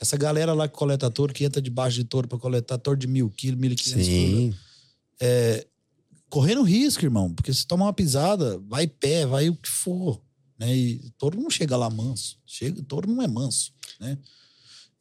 Essa 0.00 0.16
galera 0.16 0.52
lá 0.52 0.68
que 0.68 0.76
coleta 0.76 1.10
touro, 1.10 1.32
que 1.32 1.44
entra 1.44 1.62
debaixo 1.62 1.96
de 1.96 2.04
touro 2.04 2.28
para 2.28 2.38
coletar 2.38 2.76
touro 2.78 2.98
de 2.98 3.06
mil 3.06 3.30
quilos, 3.30 3.58
mil 3.58 3.72
e 3.72 3.76
quinhentos 3.76 4.06
quilos. 4.06 4.54
Sim. 4.54 4.54
Correndo 6.28 6.62
risco, 6.62 7.04
irmão, 7.04 7.32
porque 7.32 7.54
se 7.54 7.64
toma 7.64 7.84
uma 7.84 7.92
pisada, 7.92 8.58
vai 8.66 8.88
pé, 8.88 9.24
vai 9.24 9.48
o 9.48 9.54
que 9.54 9.68
for, 9.68 10.20
né? 10.58 10.76
E 10.76 11.10
touro 11.16 11.40
não 11.40 11.48
chega 11.48 11.76
lá 11.76 11.88
manso. 11.88 12.38
Chega, 12.44 12.82
touro 12.82 13.08
não 13.08 13.22
é 13.22 13.28
manso, 13.28 13.72
né? 14.00 14.18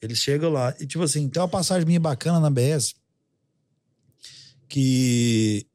Eles 0.03 0.17
chegam 0.17 0.51
lá. 0.51 0.75
E, 0.81 0.85
tipo 0.85 1.01
assim, 1.01 1.29
tem 1.29 1.41
uma 1.41 1.47
passagem 1.47 1.85
minha 1.85 1.99
bacana 1.99 2.37
na 2.37 2.49
BS 2.49 2.93
que 4.67 5.65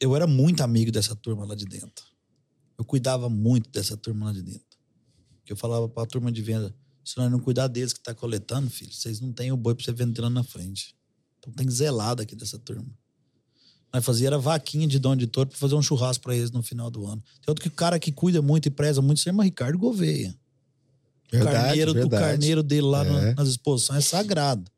eu 0.00 0.16
era 0.16 0.26
muito 0.26 0.62
amigo 0.62 0.90
dessa 0.90 1.14
turma 1.14 1.44
lá 1.44 1.54
de 1.54 1.66
dentro. 1.66 2.06
Eu 2.78 2.86
cuidava 2.86 3.28
muito 3.28 3.68
dessa 3.68 3.98
turma 3.98 4.26
lá 4.26 4.32
de 4.32 4.42
dentro. 4.42 4.78
Que 5.44 5.52
eu 5.52 5.56
falava 5.56 5.86
pra 5.90 6.06
turma 6.06 6.32
de 6.32 6.40
venda: 6.40 6.74
se 7.04 7.18
nós 7.18 7.30
não 7.30 7.38
cuidar 7.38 7.68
deles 7.68 7.92
que 7.92 8.00
tá 8.00 8.14
coletando, 8.14 8.70
filho, 8.70 8.92
vocês 8.92 9.20
não 9.20 9.30
têm 9.30 9.52
o 9.52 9.58
boi 9.58 9.74
pra 9.74 9.84
você 9.84 9.92
vender 9.92 10.22
lá 10.22 10.30
na 10.30 10.42
frente. 10.42 10.96
Então 11.38 11.52
tem 11.52 11.66
que 11.66 11.72
zelar 11.74 12.16
daqui 12.16 12.34
dessa 12.34 12.58
turma. 12.58 12.90
Nós 13.92 14.02
fazia 14.04 14.28
era 14.28 14.38
vaquinha 14.38 14.86
de 14.86 14.98
dono 14.98 15.16
de 15.16 15.26
touro 15.26 15.50
pra 15.50 15.58
fazer 15.58 15.74
um 15.74 15.82
churrasco 15.82 16.24
pra 16.24 16.34
eles 16.34 16.50
no 16.50 16.62
final 16.62 16.90
do 16.90 17.06
ano. 17.06 17.22
Tem 17.42 17.50
outro 17.50 17.62
que 17.62 17.68
o 17.68 17.72
cara 17.72 17.98
que 17.98 18.10
cuida 18.10 18.40
muito 18.40 18.68
e 18.68 18.70
preza 18.70 19.02
muito 19.02 19.20
chama 19.20 19.44
Ricardo 19.44 19.76
Gouveia. 19.76 20.34
O 21.28 21.36
Verdade, 21.36 21.56
carneiro, 21.56 21.92
verdade. 21.92 22.14
O 22.22 22.26
carneiro 22.26 22.62
dele 22.62 22.86
lá 22.86 23.04
É. 23.04 23.34
nas 23.34 23.48
exposições 23.48 23.98
é 24.04 24.08
sagrado. 24.08 24.70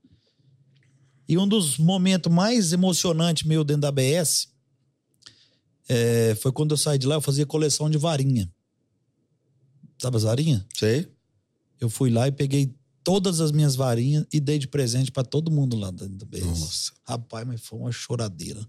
E 1.28 1.36
um 1.36 1.46
dos 1.46 1.76
momentos 1.78 2.32
mais 2.32 2.72
emocionantes 2.72 3.46
meu 3.46 3.62
dentro 3.62 3.82
da 3.82 3.88
ABS 3.88 4.48
é, 5.88 6.34
foi 6.40 6.50
quando 6.52 6.70
eu 6.72 6.76
saí 6.76 6.98
de 6.98 7.06
lá, 7.06 7.16
eu 7.16 7.20
fazia 7.20 7.44
coleção 7.46 7.88
de 7.90 7.98
varinha. 7.98 8.50
Sabe 10.00 10.16
as 10.16 10.22
varinhas? 10.22 10.64
Sei. 10.76 11.06
Eu 11.80 11.88
fui 11.90 12.10
lá 12.10 12.28
e 12.28 12.32
peguei 12.32 12.74
todas 13.04 13.40
as 13.40 13.52
minhas 13.52 13.74
varinhas 13.76 14.26
e 14.32 14.40
dei 14.40 14.58
de 14.58 14.68
presente 14.68 15.10
pra 15.12 15.22
todo 15.22 15.50
mundo 15.50 15.76
lá 15.76 15.90
dentro 15.90 16.14
da 16.14 16.24
ABS. 16.24 16.44
Nossa. 16.46 16.92
Rapaz, 17.04 17.46
mas 17.46 17.60
foi 17.60 17.78
uma 17.78 17.92
choradeira. 17.92 18.60
Eu 18.60 18.66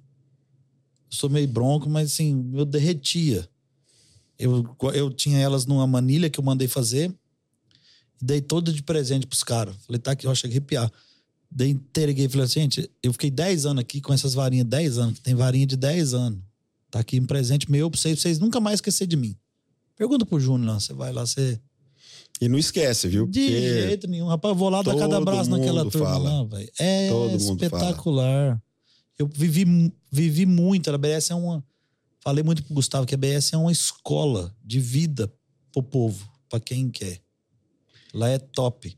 sou 1.18 1.30
meio 1.30 1.48
bronco, 1.48 1.90
mas 1.90 2.12
assim, 2.12 2.52
eu 2.54 2.66
derretia. 2.66 3.50
Eu, 4.38 4.76
eu 4.94 5.10
tinha 5.12 5.40
elas 5.40 5.66
numa 5.66 5.86
manilha 5.88 6.30
que 6.30 6.40
eu 6.40 6.44
mandei 6.44 6.68
fazer 6.68 7.14
dei 8.22 8.42
toda 8.42 8.72
de 8.72 8.84
presente 8.84 9.26
pros 9.26 9.44
caras. 9.44 9.76
Falei, 9.86 10.00
tá 10.00 10.12
aqui, 10.12 10.28
eu 10.28 10.36
cheguei 10.36 10.58
a 10.58 10.60
arrepiar. 10.60 10.92
Dei, 11.52 11.72
entreguei 11.72 12.26
e 12.26 12.30
falei 12.30 12.46
assim, 12.46 12.62
gente, 12.62 12.90
eu 13.02 13.12
fiquei 13.12 13.32
10 13.32 13.66
anos 13.66 13.82
aqui 13.82 14.00
com 14.02 14.14
essas 14.14 14.34
varinhas, 14.34 14.68
10 14.68 14.98
anos, 15.00 15.16
que 15.16 15.22
tem 15.22 15.34
varinha 15.34 15.66
de 15.66 15.76
10 15.76 16.14
anos. 16.14 16.40
Tá 16.92 17.00
aqui 17.00 17.20
um 17.20 17.26
presente 17.26 17.70
meu 17.72 17.90
pra 17.90 18.00
vocês, 18.00 18.16
pra 18.16 18.22
vocês 18.22 18.40
nunca 18.40 18.60
mais 18.60 18.76
esquecer 18.76 19.08
de 19.08 19.16
mim. 19.16 19.36
Pergunta 19.96 20.26
pro 20.26 20.40
Júnior 20.40 20.74
lá, 20.74 20.80
você 20.80 20.94
vai 20.94 21.12
lá, 21.12 21.26
você. 21.26 21.60
E 22.40 22.48
não 22.48 22.58
esquece, 22.58 23.08
viu? 23.08 23.28
De 23.28 23.48
jeito 23.48 24.08
nenhum. 24.08 24.28
Rapaz, 24.28 24.52
eu 24.54 24.56
vou 24.56 24.70
lá 24.70 24.82
dar 24.82 24.96
cada 24.96 25.18
todo 25.18 25.30
abraço 25.30 25.50
naquela 25.50 25.90
turma 25.90 26.08
fala. 26.08 26.30
lá, 26.30 26.44
velho. 26.46 26.72
É 26.80 27.10
Todo 27.10 27.36
espetacular. 27.36 28.62
Eu 29.18 29.28
vivi, 29.28 29.94
vivi 30.10 30.46
muito. 30.46 30.90
A 30.90 30.98
BS 30.98 31.32
é 31.32 31.36
uma. 31.36 31.64
Falei 32.22 32.44
muito 32.44 32.64
pro 32.64 32.74
Gustavo 32.74 33.06
que 33.06 33.14
a 33.14 33.18
BS 33.18 33.54
é 33.54 33.58
uma 33.58 33.72
escola 33.72 34.56
de 34.64 34.80
vida 34.80 35.32
pro 35.72 35.84
povo, 35.84 36.30
pra 36.50 36.60
quem 36.60 36.90
quer. 36.90 37.22
Lá 38.14 38.30
é 38.30 38.38
top. 38.40 38.96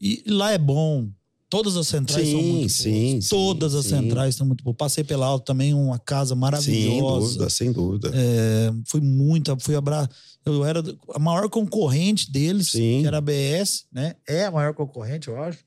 E 0.00 0.22
lá 0.26 0.52
é 0.52 0.58
bom. 0.58 1.08
Todas 1.48 1.76
as 1.76 1.88
centrais 1.88 2.28
são 2.28 2.40
Sim, 2.40 2.52
muito 2.52 2.68
sim, 2.72 3.10
boas. 3.12 3.24
sim, 3.24 3.28
Todas 3.28 3.74
as 3.74 3.84
sim. 3.84 3.90
centrais 3.90 4.36
são 4.36 4.46
muito 4.46 4.62
boas. 4.62 4.76
Passei 4.76 5.02
pela 5.02 5.26
Alto 5.26 5.44
também, 5.44 5.74
uma 5.74 5.98
casa 5.98 6.28
Sem 6.34 6.38
maravilhosa. 6.38 7.26
dúvida, 7.26 7.50
sem 7.50 7.72
dúvida. 7.72 8.10
É, 8.14 8.72
fui 8.86 9.00
muito, 9.00 9.56
fui 9.60 9.74
abra... 9.74 10.08
Eu 10.46 10.64
era 10.64 10.82
a 11.12 11.18
maior 11.18 11.48
concorrente 11.50 12.30
deles, 12.30 12.68
Sim. 12.70 13.00
que 13.00 13.06
era 13.06 13.18
a 13.18 13.20
BS, 13.20 13.84
né? 13.92 14.14
É 14.26 14.46
a 14.46 14.50
maior 14.50 14.72
concorrente, 14.74 15.28
eu 15.28 15.42
acho. 15.42 15.58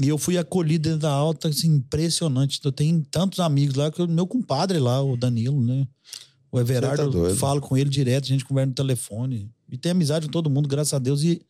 E 0.00 0.08
eu 0.08 0.16
fui 0.16 0.38
acolhido 0.38 0.84
dentro 0.90 1.00
da 1.00 1.10
alta, 1.10 1.48
assim, 1.48 1.68
impressionante. 1.68 2.60
Eu 2.62 2.70
tenho 2.70 3.02
tantos 3.10 3.40
amigos 3.40 3.74
lá, 3.74 3.90
que 3.90 4.00
o 4.00 4.06
meu 4.08 4.26
compadre 4.26 4.78
lá, 4.78 5.02
o 5.02 5.16
Danilo, 5.16 5.60
né? 5.60 5.86
O 6.50 6.60
Everardo, 6.60 7.10
Você 7.12 7.18
tá 7.18 7.28
eu 7.30 7.36
falo 7.36 7.60
com 7.62 7.76
ele 7.76 7.90
direto, 7.90 8.24
a 8.24 8.28
gente 8.28 8.44
conversa 8.44 8.68
no 8.68 8.74
telefone. 8.74 9.50
E 9.70 9.76
tem 9.78 9.92
amizade 9.92 10.26
com 10.26 10.32
todo 10.32 10.50
mundo, 10.50 10.68
graças 10.68 10.92
a 10.92 10.98
Deus. 10.98 11.22
E 11.24 11.42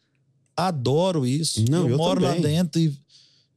adoro 0.69 1.27
isso. 1.27 1.65
Não, 1.71 1.85
eu, 1.85 1.91
eu 1.91 1.97
moro 1.97 2.21
lá 2.21 2.35
também. 2.35 2.43
dentro 2.43 2.81
e. 2.81 3.03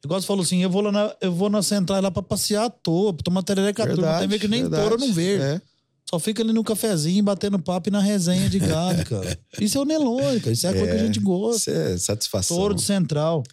Igual 0.04 0.22
você 0.22 0.28
falou 0.28 0.44
assim, 0.44 0.62
eu 0.62 0.70
vou 0.70 0.82
lá 0.82 0.92
na, 0.92 1.16
eu 1.20 1.32
vou 1.32 1.50
na 1.50 1.64
central 1.64 2.00
lá 2.00 2.12
pra 2.12 2.22
passear 2.22 2.66
à 2.66 2.70
toa, 2.70 3.12
pra 3.12 3.24
tomar 3.24 3.42
terereca 3.42 3.84
à 3.84 3.88
turma. 3.88 4.20
Tem 4.20 4.28
ver 4.28 4.40
que 4.40 4.48
nem 4.48 4.62
verdade. 4.62 4.84
touro 4.84 4.96
eu 5.02 5.08
não 5.08 5.14
vejo. 5.14 5.42
É. 5.42 5.60
Só 6.08 6.20
fica 6.20 6.44
ali 6.44 6.54
no 6.54 6.64
cafezinho, 6.64 7.24
batendo 7.24 7.58
papo 7.58 7.90
e 7.90 7.92
na 7.92 8.00
resenha 8.00 8.48
de 8.48 8.60
gado, 8.60 9.04
cara. 9.10 9.40
Isso 9.60 9.78
é 9.78 9.82
o 9.82 9.86
Nelone, 9.86 10.40
cara. 10.40 10.52
Isso 10.52 10.68
é 10.68 10.70
a 10.70 10.74
coisa 10.74 10.88
que 10.88 11.02
a 11.02 11.06
gente 11.06 11.20
gosta. 11.20 11.72
Isso 11.72 11.72
é 11.72 11.98
satisfação. 11.98 12.56
Touro 12.56 12.76
do 12.76 12.82
Central. 12.82 13.44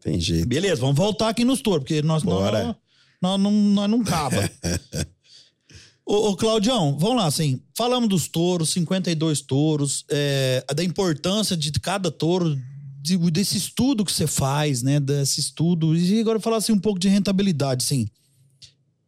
Tem 0.00 0.20
jeito. 0.20 0.46
Beleza, 0.48 0.80
vamos 0.80 0.96
voltar 0.96 1.28
aqui 1.28 1.44
nos 1.44 1.62
touros, 1.62 1.84
porque 1.84 2.02
nós, 2.02 2.24
nós, 2.24 2.34
Bora. 2.34 2.64
nós, 2.64 2.76
nós 3.22 3.40
não, 3.40 3.52
nós 3.52 3.90
não 3.90 4.02
caba. 4.02 4.50
ô, 6.04 6.30
ô, 6.30 6.36
Claudião, 6.36 6.98
vamos 6.98 7.16
lá, 7.16 7.26
assim, 7.26 7.62
falamos 7.74 8.08
dos 8.08 8.28
touros, 8.28 8.70
52 8.70 9.40
touros, 9.40 10.04
é, 10.10 10.64
da 10.74 10.82
importância 10.82 11.56
de 11.56 11.70
cada 11.72 12.10
touro, 12.10 12.58
de- 13.04 13.18
desse 13.30 13.58
estudo 13.58 14.02
que 14.02 14.10
você 14.10 14.26
faz, 14.26 14.82
né, 14.82 14.98
desse 14.98 15.38
estudo, 15.38 15.94
e 15.94 16.20
agora 16.20 16.40
falar 16.40 16.56
assim 16.56 16.72
um 16.72 16.78
pouco 16.78 16.98
de 16.98 17.06
rentabilidade, 17.06 17.84
assim. 17.84 18.08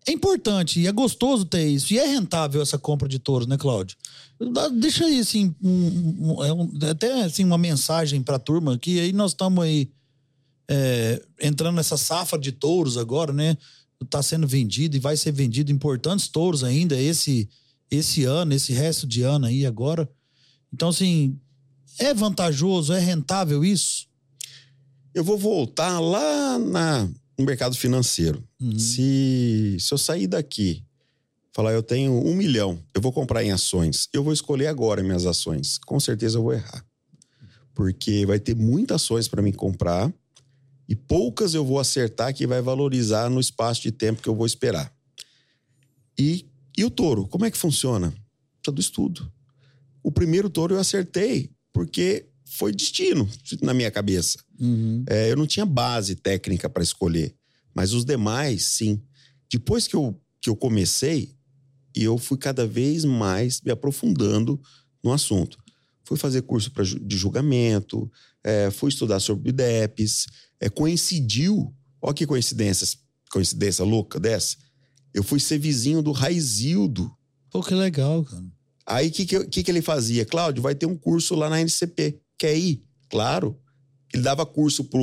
É 0.06 0.12
importante 0.12 0.78
e 0.80 0.86
é 0.86 0.92
gostoso 0.92 1.46
ter 1.46 1.66
isso. 1.66 1.92
E 1.94 1.98
é 1.98 2.06
rentável 2.06 2.60
essa 2.60 2.78
compra 2.78 3.08
de 3.08 3.18
touros, 3.18 3.48
né, 3.48 3.56
Cláudio? 3.56 3.96
Deixa 4.78 5.06
aí, 5.06 5.18
assim, 5.18 5.52
um- 5.62 6.34
um- 6.34 6.44
é 6.44 6.52
um- 6.52 6.70
até 6.90 7.24
assim, 7.24 7.42
uma 7.42 7.56
mensagem 7.56 8.22
pra 8.22 8.38
turma 8.38 8.78
que 8.78 9.00
aí 9.00 9.12
nós 9.12 9.30
estamos 9.32 9.64
aí 9.64 9.88
é, 10.68 11.22
entrando 11.40 11.76
nessa 11.76 11.96
safra 11.96 12.36
de 12.38 12.50
touros 12.50 12.96
agora, 12.98 13.32
né? 13.32 13.56
Tá 14.10 14.20
sendo 14.20 14.48
vendido 14.48 14.96
e 14.96 15.00
vai 15.00 15.16
ser 15.16 15.30
vendido 15.30 15.70
importantes 15.70 16.26
touros 16.28 16.62
ainda 16.64 17.00
esse 17.00 17.48
esse 17.88 18.24
ano, 18.24 18.52
esse 18.52 18.72
resto 18.72 19.06
de 19.06 19.22
ano 19.22 19.46
aí 19.46 19.64
agora. 19.64 20.08
Então, 20.72 20.88
assim, 20.88 21.38
é 21.98 22.14
vantajoso, 22.14 22.92
é 22.92 22.98
rentável 22.98 23.64
isso? 23.64 24.06
Eu 25.14 25.24
vou 25.24 25.38
voltar 25.38 25.98
lá 25.98 26.58
na, 26.58 27.08
no 27.38 27.44
mercado 27.44 27.76
financeiro. 27.76 28.42
Uhum. 28.60 28.78
Se, 28.78 29.76
se 29.80 29.92
eu 29.92 29.98
sair 29.98 30.26
daqui, 30.26 30.84
falar 31.54 31.72
eu 31.72 31.82
tenho 31.82 32.12
um 32.12 32.34
milhão, 32.34 32.78
eu 32.94 33.00
vou 33.00 33.12
comprar 33.12 33.42
em 33.42 33.50
ações, 33.50 34.08
eu 34.12 34.22
vou 34.22 34.32
escolher 34.32 34.66
agora 34.66 35.02
minhas 35.02 35.24
ações. 35.24 35.78
Com 35.78 35.98
certeza 35.98 36.38
eu 36.38 36.42
vou 36.42 36.52
errar. 36.52 36.84
Porque 37.74 38.26
vai 38.26 38.38
ter 38.38 38.54
muitas 38.54 39.02
ações 39.02 39.26
para 39.28 39.42
mim 39.42 39.52
comprar 39.52 40.12
e 40.88 40.94
poucas 40.94 41.54
eu 41.54 41.64
vou 41.64 41.80
acertar 41.80 42.34
que 42.34 42.46
vai 42.46 42.60
valorizar 42.60 43.28
no 43.28 43.40
espaço 43.40 43.82
de 43.82 43.90
tempo 43.90 44.22
que 44.22 44.28
eu 44.28 44.34
vou 44.34 44.46
esperar. 44.46 44.94
E, 46.18 46.46
e 46.76 46.84
o 46.84 46.90
touro, 46.90 47.26
como 47.26 47.44
é 47.44 47.50
que 47.50 47.58
funciona? 47.58 48.10
Precisa 48.10 48.74
do 48.74 48.80
estudo. 48.80 49.32
O 50.02 50.12
primeiro 50.12 50.48
touro 50.48 50.74
eu 50.74 50.78
acertei 50.78 51.50
porque 51.76 52.26
foi 52.46 52.72
destino 52.72 53.28
na 53.60 53.74
minha 53.74 53.90
cabeça. 53.90 54.38
Uhum. 54.58 55.04
É, 55.06 55.30
eu 55.30 55.36
não 55.36 55.46
tinha 55.46 55.66
base 55.66 56.14
técnica 56.14 56.70
para 56.70 56.82
escolher, 56.82 57.36
mas 57.74 57.92
os 57.92 58.02
demais, 58.02 58.64
sim. 58.68 59.02
Depois 59.52 59.86
que 59.86 59.94
eu, 59.94 60.18
que 60.40 60.48
eu 60.48 60.56
comecei, 60.56 61.36
eu 61.94 62.16
fui 62.16 62.38
cada 62.38 62.66
vez 62.66 63.04
mais 63.04 63.60
me 63.60 63.70
aprofundando 63.70 64.58
no 65.04 65.12
assunto. 65.12 65.58
Fui 66.02 66.16
fazer 66.16 66.40
curso 66.42 66.70
pra, 66.70 66.82
de 66.82 67.16
julgamento, 67.18 68.10
é, 68.42 68.70
fui 68.70 68.88
estudar 68.88 69.20
sobre 69.20 69.50
IDEPs, 69.50 70.24
é, 70.58 70.70
coincidiu, 70.70 71.74
olha 72.00 72.14
que 72.14 72.26
coincidência, 72.26 72.86
coincidência 73.30 73.84
louca 73.84 74.18
dessa. 74.18 74.56
Eu 75.12 75.22
fui 75.22 75.40
ser 75.40 75.58
vizinho 75.58 76.00
do 76.00 76.12
Raizildo. 76.12 77.14
Pô, 77.50 77.62
que 77.62 77.74
legal, 77.74 78.24
cara. 78.24 78.46
Aí 78.86 79.08
o 79.08 79.10
que, 79.10 79.26
que, 79.26 79.62
que, 79.64 79.70
ele 79.70 79.82
fazia? 79.82 80.24
Cláudio, 80.24 80.62
vai 80.62 80.74
ter 80.74 80.86
um 80.86 80.96
curso 80.96 81.34
lá 81.34 81.50
na 81.50 81.60
NCP. 81.60 82.20
Quer 82.38 82.56
ir? 82.56 82.84
Claro. 83.10 83.58
Ele 84.14 84.22
dava 84.22 84.46
curso 84.46 84.84
para 84.84 85.00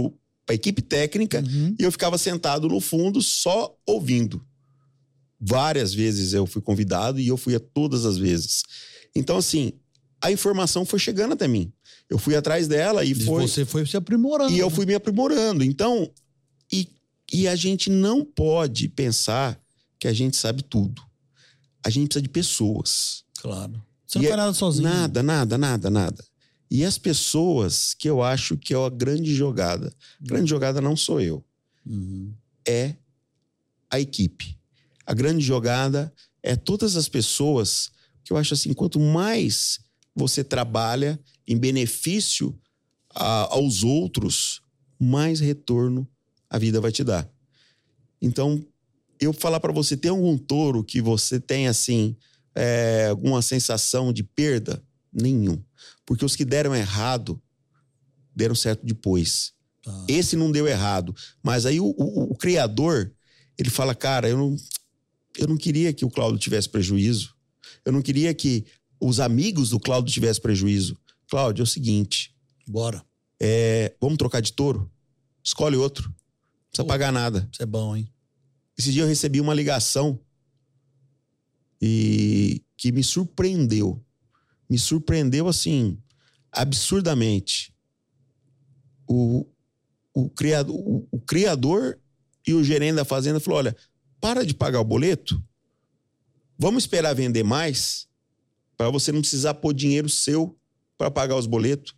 a 0.49 0.53
equipe 0.53 0.81
técnica 0.81 1.41
Uhum. 1.41 1.75
e 1.77 1.83
eu 1.83 1.91
ficava 1.91 2.17
sentado 2.17 2.69
no 2.69 2.79
fundo 2.79 3.21
só 3.21 3.75
ouvindo. 3.85 4.45
Várias 5.39 5.93
vezes 5.93 6.33
eu 6.33 6.45
fui 6.45 6.61
convidado 6.61 7.19
e 7.19 7.27
eu 7.27 7.35
fui 7.35 7.55
a 7.55 7.59
todas 7.59 8.05
as 8.05 8.17
vezes. 8.17 8.63
Então, 9.13 9.37
assim, 9.37 9.73
a 10.21 10.31
informação 10.31 10.85
foi 10.85 10.99
chegando 10.99 11.33
até 11.33 11.47
mim. 11.47 11.71
Eu 12.09 12.17
fui 12.17 12.35
atrás 12.35 12.67
dela 12.67 13.03
e 13.03 13.11
E 13.11 13.15
foi. 13.15 13.45
Você 13.45 13.65
foi 13.65 13.85
se 13.85 13.97
aprimorando. 13.97 14.53
E 14.53 14.59
eu 14.59 14.69
né? 14.69 14.75
fui 14.75 14.85
me 14.85 14.95
aprimorando. 14.95 15.63
Então, 15.63 16.09
e, 16.71 16.87
e 17.31 17.47
a 17.47 17.55
gente 17.55 17.89
não 17.89 18.23
pode 18.23 18.87
pensar 18.87 19.59
que 19.99 20.07
a 20.07 20.13
gente 20.13 20.37
sabe 20.37 20.63
tudo. 20.63 21.01
A 21.85 21.89
gente 21.89 22.07
precisa 22.07 22.21
de 22.21 22.29
pessoas. 22.29 23.22
Claro. 23.43 23.83
Você 24.07 24.19
não 24.19 24.23
E 24.25 24.27
faz 24.29 24.33
é- 24.39 24.41
nada 24.41 24.53
sozinho. 24.53 24.83
Nada, 24.89 25.21
nada, 25.21 25.57
nada, 25.57 25.89
nada. 25.89 26.23
E 26.71 26.85
as 26.85 26.97
pessoas 26.97 27.93
que 27.93 28.09
eu 28.09 28.23
acho 28.23 28.57
que 28.57 28.73
é 28.73 28.77
a 28.77 28.89
grande 28.89 29.35
jogada. 29.35 29.93
A 30.21 30.25
grande 30.25 30.49
jogada 30.49 30.79
não 30.81 30.95
sou 30.95 31.19
eu, 31.19 31.43
Uhum. 31.85 32.33
é 32.65 32.95
a 33.91 33.99
equipe. 33.99 34.57
A 35.05 35.13
grande 35.13 35.43
jogada 35.45 36.11
é 36.41 36.55
todas 36.55 36.95
as 36.95 37.09
pessoas 37.09 37.91
que 38.23 38.31
eu 38.31 38.37
acho 38.37 38.53
assim, 38.53 38.73
quanto 38.73 38.97
mais 38.99 39.79
você 40.15 40.41
trabalha 40.43 41.19
em 41.45 41.57
benefício 41.57 42.57
a- 43.13 43.53
aos 43.53 43.83
outros, 43.83 44.61
mais 44.97 45.41
retorno 45.41 46.07
a 46.49 46.57
vida 46.57 46.79
vai 46.79 46.91
te 46.93 47.03
dar. 47.03 47.29
Então, 48.21 48.65
eu 49.19 49.33
falar 49.33 49.59
para 49.59 49.73
você, 49.73 49.97
tem 49.97 50.09
algum 50.11 50.37
touro 50.37 50.83
que 50.83 51.01
você 51.01 51.39
tem 51.39 51.67
assim, 51.67 52.15
é, 52.55 53.07
alguma 53.09 53.41
sensação 53.41 54.11
de 54.13 54.23
perda? 54.23 54.81
Nenhum. 55.11 55.61
Porque 56.05 56.25
os 56.25 56.35
que 56.35 56.43
deram 56.45 56.75
errado, 56.75 57.41
deram 58.35 58.55
certo 58.55 58.85
depois. 58.85 59.53
Tá. 59.83 60.05
Esse 60.07 60.35
não 60.35 60.51
deu 60.51 60.67
errado. 60.67 61.15
Mas 61.41 61.65
aí 61.65 61.79
o, 61.79 61.85
o- 61.97 62.31
o 62.31 62.35
criador, 62.35 63.13
ele 63.57 63.69
fala, 63.69 63.93
cara, 63.93 64.27
eu 64.29 64.37
não, 64.37 64.55
eu 65.37 65.47
não 65.47 65.57
queria 65.57 65.93
que 65.93 66.05
o 66.05 66.09
Cláudio 66.09 66.39
tivesse 66.39 66.69
prejuízo. 66.69 67.35
Eu 67.85 67.91
não 67.91 68.01
queria 68.01 68.33
que 68.33 68.65
os 68.99 69.19
amigos 69.19 69.69
do 69.69 69.79
Cláudio 69.79 70.13
tivessem 70.13 70.41
prejuízo. 70.41 70.97
Cláudio, 71.29 71.61
é 71.61 71.65
o 71.65 71.67
seguinte, 71.67 72.33
Bora. 72.67 73.03
é, 73.41 73.93
vamos 73.99 74.17
trocar 74.17 74.41
de 74.41 74.53
touro? 74.53 74.89
Escolhe 75.43 75.75
outro. 75.75 76.05
Não 76.05 76.13
precisa 76.69 76.83
Pô. 76.83 76.87
pagar 76.87 77.11
nada. 77.11 77.47
Isso 77.51 77.61
é 77.61 77.65
bom, 77.65 77.95
hein? 77.95 78.07
Esse 78.77 78.91
dia 78.91 79.03
eu 79.03 79.07
recebi 79.07 79.39
uma 79.41 79.53
ligação 79.53 80.19
e 81.85 82.63
que 82.77 82.93
me 82.93 83.03
surpreendeu. 83.03 84.01
Me 84.69 84.79
surpreendeu 84.79 85.49
assim, 85.49 85.97
absurdamente. 86.49 87.75
O, 89.05 89.45
o, 90.13 90.29
criador, 90.29 90.73
o, 90.73 91.05
o 91.11 91.19
criador 91.19 91.99
e 92.47 92.53
o 92.53 92.63
gerente 92.63 92.95
da 92.95 93.03
fazenda 93.03 93.37
falou: 93.37 93.59
olha, 93.59 93.75
para 94.21 94.45
de 94.45 94.53
pagar 94.53 94.79
o 94.79 94.85
boleto, 94.85 95.43
vamos 96.57 96.83
esperar 96.83 97.13
vender 97.13 97.43
mais 97.43 98.07
para 98.77 98.89
você 98.89 99.11
não 99.11 99.19
precisar 99.19 99.55
pôr 99.55 99.73
dinheiro 99.73 100.07
seu 100.07 100.57
para 100.97 101.11
pagar 101.11 101.35
os 101.35 101.45
boletos. 101.45 101.93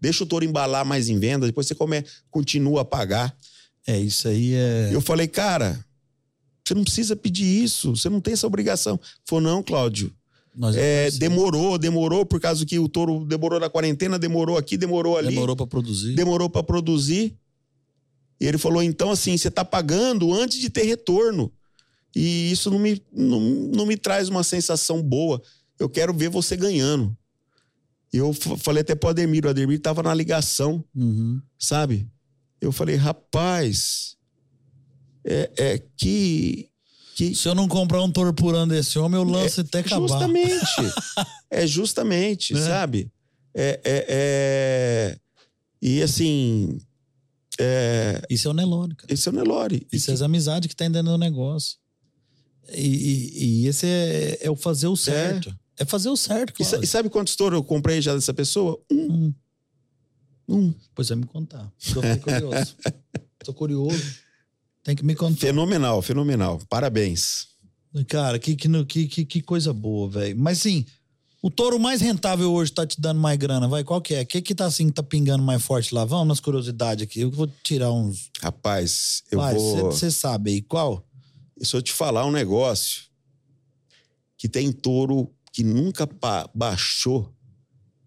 Deixa 0.00 0.22
o 0.22 0.26
touro 0.26 0.44
embalar 0.44 0.84
mais 0.84 1.08
em 1.08 1.18
venda, 1.18 1.46
depois 1.46 1.66
você 1.66 1.74
come, 1.74 2.04
continua 2.30 2.82
a 2.82 2.84
pagar. 2.84 3.36
É, 3.84 3.98
isso 3.98 4.28
aí 4.28 4.54
é. 4.54 4.90
Eu 4.92 5.00
falei, 5.00 5.26
cara, 5.26 5.84
você 6.70 6.74
não 6.74 6.84
precisa 6.84 7.16
pedir 7.16 7.44
isso, 7.44 7.96
você 7.96 8.08
não 8.08 8.20
tem 8.20 8.32
essa 8.34 8.46
obrigação. 8.46 8.98
Falou, 9.24 9.42
não, 9.42 9.62
Cláudio. 9.62 10.12
Nós 10.54 10.76
É, 10.76 11.02
conhecemos. 11.02 11.18
demorou, 11.18 11.78
demorou, 11.78 12.24
por 12.26 12.40
causa 12.40 12.64
que 12.66 12.78
o 12.78 12.88
touro 12.88 13.24
demorou 13.24 13.58
na 13.60 13.68
quarentena, 13.70 14.18
demorou 14.18 14.56
aqui, 14.56 14.76
demorou 14.76 15.16
ali, 15.16 15.28
Demorou 15.28 15.56
pra 15.56 15.66
produzir. 15.66 16.14
demorou 16.14 16.48
para 16.50 16.62
produzir. 16.62 17.36
E 18.40 18.46
ele 18.46 18.58
falou, 18.58 18.82
então, 18.82 19.10
assim, 19.10 19.36
você 19.36 19.48
está 19.48 19.64
pagando 19.64 20.32
antes 20.32 20.58
de 20.58 20.70
ter 20.70 20.84
retorno. 20.84 21.52
E 22.16 22.50
isso 22.50 22.70
não 22.70 22.78
me, 22.78 23.00
não, 23.12 23.40
não 23.40 23.86
me 23.86 23.96
traz 23.96 24.28
uma 24.28 24.42
sensação 24.42 25.02
boa. 25.02 25.40
Eu 25.78 25.88
quero 25.88 26.12
ver 26.14 26.28
você 26.30 26.56
ganhando. 26.56 27.16
Eu 28.12 28.32
falei 28.32 28.80
até 28.80 28.94
pro 28.94 29.10
Ademir, 29.10 29.44
o 29.46 29.48
Ademir 29.50 29.76
estava 29.76 30.02
na 30.02 30.12
ligação 30.14 30.84
Uhum. 30.94 31.40
sabe? 31.58 32.08
Eu 32.60 32.72
falei, 32.72 32.96
rapaz, 32.96 34.16
é, 35.32 35.50
é 35.74 35.82
que. 35.96 36.68
Se 37.34 37.46
eu 37.46 37.54
não 37.54 37.68
comprar 37.68 38.02
um 38.02 38.10
touro 38.10 38.32
por 38.32 38.54
ano 38.54 38.72
desse 38.72 38.98
homem, 38.98 39.20
eu 39.20 39.24
lanço 39.24 39.60
até 39.60 39.80
acabar. 39.80 40.08
justamente. 40.08 40.64
é 41.50 41.66
justamente, 41.66 42.54
Né? 42.54 42.60
sabe? 42.60 43.12
É, 43.54 43.80
é, 43.84 44.06
é- 44.08 45.18
E 45.82 46.02
assim. 46.02 46.78
É... 47.58 48.22
Isso 48.30 48.48
é 48.48 48.50
o 48.50 48.54
Nelore, 48.54 48.94
cara. 48.94 49.12
Esse 49.12 49.28
é 49.28 49.32
o 49.32 49.34
Nelore. 49.34 49.86
Isso 49.92 50.10
é 50.10 50.14
as 50.14 50.22
amizades 50.22 50.66
que 50.68 50.74
tem 50.76 50.90
dentro 50.90 51.10
do 51.12 51.18
negócio. 51.18 51.76
E, 52.72 52.86
e- 52.86 53.44
e 53.64 53.66
esse 53.66 53.84
é, 53.86 54.38
é 54.40 54.50
o 54.50 54.56
fazer 54.56 54.86
o 54.86 54.96
certo. 54.96 55.54
É, 55.78 55.84
fazer 55.84 56.08
o 56.08 56.16
certo, 56.16 56.54
E, 56.62 56.64
claro. 56.64 56.84
e 56.84 56.86
sabe 56.86 57.10
quantos 57.10 57.36
touros 57.36 57.56
eu 57.58 57.64
comprei 57.64 58.00
já 58.00 58.14
dessa 58.14 58.32
pessoa? 58.32 58.80
Um. 58.90 59.34
Um. 60.48 60.74
pois 60.94 61.08
vai 61.10 61.18
me 61.18 61.26
contar. 61.26 61.70
Eu 61.94 62.02
fiquei 62.02 62.16
curioso. 62.16 62.76
Tô 63.44 63.52
curioso. 63.52 64.02
Tem 64.90 64.96
que 64.96 65.04
me 65.04 65.14
contar. 65.14 65.38
Fenomenal, 65.38 66.02
fenomenal. 66.02 66.60
Parabéns. 66.68 67.46
Cara, 68.08 68.40
que, 68.40 68.56
que, 68.56 69.06
que, 69.06 69.24
que, 69.24 69.40
coisa 69.40 69.72
boa, 69.72 70.10
velho. 70.10 70.36
Mas 70.36 70.58
sim, 70.58 70.84
o 71.40 71.48
touro 71.48 71.78
mais 71.78 72.00
rentável 72.00 72.52
hoje 72.52 72.72
tá 72.72 72.84
te 72.84 73.00
dando 73.00 73.20
mais 73.20 73.38
grana, 73.38 73.68
vai? 73.68 73.84
Qual 73.84 74.00
que 74.00 74.14
é? 74.14 74.22
O 74.22 74.26
que 74.26 74.42
que 74.42 74.52
tá 74.52 74.64
assim, 74.64 74.90
tá 74.90 75.00
pingando 75.00 75.44
mais 75.44 75.62
forte 75.62 75.94
lá? 75.94 76.04
Vamos 76.04 76.26
nas 76.26 76.40
curiosidades 76.40 77.04
aqui. 77.04 77.20
Eu 77.20 77.30
vou 77.30 77.46
tirar 77.62 77.92
uns. 77.92 78.32
Rapaz, 78.42 79.22
eu 79.30 79.38
Vai, 79.38 79.54
vou. 79.54 79.92
você 79.92 80.10
sabe 80.10 80.50
aí 80.50 80.60
qual? 80.60 81.06
E 81.56 81.64
se 81.64 81.76
eu 81.76 81.80
te 81.80 81.92
falar 81.92 82.26
um 82.26 82.32
negócio 82.32 83.02
que 84.36 84.48
tem 84.48 84.72
touro 84.72 85.32
que 85.52 85.62
nunca 85.62 86.08
baixou 86.52 87.32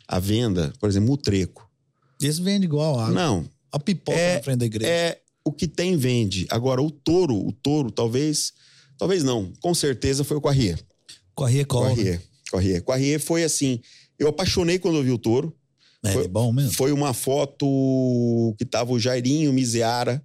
a 0.05 0.19
venda, 0.19 0.73
por 0.81 0.89
exemplo, 0.89 1.14
o 1.14 1.18
treco. 1.18 1.72
Esse 2.22 2.41
vende 2.41 2.65
igual 2.65 2.99
a 2.99 3.03
água. 3.03 3.15
Não. 3.15 3.49
A 3.72 3.80
pipoca 3.80 4.18
é, 4.19 4.35
na 4.35 4.43
frente 4.43 4.60
da 4.60 4.65
igreja. 4.65 4.91
É 4.91 5.22
o 5.45 5.51
que 5.51 5.67
tem 5.67 5.97
vende. 5.97 6.45
Agora, 6.49 6.81
o 6.81 6.89
touro, 6.89 7.35
o 7.35 7.51
touro, 7.51 7.91
talvez. 7.91 8.53
Talvez 8.97 9.23
não. 9.23 9.51
Com 9.61 9.73
certeza 9.73 10.23
foi 10.23 10.37
o 10.37 10.41
Corrêa. 10.41 10.79
Corrêa 11.35 11.65
qual? 11.65 11.83
Corrêa. 11.89 12.21
Corrêa. 12.49 12.81
Corrêa 12.81 13.19
foi 13.19 13.43
assim. 13.43 13.81
Eu 14.17 14.27
apaixonei 14.27 14.79
quando 14.79 14.97
eu 14.97 15.03
vi 15.03 15.11
o 15.11 15.17
touro. 15.17 15.55
É, 16.03 16.11
foi, 16.11 16.25
é 16.25 16.27
bom 16.27 16.51
mesmo. 16.51 16.73
Foi 16.73 16.91
uma 16.91 17.13
foto 17.13 18.55
que 18.57 18.65
tava 18.65 18.91
o 18.91 18.99
Jairinho 18.99 19.51
Miseara 19.51 20.23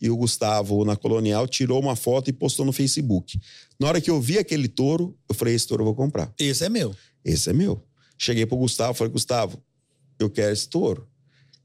e 0.00 0.10
o 0.10 0.16
Gustavo 0.16 0.84
na 0.84 0.96
Colonial 0.96 1.46
tirou 1.46 1.80
uma 1.80 1.96
foto 1.96 2.28
e 2.28 2.32
postou 2.32 2.64
no 2.64 2.72
Facebook. 2.72 3.38
Na 3.78 3.88
hora 3.88 4.00
que 4.00 4.10
eu 4.10 4.20
vi 4.20 4.38
aquele 4.38 4.68
touro, 4.68 5.16
eu 5.28 5.34
falei: 5.34 5.54
esse 5.54 5.66
touro 5.66 5.82
eu 5.82 5.86
vou 5.86 5.94
comprar. 5.94 6.32
Esse 6.38 6.64
é 6.64 6.68
meu. 6.68 6.94
Esse 7.24 7.50
é 7.50 7.52
meu. 7.52 7.82
Cheguei 8.18 8.46
pro 8.46 8.56
Gustavo, 8.56 8.94
falei: 8.94 9.12
Gustavo, 9.12 9.62
eu 10.18 10.30
quero 10.30 10.52
esse 10.52 10.68
touro. 10.68 11.08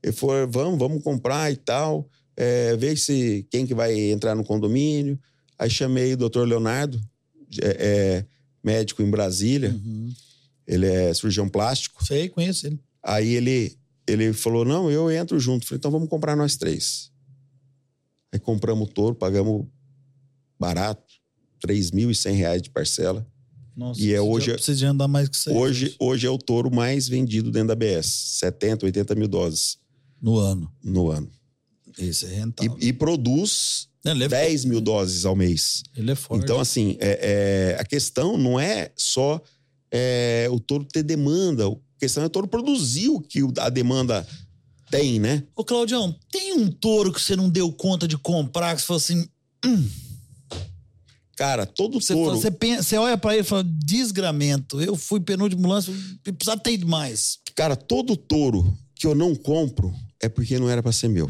Ele 0.04 0.14
falou: 0.14 0.48
vamos, 0.50 0.80
vamos 0.80 1.04
comprar 1.04 1.52
e 1.52 1.56
tal. 1.56 2.10
É, 2.36 2.76
ver 2.76 2.98
se 2.98 3.46
quem 3.50 3.66
que 3.66 3.74
vai 3.74 3.94
entrar 4.12 4.36
no 4.36 4.44
condomínio. 4.44 5.20
Aí 5.60 5.70
chamei 5.70 6.14
o 6.14 6.18
doutor 6.18 6.48
Leonardo, 6.48 7.00
é, 7.62 7.68
é, 7.70 8.26
médico 8.64 9.04
em 9.04 9.10
Brasília. 9.10 9.70
Uhum. 9.70 10.14
Ele 10.66 10.88
é 10.88 11.14
cirurgião 11.14 11.50
plástico. 11.50 12.04
Sei, 12.06 12.30
conheço 12.30 12.68
ele. 12.68 12.80
Aí 13.04 13.34
ele, 13.34 13.78
ele 14.08 14.34
falou: 14.34 14.64
não, 14.64 14.90
eu 14.90 15.12
entro 15.12 15.40
junto. 15.40 15.66
Falei, 15.66 15.78
então 15.78 15.92
vamos 15.92 16.10
comprar 16.10 16.36
nós 16.36 16.56
três. 16.56 17.12
Aí 18.32 18.40
compramos 18.40 18.88
o 18.88 18.92
touro, 18.92 19.16
pagamos 19.16 19.68
barato, 20.58 21.04
R$ 21.68 21.74
3.100 21.74 22.62
de 22.62 22.70
parcela. 22.70 23.28
Nossa, 23.76 24.02
e 24.02 24.14
é 24.14 24.22
hoje. 24.22 24.54
Precisa 24.54 24.78
de 24.78 24.86
andar 24.86 25.08
mais 25.08 25.28
que 25.28 25.36
isso. 25.36 25.52
Hoje, 25.52 25.96
hoje 26.00 26.28
é 26.28 26.30
o 26.30 26.38
touro 26.38 26.74
mais 26.74 27.08
vendido 27.08 27.52
dentro 27.52 27.70
da 27.70 27.76
BS. 27.76 28.08
70, 28.40 28.86
80 28.86 29.16
mil 29.16 29.28
doses. 29.28 29.78
No 30.22 30.38
ano. 30.38 30.72
No 30.84 31.10
ano. 31.10 31.30
Isso 31.98 32.26
é 32.26 32.30
rentável. 32.30 32.78
E, 32.80 32.88
e 32.88 32.94
produz 32.94 33.90
ele 34.04 34.24
é 34.24 34.28
10 34.28 34.66
mil 34.66 34.82
doses 34.82 35.26
ao 35.26 35.36
mês. 35.36 35.84
Ele 35.96 36.12
é 36.12 36.16
forte. 36.16 36.44
Então, 36.44 36.60
assim, 36.60 36.98
é, 37.00 37.76
é, 37.76 37.80
a 37.80 37.86
questão 37.86 38.38
não 38.38 38.60
é 38.60 38.92
só 38.96 39.40
é, 39.92 40.48
o 40.52 40.60
touro 40.60 40.86
ter 40.86 41.04
demanda. 41.04 41.68
A 41.68 41.76
questão 42.00 42.24
é 42.24 42.26
o 42.26 42.30
touro 42.30 42.48
produzir 42.48 43.10
o 43.10 43.22
que 43.22 43.42
a 43.60 43.70
demanda 43.70 44.28
tem, 44.90 45.20
né? 45.20 45.44
Ô, 45.56 45.64
Claudião, 45.64 46.16
tem 46.32 46.54
um 46.54 46.68
touro 46.68 47.14
que 47.14 47.22
você 47.22 47.36
não 47.36 47.50
deu 47.50 47.72
conta 47.72 48.08
de 48.08 48.18
comprar, 48.18 48.76
que 48.76 48.82
você 48.82 48.88
falou 48.88 48.98
assim. 48.98 49.28
Hum. 49.64 49.90
Cara, 51.38 51.66
todo 51.66 52.02
você, 52.02 52.14
touro. 52.14 52.36
Você, 52.36 52.52
pensa, 52.52 52.84
você 52.84 52.98
olha 52.98 53.18
para 53.18 53.34
ele 53.34 53.42
e 53.42 53.46
fala: 53.46 53.64
desgramento. 53.64 54.82
Eu 54.82 54.96
fui 54.96 55.20
penúltimo 55.20 55.68
lance, 55.68 55.92
precisava 56.24 56.60
ter 56.60 56.84
mais. 56.86 57.40
Cara, 57.56 57.76
todo 57.76 58.18
touro 58.18 58.76
que 58.96 59.06
eu 59.06 59.14
não 59.14 59.36
compro 59.36 59.94
é 60.20 60.28
porque 60.28 60.58
não 60.60 60.70
era 60.70 60.82
para 60.82 60.92
ser 60.92 61.08
meu. 61.08 61.30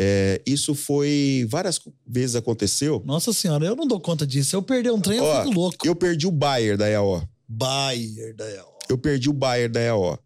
É, 0.00 0.40
isso 0.46 0.76
foi. 0.76 1.44
Várias 1.50 1.80
vezes 2.06 2.36
aconteceu. 2.36 3.02
Nossa 3.04 3.32
senhora, 3.32 3.66
eu 3.66 3.74
não 3.74 3.84
dou 3.84 4.00
conta 4.00 4.24
disso. 4.24 4.54
Eu 4.54 4.62
perdi 4.62 4.88
um 4.90 5.00
trem, 5.00 5.18
Ó, 5.18 5.24
eu 5.24 5.42
fico 5.42 5.54
louco. 5.54 5.86
Eu 5.86 5.96
perdi 5.96 6.24
o 6.24 6.30
Bayer 6.30 6.78
da 6.78 6.88
EAO. 6.88 7.28
Bayer 7.48 8.32
da 8.36 8.48
EAO. 8.48 8.78
Eu 8.88 8.96
perdi 8.96 9.28
o 9.28 9.32
Bayer 9.32 9.68
da 9.68 9.80
EAO. 9.80 10.16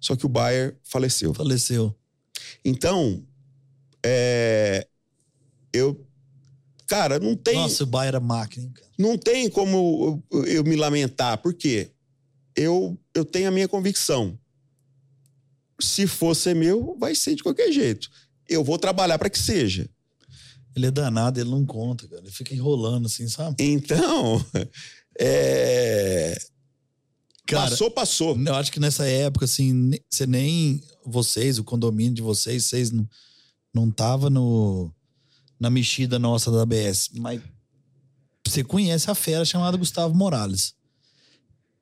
Só 0.00 0.16
que 0.16 0.26
o 0.26 0.28
Bayer 0.28 0.76
faleceu. 0.82 1.32
Faleceu. 1.32 1.94
Então, 2.64 3.24
é, 4.04 4.88
eu. 5.72 6.04
Cara, 6.88 7.20
não 7.20 7.36
tem. 7.36 7.54
Nossa, 7.54 7.84
o 7.84 7.86
Bayer 7.86 8.08
era 8.08 8.20
máquina, 8.20 8.68
cara? 8.74 8.88
Não 8.98 9.16
tem 9.16 9.48
como 9.48 10.24
eu, 10.32 10.44
eu 10.44 10.64
me 10.64 10.74
lamentar, 10.74 11.38
porque 11.38 11.92
eu, 12.56 12.98
eu 13.14 13.24
tenho 13.24 13.46
a 13.46 13.52
minha 13.52 13.68
convicção. 13.68 14.36
Se 15.80 16.08
for 16.08 16.34
ser 16.34 16.56
meu, 16.56 16.96
vai 16.98 17.14
ser 17.14 17.36
de 17.36 17.44
qualquer 17.44 17.70
jeito. 17.70 18.10
Eu 18.48 18.64
vou 18.64 18.78
trabalhar 18.78 19.18
para 19.18 19.30
que 19.30 19.38
seja. 19.38 19.88
Ele 20.74 20.86
é 20.86 20.90
danado, 20.90 21.40
ele 21.40 21.50
não 21.50 21.66
conta, 21.66 22.06
cara. 22.06 22.22
Ele 22.22 22.30
fica 22.30 22.54
enrolando 22.54 23.06
assim, 23.06 23.28
sabe? 23.28 23.56
Então, 23.58 24.44
é 25.18 26.36
Cara, 27.48 27.70
passou, 27.70 27.90
passou. 27.90 28.38
Eu 28.38 28.54
acho 28.54 28.70
que 28.70 28.78
nessa 28.78 29.06
época, 29.06 29.46
assim, 29.46 29.92
você 30.08 30.26
nem. 30.26 30.82
Vocês, 31.04 31.58
o 31.58 31.64
condomínio 31.64 32.12
de 32.12 32.20
vocês, 32.20 32.66
vocês 32.66 32.90
não, 32.90 33.08
não 33.72 33.90
tava 33.90 34.28
no, 34.28 34.92
na 35.58 35.70
mexida 35.70 36.18
nossa 36.18 36.50
da 36.50 36.62
ABS. 36.62 37.08
Mas 37.14 37.40
você 38.46 38.62
conhece 38.62 39.10
a 39.10 39.14
fera 39.14 39.46
chamada 39.46 39.78
Gustavo 39.78 40.14
Morales. 40.14 40.74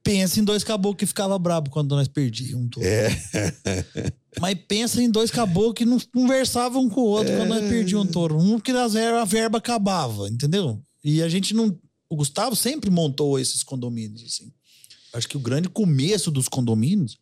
Pensa 0.05 0.39
em 0.39 0.45
dois 0.45 0.63
caboclos 0.63 1.01
que 1.01 1.07
ficava 1.07 1.37
brabo 1.37 1.69
quando 1.69 1.97
nós 1.97 2.07
perdíamos. 2.07 2.69
Um 2.77 2.83
é. 2.83 3.09
Mas 4.41 4.59
pensa 4.69 5.03
em 5.03 5.11
dois 5.11 5.31
caboclos 5.31 5.75
que 5.75 5.85
não 5.85 5.99
conversavam 6.13 6.83
um 6.83 6.89
com 6.89 7.01
o 7.01 7.07
outro 7.07 7.33
é. 7.33 7.37
quando 7.37 7.49
nós 7.49 7.69
perdíamos 7.69 8.09
um 8.09 8.11
touro. 8.11 8.39
Um 8.39 8.61
que 8.61 8.71
a 8.71 8.87
verba, 8.87 9.23
a 9.23 9.25
verba 9.25 9.59
acabava, 9.59 10.29
entendeu? 10.29 10.81
E 11.03 11.23
a 11.23 11.29
gente 11.29 11.55
não. 11.55 11.77
O 12.09 12.17
Gustavo 12.17 12.55
sempre 12.55 12.91
montou 12.91 13.39
esses 13.39 13.63
condomínios, 13.63 14.23
assim 14.23 14.53
acho 15.17 15.29
que 15.29 15.37
o 15.37 15.41
grande 15.41 15.69
começo 15.69 16.31
dos 16.31 16.49
condomínios 16.49 17.19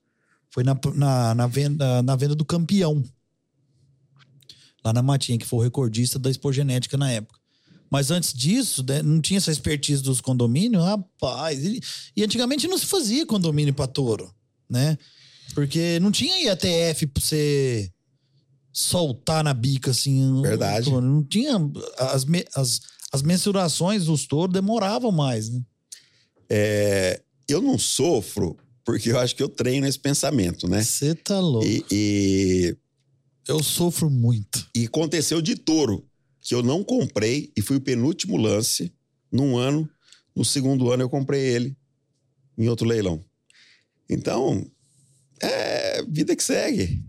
foi 0.51 0.63
na, 0.63 0.79
na, 0.95 1.35
na, 1.35 1.47
venda, 1.47 2.03
na 2.03 2.17
venda 2.17 2.35
do 2.35 2.45
campeão. 2.45 3.03
Lá 4.85 4.93
na 4.93 5.03
Matinha, 5.03 5.39
que 5.39 5.47
foi 5.47 5.61
o 5.61 5.63
recordista 5.63 6.19
da 6.19 6.31
expogenética 6.31 6.97
na 6.97 7.11
época. 7.11 7.39
Mas 7.91 8.11
antes 8.11 8.33
disso, 8.33 8.85
né, 8.87 9.03
não 9.03 9.21
tinha 9.21 9.39
essa 9.39 9.53
expertise 9.53 10.03
dos 10.03 10.21
condomínios, 10.21 10.85
rapaz. 10.85 11.65
E, 11.65 11.81
e 12.17 12.25
antigamente 12.25 12.69
não 12.69 12.77
se 12.77 12.87
fazia 12.87 13.25
condomínio 13.25 13.73
para 13.73 13.87
touro, 13.87 14.35
né? 14.69 14.99
Porque 15.53 15.99
não 16.01 16.11
tinha 16.11 16.45
IATF 16.45 17.07
pra 17.07 17.23
você 17.23 17.91
soltar 18.73 19.45
na 19.45 19.53
bica, 19.53 19.91
assim. 19.91 20.41
Verdade. 20.43 20.91
Não 20.91 21.23
tinha. 21.23 21.57
As, 21.99 22.27
as, 22.55 22.81
as 23.13 23.23
mensurações 23.23 24.07
dos 24.07 24.27
touros 24.27 24.53
demoravam 24.53 25.13
mais, 25.13 25.49
né? 25.49 25.63
É, 26.49 27.23
eu 27.49 27.61
não 27.61 27.79
sofro 27.79 28.57
porque 28.85 29.11
eu 29.11 29.19
acho 29.19 29.35
que 29.35 29.43
eu 29.43 29.49
treino 29.49 29.87
esse 29.87 29.99
pensamento, 29.99 30.69
né? 30.69 30.83
Você 30.83 31.15
tá 31.15 31.41
louco. 31.41 31.67
E, 31.67 31.85
e, 31.91 32.77
Eu 33.49 33.63
sofro 33.63 34.11
muito. 34.11 34.69
E 34.75 34.85
aconteceu 34.85 35.41
de 35.41 35.57
touro, 35.57 36.07
que 36.41 36.55
eu 36.55 36.63
não 36.63 36.85
comprei 36.85 37.51
e 37.57 37.63
fui 37.63 37.79
o 37.79 37.81
penúltimo 37.81 38.37
lance 38.37 38.93
num 39.33 39.57
ano. 39.57 39.89
No 40.37 40.45
segundo 40.45 40.93
ano 40.93 41.03
eu 41.03 41.09
comprei 41.09 41.41
ele 41.41 41.77
em 42.59 42.69
outro 42.69 42.87
leilão. 42.87 43.25
Então, 44.09 44.71
é 45.41 46.03
vida 46.03 46.35
que 46.35 46.43
segue. 46.43 47.03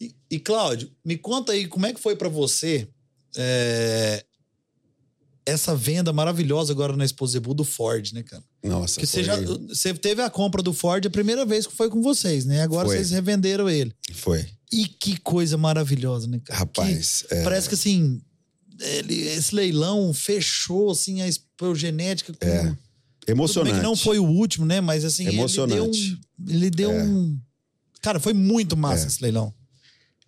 E, 0.00 0.14
e 0.30 0.38
Cláudio, 0.38 0.90
me 1.04 1.16
conta 1.16 1.52
aí 1.52 1.66
como 1.66 1.86
é 1.86 1.92
que 1.92 2.00
foi 2.00 2.16
para 2.16 2.28
você 2.28 2.88
é, 3.36 4.24
essa 5.44 5.74
venda 5.74 6.12
maravilhosa 6.12 6.72
agora 6.72 6.96
na 6.96 7.04
Exposebu 7.04 7.54
do 7.54 7.64
Ford, 7.64 8.12
né, 8.12 8.22
cara? 8.22 8.42
Nossa, 8.62 9.00
que 9.00 9.06
foi... 9.06 9.22
você 9.22 9.24
já 9.24 9.36
você 9.68 9.94
teve 9.94 10.22
a 10.22 10.30
compra 10.30 10.62
do 10.62 10.72
Ford 10.72 11.04
a 11.04 11.10
primeira 11.10 11.44
vez 11.44 11.66
que 11.66 11.74
foi 11.74 11.88
com 11.88 12.02
vocês, 12.02 12.44
né? 12.44 12.62
Agora 12.62 12.86
foi. 12.86 12.96
vocês 12.96 13.10
revenderam 13.10 13.68
ele. 13.68 13.94
Foi. 14.12 14.46
E 14.72 14.86
que 14.86 15.18
coisa 15.18 15.56
maravilhosa, 15.56 16.28
né, 16.28 16.40
cara? 16.44 16.60
Rapaz, 16.60 17.24
que, 17.28 17.34
é... 17.34 17.42
parece 17.42 17.68
que 17.68 17.74
assim, 17.74 18.20
ele, 18.78 19.14
esse 19.28 19.54
leilão 19.54 20.14
fechou 20.14 20.90
assim 20.90 21.22
a 21.22 21.74
genética 21.74 22.32
com 22.32 22.46
é. 22.46 22.76
Emocionante. 23.26 23.76
que 23.76 23.82
não 23.82 23.94
foi 23.94 24.18
o 24.18 24.24
último, 24.24 24.64
né? 24.64 24.80
Mas 24.80 25.04
assim, 25.04 25.26
Emocionante. 25.26 25.98
ele 25.98 26.10
deu 26.10 26.20
um. 26.48 26.50
Ele 26.52 26.70
deu 26.70 26.90
é. 26.90 27.04
um... 27.04 27.38
Cara, 28.00 28.18
foi 28.18 28.32
muito 28.32 28.76
massa 28.76 29.04
é. 29.04 29.06
esse 29.08 29.22
leilão. 29.22 29.54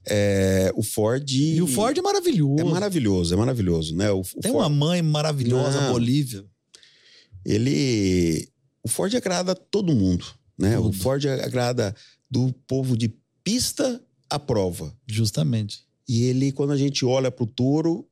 É, 0.05 0.73
o 0.75 0.83
Ford. 0.83 1.31
E 1.31 1.63
o 1.63 1.67
Ford 1.67 1.97
é 1.97 2.03
maravilhoso. 2.03 2.61
É 2.61 2.65
maravilhoso, 2.65 3.35
é 3.35 3.37
maravilhoso, 3.37 3.97
né? 3.97 4.11
O, 4.11 4.21
o 4.21 4.41
Tem 4.41 4.51
Ford... 4.51 4.67
uma 4.67 4.69
mãe 4.69 5.01
maravilhosa, 5.01 5.81
Não, 5.81 5.93
Bolívia. 5.93 6.45
Ele. 7.45 8.49
O 8.83 8.89
Ford 8.89 9.15
agrada 9.15 9.55
todo 9.55 9.95
mundo, 9.95 10.25
né? 10.59 10.77
Tudo. 10.77 10.89
O 10.89 10.93
Ford 10.93 11.25
agrada 11.27 11.95
do 12.29 12.53
povo 12.67 12.97
de 12.97 13.15
pista 13.45 14.03
à 14.29 14.39
prova. 14.39 14.93
Justamente. 15.07 15.85
E 16.09 16.25
ele, 16.25 16.51
quando 16.51 16.73
a 16.73 16.77
gente 16.77 17.05
olha 17.05 17.31
para 17.31 17.45
o 17.45 17.47
touro, 17.47 18.09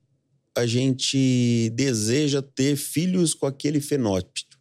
a 0.56 0.66
gente 0.66 1.72
deseja 1.74 2.40
ter 2.40 2.76
filhos 2.76 3.34
com 3.34 3.46
aquele 3.46 3.80
fenótipo. 3.80 4.56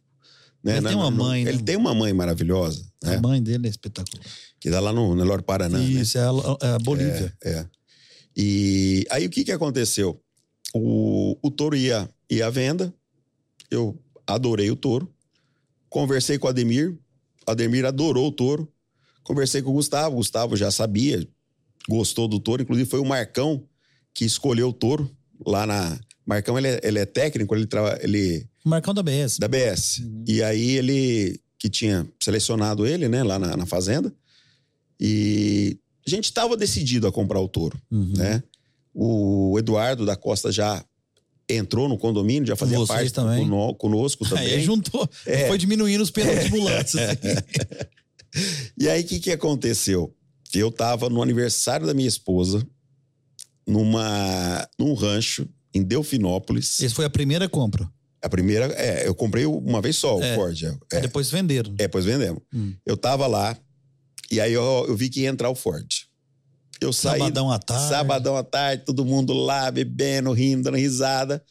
Né? 0.62 0.76
Ele 0.76 0.88
tem 0.88 0.96
uma 0.96 1.10
mãe. 1.10 1.42
Ele 1.42 1.58
né? 1.58 1.62
tem 1.64 1.76
uma 1.76 1.94
mãe 1.94 2.12
maravilhosa. 2.12 2.84
A 3.04 3.10
né? 3.10 3.20
mãe 3.20 3.42
dele 3.42 3.66
é 3.66 3.70
espetacular. 3.70 4.24
Que 4.60 4.70
dá 4.70 4.78
lá 4.78 4.92
no 4.92 5.14
Nelore 5.14 5.42
Paraná. 5.42 5.78
Né? 5.78 5.84
Isso, 5.84 6.18
né? 6.18 6.24
é, 6.24 6.28
a, 6.28 6.68
é 6.68 6.74
a 6.74 6.78
Bolívia. 6.78 7.34
É, 7.42 7.50
é, 7.50 7.66
E 8.36 9.06
aí 9.10 9.26
o 9.26 9.30
que, 9.30 9.44
que 9.44 9.52
aconteceu? 9.52 10.20
O, 10.74 11.36
o 11.42 11.50
touro 11.50 11.74
ia, 11.74 12.08
ia 12.30 12.46
à 12.46 12.50
venda, 12.50 12.94
eu 13.70 13.98
adorei 14.26 14.70
o 14.70 14.76
touro, 14.76 15.12
conversei 15.88 16.38
com 16.38 16.46
o 16.46 16.50
Ademir, 16.50 16.96
o 17.46 17.50
Ademir 17.50 17.84
adorou 17.84 18.28
o 18.28 18.32
touro, 18.32 18.70
conversei 19.24 19.62
com 19.62 19.70
o 19.70 19.74
Gustavo, 19.74 20.14
o 20.14 20.18
Gustavo 20.18 20.56
já 20.56 20.70
sabia, 20.70 21.26
gostou 21.88 22.28
do 22.28 22.38
touro, 22.38 22.62
inclusive 22.62 22.88
foi 22.88 23.00
o 23.00 23.04
Marcão 23.04 23.66
que 24.14 24.24
escolheu 24.24 24.68
o 24.68 24.72
touro 24.72 25.10
lá 25.46 25.66
na. 25.66 25.98
Marcão, 26.26 26.56
ele 26.56 26.68
é, 26.68 26.80
ele 26.84 26.98
é 26.98 27.06
técnico, 27.06 27.54
ele, 27.54 27.66
tra... 27.66 27.98
ele 28.02 28.46
O 28.64 28.68
Marcão 28.68 28.94
da 28.94 29.02
BS. 29.02 29.38
Da 29.38 29.48
BS. 29.48 29.98
Uhum. 29.98 30.24
E 30.28 30.42
aí 30.42 30.76
ele, 30.76 31.40
que 31.58 31.68
tinha 31.68 32.06
selecionado 32.22 32.86
ele, 32.86 33.08
né, 33.08 33.24
lá 33.24 33.38
na, 33.38 33.56
na 33.56 33.66
fazenda. 33.66 34.14
E 35.00 35.78
a 36.06 36.10
gente 36.10 36.24
estava 36.24 36.56
decidido 36.56 37.06
a 37.06 37.12
comprar 37.12 37.40
o 37.40 37.48
touro, 37.48 37.80
uhum. 37.90 38.12
né? 38.16 38.42
O 38.92 39.56
Eduardo 39.58 40.04
da 40.04 40.16
Costa 40.16 40.52
já 40.52 40.84
entrou 41.48 41.88
no 41.88 41.98
condomínio, 41.98 42.46
já 42.46 42.56
fazia 42.56 42.78
Vocês 42.78 43.12
parte 43.12 43.12
também. 43.12 43.48
conosco 43.78 44.28
também. 44.28 44.52
Aí 44.52 44.62
juntou, 44.62 45.08
é. 45.26 45.48
foi 45.48 45.58
diminuindo 45.58 46.02
os 46.02 46.10
penaltibulantes. 46.10 46.94
É. 46.94 47.10
Assim. 47.10 48.68
e 48.78 48.88
aí, 48.88 49.02
o 49.02 49.04
que, 49.04 49.20
que 49.20 49.30
aconteceu? 49.30 50.14
Eu 50.52 50.68
estava 50.68 51.08
no 51.08 51.22
aniversário 51.22 51.86
da 51.86 51.94
minha 51.94 52.08
esposa, 52.08 52.66
numa, 53.66 54.68
num 54.78 54.94
rancho 54.94 55.48
em 55.72 55.82
Delfinópolis. 55.82 56.80
Essa 56.80 56.94
foi 56.94 57.04
a 57.04 57.10
primeira 57.10 57.48
compra? 57.48 57.90
A 58.22 58.28
primeira, 58.28 58.66
é, 58.74 59.06
eu 59.06 59.14
comprei 59.14 59.46
uma 59.46 59.80
vez 59.80 59.96
só 59.96 60.18
o 60.18 60.22
é. 60.22 60.34
Ford. 60.34 60.62
É. 60.62 60.96
é. 60.96 61.00
Depois 61.00 61.30
venderam. 61.30 61.72
É, 61.74 61.84
depois 61.84 62.04
vendemos. 62.04 62.42
Hum. 62.52 62.74
Eu 62.84 62.96
tava 62.96 63.26
lá, 63.26 63.56
e 64.30 64.40
aí 64.40 64.52
eu, 64.52 64.86
eu 64.88 64.96
vi 64.96 65.08
que 65.08 65.20
ia 65.20 65.28
entrar 65.28 65.50
o 65.50 65.54
Ford. 65.54 65.86
Eu 66.80 66.92
saí. 66.92 67.18
Sabadão 67.18 67.50
à 67.50 67.58
tarde. 67.58 67.88
Sabadão 67.88 68.36
à 68.36 68.42
tarde, 68.42 68.84
todo 68.84 69.04
mundo 69.04 69.32
lá, 69.32 69.70
bebendo, 69.70 70.32
rindo, 70.32 70.64
dando 70.64 70.76
risada. 70.76 71.42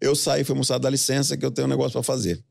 Eu 0.00 0.14
saí, 0.14 0.44
fui 0.44 0.54
mostrar 0.54 0.78
da 0.78 0.88
licença 0.88 1.36
que 1.36 1.44
eu 1.44 1.50
tenho 1.50 1.66
um 1.66 1.70
negócio 1.70 1.92
para 1.92 2.02
fazer. 2.02 2.42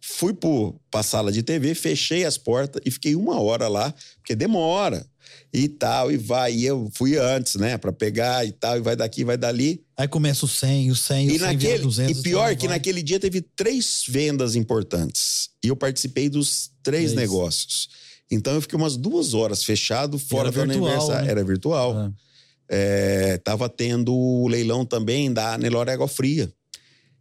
Fui 0.00 0.32
pro, 0.32 0.80
pra 0.90 1.02
sala 1.02 1.30
de 1.30 1.42
TV, 1.42 1.74
fechei 1.74 2.24
as 2.24 2.38
portas 2.38 2.80
e 2.84 2.90
fiquei 2.90 3.14
uma 3.16 3.40
hora 3.40 3.68
lá, 3.68 3.92
porque 4.16 4.34
demora 4.34 5.04
e 5.52 5.68
tal, 5.68 6.10
e 6.10 6.16
vai. 6.16 6.54
E 6.54 6.64
eu 6.64 6.90
fui 6.94 7.16
antes, 7.16 7.56
né, 7.56 7.76
para 7.76 7.92
pegar 7.92 8.46
e 8.46 8.52
tal, 8.52 8.76
e 8.76 8.80
vai 8.80 8.96
daqui, 8.96 9.24
vai 9.24 9.36
dali. 9.36 9.84
Aí 9.96 10.06
começa 10.06 10.44
o 10.44 10.48
100, 10.48 10.90
o 10.90 10.96
100, 10.96 11.26
o 11.26 11.30
e 11.30 11.38
100 11.38 11.48
naquele, 11.48 11.82
200. 11.82 12.18
E 12.18 12.22
pior 12.22 12.54
que 12.56 12.66
vai. 12.66 12.76
naquele 12.76 13.02
dia 13.02 13.18
teve 13.18 13.40
três 13.40 14.04
vendas 14.08 14.54
importantes. 14.54 15.50
E 15.62 15.68
eu 15.68 15.76
participei 15.76 16.28
dos 16.28 16.70
três 16.82 17.12
é 17.12 17.16
negócios. 17.16 17.88
Então 18.30 18.54
eu 18.54 18.60
fiquei 18.60 18.76
umas 18.76 18.96
duas 18.96 19.34
horas 19.34 19.64
fechado 19.64 20.18
fora 20.18 20.50
do 20.50 20.60
aniversário. 20.60 21.24
Né? 21.24 21.30
Era 21.30 21.44
virtual. 21.44 21.98
É. 21.98 22.28
É, 22.70 23.38
tava 23.38 23.68
tendo 23.68 24.14
o 24.14 24.46
leilão 24.46 24.84
também 24.84 25.32
da 25.32 25.56
Nelore 25.56 25.90
Água 25.90 26.06
Fria. 26.06 26.52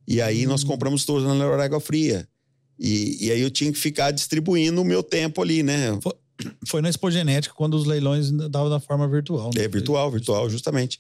E 0.06 0.22
aí 0.22 0.46
hum. 0.46 0.50
nós 0.50 0.64
compramos 0.64 1.06
todos 1.06 1.26
na 1.26 1.34
Nelore 1.34 1.62
Água 1.62 1.80
Fria. 1.80 2.28
E, 2.80 3.28
e 3.28 3.32
aí 3.32 3.42
eu 3.42 3.50
tinha 3.50 3.72
que 3.72 3.80
ficar 3.80 4.12
distribuindo 4.12 4.82
o 4.82 4.86
meu 4.86 5.02
tempo 5.02 5.42
ali, 5.42 5.64
né? 5.64 5.98
Foi, 6.02 6.14
foi 6.68 6.82
na 6.82 6.90
Expo 6.90 7.10
Genética, 7.10 7.56
quando 7.56 7.74
os 7.74 7.86
leilões 7.86 8.30
davam 8.32 8.70
da 8.70 8.80
forma 8.80 9.08
virtual. 9.08 9.50
Né? 9.56 9.64
É, 9.64 9.68
virtual, 9.68 10.12
virtual, 10.12 10.50
justamente. 10.50 11.00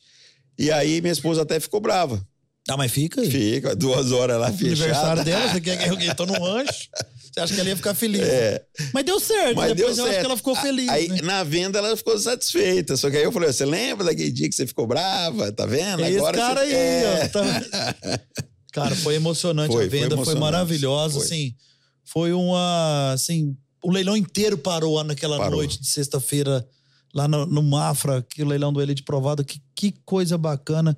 E 0.57 0.71
aí 0.71 1.01
minha 1.01 1.13
esposa 1.13 1.43
até 1.43 1.59
ficou 1.59 1.79
brava. 1.79 2.25
Ah, 2.67 2.75
mas 2.75 2.91
fica 2.91 3.21
aí. 3.21 3.31
Fica, 3.31 3.75
duas 3.75 4.11
horas 4.11 4.39
lá 4.39 4.51
fechada. 4.51 4.73
aniversário 4.73 5.23
dela, 5.23 5.51
você 5.53 5.61
quer 5.61 5.77
que 5.77 6.05
eu 6.05 6.15
tô 6.15 6.25
no 6.25 6.33
rancho? 6.43 6.89
Você 7.37 7.41
acha 7.41 7.53
que 7.53 7.59
ela 7.59 7.69
ia 7.69 7.75
ficar 7.75 7.93
feliz? 7.93 8.21
É. 8.21 8.65
Mas 8.91 9.05
deu 9.05 9.19
certo. 9.19 9.55
Mas 9.55 9.73
Depois 9.75 9.77
deu 9.77 9.87
eu 9.89 9.95
certo. 9.95 10.09
acho 10.09 10.19
que 10.19 10.25
ela 10.25 10.37
ficou 10.37 10.55
feliz. 10.55 10.89
Aí, 10.89 11.07
né? 11.07 11.21
na 11.21 11.43
venda, 11.43 11.77
ela 11.77 11.95
ficou 11.95 12.17
satisfeita. 12.17 12.97
Só 12.97 13.11
que 13.11 13.17
aí 13.17 13.23
eu 13.23 13.31
falei: 13.31 13.53
você 13.53 13.63
lembra 13.63 14.05
daquele 14.05 14.31
dia 14.31 14.49
que 14.49 14.55
você 14.55 14.65
ficou 14.65 14.87
brava? 14.87 15.51
Tá 15.51 15.67
vendo? 15.67 16.03
Esse 16.03 16.17
Agora 16.17 16.35
cara 16.37 16.65
você... 16.65 16.75
aí, 16.75 17.03
é. 17.03 17.21
ó. 17.23 17.27
Tá... 17.29 18.19
Cara, 18.73 18.95
foi 18.95 19.15
emocionante. 19.15 19.73
Foi, 19.73 19.85
a 19.85 19.87
venda 19.87 20.15
foi, 20.15 20.25
foi 20.25 20.35
maravilhosa. 20.35 21.15
Foi. 21.15 21.25
Assim, 21.25 21.55
foi 22.03 22.33
uma. 22.33 23.11
Assim, 23.13 23.55
o 23.83 23.91
leilão 23.91 24.17
inteiro 24.17 24.57
parou 24.57 25.03
naquela 25.03 25.37
parou. 25.37 25.57
noite 25.57 25.79
de 25.79 25.87
sexta-feira 25.87 26.67
lá 27.13 27.27
no, 27.27 27.45
no, 27.45 27.63
Mafra, 27.63 28.25
que 28.29 28.43
o 28.43 28.47
leilão 28.47 28.73
do 28.73 28.81
Elite 28.81 29.03
Provado. 29.03 29.43
Que, 29.43 29.61
que 29.75 29.93
coisa 30.05 30.37
bacana. 30.37 30.97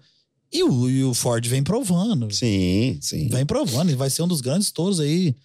E 0.51 0.63
o, 0.63 0.89
e 0.89 1.03
o 1.03 1.13
Ford 1.13 1.45
vem 1.45 1.63
provando. 1.63 2.33
Sim, 2.33 2.97
sim. 3.01 3.29
Vem 3.29 3.45
provando. 3.45 3.89
Ele 3.89 3.97
vai 3.97 4.09
ser 4.09 4.23
um 4.23 4.27
dos 4.27 4.41
grandes 4.41 4.71
touros 4.71 4.99
aí 4.99 5.35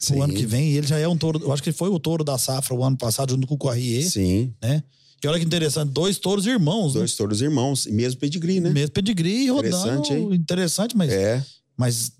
sim. 0.00 0.14
o 0.14 0.22
ano 0.22 0.34
que 0.34 0.46
vem. 0.46 0.72
Ele 0.72 0.86
já 0.86 0.98
é 0.98 1.06
um 1.06 1.16
touro. 1.16 1.40
Eu 1.42 1.52
acho 1.52 1.62
que 1.62 1.68
ele 1.68 1.76
foi 1.76 1.88
o 1.88 1.98
touro 1.98 2.24
da 2.24 2.38
safra 2.38 2.74
o 2.74 2.84
ano 2.84 2.96
passado, 2.96 3.30
junto 3.32 3.46
com 3.46 3.54
o 3.54 3.58
Corrier. 3.58 4.08
Sim. 4.08 4.52
Né? 4.62 4.82
E 5.22 5.28
olha 5.28 5.38
que 5.38 5.44
interessante, 5.44 5.90
dois 5.90 6.18
touros 6.18 6.46
irmãos. 6.46 6.94
Dois 6.94 7.10
né? 7.12 7.16
touros 7.16 7.42
irmãos, 7.42 7.86
mesmo 7.86 8.18
pedigree, 8.18 8.58
né? 8.58 8.70
Mesmo 8.70 8.92
pedigree 8.92 9.48
rodando. 9.48 9.76
Interessante, 9.76 10.12
hein? 10.14 10.34
interessante 10.34 10.96
mas. 10.96 11.12
É. 11.12 11.44
Mas 11.76 12.12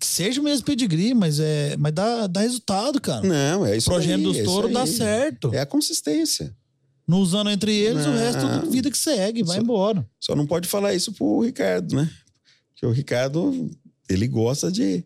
que 0.00 0.06
seja 0.06 0.40
o 0.40 0.44
mesmo 0.44 0.64
pedigree, 0.64 1.14
mas 1.14 1.38
é, 1.38 1.76
mas 1.76 1.92
dá, 1.92 2.26
dá 2.26 2.40
resultado, 2.40 3.00
cara. 3.00 3.26
Não, 3.26 3.64
é 3.66 3.76
isso 3.76 3.90
O 3.90 3.92
projeto 3.92 4.22
dos 4.22 4.38
é 4.38 4.42
touros 4.42 4.72
dá 4.72 4.86
certo. 4.86 5.52
É 5.52 5.60
a 5.60 5.66
consistência. 5.66 6.54
Não 7.06 7.18
usando 7.18 7.50
entre 7.50 7.74
eles, 7.74 8.06
não. 8.06 8.14
o 8.14 8.16
resto 8.16 8.70
vida 8.70 8.90
que 8.90 8.96
segue, 8.96 9.42
vai 9.42 9.56
só, 9.56 9.62
embora. 9.62 10.06
Só 10.18 10.34
não 10.34 10.46
pode 10.46 10.66
falar 10.66 10.94
isso 10.94 11.12
pro 11.12 11.40
Ricardo, 11.40 11.94
né? 11.94 12.10
Porque 12.70 12.86
o 12.86 12.90
Ricardo, 12.90 13.70
ele 14.08 14.26
gosta 14.26 14.72
de. 14.72 15.04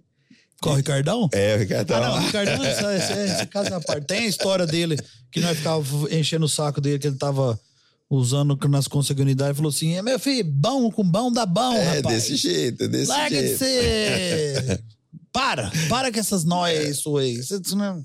Qual 0.66 0.74
o 0.74 0.76
Ricardão? 0.76 1.28
É, 1.32 1.54
o 1.54 1.58
Ricardão. 1.58 1.96
Ah, 1.96 2.08
não, 2.08 2.16
o 2.16 2.20
Ricardão, 2.20 2.64
esse, 2.64 3.12
esse 3.12 3.46
caso 3.46 3.74
à 3.74 3.80
parte. 3.80 4.06
Tem 4.06 4.20
a 4.20 4.26
história 4.26 4.66
dele, 4.66 4.98
que 5.30 5.40
nós 5.40 5.56
ficava 5.56 5.84
enchendo 6.10 6.44
o 6.44 6.48
saco 6.48 6.80
dele, 6.80 6.98
que 6.98 7.06
ele 7.06 7.16
tava 7.16 7.58
usando 8.10 8.58
nas 8.68 8.88
consanguinidades, 8.88 9.56
falou 9.56 9.70
assim: 9.70 9.94
é 9.94 10.02
meu 10.02 10.18
filho, 10.18 10.44
bom 10.44 10.90
com 10.90 11.04
bom 11.04 11.30
dá 11.30 11.46
bom, 11.46 11.72
é, 11.72 11.98
rapaz. 11.98 12.14
desse 12.14 12.36
jeito, 12.36 12.84
é 12.84 12.88
desse 12.88 13.10
Larga 13.10 13.36
jeito. 13.36 13.52
de 13.52 13.58
ser. 13.58 14.84
para, 15.32 15.70
para 15.88 16.12
com 16.12 16.18
essas 16.18 16.42
noias 16.44 16.98
suas. 16.98 17.48
Não... 17.72 18.04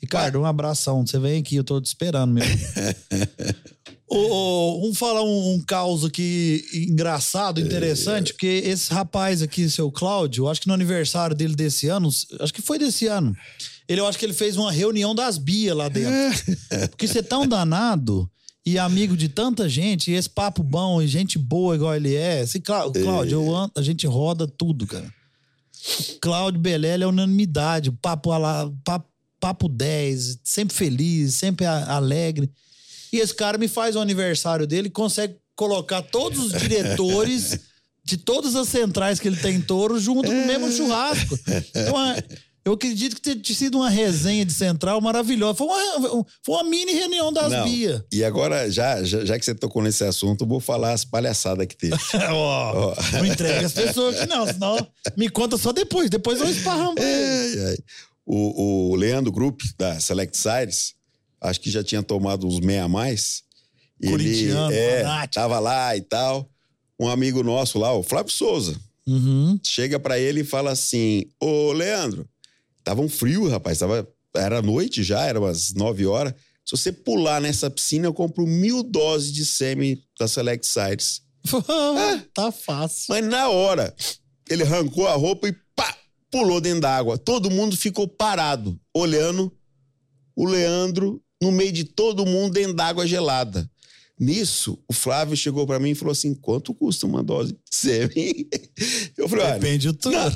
Ricardo, 0.00 0.38
um 0.38 0.44
abração. 0.44 1.06
Você 1.06 1.18
vem 1.18 1.40
aqui, 1.40 1.56
eu 1.56 1.64
tô 1.64 1.80
te 1.80 1.86
esperando 1.86 2.32
mesmo. 2.32 2.58
oh, 4.08 4.80
vamos 4.80 4.98
falar 4.98 5.22
um, 5.22 5.54
um 5.54 5.60
caos 5.60 6.04
aqui 6.04 6.64
engraçado, 6.88 7.60
interessante, 7.60 8.32
porque 8.32 8.62
esse 8.64 8.92
rapaz 8.92 9.42
aqui, 9.42 9.68
seu 9.68 9.90
Cláudio, 9.90 10.48
acho 10.48 10.60
que 10.60 10.68
no 10.68 10.74
aniversário 10.74 11.36
dele 11.36 11.54
desse 11.54 11.88
ano, 11.88 12.08
acho 12.40 12.54
que 12.54 12.62
foi 12.62 12.78
desse 12.78 13.06
ano, 13.06 13.36
ele, 13.88 14.00
eu 14.00 14.06
acho 14.06 14.18
que 14.18 14.26
ele 14.26 14.34
fez 14.34 14.56
uma 14.56 14.70
reunião 14.70 15.14
das 15.14 15.38
Bia 15.38 15.74
lá 15.74 15.88
dentro. 15.88 16.12
Porque 16.90 17.06
você 17.06 17.20
é 17.20 17.22
tão 17.22 17.46
danado 17.46 18.30
e 18.64 18.78
amigo 18.78 19.16
de 19.16 19.30
tanta 19.30 19.66
gente, 19.66 20.10
e 20.10 20.14
esse 20.14 20.28
papo 20.28 20.62
bom 20.62 21.00
e 21.00 21.06
gente 21.06 21.38
boa 21.38 21.74
igual 21.74 21.96
ele 21.96 22.14
é. 22.14 22.42
Esse 22.42 22.60
Cláudio, 22.60 23.02
eu, 23.30 23.70
a 23.74 23.82
gente 23.82 24.06
roda 24.06 24.46
tudo, 24.46 24.86
cara. 24.86 25.10
Cláudio 26.20 26.60
Belele 26.60 27.04
é 27.04 27.06
unanimidade, 27.06 27.90
papo, 27.90 28.30
papo, 28.84 29.08
papo 29.40 29.68
10, 29.68 30.40
sempre 30.44 30.76
feliz, 30.76 31.36
sempre 31.36 31.64
alegre. 31.64 32.50
E 33.12 33.18
esse 33.18 33.34
cara 33.34 33.58
me 33.58 33.68
faz 33.68 33.96
o 33.96 34.00
aniversário 34.00 34.66
dele, 34.66 34.90
consegue 34.90 35.36
colocar 35.54 36.02
todos 36.02 36.38
os 36.38 36.52
diretores 36.60 37.58
de 38.04 38.16
todas 38.16 38.56
as 38.56 38.68
centrais 38.68 39.20
que 39.20 39.28
ele 39.28 39.36
tem 39.36 39.56
em 39.56 39.60
touro 39.60 39.98
junto 39.98 40.32
no 40.32 40.46
mesmo 40.46 40.70
churrasco. 40.72 41.38
Então, 41.74 42.06
é, 42.06 42.22
eu 42.68 42.74
acredito 42.74 43.16
que 43.16 43.22
tenha 43.22 43.42
sido 43.44 43.78
uma 43.78 43.88
resenha 43.88 44.44
de 44.44 44.52
central 44.52 45.00
maravilhosa. 45.00 45.54
Foi 45.54 45.66
uma, 45.66 46.26
foi 46.42 46.54
uma 46.54 46.64
mini 46.64 46.92
reunião 46.92 47.32
das 47.32 47.50
Não. 47.50 47.64
Bia. 47.64 48.04
E 48.12 48.22
agora, 48.22 48.70
já, 48.70 49.02
já, 49.02 49.24
já, 49.24 49.38
que 49.38 49.44
você 49.44 49.54
tocou 49.54 49.82
nesse 49.82 50.04
assunto, 50.04 50.44
eu 50.44 50.48
vou 50.48 50.60
falar 50.60 50.92
as 50.92 51.04
palhaçadas 51.04 51.66
que 51.66 51.76
teve. 51.76 51.94
oh, 52.30 52.92
oh. 52.92 53.16
Não 53.16 53.26
entrega 53.26 53.66
as 53.66 53.72
pessoas 53.72 54.16
aqui, 54.16 54.28
não, 54.28 54.46
senão 54.46 54.86
me 55.16 55.30
conta 55.30 55.56
só 55.56 55.72
depois. 55.72 56.10
Depois 56.10 56.40
eu 56.40 56.48
esparramo. 56.48 56.94
É, 56.98 57.72
é. 57.72 57.76
O, 58.26 58.90
o 58.92 58.96
Leandro 58.96 59.32
Group, 59.32 59.62
da 59.78 59.98
Select 59.98 60.36
Sires, 60.36 60.94
acho 61.40 61.60
que 61.60 61.70
já 61.70 61.82
tinha 61.82 62.02
tomado 62.02 62.46
uns 62.46 62.60
meia 62.60 62.84
a 62.84 62.88
mais. 62.88 63.42
Ele 64.00 64.50
é, 64.72 65.26
tava 65.32 65.58
lá 65.58 65.96
e 65.96 66.00
tal. 66.00 66.48
Um 67.00 67.08
amigo 67.08 67.42
nosso 67.42 67.78
lá, 67.78 67.92
o 67.92 68.02
Flávio 68.02 68.32
Souza, 68.32 68.76
uhum. 69.06 69.58
chega 69.62 70.00
para 70.00 70.18
ele 70.18 70.40
e 70.40 70.44
fala 70.44 70.72
assim: 70.72 71.24
Ô 71.40 71.72
Leandro, 71.72 72.28
Tava 72.88 73.02
um 73.02 73.08
frio, 73.08 73.46
rapaz. 73.48 73.80
Tava, 73.80 74.08
era 74.34 74.62
noite 74.62 75.02
já, 75.02 75.26
era 75.26 75.38
umas 75.38 75.74
9 75.74 76.06
horas. 76.06 76.32
Se 76.64 76.74
você 76.74 76.90
pular 76.90 77.38
nessa 77.38 77.68
piscina, 77.68 78.06
eu 78.06 78.14
compro 78.14 78.46
mil 78.46 78.82
doses 78.82 79.30
de 79.30 79.44
semi 79.44 80.02
da 80.18 80.26
Select 80.26 80.66
Sites. 80.66 81.20
é. 81.52 82.24
Tá 82.32 82.50
fácil. 82.50 83.04
Mas 83.10 83.22
na 83.26 83.50
hora, 83.50 83.94
ele 84.48 84.62
arrancou 84.62 85.06
a 85.06 85.12
roupa 85.12 85.48
e 85.48 85.56
pá, 85.76 85.94
pulou 86.30 86.62
dentro 86.62 86.80
d'água. 86.80 87.18
Todo 87.18 87.50
mundo 87.50 87.76
ficou 87.76 88.08
parado, 88.08 88.80
olhando 88.94 89.54
o 90.34 90.46
Leandro 90.46 91.22
no 91.42 91.52
meio 91.52 91.72
de 91.72 91.84
todo 91.84 92.26
mundo 92.26 92.54
dentro 92.54 92.74
d'água 92.74 93.06
gelada. 93.06 93.68
Nisso, 94.18 94.82
o 94.88 94.92
Flávio 94.92 95.36
chegou 95.36 95.64
para 95.64 95.78
mim 95.78 95.90
e 95.90 95.94
falou 95.94 96.10
assim: 96.10 96.34
quanto 96.34 96.74
custa 96.74 97.06
uma 97.06 97.22
dose 97.22 97.52
de 97.52 97.58
sêmen? 97.70 98.48
Eu 99.16 99.28
falei: 99.28 99.52
Depende 99.52 99.92
tudo. 99.92 100.12
Na, 100.12 100.30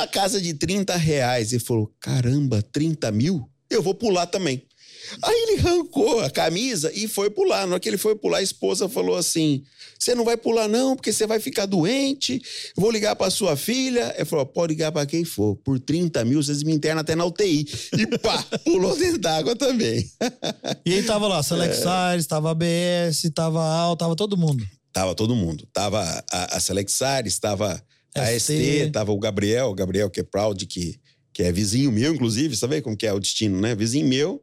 na 0.00 0.06
casa 0.06 0.40
de 0.40 0.54
30 0.54 0.96
reais. 0.96 1.52
Ele 1.52 1.62
falou: 1.62 1.92
caramba, 2.00 2.62
30 2.62 3.12
mil? 3.12 3.46
Eu 3.68 3.82
vou 3.82 3.94
pular 3.94 4.26
também. 4.26 4.66
Aí 5.22 5.34
ele 5.48 5.60
arrancou 5.60 6.20
a 6.20 6.30
camisa 6.30 6.90
e 6.94 7.08
foi 7.08 7.30
pular. 7.30 7.66
Na 7.66 7.72
hora 7.72 7.80
que 7.80 7.88
ele 7.88 7.98
foi 7.98 8.14
pular, 8.14 8.38
a 8.38 8.42
esposa 8.42 8.88
falou 8.88 9.16
assim: 9.16 9.62
Você 9.98 10.14
não 10.14 10.24
vai 10.24 10.36
pular, 10.36 10.68
não, 10.68 10.94
porque 10.94 11.12
você 11.12 11.26
vai 11.26 11.40
ficar 11.40 11.66
doente. 11.66 12.40
Vou 12.76 12.90
ligar 12.90 13.16
para 13.16 13.30
sua 13.30 13.56
filha. 13.56 14.14
Ele 14.16 14.24
falou: 14.24 14.46
Pode 14.46 14.72
ligar 14.72 14.92
para 14.92 15.06
quem 15.06 15.24
for. 15.24 15.56
Por 15.56 15.78
30 15.78 16.24
mil, 16.24 16.42
vocês 16.42 16.62
me 16.62 16.72
internam 16.72 17.00
até 17.00 17.14
na 17.14 17.24
UTI. 17.24 17.66
E 17.98 18.06
pá, 18.18 18.42
pulou 18.64 18.96
dentro 18.96 19.18
d'água 19.18 19.56
também. 19.56 20.08
E 20.84 20.94
aí 20.94 21.02
tava 21.02 21.26
lá, 21.26 21.42
Select 21.42 21.78
é... 21.80 22.22
tava 22.24 22.50
ABS, 22.50 23.30
tava 23.34 23.62
Al, 23.62 23.96
tava 23.96 24.14
todo 24.14 24.36
mundo. 24.36 24.64
Tava 24.92 25.14
todo 25.14 25.34
mundo. 25.34 25.66
Tava 25.72 26.02
a, 26.32 26.56
a 26.56 26.60
tava 27.40 27.82
A 28.14 28.38
ST, 28.38 28.90
tava 28.92 29.12
o 29.12 29.18
Gabriel, 29.18 29.68
o 29.68 29.74
Gabriel 29.74 30.10
que 30.10 30.20
é 30.20 30.24
proud, 30.24 30.66
que, 30.66 30.98
que 31.32 31.42
é 31.42 31.52
vizinho 31.52 31.92
meu, 31.92 32.14
inclusive, 32.14 32.56
sabe 32.56 32.82
como 32.82 32.96
que 32.96 33.06
é 33.06 33.12
o 33.12 33.20
destino, 33.20 33.60
né? 33.60 33.74
Vizinho 33.74 34.06
meu 34.06 34.42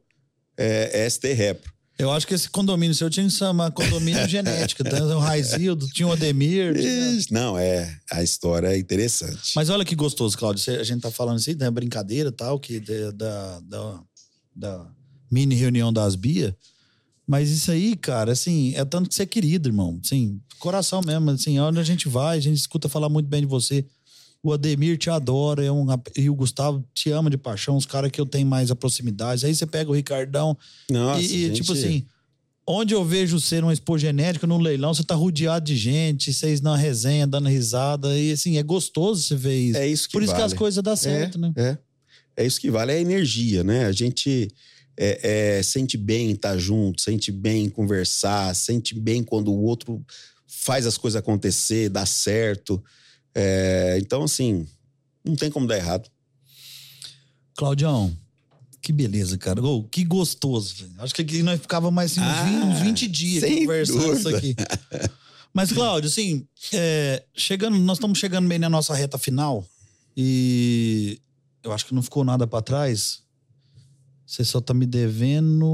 é, 0.58 1.04
é 1.04 1.08
ST 1.08 1.32
Repro. 1.32 1.72
Eu 1.98 2.12
acho 2.12 2.26
que 2.28 2.34
esse 2.34 2.48
condomínio 2.48 2.94
seu 2.94 3.10
tinha 3.10 3.26
que 3.26 3.32
chamar 3.32 3.72
condomínio 3.72 4.26
genético. 4.28 4.84
Tem 4.84 5.02
o 5.02 5.18
Raizildo, 5.18 5.88
tinha 5.88 6.06
o 6.06 6.12
Ademir. 6.12 6.74
Tinha... 6.74 7.18
Não, 7.32 7.58
é. 7.58 7.98
A 8.12 8.22
história 8.22 8.68
é 8.68 8.78
interessante. 8.78 9.52
Mas 9.56 9.68
olha 9.68 9.84
que 9.84 9.96
gostoso, 9.96 10.38
Cláudio. 10.38 10.80
A 10.80 10.84
gente 10.84 11.00
tá 11.00 11.10
falando 11.10 11.36
assim, 11.36 11.54
né? 11.54 11.68
Brincadeira 11.70 12.30
tal, 12.30 12.60
que 12.60 12.78
da, 12.78 13.60
da, 13.60 14.00
da 14.54 14.86
mini 15.28 15.56
reunião 15.56 15.92
das 15.92 16.14
Bia. 16.14 16.56
Mas 17.26 17.50
isso 17.50 17.72
aí, 17.72 17.96
cara, 17.96 18.30
assim, 18.30 18.74
é 18.76 18.84
tanto 18.84 19.08
que 19.08 19.14
você 19.16 19.24
é 19.24 19.26
querido, 19.26 19.68
irmão. 19.68 20.00
Assim, 20.02 20.40
coração 20.60 21.00
mesmo. 21.04 21.30
Assim, 21.30 21.58
onde 21.58 21.80
a 21.80 21.84
gente 21.84 22.08
vai, 22.08 22.38
a 22.38 22.40
gente 22.40 22.58
escuta 22.58 22.88
falar 22.88 23.08
muito 23.08 23.28
bem 23.28 23.40
de 23.40 23.46
você. 23.46 23.84
O 24.42 24.52
Ademir 24.52 24.96
te 24.96 25.10
adora, 25.10 25.64
é 25.64 25.72
um, 25.72 25.86
e 26.16 26.30
o 26.30 26.34
Gustavo 26.34 26.84
te 26.94 27.10
ama 27.10 27.28
de 27.28 27.36
paixão, 27.36 27.76
os 27.76 27.84
caras 27.84 28.10
que 28.10 28.20
eu 28.20 28.26
tenho 28.26 28.46
mais 28.46 28.70
a 28.70 28.76
proximidade. 28.76 29.44
Aí 29.44 29.54
você 29.54 29.66
pega 29.66 29.90
o 29.90 29.94
Ricardão. 29.94 30.56
Nossa, 30.90 31.20
e, 31.20 31.46
e 31.46 31.52
tipo 31.52 31.72
assim, 31.72 32.06
onde 32.66 32.94
eu 32.94 33.04
vejo 33.04 33.40
ser 33.40 33.64
uma 33.64 33.72
expo 33.72 33.98
genética 33.98 34.46
no 34.46 34.58
leilão, 34.58 34.94
você 34.94 35.02
tá 35.02 35.14
rodeado 35.14 35.64
de 35.64 35.76
gente, 35.76 36.32
vocês 36.32 36.60
na 36.60 36.76
resenha, 36.76 37.26
dando 37.26 37.48
risada. 37.48 38.16
E 38.16 38.32
assim, 38.32 38.58
é 38.58 38.62
gostoso 38.62 39.22
você 39.22 39.34
ver 39.34 39.58
isso. 39.58 39.78
É 39.78 39.88
isso 39.88 40.06
que 40.06 40.12
Por 40.12 40.22
isso 40.22 40.32
vale. 40.32 40.42
que 40.42 40.46
as 40.46 40.52
coisas 40.52 40.84
dão 40.84 40.94
certo, 40.94 41.36
é, 41.36 41.40
né? 41.40 41.52
É. 41.56 41.78
É 42.36 42.46
isso 42.46 42.60
que 42.60 42.70
vale, 42.70 42.92
é 42.92 42.96
a 42.96 43.00
energia, 43.00 43.64
né? 43.64 43.86
A 43.86 43.92
gente 43.92 44.48
é, 44.96 45.56
é, 45.58 45.62
sente 45.62 45.96
bem 45.96 46.30
estar 46.30 46.56
junto, 46.56 47.00
sente 47.00 47.32
bem 47.32 47.68
conversar, 47.68 48.54
sente 48.54 48.94
bem 48.94 49.24
quando 49.24 49.52
o 49.52 49.62
outro 49.62 50.04
faz 50.46 50.86
as 50.86 50.96
coisas 50.96 51.18
acontecer, 51.18 51.88
dá 51.88 52.06
certo. 52.06 52.82
É, 53.40 53.96
então, 54.00 54.24
assim, 54.24 54.66
não 55.24 55.36
tem 55.36 55.48
como 55.48 55.64
dar 55.66 55.76
errado. 55.76 56.10
Claudião, 57.56 58.16
que 58.82 58.92
beleza, 58.92 59.38
cara. 59.38 59.62
Oh, 59.62 59.84
que 59.84 60.02
gostoso. 60.02 60.74
Véio. 60.76 60.92
Acho 60.98 61.14
que 61.14 61.22
aqui 61.22 61.42
nós 61.42 61.60
ficava 61.60 61.88
mais 61.90 62.12
assim, 62.12 62.20
uns, 62.20 62.26
Ah, 62.26 62.44
20, 62.44 62.62
uns 62.64 62.80
20 62.80 63.08
dias 63.08 63.44
conversando 63.44 64.12
isso 64.14 64.30
dúvida. 64.30 64.38
aqui. 64.38 64.56
Mas, 65.54 65.72
Cláudio, 65.72 66.08
assim, 66.10 66.46
é, 66.72 67.24
chegando, 67.34 67.78
nós 67.78 67.98
estamos 67.98 68.18
chegando 68.18 68.48
bem 68.48 68.58
na 68.58 68.68
nossa 68.68 68.94
reta 68.94 69.16
final 69.18 69.64
e 70.16 71.20
eu 71.62 71.72
acho 71.72 71.86
que 71.86 71.94
não 71.94 72.02
ficou 72.02 72.24
nada 72.24 72.46
para 72.46 72.60
trás. 72.62 73.22
Você 74.26 74.44
só 74.44 74.60
tá 74.60 74.74
me 74.74 74.84
devendo 74.84 75.66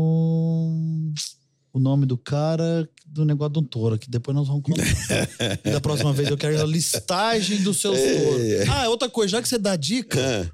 o 1.74 1.78
nome 1.80 2.06
do 2.06 2.16
cara 2.16 2.88
do 3.04 3.24
negócio 3.24 3.52
de 3.52 3.58
um 3.58 3.64
touro, 3.64 3.98
que 3.98 4.08
depois 4.08 4.34
nós 4.34 4.46
vamos 4.46 4.62
contar. 4.62 4.82
e 5.64 5.70
da 5.72 5.80
próxima 5.80 6.12
vez 6.12 6.30
eu 6.30 6.36
quero 6.36 6.60
a 6.62 6.64
listagem 6.64 7.60
dos 7.62 7.80
seus 7.80 7.98
touros. 7.98 8.68
Ah, 8.70 8.88
outra 8.88 9.10
coisa, 9.10 9.32
já 9.32 9.42
que 9.42 9.48
você 9.48 9.58
dá 9.58 9.74
dica, 9.76 10.18
Ah, 10.48 10.50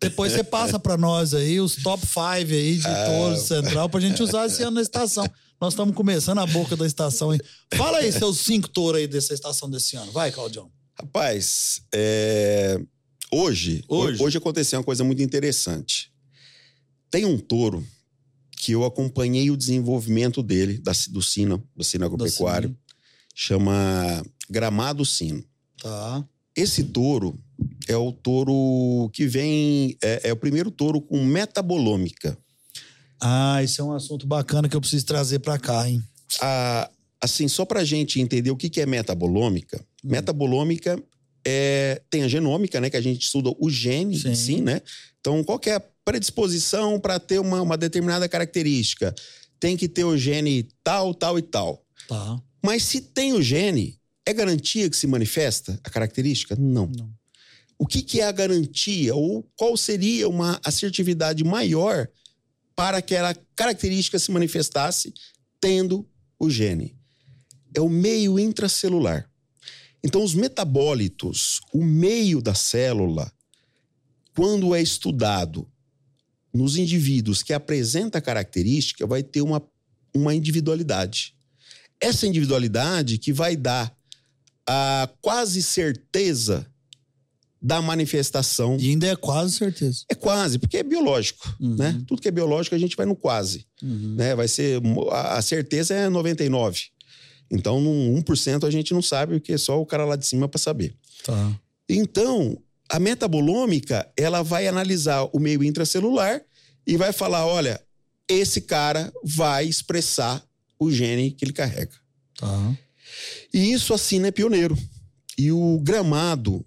depois 0.00 0.32
você 0.32 0.42
passa 0.42 0.78
pra 0.78 0.96
nós 0.96 1.34
aí 1.34 1.60
os 1.60 1.76
top 1.76 2.04
5 2.06 2.20
aí 2.52 2.78
de 2.78 2.86
Ah. 2.86 3.04
touros 3.06 3.42
central 3.42 3.88
pra 3.88 4.00
gente 4.00 4.22
usar 4.22 4.46
esse 4.46 4.62
ano 4.62 4.72
na 4.76 4.82
estação. 4.82 5.24
Nós 5.60 5.74
estamos 5.74 5.94
começando 5.94 6.38
a 6.38 6.46
boca 6.46 6.74
da 6.74 6.86
estação 6.86 7.30
aí. 7.30 7.38
Fala 7.74 7.98
aí 7.98 8.10
seus 8.10 8.38
cinco 8.38 8.66
touros 8.68 9.00
aí 9.00 9.06
dessa 9.06 9.32
estação 9.34 9.70
desse 9.70 9.94
ano. 9.96 10.10
Vai, 10.10 10.32
Claudião. 10.32 10.70
Rapaz, 10.98 11.82
é, 11.94 12.80
hoje, 13.30 13.84
Hoje? 13.88 14.22
hoje 14.22 14.38
aconteceu 14.38 14.78
uma 14.78 14.84
coisa 14.84 15.04
muito 15.04 15.22
interessante. 15.22 16.10
Tem 17.10 17.24
um 17.26 17.38
touro 17.38 17.86
que 18.64 18.70
eu 18.70 18.84
acompanhei 18.84 19.50
o 19.50 19.56
desenvolvimento 19.56 20.40
dele, 20.40 20.78
da, 20.78 20.92
do 21.10 21.20
sino, 21.20 21.66
do 21.74 21.82
sino 21.82 22.04
agropecuário, 22.04 22.68
Cine. 22.68 22.78
chama 23.34 24.22
Gramado 24.48 25.04
Sino. 25.04 25.42
Tá. 25.82 26.24
Esse 26.54 26.84
touro 26.84 27.36
é 27.88 27.96
o 27.96 28.12
touro 28.12 29.10
que 29.12 29.26
vem, 29.26 29.96
é, 30.00 30.28
é 30.28 30.32
o 30.32 30.36
primeiro 30.36 30.70
touro 30.70 31.00
com 31.00 31.24
metabolômica. 31.24 32.38
Ah, 33.20 33.60
esse 33.64 33.80
é 33.80 33.84
um 33.84 33.92
assunto 33.92 34.28
bacana 34.28 34.68
que 34.68 34.76
eu 34.76 34.80
preciso 34.80 35.06
trazer 35.06 35.40
pra 35.40 35.58
cá, 35.58 35.88
hein? 35.90 36.00
a- 36.40 36.88
assim, 37.20 37.48
só 37.48 37.64
para 37.64 37.80
a 37.80 37.84
gente 37.84 38.20
entender 38.20 38.52
o 38.52 38.56
que, 38.56 38.70
que 38.70 38.80
é 38.80 38.86
metabolômica, 38.86 39.84
metabolômica 40.04 41.02
é, 41.44 42.00
tem 42.08 42.22
a 42.22 42.28
genômica, 42.28 42.80
né? 42.80 42.90
Que 42.90 42.96
a 42.96 43.00
gente 43.00 43.22
estuda 43.22 43.52
o 43.58 43.70
gene 43.70 44.18
Sim. 44.18 44.30
em 44.30 44.34
si, 44.34 44.60
né? 44.60 44.80
Então, 45.20 45.42
qual 45.44 45.60
é 45.66 45.72
a 45.72 45.82
predisposição 46.04 46.98
para 46.98 47.18
ter 47.18 47.38
uma, 47.38 47.62
uma 47.62 47.76
determinada 47.76 48.28
característica? 48.28 49.14
Tem 49.60 49.76
que 49.76 49.88
ter 49.88 50.04
o 50.04 50.16
gene 50.16 50.68
tal, 50.82 51.14
tal 51.14 51.38
e 51.38 51.42
tal. 51.42 51.84
Tá. 52.08 52.40
Mas 52.62 52.84
se 52.84 53.00
tem 53.00 53.32
o 53.32 53.42
gene, 53.42 53.98
é 54.26 54.32
garantia 54.32 54.88
que 54.88 54.96
se 54.96 55.06
manifesta 55.06 55.78
a 55.84 55.90
característica? 55.90 56.56
Não. 56.56 56.86
Não. 56.86 57.10
O 57.78 57.86
que, 57.86 58.02
que 58.02 58.20
é 58.20 58.24
a 58.24 58.32
garantia? 58.32 59.14
Ou 59.14 59.42
qual 59.56 59.76
seria 59.76 60.28
uma 60.28 60.60
assertividade 60.64 61.42
maior 61.42 62.08
para 62.76 63.02
que 63.02 63.14
aquela 63.14 63.34
característica 63.56 64.18
se 64.18 64.30
manifestasse 64.30 65.12
tendo 65.60 66.08
o 66.38 66.48
gene? 66.48 66.96
É 67.74 67.80
o 67.80 67.88
meio 67.88 68.38
intracelular. 68.38 69.28
Então, 70.04 70.22
os 70.22 70.34
metabólitos, 70.34 71.60
o 71.72 71.84
meio 71.84 72.40
da 72.42 72.54
célula, 72.54 73.32
quando 74.34 74.74
é 74.74 74.82
estudado 74.82 75.68
nos 76.52 76.76
indivíduos 76.76 77.42
que 77.42 77.52
apresenta 77.52 78.18
a 78.18 78.22
característica, 78.22 79.06
vai 79.06 79.22
ter 79.22 79.42
uma, 79.42 79.62
uma 80.14 80.34
individualidade. 80.34 81.34
Essa 82.00 82.26
individualidade 82.26 83.16
que 83.18 83.32
vai 83.32 83.56
dar 83.56 83.94
a 84.66 85.08
quase 85.20 85.62
certeza 85.62 86.66
da 87.60 87.80
manifestação. 87.80 88.76
E 88.80 88.90
ainda 88.90 89.06
é 89.06 89.14
quase 89.14 89.54
certeza. 89.56 90.04
É 90.08 90.14
quase, 90.16 90.58
porque 90.58 90.78
é 90.78 90.82
biológico, 90.82 91.56
Uhum. 91.60 91.76
né? 91.76 92.02
Tudo 92.08 92.20
que 92.20 92.26
é 92.26 92.32
biológico 92.32 92.74
a 92.74 92.78
gente 92.78 92.96
vai 92.96 93.06
no 93.06 93.14
quase, 93.14 93.64
Uhum. 93.80 94.16
né? 94.16 94.34
Vai 94.34 94.48
ser 94.48 94.80
a 95.12 95.36
a 95.38 95.42
certeza 95.42 95.94
é 95.94 96.08
99. 96.08 96.80
Então, 97.52 97.80
num 97.80 98.18
1% 98.22 98.66
a 98.66 98.70
gente 98.70 98.94
não 98.94 99.02
sabe, 99.02 99.34
porque 99.34 99.52
é 99.52 99.58
só 99.58 99.80
o 99.80 99.84
cara 99.84 100.06
lá 100.06 100.16
de 100.16 100.26
cima 100.26 100.48
para 100.48 100.58
saber. 100.58 100.94
Tá. 101.22 101.60
Então, 101.86 102.58
a 102.88 102.98
metabolômica, 102.98 104.10
ela 104.16 104.42
vai 104.42 104.66
analisar 104.66 105.28
o 105.34 105.38
meio 105.38 105.62
intracelular 105.62 106.42
e 106.86 106.96
vai 106.96 107.12
falar, 107.12 107.46
olha, 107.46 107.80
esse 108.26 108.62
cara 108.62 109.12
vai 109.22 109.66
expressar 109.66 110.42
o 110.78 110.90
gene 110.90 111.30
que 111.30 111.44
ele 111.44 111.52
carrega. 111.52 111.92
Tá. 112.38 112.78
E 113.52 113.72
isso 113.72 113.92
assim 113.92 114.24
é 114.24 114.30
pioneiro. 114.30 114.76
E 115.36 115.52
o 115.52 115.78
gramado 115.80 116.64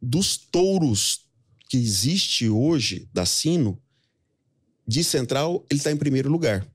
dos 0.00 0.38
touros 0.38 1.20
que 1.68 1.76
existe 1.76 2.48
hoje 2.48 3.08
da 3.12 3.26
Sino 3.26 3.78
de 4.86 5.04
Central, 5.04 5.66
ele 5.70 5.78
está 5.78 5.92
em 5.92 5.96
primeiro 5.96 6.30
lugar. 6.30 6.66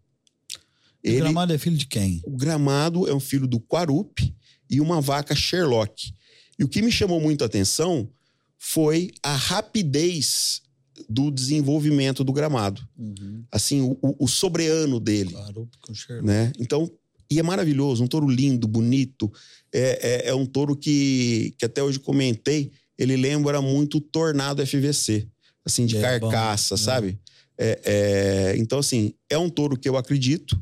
E 1.03 1.09
o 1.09 1.11
Ele, 1.13 1.19
gramado 1.21 1.53
é 1.53 1.57
filho 1.57 1.77
de 1.77 1.85
quem? 1.87 2.21
o 2.25 2.35
gramado 2.37 3.07
é 3.07 3.13
um 3.13 3.19
filho 3.19 3.45
do 3.47 3.59
Quarup 3.59 4.33
e 4.69 4.79
uma 4.79 5.01
vaca 5.01 5.35
Sherlock. 5.35 6.13
E 6.57 6.63
o 6.63 6.67
que 6.67 6.81
me 6.81 6.91
chamou 6.91 7.19
muito 7.19 7.43
a 7.43 7.47
atenção 7.47 8.09
foi 8.57 9.11
a 9.21 9.35
rapidez 9.35 10.61
do 11.09 11.29
desenvolvimento 11.31 12.23
do 12.23 12.31
gramado. 12.31 12.87
Uhum. 12.97 13.43
Assim, 13.51 13.81
o, 13.81 13.97
o- 14.19 14.27
sobreano 14.27 14.99
dele 14.99 15.31
Claro, 15.31 15.67
com 15.81 15.93
Sherlock. 15.93 16.25
né? 16.27 16.51
Então, 16.59 16.89
e 17.29 17.39
é 17.39 17.43
maravilhoso, 17.43 18.03
um 18.03 18.07
touro 18.07 18.29
lindo, 18.29 18.67
bonito. 18.67 19.31
É, 19.73 20.27
é, 20.27 20.29
é 20.29 20.35
um 20.35 20.45
touro 20.45 20.75
que, 20.77 21.53
que 21.57 21.65
até 21.65 21.81
hoje 21.83 21.99
comentei, 21.99 22.71
ele 22.97 23.17
lembra 23.17 23.59
muito 23.61 23.97
o 23.97 24.01
Tornado 24.01 24.65
FVC, 24.65 25.27
assim, 25.65 25.85
de 25.85 25.97
É, 25.97 26.19
bom, 26.19 26.29
carcaça, 26.29 26.75
é. 26.75 26.77
sabe? 26.77 27.19
É, 27.57 27.81
é, 27.83 28.55
então, 28.57 28.79
assim, 28.79 29.13
é 29.29 29.37
um 29.37 29.49
touro 29.49 29.75
que 29.77 29.89
eu 29.89 29.97
acredito. 29.97 30.61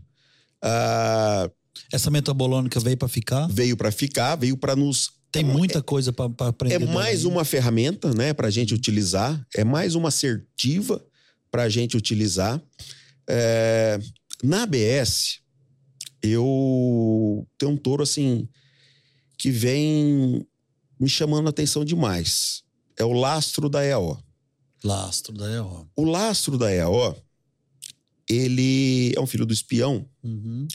Ah, 0.62 1.50
Essa 1.92 2.10
metabolônica 2.10 2.80
veio 2.80 2.98
pra 2.98 3.08
ficar? 3.08 3.48
veio 3.48 3.76
para 3.78 3.92
ficar, 3.92 4.36
veio 4.36 4.58
para 4.58 4.76
nos. 4.76 5.12
Tem 5.32 5.44
muita 5.46 5.82
coisa 5.82 6.12
pra, 6.12 6.30
pra 6.30 6.48
aprender. 6.48 6.76
É 6.76 6.80
dela 6.80 6.92
mais 6.92 7.22
aí. 7.22 7.26
uma 7.26 7.46
ferramenta, 7.46 8.14
né, 8.14 8.34
para 8.34 8.48
a 8.48 8.52
gente 8.52 8.74
utilizar. 8.74 9.42
É 9.56 9.64
mais 9.64 9.96
uma 9.96 10.10
assertiva 10.10 11.04
para 11.50 11.64
a 11.64 11.70
gente 11.70 11.96
utilizar. 11.96 12.62
É, 13.30 13.98
na 14.44 14.64
ABS, 14.64 15.40
eu 16.22 17.48
tenho 17.58 17.72
um 17.72 17.78
touro 17.78 18.04
assim 18.04 18.48
que 19.38 19.50
vem 19.50 20.46
me 21.00 21.10
chamando 21.10 21.48
a 21.48 21.50
atenção 21.50 21.84
demais. 21.86 22.64
É 22.98 23.04
o 23.06 23.14
lastro 23.14 23.70
da 23.70 23.84
EAO. 23.86 24.22
Lastro 24.84 25.34
da 25.34 25.50
EO. 25.50 25.88
O 25.96 26.04
lastro 26.04 26.58
da 26.58 26.74
EAO, 26.74 27.16
ele 28.30 29.14
é 29.16 29.20
um 29.20 29.28
filho 29.28 29.46
do 29.46 29.54
espião 29.54 30.08
Uhum. 30.24 30.68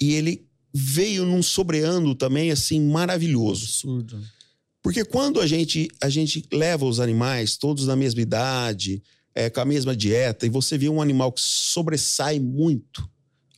e 0.00 0.12
ele 0.14 0.46
veio 0.72 1.24
num 1.24 1.42
sobreano 1.42 2.14
também 2.14 2.50
assim 2.50 2.80
maravilhoso. 2.80 3.64
Absurdo. 3.64 4.22
Porque 4.82 5.04
quando 5.04 5.40
a 5.40 5.46
gente, 5.46 5.88
a 6.00 6.08
gente 6.08 6.42
leva 6.52 6.86
os 6.86 7.00
animais 7.00 7.56
todos 7.56 7.86
na 7.86 7.96
mesma 7.96 8.20
idade, 8.22 9.02
é, 9.34 9.50
com 9.50 9.60
a 9.60 9.64
mesma 9.64 9.94
dieta, 9.94 10.46
e 10.46 10.48
você 10.48 10.78
vê 10.78 10.88
um 10.88 11.02
animal 11.02 11.32
que 11.32 11.40
sobressai 11.42 12.40
muito 12.40 13.08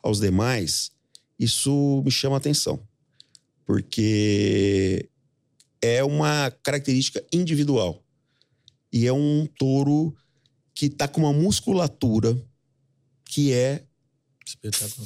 aos 0.02 0.20
demais, 0.20 0.90
isso 1.38 2.02
me 2.04 2.10
chama 2.10 2.36
a 2.36 2.38
atenção. 2.38 2.82
Porque 3.64 5.08
é 5.80 6.02
uma 6.02 6.50
característica 6.62 7.24
individual. 7.32 8.04
E 8.92 9.06
é 9.06 9.12
um 9.12 9.46
touro 9.58 10.14
que 10.74 10.88
tá 10.88 11.06
com 11.06 11.20
uma 11.20 11.32
musculatura 11.32 12.36
que 13.32 13.52
é 13.52 13.82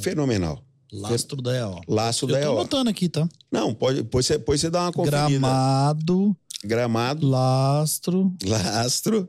fenomenal. 0.03 0.65
Lastro 0.93 1.40
da 1.43 1.57
EO. 1.57 1.81
Eu 1.89 1.94
da 1.94 2.12
tô 2.12 2.28
EO. 2.39 2.53
anotando 2.61 2.90
aqui, 2.90 3.09
tá? 3.09 3.28
Não, 3.51 3.74
pode, 3.74 4.03
depois 4.03 4.27
você, 4.27 4.39
depois 4.39 4.61
você 4.61 4.70
dá 4.70 4.82
uma 4.82 4.93
conferida. 4.93 5.28
Gramado, 5.28 6.36
Gramado, 6.65 7.27
lastro. 7.28 8.35
lastro. 8.44 9.28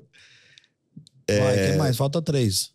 Vai, 1.30 1.60
É. 1.60 1.72
que 1.72 1.78
mais? 1.78 1.98
Falta 1.98 2.22
três. 2.22 2.72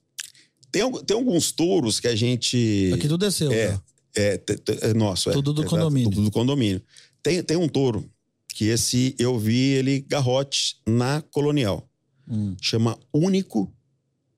Tem, 0.71 0.91
tem 1.05 1.17
alguns 1.17 1.53
touros 1.53 1.99
que 2.01 2.09
a 2.09 2.15
gente. 2.15 2.91
Aqui 2.95 3.09
tudo 3.09 3.19
desceu. 3.19 3.51
É. 3.53 3.69
tá? 3.73 3.83
É, 4.15 4.37
te- 4.37 4.57
te- 4.59 4.79
é 4.85 4.93
nosso, 4.95 5.31
é. 5.31 5.33
Tudo 5.33 5.53
do 5.55 5.63
Exato, 5.63 5.77
condomínio. 5.77 6.11
Tudo 6.11 6.25
do 6.25 6.31
condomínio. 6.31 6.83
Tem, 7.23 7.43
tem 7.43 7.57
um 7.57 7.69
touro 7.69 8.09
que 8.49 8.67
esse 8.67 9.15
eu 9.19 9.39
vi 9.39 9.57
ele 9.73 10.01
garrote 10.01 10.77
na 10.87 11.23
Colonial. 11.31 11.89
Hum. 12.29 12.55
Chama 12.61 12.99
Único 13.13 13.73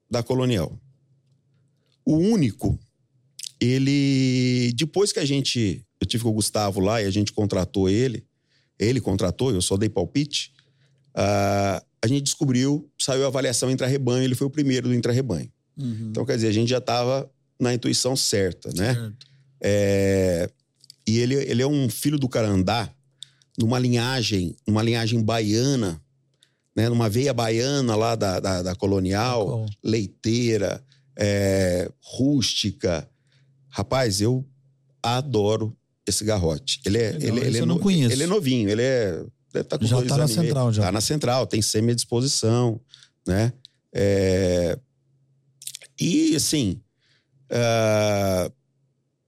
da 0.09 0.23
Colonial. 0.23 0.79
O 2.05 2.17
Único, 2.17 2.79
ele. 3.61 4.73
Depois 4.75 5.13
que 5.13 5.19
a 5.19 5.25
gente. 5.25 5.85
Eu 6.01 6.07
tive 6.07 6.23
com 6.23 6.31
o 6.31 6.35
Gustavo 6.35 6.81
lá 6.81 7.01
e 7.03 7.07
a 7.07 7.11
gente 7.11 7.33
contratou 7.33 7.89
ele. 7.89 8.25
Ele 8.79 9.01
contratou, 9.01 9.53
eu 9.53 9.63
só 9.63 9.77
dei 9.77 9.89
palpite. 9.89 10.53
ah, 11.15 11.83
a 12.03 12.07
gente 12.07 12.25
descobriu, 12.25 12.91
saiu 12.99 13.25
a 13.25 13.29
avaliação 13.29 13.71
intra-rebanho, 13.71 14.25
ele 14.25 14.35
foi 14.35 14.47
o 14.47 14.51
primeiro 14.51 14.89
do 14.89 14.95
intra-rebanho. 14.95 15.51
Uhum. 15.75 16.09
Então, 16.11 16.27
quer 16.27 16.35
dizer, 16.37 16.49
a 16.49 16.53
gente 16.53 16.69
já 16.69 16.77
estava 16.77 17.31
na 17.59 17.73
intuição 17.73 18.15
certa, 18.15 18.71
né? 18.75 18.95
Certo. 18.95 19.27
É, 19.63 20.51
e 21.07 21.19
ele, 21.19 21.35
ele 21.35 21.63
é 21.63 21.67
um 21.67 21.89
filho 21.89 22.19
do 22.19 22.29
Carandá, 22.29 22.93
numa 23.59 23.79
linhagem, 23.79 24.55
numa 24.67 24.83
linhagem 24.83 25.23
baiana, 25.23 25.99
né? 26.77 26.91
Numa 26.91 27.09
veia 27.09 27.33
baiana 27.33 27.97
lá 27.97 28.15
da, 28.15 28.39
da, 28.39 28.63
da 28.63 28.75
colonial, 28.75 29.47
Qual? 29.47 29.67
leiteira, 29.83 30.85
é, 31.19 31.91
rústica. 32.01 33.09
Rapaz, 33.69 34.21
eu 34.21 34.45
adoro 35.03 35.77
esse 36.07 36.25
garrote. 36.25 36.81
Ele 36.85 36.99
é, 36.99 37.11
Legal, 37.13 37.21
ele, 37.29 37.39
esse 37.39 37.47
ele 37.49 37.59
é 37.59 37.61
eu 37.61 37.67
não 37.67 37.77
no- 37.77 37.81
conheço. 37.81 38.13
Ele 38.13 38.23
é 38.23 38.27
novinho, 38.27 38.69
ele 38.69 38.83
é. 38.83 39.25
Tá 39.69 39.79
com 39.79 39.87
Já 39.87 39.97
dois 39.97 40.09
tá 40.09 40.17
na 40.17 40.27
central, 40.29 40.73
já. 40.73 40.83
Tá 40.83 40.93
na 40.93 41.01
central, 41.01 41.47
tem 41.47 41.63
semi-disposição, 41.63 42.81
né? 43.27 43.53
É, 43.95 44.77
E, 46.01 46.35
assim, 46.35 46.81
ah, 47.51 48.51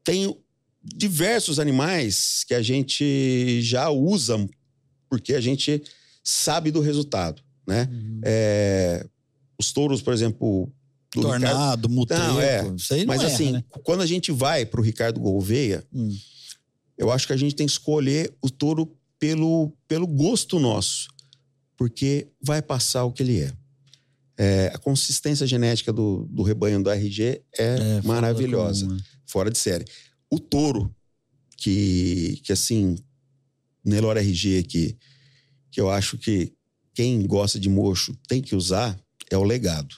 tem 0.03 0.37
diversos 0.83 1.59
animais 1.61 2.45
que 2.47 2.55
a 2.55 2.63
gente 2.63 3.61
já 3.63 3.89
usa 3.89 4.49
porque 5.09 5.35
a 5.35 5.41
gente 5.41 5.83
sabe 6.25 6.73
do 6.73 6.81
resultado, 6.81 7.41
né? 7.67 7.89
Uhum. 7.91 8.21
É, 8.25 9.07
os 9.59 9.73
touros, 9.73 10.03
por 10.03 10.13
exemplo, 10.13 10.69
do 11.21 11.27
Ricardo- 11.33 11.43
Tornado, 11.47 11.89
mutreco. 11.89 12.23
Não, 12.23 12.41
é. 12.41 12.63
Não 12.63 12.77
Mas 13.07 13.21
erra, 13.23 13.27
assim, 13.35 13.53
né? 13.53 13.65
quando 13.83 14.01
a 14.03 14.07
gente 14.07 14.31
vai 14.33 14.65
pro 14.67 14.83
Ricardo 14.83 15.19
Gouveia, 15.21 15.85
Hum. 15.93 16.15
eu 16.97 17.11
acho 17.11 17.27
que 17.27 17.33
a 17.33 17.37
gente 17.37 17.55
tem 17.55 17.67
que 17.67 17.73
escolher 17.73 18.35
o 18.43 18.49
touro 18.51 18.97
pelo, 19.19 19.73
pelo 19.89 20.07
gosto 20.07 20.59
nosso, 20.59 21.09
porque 21.77 22.29
vai 22.43 22.61
passar 22.63 23.05
o 23.05 23.13
que 23.13 23.23
ele 23.23 23.41
é. 23.41 23.53
É, 24.39 24.71
a 24.75 24.79
consistência 24.79 25.47
genética 25.47 25.91
do, 25.93 26.27
do 26.31 26.43
rebanho 26.43 26.83
do 26.83 26.91
RG 26.91 27.23
é, 27.25 27.43
É, 27.59 27.77
fora 28.03 28.03
maravilhosa, 28.03 28.85
comum, 28.85 28.97
né? 28.97 29.03
fora 29.25 29.51
de 29.51 29.57
série. 29.59 29.85
O 30.31 30.39
touro, 30.39 30.95
que, 31.57 32.39
que 32.45 32.53
assim, 32.53 32.97
Nelore 33.83 34.21
RG 34.21 34.59
aqui, 34.59 34.97
que 35.71 35.81
eu 35.81 35.89
acho 35.91 36.19
que 36.19 36.53
quem 36.95 37.27
gosta 37.27 37.59
de 37.59 37.69
mocho 37.71 38.15
tem 38.29 38.43
que 38.43 38.55
usar, 38.55 38.99
é 39.31 39.37
o 39.39 39.43
legado. 39.43 39.97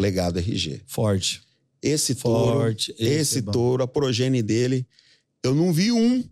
Legado 0.00 0.38
RG. 0.38 0.82
Forte. 0.86 1.42
Esse 1.82 2.14
touro, 2.14 2.60
Forte. 2.60 2.94
esse 2.98 3.38
é 3.38 3.42
touro, 3.42 3.82
a 3.82 3.88
progenie 3.88 4.42
dele, 4.42 4.86
eu 5.42 5.54
não 5.54 5.72
vi 5.72 5.90
um, 5.90 6.24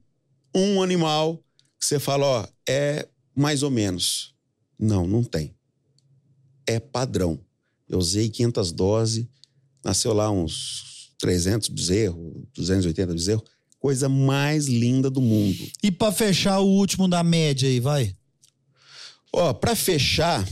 um 0.55 0.83
animal 0.83 1.43
que 1.79 1.87
você 1.87 1.99
fala, 1.99 2.27
ó, 2.27 2.49
é 2.69 3.09
mais 3.35 3.63
ou 3.63 3.71
menos. 3.71 4.35
Não, 4.79 5.07
não 5.07 5.25
tem. 5.25 5.55
É 6.67 6.79
padrão. 6.79 7.41
Eu 7.89 7.99
usei 7.99 8.29
500 8.29 8.73
doses, 8.73 9.27
nasceu 9.83 10.13
lá 10.13 10.31
uns 10.31 11.13
300 11.19 11.69
bezerros, 11.69 12.43
280 12.55 13.13
bezerros. 13.13 13.45
Coisa 13.79 14.09
mais 14.09 14.67
linda 14.67 15.09
do 15.09 15.21
mundo. 15.21 15.67
E 15.83 15.91
pra 15.91 16.13
fechar 16.13 16.59
o 16.59 16.67
último 16.67 17.09
da 17.09 17.23
média 17.23 17.69
aí, 17.69 17.81
vai? 17.81 18.15
Ó, 19.33 19.55
pra 19.55 19.75
fechar, 19.77 20.47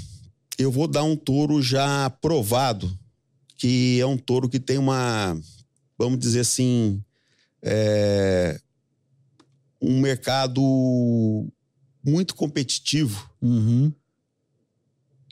eu 0.58 0.70
vou 0.70 0.86
dar 0.86 1.02
um 1.02 1.16
touro 1.16 1.60
já 1.60 2.08
provado, 2.08 2.96
que 3.56 4.00
é 4.00 4.06
um 4.06 4.16
touro 4.18 4.48
que 4.48 4.60
tem 4.60 4.78
uma, 4.78 5.38
vamos 5.98 6.18
dizer 6.18 6.40
assim, 6.40 7.02
é, 7.62 8.60
um 9.80 10.00
mercado 10.00 11.46
muito 12.04 12.34
competitivo, 12.34 13.28
Uhum. 13.42 13.92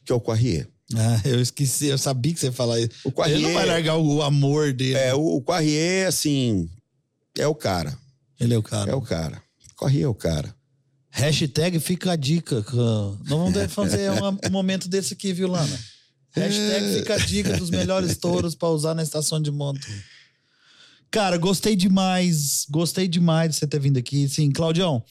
que 0.05 0.13
é 0.13 0.15
o 0.15 0.21
Quarrier. 0.21 0.69
Ah, 0.97 1.21
eu 1.25 1.41
esqueci, 1.41 1.87
eu 1.87 1.97
sabia 1.99 2.33
que 2.35 2.41
você 2.41 2.47
ia 2.47 2.53
falar 2.53 2.79
isso. 2.81 2.91
O 3.05 3.09
Ele 3.09 3.15
Quarrier, 3.15 3.41
não 3.41 3.53
vai 3.55 3.67
largar 3.67 3.97
o 3.97 4.23
amor 4.23 4.73
dele. 4.73 4.95
é, 4.95 5.15
o, 5.15 5.41
Quarrier, 5.41 6.07
assim, 6.07 6.69
é 7.39 7.47
o 7.47 7.55
cara. 7.55 7.97
Ele 8.39 8.55
é 8.55 8.59
o 8.59 8.63
cara. 8.63 8.91
É 8.91 8.95
o 8.95 9.01
cara. 9.01 9.43
Quarrier 9.77 10.05
é 10.05 10.09
o 10.09 10.15
cara. 10.15 10.55
Hashtag 11.11 11.79
fica 11.81 12.13
a 12.13 12.17
dica. 12.17 12.57
Nós 12.73 13.19
vamos 13.29 13.55
fazer 13.73 14.11
um 14.11 14.51
momento 14.51 14.89
desse 14.89 15.15
aqui, 15.15 15.33
viu, 15.33 15.49
Lana? 15.49 15.79
Hashtag 16.35 16.98
fica 16.98 17.15
a 17.15 17.19
dica 17.19 17.56
dos 17.56 17.70
melhores 17.70 18.16
touros 18.19 18.55
pra 18.55 18.69
usar 18.69 18.94
na 18.94 19.02
estação 19.02 19.40
de 19.40 19.51
monta. 19.51 19.86
Cara, 21.11 21.36
gostei 21.39 21.77
demais. 21.77 22.66
Gostei 22.69 23.06
demais 23.06 23.51
de 23.51 23.56
você 23.56 23.66
ter 23.66 23.78
vindo 23.78 23.98
aqui. 23.98 24.28
Sim, 24.28 24.51
Claudião, 24.51 25.02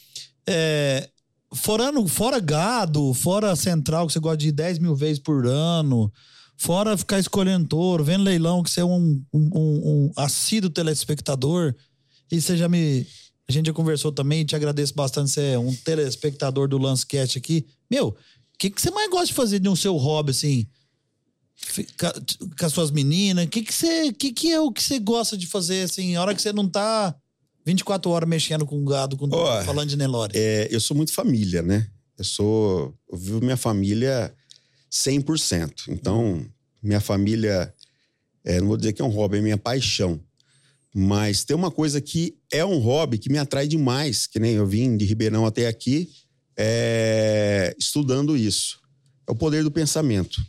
é, 0.45 1.09
fora, 1.53 1.91
no- 1.91 2.07
fora 2.07 2.39
gado, 2.39 3.13
fora 3.13 3.55
central, 3.55 4.05
que 4.07 4.13
você 4.13 4.19
gosta 4.19 4.37
de 4.37 4.49
ir 4.49 4.51
10 4.51 4.79
mil 4.79 4.95
vezes 4.95 5.19
por 5.19 5.45
ano, 5.47 6.11
fora 6.57 6.97
ficar 6.97 7.19
escolhendo 7.19 7.67
touro, 7.67 8.03
vendo 8.03 8.23
leilão, 8.23 8.61
que 8.61 8.69
você 8.69 8.81
é 8.81 8.85
um, 8.85 9.23
um, 9.33 9.49
um, 9.53 9.81
um 10.07 10.11
assíduo 10.17 10.69
telespectador, 10.69 11.73
e 12.31 12.41
você 12.41 12.57
já 12.57 12.67
me. 12.67 13.07
A 13.47 13.51
gente 13.51 13.67
já 13.67 13.73
conversou 13.73 14.11
também, 14.11 14.45
te 14.45 14.55
agradeço 14.55 14.93
bastante, 14.95 15.29
você 15.31 15.41
é 15.51 15.59
um 15.59 15.73
telespectador 15.73 16.67
do 16.67 16.77
Lancecast 16.77 17.37
aqui. 17.37 17.65
Meu, 17.89 18.07
o 18.09 18.15
que, 18.57 18.69
que 18.69 18.81
você 18.81 18.89
mais 18.91 19.09
gosta 19.09 19.27
de 19.27 19.33
fazer 19.33 19.59
de 19.59 19.69
um 19.69 19.75
seu 19.75 19.95
hobby, 19.97 20.31
assim? 20.31 20.67
Fica- 21.65 22.13
Com 22.59 22.65
as 22.65 22.71
suas 22.73 22.91
meninas? 22.91 23.45
O 23.45 23.47
que, 23.49 23.61
que, 23.63 23.73
você, 23.73 24.11
que, 24.13 24.31
que 24.31 24.51
é 24.51 24.59
o 24.59 24.71
que 24.71 24.81
você 24.83 24.99
gosta 24.99 25.37
de 25.37 25.47
fazer, 25.47 25.83
assim, 25.83 26.15
a 26.15 26.21
hora 26.21 26.35
que 26.35 26.41
você 26.41 26.51
não 26.53 26.67
tá 26.67 27.15
24 27.65 28.11
horas 28.11 28.27
mexendo 28.29 28.65
com 28.65 28.83
gado, 28.83 29.15
com 29.17 29.27
Ó, 29.31 29.63
falando 29.63 29.89
de 29.89 29.97
Nelore? 29.97 30.33
É, 30.35 30.67
eu 30.69 30.79
sou 30.79 30.95
muito 30.95 31.13
família, 31.13 31.61
né? 31.61 31.87
Eu 32.17 32.23
sou. 32.25 32.93
Eu 33.11 33.17
vivo 33.17 33.41
minha 33.41 33.57
família 33.57 34.33
100%. 34.91 35.85
Então, 35.89 36.45
minha 36.81 36.99
família. 36.99 37.73
é, 38.45 38.59
não 38.59 38.67
vou 38.67 38.77
dizer 38.77 38.93
que 38.93 39.01
é 39.01 39.05
um 39.05 39.09
hobby, 39.09 39.37
é 39.37 39.41
minha 39.41 39.57
paixão. 39.57 40.19
Mas 40.95 41.43
tem 41.43 41.55
uma 41.55 41.71
coisa 41.71 41.99
que 41.99 42.37
é 42.51 42.63
um 42.63 42.77
hobby 42.77 43.17
que 43.17 43.31
me 43.31 43.39
atrai 43.39 43.67
demais, 43.67 44.27
que 44.27 44.39
nem 44.39 44.53
eu 44.53 44.67
vim 44.67 44.95
de 44.95 45.05
Ribeirão 45.05 45.43
até 45.43 45.65
aqui, 45.65 46.07
é, 46.55 47.75
estudando 47.79 48.37
isso. 48.37 48.79
É 49.27 49.31
o 49.31 49.35
poder 49.35 49.63
do 49.63 49.71
pensamento. 49.71 50.39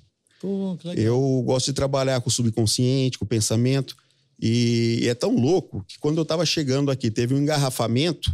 Pô. 0.44 0.76
Eu 0.94 1.42
gosto 1.42 1.66
de 1.66 1.72
trabalhar 1.72 2.20
com 2.20 2.28
o 2.28 2.32
subconsciente, 2.32 3.18
com 3.18 3.24
o 3.24 3.28
pensamento. 3.28 3.96
E 4.38 5.06
é 5.08 5.14
tão 5.14 5.34
louco 5.34 5.82
que 5.88 5.98
quando 5.98 6.18
eu 6.18 6.22
estava 6.22 6.44
chegando 6.44 6.90
aqui, 6.90 7.10
teve 7.10 7.34
um 7.34 7.38
engarrafamento. 7.38 8.30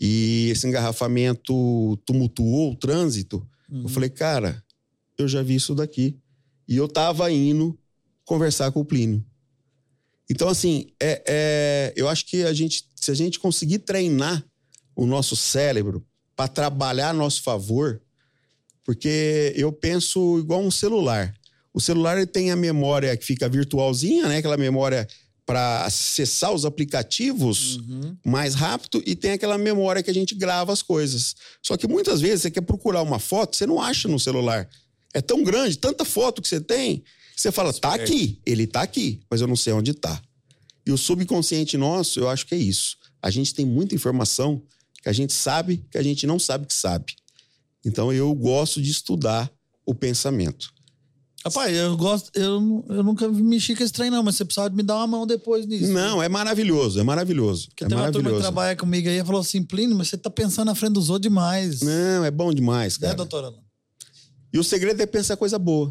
E 0.00 0.48
esse 0.50 0.66
engarrafamento 0.66 1.98
tumultuou 2.06 2.72
o 2.72 2.76
trânsito. 2.76 3.46
Uhum. 3.70 3.82
Eu 3.82 3.88
falei, 3.90 4.08
cara, 4.08 4.64
eu 5.18 5.28
já 5.28 5.42
vi 5.42 5.56
isso 5.56 5.74
daqui. 5.74 6.16
E 6.66 6.74
eu 6.74 6.88
tava 6.88 7.30
indo 7.30 7.78
conversar 8.24 8.72
com 8.72 8.80
o 8.80 8.84
Plínio. 8.84 9.22
Então, 10.30 10.48
assim, 10.48 10.86
é, 10.98 11.22
é- 11.28 11.92
eu 11.96 12.08
acho 12.08 12.24
que 12.24 12.44
a 12.44 12.54
gente, 12.54 12.86
se 12.96 13.10
a 13.10 13.14
gente 13.14 13.38
conseguir 13.38 13.80
treinar 13.80 14.42
o 14.96 15.04
nosso 15.04 15.36
cérebro 15.36 16.02
para 16.34 16.48
trabalhar 16.48 17.10
a 17.10 17.12
nosso 17.12 17.42
favor, 17.42 18.00
porque 18.90 19.52
eu 19.54 19.70
penso 19.70 20.40
igual 20.40 20.60
um 20.60 20.70
celular. 20.70 21.32
O 21.72 21.80
celular 21.80 22.16
ele 22.16 22.26
tem 22.26 22.50
a 22.50 22.56
memória 22.56 23.16
que 23.16 23.24
fica 23.24 23.48
virtualzinha, 23.48 24.26
né? 24.26 24.38
Aquela 24.38 24.56
memória 24.56 25.06
para 25.46 25.84
acessar 25.84 26.52
os 26.52 26.64
aplicativos 26.64 27.76
Uhum. 27.76 28.16
mais 28.26 28.56
rápido 28.56 29.00
e 29.06 29.14
tem 29.14 29.30
aquela 29.30 29.56
memória 29.56 30.02
que 30.02 30.10
a 30.10 30.12
gente 30.14 30.34
grava 30.34 30.72
as 30.72 30.82
coisas. 30.82 31.36
Só 31.62 31.76
que 31.76 31.86
muitas 31.86 32.20
vezes 32.20 32.42
você 32.42 32.50
quer 32.50 32.62
procurar 32.62 33.02
uma 33.02 33.20
foto, 33.20 33.54
você 33.54 33.64
não 33.64 33.80
acha 33.80 34.08
no 34.08 34.18
celular. 34.18 34.68
É 35.14 35.20
tão 35.20 35.44
grande, 35.44 35.78
tanta 35.78 36.04
foto 36.04 36.42
que 36.42 36.48
você 36.48 36.60
tem, 36.60 37.04
você 37.36 37.52
fala, 37.52 37.72
tá 37.72 37.94
aqui, 37.94 38.40
ele 38.44 38.66
tá 38.66 38.82
aqui, 38.82 39.20
mas 39.30 39.40
eu 39.40 39.46
não 39.46 39.54
sei 39.54 39.72
onde 39.72 39.94
tá. 39.94 40.20
E 40.84 40.90
o 40.90 40.98
subconsciente 40.98 41.76
nosso, 41.76 42.18
eu 42.18 42.28
acho 42.28 42.44
que 42.44 42.56
é 42.56 42.58
isso. 42.58 42.96
A 43.22 43.30
gente 43.30 43.54
tem 43.54 43.64
muita 43.64 43.94
informação 43.94 44.60
que 45.00 45.08
a 45.08 45.12
gente 45.12 45.32
sabe 45.32 45.84
que 45.92 45.96
a 45.96 46.02
gente 46.02 46.26
não 46.26 46.40
sabe 46.40 46.66
que 46.66 46.74
sabe. 46.74 47.19
Então 47.84 48.12
eu 48.12 48.34
gosto 48.34 48.80
de 48.80 48.90
estudar 48.90 49.50
o 49.86 49.94
pensamento. 49.94 50.70
Rapaz, 51.44 51.74
eu 51.74 51.96
gosto. 51.96 52.30
Eu, 52.34 52.84
eu 52.90 53.02
nunca 53.02 53.26
mexi 53.28 53.74
com 53.74 53.82
esse 53.82 53.92
trem, 53.92 54.10
não, 54.10 54.22
mas 54.22 54.36
você 54.36 54.44
precisava 54.44 54.74
me 54.74 54.82
dar 54.82 54.96
uma 54.96 55.06
mão 55.06 55.26
depois 55.26 55.64
nisso. 55.66 55.90
Não, 55.90 56.22
é 56.22 56.28
maravilhoso, 56.28 57.00
é 57.00 57.02
maravilhoso. 57.02 57.68
Porque 57.68 57.84
é 57.84 57.88
tem 57.88 57.96
uma 57.96 58.04
turma 58.04 58.12
que 58.12 58.22
maravilhoso. 58.24 58.42
trabalha 58.42 58.76
comigo 58.76 59.08
aí 59.08 59.18
e 59.20 59.24
falou 59.24 59.40
assim: 59.40 59.62
Plínio, 59.62 59.96
mas 59.96 60.08
você 60.08 60.18
tá 60.18 60.28
pensando 60.28 60.66
na 60.66 60.74
frente 60.74 60.92
dos 60.92 61.08
outros 61.08 61.30
demais. 61.30 61.80
Não, 61.80 62.24
é 62.26 62.30
bom 62.30 62.52
demais, 62.52 62.98
Né, 62.98 63.06
cara. 63.06 63.16
doutora? 63.16 63.46
Ana? 63.48 63.56
E 64.52 64.58
o 64.58 64.64
segredo 64.64 65.00
é 65.00 65.06
pensar 65.06 65.36
coisa 65.38 65.58
boa. 65.58 65.88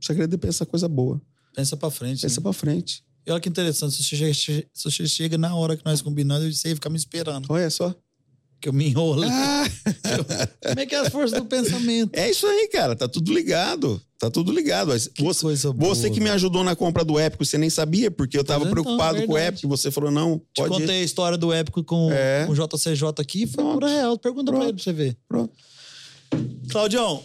O 0.00 0.04
segredo 0.04 0.34
é 0.34 0.36
pensar 0.38 0.66
coisa 0.66 0.86
boa. 0.86 1.18
Pensa 1.54 1.74
pra 1.74 1.90
frente. 1.90 2.20
Pensa 2.20 2.38
né? 2.38 2.42
pra 2.42 2.52
frente. 2.52 3.02
E 3.26 3.30
olha 3.30 3.40
que 3.40 3.48
interessante, 3.48 3.94
se 3.94 4.02
você, 4.04 4.34
chega, 4.34 4.68
se 4.74 4.84
você 4.90 5.06
chega 5.06 5.38
na 5.38 5.54
hora 5.54 5.76
que 5.76 5.84
nós 5.84 6.02
combinamos, 6.02 6.58
você 6.58 6.68
ia 6.68 6.74
ficar 6.74 6.90
me 6.90 6.96
esperando. 6.96 7.46
Olha 7.50 7.70
só. 7.70 7.94
Que 8.60 8.68
eu 8.68 8.72
me 8.72 8.88
enrolo. 8.88 9.22
Ah, 9.24 9.64
Como 10.68 10.80
é 10.80 10.86
que 10.86 10.94
é 10.94 10.98
as 10.98 11.08
forças 11.10 11.38
do 11.38 11.44
pensamento? 11.46 12.10
é 12.12 12.28
isso 12.30 12.44
aí, 12.46 12.68
cara. 12.68 12.96
Tá 12.96 13.06
tudo 13.08 13.32
ligado. 13.32 14.02
Tá 14.18 14.28
tudo 14.28 14.50
ligado. 14.52 14.88
Mas 14.88 15.08
Você, 15.16 15.72
boa. 15.72 15.94
você 15.94 16.10
que 16.10 16.20
me 16.20 16.28
ajudou 16.30 16.64
na 16.64 16.74
compra 16.74 17.04
do 17.04 17.18
Épico, 17.18 17.44
você 17.44 17.56
nem 17.56 17.70
sabia, 17.70 18.10
porque 18.10 18.36
eu 18.36 18.42
tava 18.42 18.60
Pois 18.64 18.72
então, 18.72 18.82
preocupado 18.82 19.24
com 19.26 19.32
o. 19.34 19.38
Épico. 19.38 19.68
Você 19.68 19.92
falou, 19.92 20.10
não, 20.10 20.38
Te 20.52 20.62
pode 20.62 20.74
ir. 20.74 20.80
contei 20.80 21.00
a 21.00 21.04
história 21.04 21.38
do 21.38 21.52
épico 21.52 21.84
com 21.84 22.10
É. 22.12 22.46
o 22.48 22.54
JCJ 22.54 23.04
aqui, 23.20 23.46
foi 23.46 23.62
Pronto. 23.62 23.74
pura 23.80 23.88
real. 23.88 24.18
Pergunta 24.18 24.50
pra 24.50 24.58
Pronto. 24.60 24.64
ele 24.70 24.74
pra 24.74 24.82
você 24.82 24.92
ver. 24.92 25.16
Pronto. 25.28 25.52
Claudião, 26.70 27.22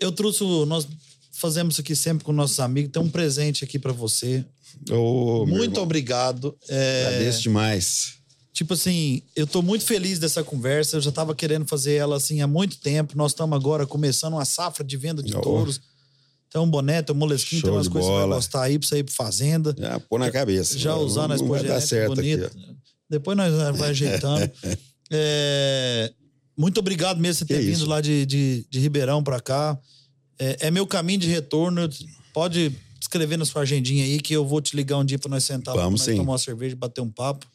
eu 0.00 0.12
trouxe. 0.12 0.44
Nós 0.66 0.86
fazemos 1.32 1.74
isso 1.74 1.80
aqui 1.80 1.96
sempre 1.96 2.24
com 2.24 2.32
nossos 2.32 2.60
amigos. 2.60 2.92
Tem 2.92 3.02
um 3.02 3.08
presente 3.10 3.64
aqui 3.64 3.78
pra 3.78 3.92
você. 3.92 4.44
Meu 4.88 5.44
muito 5.48 5.80
obrigado. 5.80 6.56
É, 6.68 7.06
Agradeço 7.08 7.42
demais. 7.42 8.14
Tipo 8.56 8.72
assim, 8.72 9.20
eu 9.36 9.46
tô 9.46 9.60
muito 9.60 9.84
feliz 9.84 10.18
dessa 10.18 10.42
conversa. 10.42 10.96
Eu 10.96 11.00
já 11.02 11.12
tava 11.12 11.34
querendo 11.34 11.66
fazer 11.66 11.92
ela 11.96 12.16
assim 12.16 12.40
há 12.40 12.46
muito 12.46 12.78
tempo. 12.78 13.14
Nós 13.14 13.32
estamos 13.32 13.54
agora 13.54 13.86
começando 13.86 14.32
uma 14.32 14.46
safra 14.46 14.82
de 14.82 14.96
venda 14.96 15.22
de 15.22 15.36
Oh. 15.36 15.42
touros. 15.42 15.78
Tem 16.50 16.58
um 16.62 16.66
boné, 16.70 17.02
tem 17.02 17.14
um 17.14 17.18
molesquinho, 17.18 17.60
tem 17.60 17.68
Show 17.68 17.76
umas 17.76 17.84
de 17.86 17.90
coisas 17.92 18.08
que 18.08 18.14
você 18.14 18.18
vai 18.18 18.26
bola. 18.26 18.36
gostar 18.36 18.62
aí 18.62 18.78
pra 18.78 18.88
você 18.88 18.98
ir 19.00 19.04
pra 19.04 19.12
fazenda. 19.14 19.74
Já 19.78 20.00
pôr 20.00 20.18
na 20.18 20.30
cabeça. 20.30 20.78
Já 20.78 20.96
usando 20.96 21.32
a 21.34 21.36
Não 21.36 21.46
vai 21.48 21.62
dar 21.64 21.76
esponjinete 21.78 21.86
certo 21.86 22.14
bonita. 22.14 22.46
aqui. 22.46 22.66
ó. 22.70 22.74
Depois 23.10 23.36
nós 23.36 23.52
vamos 23.54 23.82
ajeitando. 23.82 24.50
É, 25.08 26.12
muito 26.56 26.78
obrigado 26.80 27.20
mesmo 27.20 27.40
por 27.46 27.48
Que 27.48 27.54
ter 27.54 27.60
vindo 27.66 27.74
isso. 27.76 27.86
lá 27.86 28.00
de, 28.00 28.26
de, 28.26 28.66
de 28.68 28.80
Ribeirão 28.80 29.22
pra 29.22 29.38
cá. 29.38 29.78
É, 30.38 30.66
é 30.66 30.70
meu 30.70 30.84
caminho 30.84 31.20
de 31.20 31.28
retorno. 31.28 31.88
Pode 32.34 32.72
escrever 33.00 33.36
na 33.36 33.44
sua 33.44 33.62
agendinha 33.62 34.04
aí 34.04 34.18
que 34.20 34.34
eu 34.34 34.44
vou 34.44 34.60
te 34.60 34.74
ligar 34.74 34.96
um 34.98 35.04
dia 35.04 35.18
pra 35.18 35.28
nós 35.30 35.44
sentar 35.44 35.74
lá, 35.74 35.82
pra 35.82 35.84
Vamos 35.84 36.00
nós 36.00 36.06
sim. 36.10 36.16
tomar 36.16 36.32
uma 36.32 36.38
cerveja 36.38 36.72
e 36.72 36.76
bater 36.76 37.00
um 37.02 37.08
papo. 37.10 37.46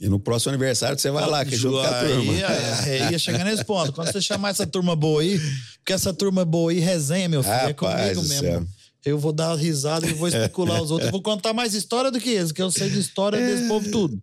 E 0.00 0.08
no 0.08 0.20
próximo 0.20 0.50
aniversário 0.50 0.98
você 0.98 1.10
vai 1.10 1.28
lá, 1.28 1.44
que 1.44 1.54
é 1.54 1.58
junto 1.58 1.78
com 1.78 1.82
a 1.84 2.00
Aí, 2.00 2.12
turma. 2.14 2.32
é, 2.34 2.88
é, 2.98 3.10
ia 3.12 3.18
chegar 3.18 3.44
nesse 3.44 3.64
ponto. 3.64 3.92
Quando 3.92 4.12
você 4.12 4.20
chamar 4.20 4.50
essa 4.50 4.66
turma 4.66 4.94
boa 4.94 5.20
aí, 5.22 5.40
porque 5.78 5.92
essa 5.92 6.12
turma 6.14 6.44
boa 6.44 6.70
aí 6.70 6.78
resenha, 6.78 7.28
meu 7.28 7.42
filho, 7.42 7.54
é 7.54 7.66
Rapaz 7.68 7.76
comigo 7.76 8.22
do 8.22 8.28
mesmo. 8.28 8.40
céu. 8.40 8.66
Eu 9.04 9.18
vou 9.18 9.32
dar 9.32 9.54
risada 9.54 10.06
e 10.06 10.12
vou 10.12 10.28
especular 10.28 10.82
os 10.82 10.90
outros. 10.90 11.06
Eu 11.06 11.12
vou 11.12 11.22
contar 11.22 11.52
mais 11.52 11.72
história 11.72 12.10
do 12.10 12.20
que 12.20 12.28
eles, 12.30 12.52
que 12.52 12.60
eu 12.60 12.70
sei 12.70 12.90
de 12.90 12.98
história 12.98 13.38
desse 13.38 13.66
povo 13.66 13.90
tudo. 13.90 14.20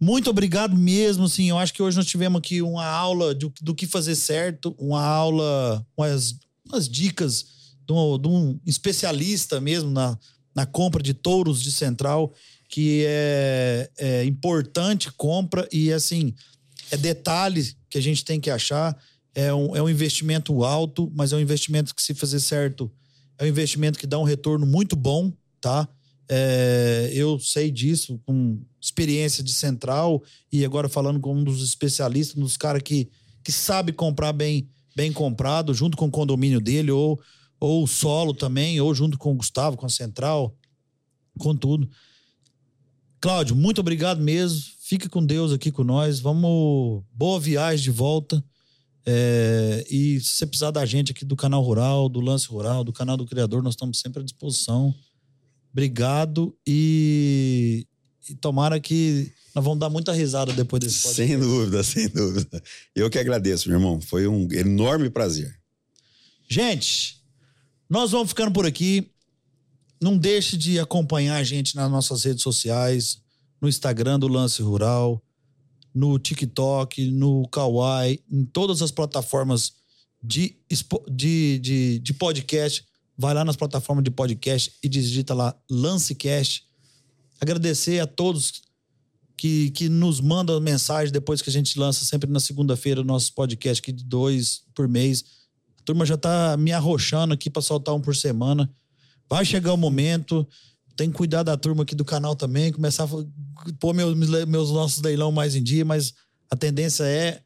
Muito 0.00 0.30
obrigado 0.30 0.76
mesmo, 0.76 1.24
assim. 1.24 1.48
Eu 1.48 1.58
acho 1.58 1.72
que 1.72 1.82
hoje 1.82 1.96
nós 1.96 2.06
tivemos 2.06 2.38
aqui 2.38 2.60
uma 2.62 2.84
aula 2.84 3.34
do, 3.34 3.52
do 3.60 3.74
que 3.74 3.86
fazer 3.86 4.14
certo, 4.14 4.74
uma 4.78 5.02
aula, 5.02 5.84
umas, 5.96 6.34
umas 6.68 6.88
dicas 6.88 7.44
de 7.86 7.92
um, 7.92 8.18
de 8.18 8.28
um 8.28 8.60
especialista 8.66 9.60
mesmo 9.60 9.90
na, 9.90 10.18
na 10.54 10.66
compra 10.66 11.02
de 11.02 11.14
touros 11.14 11.60
de 11.62 11.72
central, 11.72 12.32
que 12.72 13.04
é, 13.06 13.90
é 13.98 14.24
importante 14.24 15.12
compra 15.12 15.68
e, 15.70 15.92
assim, 15.92 16.34
é 16.90 16.96
detalhe 16.96 17.76
que 17.90 17.98
a 17.98 18.00
gente 18.00 18.24
tem 18.24 18.40
que 18.40 18.48
achar. 18.48 18.98
É 19.34 19.52
um, 19.52 19.76
é 19.76 19.82
um 19.82 19.90
investimento 19.90 20.64
alto, 20.64 21.12
mas 21.14 21.34
é 21.34 21.36
um 21.36 21.40
investimento 21.40 21.94
que, 21.94 22.02
se 22.02 22.14
fazer 22.14 22.40
certo, 22.40 22.90
é 23.38 23.44
um 23.44 23.46
investimento 23.46 23.98
que 23.98 24.06
dá 24.06 24.18
um 24.18 24.22
retorno 24.24 24.64
muito 24.64 24.96
bom, 24.96 25.30
tá? 25.60 25.86
É, 26.30 27.10
eu 27.12 27.38
sei 27.38 27.70
disso 27.70 28.18
com 28.24 28.58
experiência 28.80 29.44
de 29.44 29.52
central 29.52 30.22
e 30.50 30.64
agora 30.64 30.88
falando 30.88 31.20
com 31.20 31.36
um 31.36 31.44
dos 31.44 31.62
especialistas, 31.62 32.38
um 32.38 32.40
dos 32.40 32.56
caras 32.56 32.80
que, 32.82 33.10
que 33.44 33.52
sabe 33.52 33.92
comprar 33.92 34.32
bem, 34.32 34.66
bem 34.96 35.12
comprado, 35.12 35.74
junto 35.74 35.94
com 35.94 36.06
o 36.06 36.10
condomínio 36.10 36.58
dele, 36.58 36.90
ou, 36.90 37.20
ou 37.60 37.86
solo 37.86 38.32
também, 38.32 38.80
ou 38.80 38.94
junto 38.94 39.18
com 39.18 39.32
o 39.32 39.36
Gustavo, 39.36 39.76
com 39.76 39.84
a 39.84 39.90
central, 39.90 40.56
com 41.38 41.54
tudo. 41.54 41.86
Cláudio, 43.22 43.54
muito 43.54 43.80
obrigado 43.80 44.20
mesmo. 44.20 44.60
Fica 44.80 45.08
com 45.08 45.24
Deus 45.24 45.52
aqui 45.52 45.70
com 45.70 45.84
nós. 45.84 46.18
Vamos. 46.18 47.04
Boa 47.14 47.38
viagem 47.38 47.84
de 47.84 47.90
volta. 47.92 48.44
É, 49.06 49.86
e 49.88 50.18
se 50.20 50.30
você 50.30 50.46
precisar 50.46 50.72
da 50.72 50.84
gente 50.84 51.12
aqui 51.12 51.24
do 51.24 51.36
canal 51.36 51.62
Rural, 51.62 52.08
do 52.08 52.18
Lance 52.18 52.48
Rural, 52.48 52.82
do 52.82 52.92
canal 52.92 53.16
do 53.16 53.24
Criador, 53.24 53.62
nós 53.62 53.74
estamos 53.74 54.00
sempre 54.00 54.22
à 54.22 54.24
disposição. 54.24 54.92
Obrigado 55.70 56.52
e, 56.66 57.86
e 58.28 58.34
tomara 58.34 58.80
que 58.80 59.32
nós 59.54 59.64
vamos 59.64 59.78
dar 59.78 59.88
muita 59.88 60.12
risada 60.12 60.52
depois 60.52 60.80
desse 60.80 61.02
podcast. 61.04 61.28
Sem 61.28 61.38
dúvida, 61.38 61.84
sem 61.84 62.08
dúvida. 62.08 62.60
Eu 62.92 63.08
que 63.08 63.20
agradeço, 63.20 63.68
meu 63.68 63.78
irmão. 63.78 64.00
Foi 64.00 64.26
um 64.26 64.50
enorme 64.50 65.08
prazer. 65.08 65.56
Gente, 66.50 67.22
nós 67.88 68.10
vamos 68.10 68.30
ficando 68.30 68.50
por 68.50 68.66
aqui. 68.66 69.11
Não 70.02 70.18
deixe 70.18 70.56
de 70.56 70.80
acompanhar 70.80 71.36
a 71.36 71.44
gente 71.44 71.76
nas 71.76 71.88
nossas 71.88 72.24
redes 72.24 72.42
sociais, 72.42 73.22
no 73.60 73.68
Instagram 73.68 74.18
do 74.18 74.26
Lance 74.26 74.60
Rural, 74.60 75.22
no 75.94 76.18
TikTok, 76.18 77.08
no 77.12 77.46
Kawaii, 77.48 78.20
em 78.28 78.44
todas 78.44 78.82
as 78.82 78.90
plataformas 78.90 79.74
de, 80.20 80.56
de, 81.08 81.58
de, 81.60 81.98
de 82.00 82.14
podcast. 82.14 82.84
Vai 83.16 83.32
lá 83.32 83.44
nas 83.44 83.54
plataformas 83.54 84.02
de 84.02 84.10
podcast 84.10 84.72
e 84.82 84.88
digita 84.88 85.34
lá 85.34 85.56
Lancecast. 85.70 86.64
Agradecer 87.40 88.00
a 88.00 88.06
todos 88.06 88.62
que, 89.36 89.70
que 89.70 89.88
nos 89.88 90.20
mandam 90.20 90.58
mensagem 90.58 91.12
depois 91.12 91.40
que 91.40 91.48
a 91.48 91.52
gente 91.52 91.78
lança 91.78 92.04
sempre 92.04 92.28
na 92.28 92.40
segunda-feira 92.40 93.00
o 93.00 93.04
nosso 93.04 93.32
podcast 93.34 93.80
aqui 93.80 93.92
de 93.92 94.02
dois 94.02 94.62
por 94.74 94.88
mês. 94.88 95.24
A 95.78 95.82
turma 95.84 96.04
já 96.04 96.16
tá 96.16 96.56
me 96.56 96.72
arrochando 96.72 97.34
aqui 97.34 97.48
para 97.48 97.62
soltar 97.62 97.94
um 97.94 98.00
por 98.00 98.16
semana. 98.16 98.68
Vai 99.28 99.44
chegar 99.44 99.72
o 99.72 99.76
momento. 99.76 100.46
Tem 100.96 101.10
que 101.10 101.16
cuidar 101.16 101.42
da 101.42 101.56
turma 101.56 101.82
aqui 101.82 101.94
do 101.94 102.04
canal 102.04 102.36
também, 102.36 102.72
começar 102.72 103.04
a 103.04 103.72
pôr 103.80 103.94
meus, 103.94 104.14
meus 104.46 104.70
nossos 104.70 105.02
leilão 105.02 105.32
mais 105.32 105.54
em 105.56 105.62
dia, 105.62 105.84
mas 105.84 106.12
a 106.50 106.56
tendência 106.56 107.04
é 107.04 107.42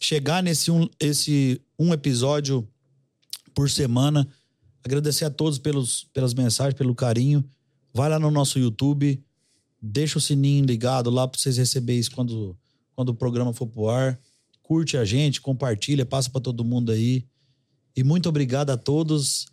chegar 0.00 0.42
nesse 0.42 0.70
um, 0.70 0.88
esse 0.98 1.60
um 1.78 1.92
episódio 1.92 2.68
por 3.54 3.70
semana. 3.70 4.26
Agradecer 4.84 5.24
a 5.24 5.30
todos 5.30 5.58
pelos, 5.58 6.04
pelas 6.12 6.34
mensagens, 6.34 6.74
pelo 6.74 6.94
carinho. 6.94 7.44
Vai 7.92 8.08
lá 8.08 8.18
no 8.18 8.30
nosso 8.30 8.58
YouTube, 8.58 9.22
deixa 9.80 10.18
o 10.18 10.20
sininho 10.20 10.64
ligado 10.64 11.10
lá 11.10 11.26
para 11.26 11.38
vocês 11.38 11.56
receberem 11.56 12.00
isso 12.00 12.10
quando, 12.10 12.56
quando 12.94 13.10
o 13.10 13.14
programa 13.14 13.52
for 13.52 13.66
pro 13.66 13.88
ar. 13.88 14.18
Curte 14.62 14.96
a 14.96 15.04
gente, 15.04 15.40
compartilha, 15.40 16.04
passa 16.04 16.30
para 16.30 16.40
todo 16.40 16.64
mundo 16.64 16.92
aí. 16.92 17.24
E 17.96 18.04
muito 18.04 18.28
obrigado 18.28 18.70
a 18.70 18.76
todos 18.76 19.46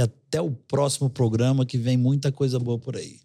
e 0.00 0.02
até 0.02 0.40
o 0.40 0.50
próximo 0.50 1.10
programa 1.10 1.66
que 1.66 1.76
vem 1.76 1.96
muita 1.96 2.32
coisa 2.32 2.58
boa 2.58 2.78
por 2.78 2.96
aí. 2.96 3.20